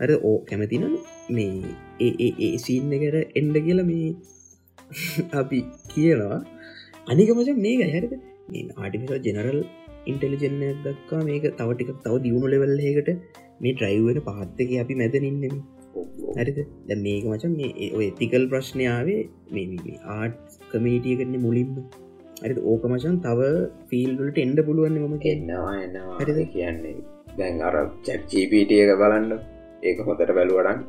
අර 0.00 0.10
ඕ 0.20 0.36
කැමතින 0.48 0.86
මේ 1.30 1.74
ඒ 2.00 2.30
ඒ 2.46 2.52
සීන්න 2.58 2.94
එකට 2.96 3.38
එන්ඩ 3.40 3.58
කියල 3.66 3.82
මේ 3.90 4.08
අපි 5.40 5.60
කියනවා. 5.92 6.38
අනික 7.06 7.30
මච 7.36 7.58
මේක 7.66 7.82
හැරද? 7.94 8.14
ආටිමිසල් 8.76 9.18
ජෙනරල් 9.26 9.60
ඉන්ටෙලිජෙන්න්න 10.06 10.82
දක්කා 10.84 11.22
මේක 11.30 11.46
තවටික 11.60 11.90
තව 12.04 12.14
දියුණු 12.26 12.52
ලෙවල්ලකට 12.52 13.10
මේ 13.62 13.74
ඩ්‍රයිවන 13.74 14.20
පාත්තක 14.28 14.72
අපි 14.84 15.00
මැදනින්නෙම 15.02 15.56
හරිද? 16.36 16.58
ද 16.88 16.98
මේක 17.06 17.24
මචන් 17.32 17.54
මේ 17.60 17.90
ඔය 17.98 18.08
තිකල් 18.20 18.44
ප්‍රශ්නයාවේ 18.52 19.20
මේ 19.54 19.96
ආට් 20.16 20.58
කමේටිය 20.72 21.16
කරන්නේ 21.20 21.44
මුලින්ම. 21.46 21.74
ඇරි 22.36 22.62
ඕක 22.72 22.82
මචන් 22.92 23.20
තව 23.26 23.50
ෆිල්ලට 23.90 24.42
එන්ඩ 24.46 24.66
පුළුවන්න 24.68 24.98
මම 25.02 25.14
එනවා 25.26 25.76
හරිද? 26.18 26.40
කියන්නේ 26.54 26.96
දැන් 27.38 27.62
අර 27.68 27.76
චැප්ජීපීටියක 28.06 28.92
බලන්න. 29.02 29.32
ඒක 29.82 29.98
හොතට 30.06 30.30
බැලුවඩන් 30.38 30.80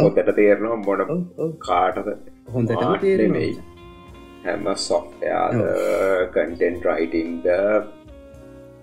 හොතට 0.00 0.28
තේරනවා 0.38 0.76
මොන 0.86 1.00
කාටද 1.66 2.08
හොඳට 2.54 3.06
නෙමෙයි. 3.22 3.52
හැම 4.44 4.66
සොෆ්ටයාද 4.88 5.56
කන්ටෙන්ට 6.34 6.84
රයිටින්ද 6.90 7.46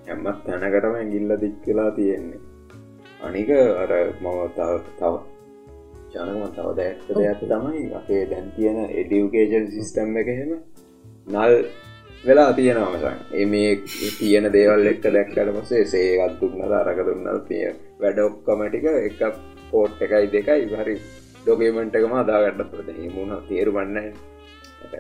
හැමත් 0.08 0.40
තැනකටම 0.48 0.98
ඇගිල්ල 1.02 1.38
දික් 1.44 1.62
කලා 1.66 1.91
තියෙන්නේ. 2.00 2.41
අනික 3.26 3.50
අර 3.84 3.91
මම 4.22 4.40
තව 4.58 4.80
තව 5.00 5.14
ජනම 6.14 6.41
තව 6.56 6.68
දැක්ත 6.80 7.08
දෙයක් 7.18 7.40
තමයි 7.52 7.84
අපේ 8.00 8.24
දැන් 8.32 8.52
තියෙන 8.56 8.80
එඩියුකේෂන් 9.02 9.72
සිිස්ටම් 9.76 10.18
එක 10.22 10.30
හෙම 10.40 10.52
නල් 11.32 11.54
වෙලා 12.26 12.52
තියෙනවමසන් 12.58 13.18
ඒ 13.38 13.45
මේ 13.45 13.72
තියෙන 14.18 14.45
දේවල් 14.56 14.86
එක්ක 14.91 15.06
දැක්කට 15.16 15.50
පසේ 15.58 15.84
සේකත් 15.94 16.36
දුන්නද 16.41 16.76
අරක 16.80 17.00
දුන්නල් 17.08 17.40
තිය 17.50 17.66
වැඩ 18.02 18.20
ඔක්කොමටික 18.26 18.86
එක 18.91 19.24
පෝට් 19.72 20.04
එකයි 20.06 20.30
දෙකයි. 20.36 20.70
හරි 20.74 20.95
ඩොකේමෙන්ට් 21.41 21.98
එකම 22.00 22.14
අදාගන්න 22.20 22.70
ප්‍රද 22.72 22.90
මුණ 23.16 23.34
තේරු 23.50 23.74
වන්න 23.78 23.98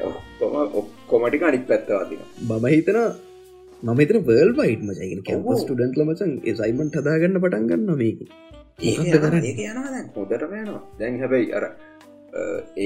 ඔක්කොම 0.09 0.57
ඔක්කොමටික 0.81 1.45
අනික් 1.49 1.63
පැත්තවාතින 1.69 2.25
බම 2.49 2.67
හිතන 2.67 2.99
මම 3.83 4.01
තර 4.09 4.19
වර්ල් 4.27 4.51
වයිට් 4.59 4.83
මචයිගෙන 4.89 5.23
කැම්පස් 5.29 5.63
ටඩන්ටල 5.63 6.05
මචන් 6.07 6.33
සයිමන්ට 6.59 6.99
හදාගන්න 6.99 7.41
පටන් 7.43 7.69
ගන්න 7.69 7.97
මේක. 8.01 8.19
හොදට 10.15 10.45
යනවා. 10.51 10.81
දැන් 10.99 11.19
හැබැයි 11.21 11.51
අර 11.57 11.65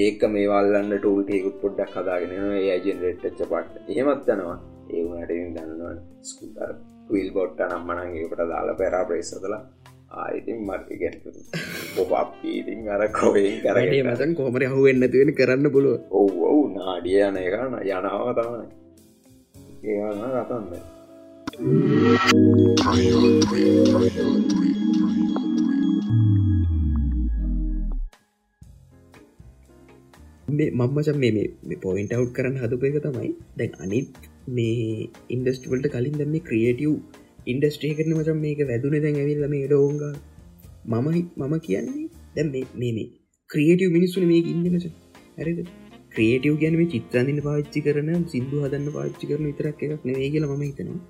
ඒක 0.02 0.20
මේවල්ලන්න 0.34 0.92
ටූල්ටයකුත් 0.94 1.56
පොඩ්ඩක් 1.62 1.94
හදාගෙන 1.96 2.32
ඒ 2.38 2.76
ජෙනරෙට්ච්ච 2.86 3.40
පට් 3.52 3.74
එහෙමත් 3.92 4.28
යනවා. 4.34 4.58
ඒ 4.90 5.02
වනට 5.04 5.32
දන්නවා 5.56 5.94
ස්කුතර 6.22 6.70
විල් 7.10 7.30
බොට්ට 7.36 7.60
නම්මනගේකට 7.66 8.40
දාලා 8.52 8.76
පැරා 8.80 9.04
ප්‍රේස්සදල 9.08 9.54
ආයිතින් 10.10 10.58
මර්ග 10.68 11.02
පොප්පීතින් 11.96 12.80
අර 12.94 13.02
කොවෙන් 13.18 13.56
කරගේ 13.64 14.02
මතන් 14.04 14.32
කොමර 14.38 14.62
හුවෙන්න්නතිවෙන 14.74 15.30
කරන්න 15.38 15.72
පුළුව 15.74 15.96
ඔව් 16.20 16.30
ඔවු 16.50 16.62
නාඩිය 16.76 17.20
යන 17.28 17.36
එකන 17.44 17.74
යනාව 17.84 18.28
තමයි. 18.38 18.66
ඒන 19.84 20.20
රතන්න 20.34 20.66
මම්මචන් 30.48 31.18
මේ 31.22 31.78
පොයින්ට 31.82 32.12
අව් 32.16 32.22
කරන්න 32.36 32.54
හදප 32.60 32.84
එක 32.88 32.94
තමයි 33.06 33.30
දැන් 33.58 33.72
අනිත් 33.84 34.14
මේ 34.50 35.08
ඉන්ඩස්ටවල්ට 35.34 35.88
කලින් 35.94 36.16
දැම 36.20 36.36
ක්‍රියටව් 36.46 36.94
ඉන්ඩස්ට්‍රේ 37.46 37.96
කරන 37.98 38.14
මචන් 38.14 38.40
මේක 38.44 38.62
වැදුන 38.70 38.96
දැන් 38.96 39.18
ඇවිල්ල 39.22 39.44
මේ 39.54 39.66
ඩෝංග. 39.66 40.00
මම 40.86 41.06
මම 41.40 41.54
කියන්නේ 41.66 42.06
දැම් 42.34 42.48
මේ 42.80 43.06
ක්‍රියටව් 43.50 43.94
මිනිස්සුන 43.96 44.26
මේ 44.32 44.40
ඉන්න 44.54 44.64
මච. 44.72 44.84
ඇරද 45.38 45.60
ක්‍රේටව් 46.14 46.58
ගැනම 46.62 46.82
චිත්‍රන්දින 46.94 47.44
පාච්චි 47.46 47.84
කරන 47.86 48.10
සිින්දු 48.26 48.64
හදන්න 48.64 48.90
පාච්චි 48.98 49.24
කරන 49.30 49.48
විතරක් 49.50 49.86
එකක් 49.86 50.02
නෙවේ 50.04 50.32
කියලා 50.32 50.56
ම 50.56 50.66
හිතනවා. 50.66 51.00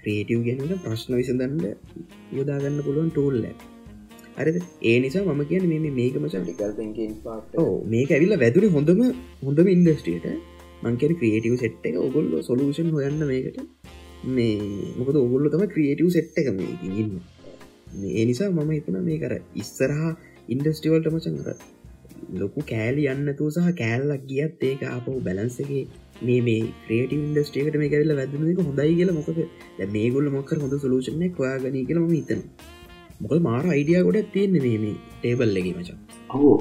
ක්‍රේටව් 0.00 0.40
ගැනට 0.46 0.82
ප්‍රශ්න 0.84 1.20
විසඳන්න 1.20 1.62
යොදාගන්න 2.32 2.84
පුළුවන් 2.86 3.10
ටෝල්ලෑ 3.10 3.73
අරද 4.36 4.56
ඒ 4.84 4.96
නිසා 5.00 5.24
මම 5.28 5.42
කියන 5.44 5.66
මේ 5.72 5.92
මේක 5.92 6.16
මච 6.20 6.34
ඕ 7.56 7.74
මේක 7.86 8.10
ඇවිල්ල 8.10 8.36
වැදුර 8.36 8.64
හොඳම 8.70 9.00
හොඳම 9.42 9.68
ඉන්ඩස්ට්‍රියට 9.68 10.26
මංකර 10.82 11.12
ක්‍රියටව 11.20 11.54
සෙට් 11.56 11.86
එක. 11.88 11.96
ඔගොල්ල 11.98 12.32
සොලූෂන් 12.42 12.90
හොයන්න 12.90 13.22
මේකට. 13.24 13.58
මේ 14.28 14.56
මොකද 14.98 15.16
ඔගොල්ල 15.16 15.46
තම 15.48 15.64
ක්‍රියටව 15.74 16.10
සෙට් 16.16 16.38
එක 16.40 16.50
මේ 16.52 16.74
ඉන්න. 16.92 17.14
ඒ 18.10 18.24
නිසා 18.24 18.50
මම 18.50 18.70
හිතන 18.70 18.98
මේ 19.08 19.18
කර 19.18 19.34
ඉස්සරහා 19.54 20.12
ඉන්ඩස්ටිවල්ට 20.48 21.10
මචන්කර 21.12 21.56
ලොකු 22.40 22.66
කෑලි 22.66 23.04
යන්නතු 23.12 23.50
සහ 23.54 23.70
කෑල්ලක් 23.80 24.24
ගියත් 24.30 24.64
ඒක 24.70 24.82
අප 24.90 25.06
බැලන්සගේ 25.26 25.82
මේ 26.22 26.40
මේ 26.48 26.62
ක්‍රේට 26.84 27.18
ඉන්ඩස්ටේකට 27.18 27.80
මේ 27.82 27.92
කරල 27.92 28.14
වැදන 28.20 28.48
එක 28.52 28.62
හොඳයි 28.62 28.94
කියලා 28.94 29.18
මොකද? 29.20 29.38
මේ 29.94 30.08
ගොල්ල 30.10 30.30
මොක්කර 30.36 30.56
හොඳ 30.58 30.80
සලූෂණය 30.82 31.28
ඔයාගනී 31.38 31.84
කියලම 31.88 32.08
හිතනවා 32.12 32.73
මොකල් 33.20 33.40
මාර 33.40 33.64
අයිඩිය 33.68 34.02
ගොඩ 34.02 34.18
තියන්න 34.32 34.56
මේ 34.56 34.78
මේ 34.78 34.96
ටේබල්ලගේ 35.12 35.74
මචා 35.74 35.98
අහෝ 36.30 36.56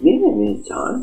මේ 0.00 0.32
මේ 0.32 0.54
චාන්ස 0.64 1.02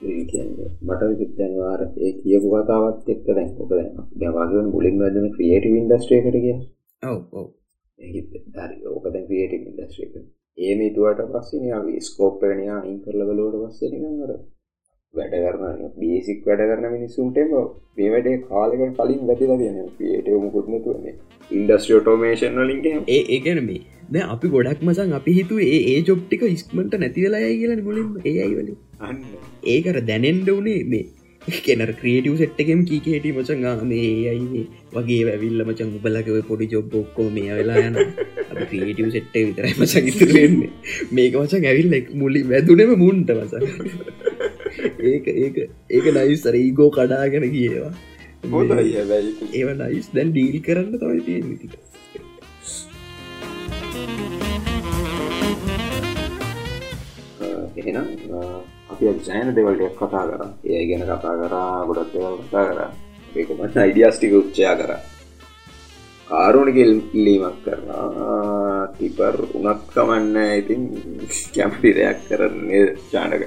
මට 0.00 1.02
විතැන්වාර 1.12 1.82
ඒ 1.98 2.12
කියපු 2.18 2.48
කතාවත් 2.54 3.08
එක්ක 3.08 3.28
දැන් 3.28 3.50
ඔක 3.58 3.70
දැවාගෙන් 4.16 4.72
බුලින් 4.72 4.96
වදන 5.00 5.28
ක්‍රියටව 5.34 5.74
ඉන්ඩස්ට්‍රේකට 5.74 6.36
කිය 6.36 6.56
ඔව 7.02 7.20
ඔව. 7.32 7.46
හරි. 7.98 8.76
ඕක 8.86 9.04
දැන් 9.06 9.26
ක්‍රියටව 9.28 9.54
ඉන්ඩස්ට්‍රේක 9.60 10.14
ඒම 10.58 10.80
තුවට 10.94 11.20
පස්සන 11.30 11.64
ස්කෝප්පනයා 12.02 12.80
ඉන් 12.84 12.98
කරලවලෝට 13.02 13.56
පස්සනකර 13.62 14.32
වැඩ 15.14 15.34
කරන 15.34 15.90
බේසික් 15.96 16.46
වැඩ 16.46 16.62
කරන 16.62 16.86
මිනිස්සුන්ටම 16.90 17.52
මේ 17.96 18.08
වැඩේ 18.12 18.36
කාලකට 18.44 18.96
කලින් 18.98 19.22
වැතිලා 19.24 19.58
තියෙන 19.58 19.90
පියටව 19.98 20.38
මුකුත්නතුවන්නේ 20.44 21.14
ඉන්ඩස්ට්‍රිය 21.50 22.00
ටෝමේෂන් 22.00 22.58
වලින්ගේ 22.60 22.94
ඒ 23.08 23.20
ඒගැන 23.28 23.60
මේ 23.64 23.82
ද 24.10 24.24
අපි 24.26 24.52
ගොඩක් 24.54 24.82
මසන් 24.84 25.14
අපි 25.18 25.36
හිතු 25.38 25.60
ඒ 25.66 25.78
ඒ 25.84 26.00
ජොප්ටික 26.04 26.48
ඉස්මට 26.48 26.98
නැතිවෙලා 26.98 27.52
කියල 27.54 27.76
මුලින් 27.82 28.10
ඒයිවල 28.24 28.72
ඒකර 29.68 30.00
දැනෙන්ඩ 30.04 30.52
වනේ 30.52 30.82
මේ 30.86 31.04
කෙනර 31.60 31.90
ක්‍රේටව 31.94 32.36
සෙට්ටකෙම 32.36 32.84
කීකේට 32.84 33.26
මචන් 33.32 33.64
මේ 33.86 34.12
අයි 34.28 34.62
වගේ 34.94 35.22
වැවිල්ල 35.24 35.66
මචන් 35.66 35.96
උබලකව 35.98 36.38
පොඩි 36.44 36.68
ජොබ් 36.68 36.94
ඔක්කෝ 36.96 37.28
මේ 37.32 37.50
වෙලා 37.54 37.82
යන 37.84 37.98
ක්‍රේටව 38.64 39.10
සෙට්ට 39.10 39.36
විතරයි 39.40 39.74
මචන් 39.76 40.12
ඉතුරෙන්නේ 40.12 40.72
මේක 41.12 41.36
මචන් 41.38 41.66
ඇවිල්ල 41.66 42.16
මුලි 42.16 42.48
වැදුනම 42.48 42.96
මුන්ට 42.98 43.36
මස 43.36 43.54
ඒක 45.08 45.26
ඒක 45.34 45.56
ඒක 45.90 46.06
නයිස් 46.16 46.40
සරීගෝ 46.42 46.90
කඩාගෙන 46.90 47.46
කියවා 47.54 47.92
ඒව 49.54 49.68
නයිස් 49.80 50.06
දැන් 50.14 50.30
ඩීල් 50.30 50.58
කරන්න 50.66 50.92
තමයි 51.00 51.20
තියෙන 51.26 51.46
එහෙනම් 57.78 58.08
අපි 58.90 59.04
සෑන 59.26 59.54
දෙවල්ට 59.56 59.98
කතා 59.98 60.24
කර 60.28 60.42
ඒ 60.66 60.82
ගැන 60.88 61.04
කතා 61.04 61.34
කරා 61.40 61.84
ගොඩත් 61.88 62.12
දෙවල් 62.14 62.38
කතා 62.44 62.64
කර. 62.68 62.80
ඒකමට 63.36 63.76
අයිඩියස්ටික 63.76 64.32
උච්චයා 64.40 64.74
කර. 64.80 64.92
කාරුණක 66.28 66.78
ඉල්ලීමක් 66.84 67.58
කරනා 67.64 68.86
තිපර් 68.96 69.36
උනත් 69.58 69.82
කමන්න 69.92 70.36
ඉතින් 70.60 70.82
කැමති 71.54 71.90
දෙයක් 71.98 72.18
කරන්නේ 72.28 72.86
චානක 73.10 73.42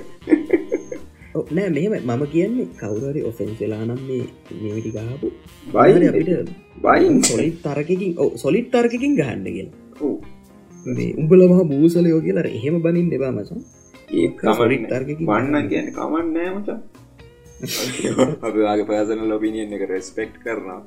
නෑ 1.29 1.69
මෙම 1.69 1.93
මම 2.07 2.23
කියන්නේ 2.27 2.67
කවුරරි 2.77 3.21
ඔෆෙන්සලා 3.23 3.81
නම් 3.85 4.01
මේ 4.07 4.23
මේටි 4.61 4.91
ගහපු 4.91 5.27
බයි 5.73 6.07
අපිට 6.09 6.49
බයින් 6.81 7.23
සොලිත් 7.23 7.57
තරකින් 7.63 8.15
සොලිත් 8.35 8.71
තර්කින් 8.71 9.15
ගහන්න 9.15 9.45
කියලා. 9.47 10.13
මේ 10.85 11.11
උඹලමහ 11.17 11.61
මූසලයෝ 11.65 12.21
කියලා 12.21 12.47
එහෙම 12.51 12.81
බනින් 12.81 13.11
දෙබා 13.11 13.31
තර්කින් 14.87 15.27
වන්න 15.27 15.69
කියන 15.69 15.91
කමන්න 15.91 16.33
නෑමච 16.33 16.69
අපගේ 18.41 18.85
පෑසන 18.85 19.21
ලොබිනියෙන් 19.29 19.73
එක 19.73 19.89
රෙස්පෙක්් 19.89 20.33
කරනවා. 20.43 20.81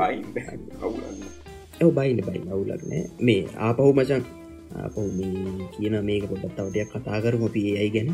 බයින් 0.00 0.24
ඔව්. 0.36 0.62
කවුලන්න 0.74 1.20
ඇව 1.76 1.90
බයින 1.92 2.18
බයි 2.22 2.40
අවුලක් 2.50 2.82
නෑ. 2.90 3.04
මේ 3.20 3.42
ආපහු 3.58 3.92
මචන් 3.92 4.22
මේ 5.18 5.70
කියන 5.74 5.96
මේක 6.08 6.24
පොඩත් 6.30 6.52
තවටයක් 6.56 6.92
කතා 6.92 7.22
කරම 7.24 7.42
අපි 7.48 7.62
ඒයි 7.72 7.90
ගැන. 7.96 8.10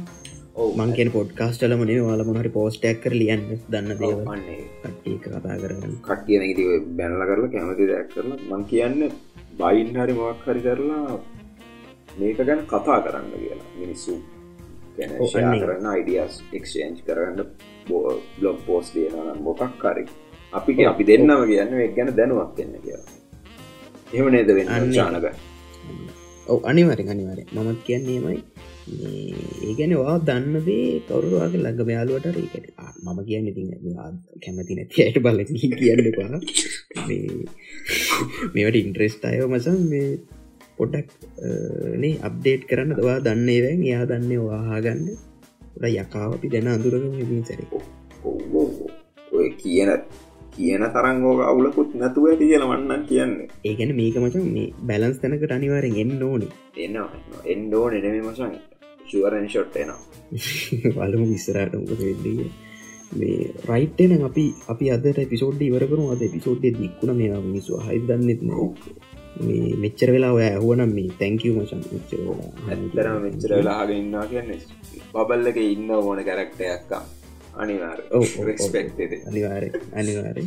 මං 0.79 0.91
කියන 0.97 1.11
පොඩ්කාස්ටලම 1.17 1.83
නේ 1.89 2.01
වාල 2.07 2.23
මොහරි 2.29 2.51
පෝස්ටයක් 2.57 2.99
කර 3.03 3.15
ලියන්න 3.21 3.45
දන්න 3.73 3.99
දේව 4.01 4.19
න්නේ 4.25 4.59
කට්ටිය 4.83 5.17
කතා 5.25 5.57
කරගන්න. 5.63 5.95
කට්ටියන 6.09 6.43
ඉති 6.51 6.65
බැනල 6.99 7.23
කරලා 7.31 7.53
කැමති 7.55 7.89
දෙයක් 7.91 8.09
කරලා 8.15 8.39
මං 8.51 8.65
කියන්න 8.73 9.01
බයින් 9.61 9.89
හරි 9.97 10.15
මොක් 10.21 10.45
හරි 10.47 10.61
කරලා 10.67 11.19
මේක 12.21 12.39
ගැන 12.49 12.61
කතා 12.73 12.99
කරන්න 13.07 13.33
කියලා. 13.35 13.69
මිනිස්සු. 13.81 14.15
කරන්න 15.63 15.87
අයිඩියස් 15.95 16.35
එක්ෂේන්ජ් 16.59 16.99
කරන්න 17.07 17.41
බ්ලොග් 18.39 18.59
පෝස් 18.67 18.93
දයනනම් 18.95 19.41
මොකක් 19.47 19.79
කරි 19.83 20.05
අපි 20.53 20.73
අපි 20.87 21.05
දෙන්නම 21.11 21.47
කියන්න 21.51 21.73
ගැන 21.97 22.13
දැනුවක් 22.19 22.61
එන්න 22.65 22.77
කියලා. 22.85 23.09
එහම 24.15 24.29
නේද 24.35 24.51
ඒක. 24.59 24.93
චානක 24.99 25.27
ඔව 26.47 26.59
අනිවරෙන් 26.65 27.09
අනිවාරය 27.09 27.45
මමත් 27.55 27.81
කියන්නේමයි 27.87 28.39
ඒ 29.01 29.75
ගැන 29.79 29.95
වා 29.95 30.17
දන්නදේ 30.21 30.87
කවරුවාගේ 31.09 31.61
ළඟ 31.61 31.91
යාලුවට 31.91 32.27
ඒකට 32.35 32.67
මම 33.03 33.19
කියන්න 33.29 33.51
ඉති 33.51 33.63
කැමති 34.43 34.79
නැති 34.79 35.05
අයට 35.05 35.19
බල 35.21 35.43
කියන්න 35.53 36.09
පා 36.17 36.41
මේට 38.55 38.77
ඉන්ට්‍රෙස්ට 38.77 39.25
අයෝ 39.25 39.49
මසන් 39.49 39.83
මේ 39.89 40.09
පොඩ්ඩක් 40.79 41.09
නේ 41.97 42.15
අප්ඩේට් 42.21 42.67
කරන්න 42.67 42.97
දවා 42.99 43.19
දන්නේ 43.21 43.61
වැන් 43.65 43.85
එයා 43.85 44.09
දන්නේ 44.11 44.41
වාහාගන්න 44.43 45.05
ොඩ 45.77 45.87
යකාවපි 45.93 46.53
දැන 46.53 46.69
අඳුරගම 46.69 47.15
ඉතින් 47.17 47.45
සැරි. 47.45 47.67
ඔය 49.33 49.49
කියන 49.61 49.91
කියන 50.53 50.85
තරංගෝක 50.89 51.41
අවුලකුත් 51.43 51.95
නැතුව 51.95 52.27
ඇති 52.27 52.47
කියලවන්න 52.47 53.07
කියන්නේ. 53.07 53.49
ඒගැන 53.65 53.95
මේක 53.95 54.17
මචන් 54.17 54.51
මේ 54.51 54.73
බැලන්ස් 54.83 55.19
තැනකට 55.19 55.53
අනිවාරෙන් 55.53 55.97
එන්න 55.99 56.23
ඕනි. 56.25 56.49
එන්න 56.79 56.99
එන්ඩෝ 57.47 57.87
නෙනෙම 57.91 58.19
මසන් 58.25 58.53
ශුවරන් 59.07 59.49
ෂොට් 59.49 59.77
එනවා. 59.77 60.01
බලමු 60.99 61.27
විස්සරට 61.29 61.75
මොකද 61.77 62.01
වෙල්ලිය 62.01 62.51
මේ 63.15 63.53
රයිට්න 63.67 64.25
අපි 64.25 64.45
අපි 64.69 64.87
අදට 64.91 65.19
පිසෝඩ් 65.29 65.63
ඉවරකරු 65.63 66.05
අද 66.13 66.23
පිසෝඩ්ඩ 66.31 66.79
දික්ුණ 66.79 67.17
මේ 67.17 67.41
මිනිසු 67.43 67.81
හයිදන්නෙත් 67.81 68.45
මේ 69.41 69.75
මෙච්චර 69.77 70.09
වෙලා 70.11 70.33
ඔය 70.33 70.45
ඇහුවනම් 70.45 70.93
මේ 70.93 71.17
තැංකව 71.19 71.49
මචන් 71.55 71.83
මෙච්චර 71.89 72.21
ඇත්තරම 72.69 73.19
මෙච්චර 73.23 73.51
වෙලාහගෙන 73.53 73.99
ඉන්නවා 73.99 74.27
කියන්නේ 74.27 74.61
බබල්ලක 75.11 75.59
ඉන්න 75.67 75.91
ඕන 75.93 76.25
කැරක්ටයක්කා 76.25 77.03
අනිවාර 77.57 77.99
රෙක්ස්පෙක්ටද 78.49 79.17
අනිවාර 79.31 79.65
අනිවාරය 80.01 80.45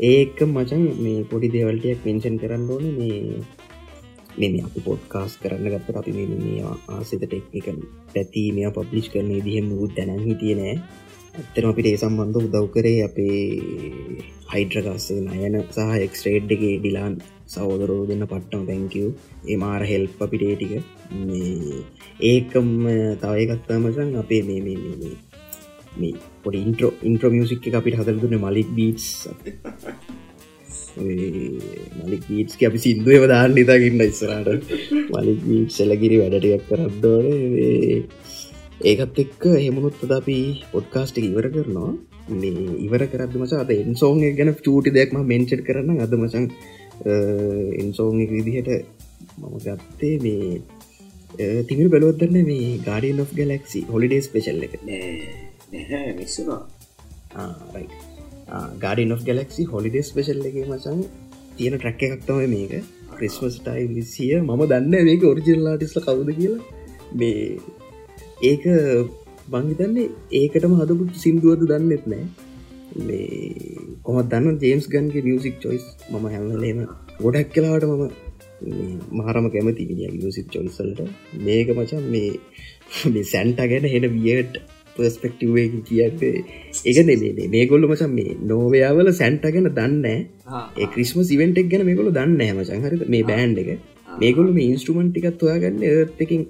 ඒක 0.00 0.38
මචන් 0.46 0.84
මේ 1.04 1.26
පොඩි 1.30 1.48
දේවල්ටයක් 1.56 1.98
පෙන්ෂන් 2.04 2.36
කරන්න 2.42 2.70
ඕන. 2.74 2.86
මේ 2.98 3.18
මෙම 4.40 4.54
අපි 4.66 4.80
පොඩ්කාස් 4.88 5.32
කරන්න 5.42 5.70
ගත්ත 5.72 5.96
අපි 6.00 6.12
මේ 6.16 6.38
මේ 6.44 6.62
ආසිත 6.96 7.22
ටෙක්නිකල් 7.24 7.78
පැති 8.14 8.42
මෙයා 8.56 8.76
පබ්ලිෂ් 8.76 9.12
කරන 9.12 9.30
දිහෙම 9.46 9.68
වූ 9.72 9.88
දැනන් 9.96 10.26
හිටියනෑ 10.28 10.76
ඇත්තන 11.32 11.68
අපිට 11.70 11.88
ඒ 11.90 11.98
සම්බන්ධ 12.02 12.38
උදව් 12.40 12.66
කරේ 12.74 13.00
අපේ 13.08 13.38
හයිඩ්‍රගස්ස 14.52 15.06
නයන 15.26 15.56
සහ 15.64 16.04
එක්ස්ට්‍රේඩ් 16.06 16.54
එක 16.56 16.62
ඩිලාන් 16.64 17.14
සහෝදරෝ 17.54 18.02
දෙන්න 18.10 18.24
පට්ටම. 18.32 18.62
තැංකව 18.70 19.06
ඒ 19.50 19.56
මාර 19.64 19.82
හෙල්ප 19.92 20.22
අපිට 20.26 20.44
ටික. 20.52 20.72
මේ 21.26 21.82
ඒකම් 22.30 22.70
තවයකත්තා 23.22 23.82
මචන් 23.82 24.10
අපේ 24.22 24.42
මේ 24.48 24.62
මේ 24.66 24.78
මේ 25.02 25.16
මේ 25.92 26.00
මේ 26.02 26.20
පොඩි 26.42 26.62
ඉන්ට්‍රෝ 26.62 26.92
ඉන්ට්‍ර 27.02 27.30
මියසික් 27.30 27.66
එක 27.66 27.74
අපිට 27.74 27.98
හදරදුන 28.00 28.36
මලික් 28.38 28.70
බීටස් 28.76 29.06
මලික් 32.00 32.24
බීට්ස් 32.28 32.60
අපි 32.64 32.78
සිින්දුවව 32.78 33.26
දාන්න 33.26 33.62
ඉතාගන්න 33.64 34.06
ඉස්සරට 34.06 34.70
මලික් 35.16 35.40
බීට් 35.44 35.70
සැලකිරි 35.70 36.22
වැඩටයක් 36.22 36.68
කරද්දෝන 36.68 37.26
ඒකත් 38.82 39.18
එක්ක 39.18 39.42
හෙමුණුත් 39.56 40.04
අද 40.04 40.12
අපි 40.12 40.38
පොඩ්කාස්ටික 40.72 41.24
ඉවර 41.24 41.46
කරනවා. 41.48 41.90
මේ 42.32 42.76
ඉවර 42.78 43.02
කරද 43.12 43.34
මස 43.36 43.52
අද 43.54 43.70
එන්සෝන් 43.74 44.20
ගැන 44.38 44.52
චූටි 44.58 44.94
දෙයක්ම 44.96 45.18
මෙන්චට් 45.24 45.64
කරන්න 45.66 46.00
අද 46.00 46.14
මසන් 46.14 46.46
එන්සෝන් 47.82 48.24
විදිහට 48.30 48.70
මම 49.38 49.58
ගත්තේ 49.58 50.14
මේ 50.18 51.60
තිමිර 51.68 51.88
බලොත්දන්න 51.88 52.40
මේ 52.46 52.80
Guardian 52.88 53.20
of 53.20 53.34
Galaxy 53.34 53.84
Holiday 53.92 54.22
Special 54.22 54.66
එක. 54.66 54.80
නැහැ 55.72 56.12
මිස්සුනා 56.14 56.62
Guardian 58.78 59.12
of 59.12 59.22
Galaxy 59.24 59.66
Holiday 59.66 60.04
Special 60.04 60.42
එක 60.44 60.56
මසන් 60.64 61.02
තියෙන 61.56 61.76
ට්‍රැක්ක 61.76 62.02
එකක් 62.06 62.24
තමයි 62.26 62.48
මේක. 62.48 62.72
ක්‍රිස්මස් 63.12 63.56
ටයි 63.58 63.86
විසිය. 63.90 64.32
මම 64.40 64.62
දන්න 64.66 65.08
මේක 65.08 65.24
ඔරිජිල්ලාටිස්ල 65.24 66.00
කවුද 66.00 66.30
කියලා. 66.32 66.62
මේ 67.14 67.58
ඒක 68.42 68.64
බංහිතන්නේ 69.48 70.08
ඒකටම 70.40 70.74
හදපු 70.80 71.10
සිින්දුවද 71.16 71.62
දන්නෙත් 71.70 72.06
නෑ. 72.06 72.24
මේ 73.00 73.20
කොමත් 74.04 74.32
දන්න 74.32 74.58
ජේම්ස් 74.60 74.88
ගන්ගේ 74.88 75.24
මියසික් 75.24 75.56
චොයිස් 75.60 75.86
මම 76.10 76.26
හැමලේම 76.28 76.82
ගොඩක් 77.20 77.54
කලාට 77.54 77.86
මම 77.86 78.02
මාරම 79.18 79.46
කැමති 79.50 79.88
විනි 79.90 80.10
මියසික් 80.16 80.50
චොයිසල්ට 80.50 81.00
මේක 81.44 81.72
මචන් 81.76 82.04
මේ 82.10 82.30
මේ 83.08 83.26
සැන්ට 83.26 83.64
ගැන 83.66 83.90
හෙන 83.94 84.06
වියට 84.16 84.62
පර්ස්පෙක්ටවේ 84.96 85.66
කියන්නේ 85.88 86.32
ඒගන 86.90 87.12
මේ 87.22 87.48
මේගොල්ල 87.54 87.86
මචන් 87.90 88.12
මේ 88.18 88.36
නෝවයාවල 88.50 89.12
සැන්ට 89.20 89.46
ගැන 89.54 89.70
දන්න 89.78 90.06
ක්‍රිස්ම 90.94 91.22
සිවෙන්ටෙක් 91.30 91.70
ගැන 91.72 91.86
මේකොල 91.90 92.10
දන්න 92.18 92.56
මචන් 92.56 92.86
හරි 92.86 93.10
මේ 93.14 93.28
බෑන්් 93.30 93.56
එක. 93.62 93.70
මේගොල්ල 94.22 94.50
මේ 94.58 94.70
ඉන්ස්ට්‍රමන්ටිකත් 94.72 95.46
හොයාගන්න 95.46 95.86
ඒත්තකින් 95.90 96.42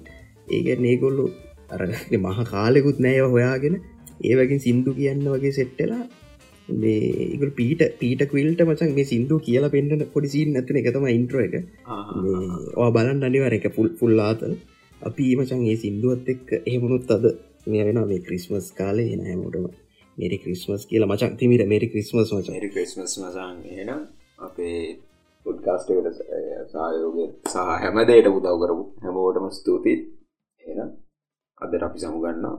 ඒක 0.57 0.67
නේගොල්ලු 0.87 1.27
අර 1.73 1.81
මහ 2.23 2.39
කාලෙකුත් 2.53 2.97
නෑව 3.05 3.29
හොයාගෙන. 3.35 3.77
ඒවකින් 4.23 4.59
සින්දු 4.65 4.91
කියන්න 4.97 5.23
වගේ 5.35 5.53
සෙට්ටලා 5.59 6.03
මේගල් 6.81 7.51
පීට 7.59 7.81
පීට 8.01 8.21
කවිල්ට 8.31 8.61
මචන් 8.65 8.91
මේ 8.97 9.07
සිින්දු 9.11 9.39
කියලා 9.47 9.73
පෙන්න්න 9.75 10.03
පොඩිසින් 10.13 10.59
ඇතන 10.59 10.81
එකතම 10.81 11.07
ඉන්ට්‍ර 11.13 11.39
එක. 11.45 11.55
ඕ 12.77 12.89
බලන් 12.97 13.23
අනිවර 13.29 13.55
එක 13.57 13.67
පුල් 13.77 13.89
පුල්ලාතල් 13.99 14.53
අපි 15.01 15.25
මචන් 15.37 15.63
ඒ 15.71 15.77
සිින්දුවත් 15.83 16.29
එක් 16.33 16.45
එහෙමුණුත් 16.59 17.11
අද 17.15 17.25
මේ 17.67 17.85
වෙන 17.85 18.01
මේ 18.07 18.19
ක්‍රිස්මස් 18.27 18.71
කාලේ 18.79 19.13
එන 19.13 19.23
හැමෝටම 19.29 19.65
මේරි 20.17 20.37
ක්‍රිස්මස් 20.43 20.81
කියලා 20.89 21.11
මචන් 21.11 21.37
තිමිට 21.37 21.67
මේරි 21.67 21.87
ක්‍රිස්මස් 21.93 22.33
මචන් 22.33 22.53
මෙරි 22.57 22.69
ක්‍රිස්මස් 22.69 23.13
මසන් 23.21 23.57
එන 23.81 23.89
අපේ 24.39 24.75
පොඩ්කාස්ටකට 25.45 26.17
සායෝගය 26.73 27.25
සහ 27.51 27.55
හැමදයට 27.83 28.27
උදව් 28.31 28.57
කරපු 28.61 28.83
හැමෝටම 29.03 29.47
ස්තුතියි. 29.59 29.95
එන 30.63 30.79
අදර 31.57 31.83
අපි 31.87 31.99
සමුගන්නා 32.03 32.57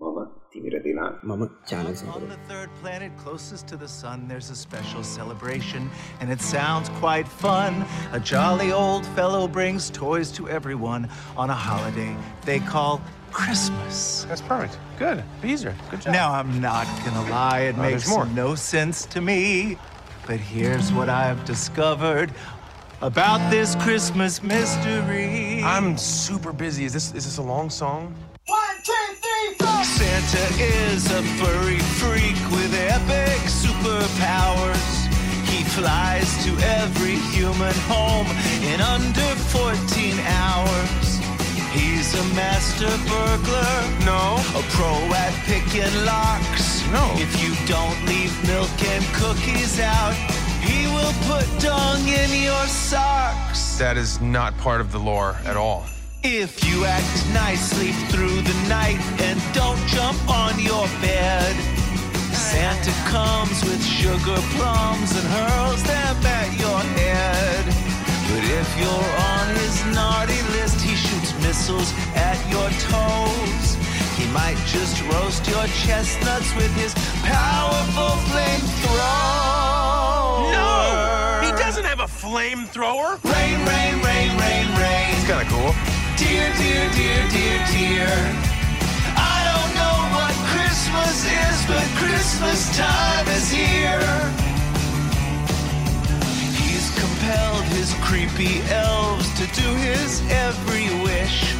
මම 0.00 0.18
තිමිරතිලා 0.52 1.10
මම 1.22 1.42
චානක් 1.70 1.96
සකර 1.96 2.08
On 2.16 2.28
the 2.28 2.40
third 2.48 2.70
planet 2.82 3.12
closest 3.24 3.64
to 3.72 3.76
the 3.76 3.90
sun, 4.00 4.18
there's 4.28 4.50
a 4.50 4.58
special 4.66 5.02
celebration, 5.18 5.82
and 6.20 6.26
it 6.36 6.40
sounds 6.40 6.88
quite 7.02 7.28
fun. 7.44 7.72
A 8.12 8.20
jolly 8.32 8.70
old 8.72 9.04
fellow 9.18 9.44
brings 9.58 9.90
toys 9.90 10.28
to 10.38 10.48
everyone 10.58 11.08
on 11.36 11.48
a 11.50 11.58
holiday 11.68 12.12
they 12.48 12.60
call 12.74 13.00
Christmas. 13.32 14.24
That's 14.28 14.40
perfect. 14.42 14.78
Good. 14.98 15.22
Beezer. 15.40 15.74
Good 15.90 16.02
job. 16.02 16.12
Now, 16.12 16.32
I'm 16.32 16.60
not 16.60 16.86
gonna 17.04 17.28
lie, 17.30 17.60
it 17.60 17.74
Oh, 17.78 17.82
makes 17.82 18.08
more. 18.08 18.26
no 18.26 18.54
sense 18.54 19.06
to 19.06 19.20
me. 19.20 19.76
But 20.26 20.38
here's 20.38 20.92
what 20.92 21.08
I've 21.08 21.44
discovered 21.44 22.30
about 23.00 23.40
this 23.50 23.74
Christmas 23.76 24.42
mystery. 24.42 25.62
I'm 25.64 25.96
super 25.98 26.52
busy. 26.52 26.84
Is 26.84 26.92
this 26.92 27.12
is 27.14 27.24
this 27.24 27.38
a 27.38 27.42
long 27.42 27.70
song? 27.70 28.14
One, 28.46 28.76
two, 28.84 28.92
three, 29.24 29.54
four. 29.58 29.82
Santa 29.84 30.44
is 30.62 31.10
a 31.10 31.22
furry 31.40 31.78
freak 31.98 32.38
with 32.52 32.72
epic 32.74 33.38
superpowers. 33.48 34.86
He 35.50 35.64
flies 35.64 36.28
to 36.44 36.50
every 36.80 37.16
human 37.34 37.74
home 37.90 38.26
in 38.72 38.80
under 38.80 39.30
14 39.50 40.18
hours. 40.20 41.01
He's 41.72 42.14
a 42.14 42.24
master 42.34 42.92
burglar, 43.08 44.04
No. 44.04 44.36
a 44.54 44.62
pro 44.74 44.92
at 45.14 45.32
picking 45.46 45.94
locks. 46.04 46.82
No. 46.92 47.04
If 47.16 47.32
you 47.42 47.54
don't 47.66 47.98
leave 48.06 48.32
milk 48.46 48.70
and 48.92 49.04
cookies 49.14 49.80
out, 49.80 50.14
he 50.60 50.86
will 50.86 51.14
put 51.30 51.46
dung 51.60 52.06
in 52.06 52.30
your 52.42 52.66
socks. 52.66 53.78
That 53.78 53.96
is 53.96 54.20
not 54.20 54.56
part 54.58 54.80
of 54.80 54.92
the 54.92 54.98
lore 54.98 55.36
at 55.46 55.56
all. 55.56 55.86
If 56.22 56.62
you 56.64 56.84
act 56.84 57.26
nicely 57.32 57.92
through 58.10 58.42
the 58.42 58.68
night 58.68 59.00
and 59.20 59.40
don't 59.52 59.80
jump 59.88 60.20
on 60.28 60.60
your 60.60 60.86
bed, 61.00 61.56
Santa 62.32 62.92
comes 63.10 63.64
with 63.64 63.82
sugar 63.82 64.40
plums 64.54 65.10
and 65.16 65.26
hurls 65.26 65.82
them 65.84 66.16
at 66.26 66.60
your 66.60 66.80
head. 67.00 67.81
But 68.32 68.44
if 68.44 68.78
you're 68.80 69.08
on 69.36 69.46
his 69.60 69.84
naughty 69.94 70.40
list, 70.56 70.80
he 70.80 70.96
shoots 70.96 71.34
missiles 71.44 71.92
at 72.16 72.40
your 72.48 72.64
toes. 72.88 73.76
He 74.16 74.24
might 74.32 74.56
just 74.72 75.04
roast 75.12 75.46
your 75.46 75.66
chestnuts 75.84 76.48
with 76.56 76.72
his 76.74 76.94
powerful 77.28 78.16
flamethrower. 78.32 78.96
No! 80.48 81.44
He 81.44 81.52
doesn't 81.60 81.84
have 81.84 82.00
a 82.00 82.08
flamethrower. 82.08 83.22
Rain, 83.22 83.58
rain, 83.68 84.00
rain, 84.00 84.30
rain, 84.40 84.66
rain. 84.80 85.12
It's 85.12 85.28
kind 85.28 85.44
of 85.44 85.52
cool. 85.52 85.74
Dear, 86.16 86.48
dear, 86.56 86.88
dear, 86.96 87.20
dear, 87.36 87.58
dear. 87.68 88.08
I 89.12 89.44
don't 89.44 89.72
know 89.76 89.96
what 90.16 90.32
Christmas 90.56 91.28
is, 91.28 91.56
but 91.68 91.84
Christmas 92.00 92.74
time 92.78 93.28
is 93.28 93.50
here. 93.50 94.51
He's 97.32 97.38
compelled 97.38 97.64
his 97.64 97.94
creepy 98.02 98.60
elves 98.70 99.28
to 99.40 99.46
do 99.60 99.68
his 99.76 100.22
every 100.30 100.88
wish. 101.02 101.54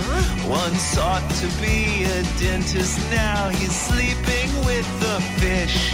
One 0.47 0.74
sought 0.74 1.27
to 1.40 1.47
be 1.62 2.05
a 2.05 2.23
dentist, 2.39 2.99
now 3.11 3.49
he's 3.49 3.74
sleeping 3.74 4.51
with 4.66 4.86
the 5.01 5.20
fish. 5.40 5.93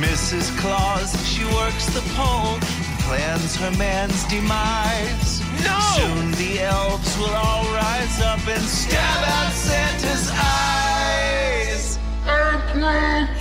Mrs. 0.00 0.56
Claus, 0.58 1.14
she 1.26 1.44
works 1.54 1.86
the 1.94 2.02
pole, 2.16 2.58
plans 3.06 3.54
her 3.56 3.70
man's 3.78 4.24
demise. 4.24 5.40
No! 5.62 5.78
Soon 5.94 6.32
the 6.32 6.62
elves 6.62 7.16
will 7.18 7.34
all 7.34 7.64
rise 7.72 8.20
up 8.22 8.46
and 8.48 8.62
stab 8.62 9.24
out 9.24 9.52
Santa's 9.52 10.30
eyes. 10.32 11.98
Ho, 12.24 13.39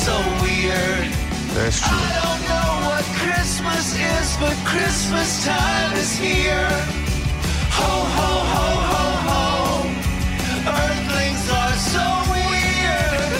so 0.00 0.16
weird. 0.40 1.12
That's 1.52 1.78
true. 1.80 1.92
I 1.92 2.08
don't 2.24 2.42
know 2.48 2.70
what 2.88 3.04
Christmas 3.20 3.86
is, 4.16 4.28
but 4.40 4.56
Christmas 4.64 5.44
time 5.44 5.92
is 5.96 6.12
here. 6.16 6.72
Ho, 7.78 7.92
ho, 8.16 8.32
ho, 8.52 8.66
ho, 8.92 9.04
ho. 9.28 9.44
Earthlings 10.80 11.44
are 11.60 11.76
so 11.94 12.06
weird. 12.32 13.30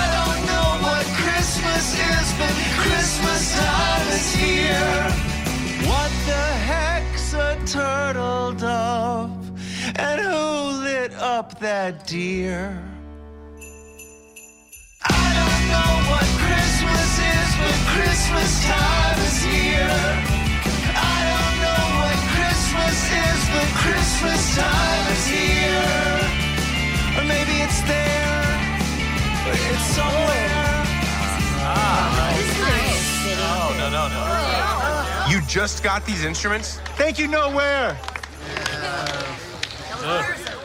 I 0.00 0.04
don't 0.16 0.40
know 0.50 0.68
what 0.88 1.04
Christmas 1.22 1.86
is, 2.12 2.26
but 2.40 2.54
Christmas 2.82 3.42
time 3.60 4.06
is 4.18 4.28
here. 4.40 5.02
What 5.90 6.12
the 6.30 6.46
heck's 6.70 7.34
a 7.34 7.58
turtle 7.66 8.52
dove? 8.52 9.36
And 9.96 10.20
who 10.20 10.82
lit 10.82 11.12
up 11.14 11.58
that 11.60 12.06
deer? 12.06 12.95
You 35.28 35.42
just 35.42 35.82
got 35.82 36.06
these 36.06 36.24
instruments? 36.24 36.78
Thank 36.96 37.18
you, 37.18 37.26
nowhere. 37.26 37.94
Where's 40.00 40.55